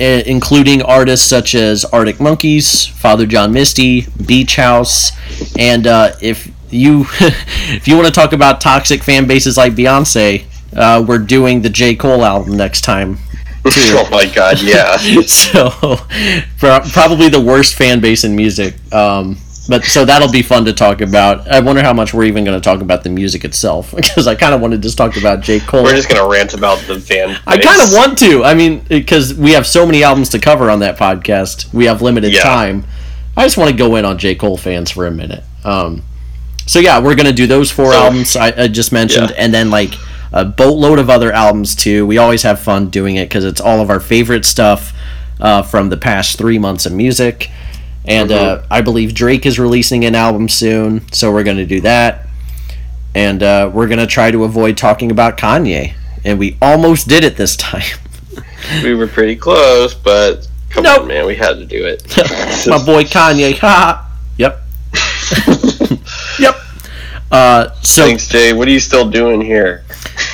including 0.00 0.82
artists 0.82 1.26
such 1.26 1.54
as 1.54 1.84
Arctic 1.84 2.20
Monkeys, 2.20 2.86
Father 2.86 3.26
John 3.26 3.52
Misty, 3.52 4.06
Beach 4.24 4.56
House, 4.56 5.12
and 5.58 5.86
uh, 5.86 6.12
if 6.20 6.50
you, 6.70 7.06
if 7.20 7.86
you 7.86 7.96
want 7.96 8.06
to 8.06 8.12
talk 8.12 8.32
about 8.32 8.60
toxic 8.60 9.02
fan 9.02 9.26
bases 9.26 9.56
like 9.56 9.74
Beyonce, 9.74 10.44
uh, 10.74 11.04
we're 11.06 11.18
doing 11.18 11.62
the 11.62 11.70
J 11.70 11.94
Cole 11.94 12.24
album 12.24 12.56
next 12.56 12.82
time. 12.82 13.18
oh 13.66 14.08
my 14.10 14.24
god, 14.26 14.62
yeah. 14.62 14.96
so 15.26 15.70
pro- 16.58 16.80
probably 16.80 17.28
the 17.28 17.42
worst 17.44 17.74
fan 17.74 18.00
base 18.00 18.24
in 18.24 18.34
music. 18.34 18.74
Um, 18.92 19.36
but 19.70 19.84
so 19.84 20.04
that'll 20.04 20.30
be 20.30 20.42
fun 20.42 20.64
to 20.66 20.72
talk 20.74 21.00
about. 21.00 21.48
I 21.48 21.60
wonder 21.60 21.80
how 21.82 21.92
much 21.94 22.12
we're 22.12 22.24
even 22.24 22.44
going 22.44 22.60
to 22.60 22.62
talk 22.62 22.80
about 22.82 23.04
the 23.04 23.08
music 23.08 23.44
itself 23.44 23.94
because 23.96 24.26
I 24.26 24.34
kind 24.34 24.52
of 24.52 24.60
want 24.60 24.72
to 24.72 24.78
just 24.78 24.98
talk 24.98 25.16
about 25.16 25.40
J 25.40 25.60
Cole. 25.60 25.84
We're 25.84 25.94
just 25.96 26.08
gonna 26.10 26.28
rant 26.28 26.52
about 26.52 26.78
the 26.86 27.00
fan. 27.00 27.38
I 27.46 27.56
kind 27.56 27.80
of 27.80 27.92
want 27.92 28.18
to. 28.18 28.44
I 28.44 28.52
mean, 28.54 28.80
because 28.88 29.32
we 29.32 29.52
have 29.52 29.66
so 29.66 29.86
many 29.86 30.02
albums 30.02 30.28
to 30.30 30.38
cover 30.38 30.68
on 30.70 30.80
that 30.80 30.98
podcast, 30.98 31.72
we 31.72 31.86
have 31.86 32.02
limited 32.02 32.32
Yeah. 32.32 32.42
time. 32.42 32.84
I 33.36 33.44
just 33.44 33.56
want 33.56 33.70
to 33.70 33.76
go 33.76 33.96
in 33.96 34.04
on 34.04 34.18
J 34.18 34.34
Cole 34.34 34.56
fans 34.58 34.90
for 34.90 35.06
a 35.06 35.10
minute. 35.10 35.44
Um, 35.64 36.02
so 36.66 36.78
yeah, 36.80 36.98
we're 37.00 37.14
gonna 37.14 37.32
do 37.32 37.46
those 37.46 37.70
four 37.70 37.92
So- 37.92 37.98
albums 38.02 38.36
I, 38.36 38.64
I 38.64 38.68
just 38.68 38.92
mentioned, 38.92 39.30
Yeah. 39.30 39.36
and 39.44 39.54
then 39.54 39.70
like 39.70 39.94
a 40.32 40.44
boatload 40.44 40.98
of 40.98 41.08
other 41.08 41.32
albums 41.32 41.74
too. 41.74 42.06
We 42.06 42.18
always 42.18 42.42
have 42.42 42.60
fun 42.60 42.88
doing 42.90 43.16
it 43.16 43.28
because 43.28 43.44
it's 43.44 43.60
all 43.60 43.80
of 43.80 43.88
our 43.88 44.00
favorite 44.00 44.44
stuff 44.44 44.92
uh, 45.40 45.62
from 45.62 45.88
the 45.88 45.96
past 45.96 46.36
three 46.38 46.58
months 46.58 46.86
of 46.86 46.92
music. 46.92 47.50
And 48.10 48.32
uh, 48.32 48.62
I 48.70 48.80
believe 48.80 49.14
Drake 49.14 49.46
is 49.46 49.58
releasing 49.58 50.04
an 50.04 50.14
album 50.14 50.48
soon, 50.48 51.10
so 51.12 51.32
we're 51.32 51.44
gonna 51.44 51.64
do 51.66 51.80
that. 51.82 52.26
And 53.14 53.42
uh, 53.42 53.70
we're 53.72 53.88
gonna 53.88 54.06
try 54.06 54.30
to 54.30 54.44
avoid 54.44 54.76
talking 54.76 55.10
about 55.10 55.36
Kanye, 55.38 55.94
and 56.24 56.38
we 56.38 56.56
almost 56.60 57.08
did 57.08 57.24
it 57.24 57.36
this 57.36 57.56
time. 57.56 57.82
We 58.84 58.94
were 58.94 59.06
pretty 59.08 59.36
close, 59.36 59.94
but 59.94 60.46
come 60.68 60.84
Nope. 60.84 61.02
on, 61.02 61.08
man, 61.08 61.26
we 61.26 61.34
had 61.34 61.54
to 61.54 61.64
do 61.64 61.86
it. 61.86 62.02
My 62.68 62.84
boy 62.84 63.04
Kanye. 63.04 63.56
Ha. 63.60 64.06
Yep. 64.36 64.60
yep. 66.38 66.54
Uh, 67.32 67.70
so 67.82 68.02
Thanks, 68.04 68.28
Jay. 68.28 68.52
What 68.52 68.68
are 68.68 68.70
you 68.70 68.78
still 68.78 69.08
doing 69.10 69.40
here? 69.40 69.82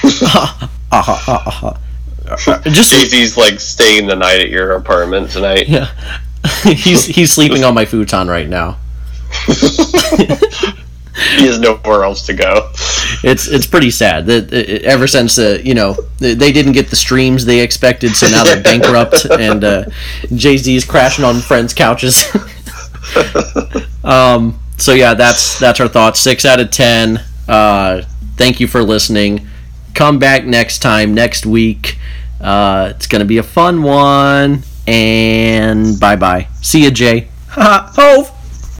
uh-huh, 0.05 0.69
uh-huh. 0.93 1.75
Uh, 2.29 2.61
just 2.65 2.93
Casey's 2.93 3.37
like 3.37 3.61
staying 3.61 4.07
the 4.09 4.17
night 4.17 4.41
at 4.41 4.49
your 4.51 4.73
apartment 4.73 5.31
tonight. 5.31 5.69
yeah. 5.69 5.89
he's 6.63 7.07
he's 7.07 7.33
sleeping 7.33 7.65
on 7.65 7.75
my 7.75 7.85
futon 7.85 8.29
right 8.29 8.49
now. 8.49 8.79
He 11.39 11.47
has 11.47 11.59
nowhere 11.59 12.05
else 12.05 12.27
to 12.27 12.35
go. 12.35 12.71
It's 13.25 13.49
it's 13.49 13.67
pretty 13.67 13.91
sad 13.91 14.27
that 14.27 14.53
uh, 14.53 14.87
ever 14.87 15.07
since 15.07 15.39
uh, 15.39 15.59
you 15.65 15.75
know 15.75 15.95
they 16.19 16.53
didn't 16.53 16.73
get 16.73 16.91
the 16.91 16.97
streams 16.97 17.47
they 17.47 17.61
expected, 17.61 18.15
so 18.15 18.29
now 18.29 18.45
they're 18.45 18.63
bankrupt 18.63 19.25
and 19.31 19.65
uh, 19.65 19.85
Jay 20.35 20.59
Z 20.59 20.75
is 20.75 20.85
crashing 20.85 21.25
on 21.25 21.41
friends' 21.41 21.73
couches. 21.73 22.25
um. 24.05 24.61
So 24.77 24.93
yeah, 24.93 25.15
that's 25.15 25.59
that's 25.59 25.81
our 25.81 25.89
thoughts. 25.89 26.21
Six 26.21 26.45
out 26.45 26.61
of 26.61 26.71
ten. 26.71 27.25
Uh, 27.49 28.03
thank 28.37 28.61
you 28.61 28.67
for 28.67 28.83
listening. 28.83 29.47
Come 29.95 30.19
back 30.19 30.45
next 30.45 30.81
time 30.81 31.15
next 31.15 31.47
week. 31.47 31.99
Uh, 32.43 32.93
it's 32.95 33.07
gonna 33.07 33.25
be 33.25 33.39
a 33.39 33.43
fun 33.43 33.83
one. 33.83 34.65
And 34.87 35.99
bye 35.99 36.17
bye. 36.17 36.49
See 36.63 36.85
you, 36.85 36.91
Jay. 36.91 37.29
Ha 37.51 37.93
Hov. 37.97 38.31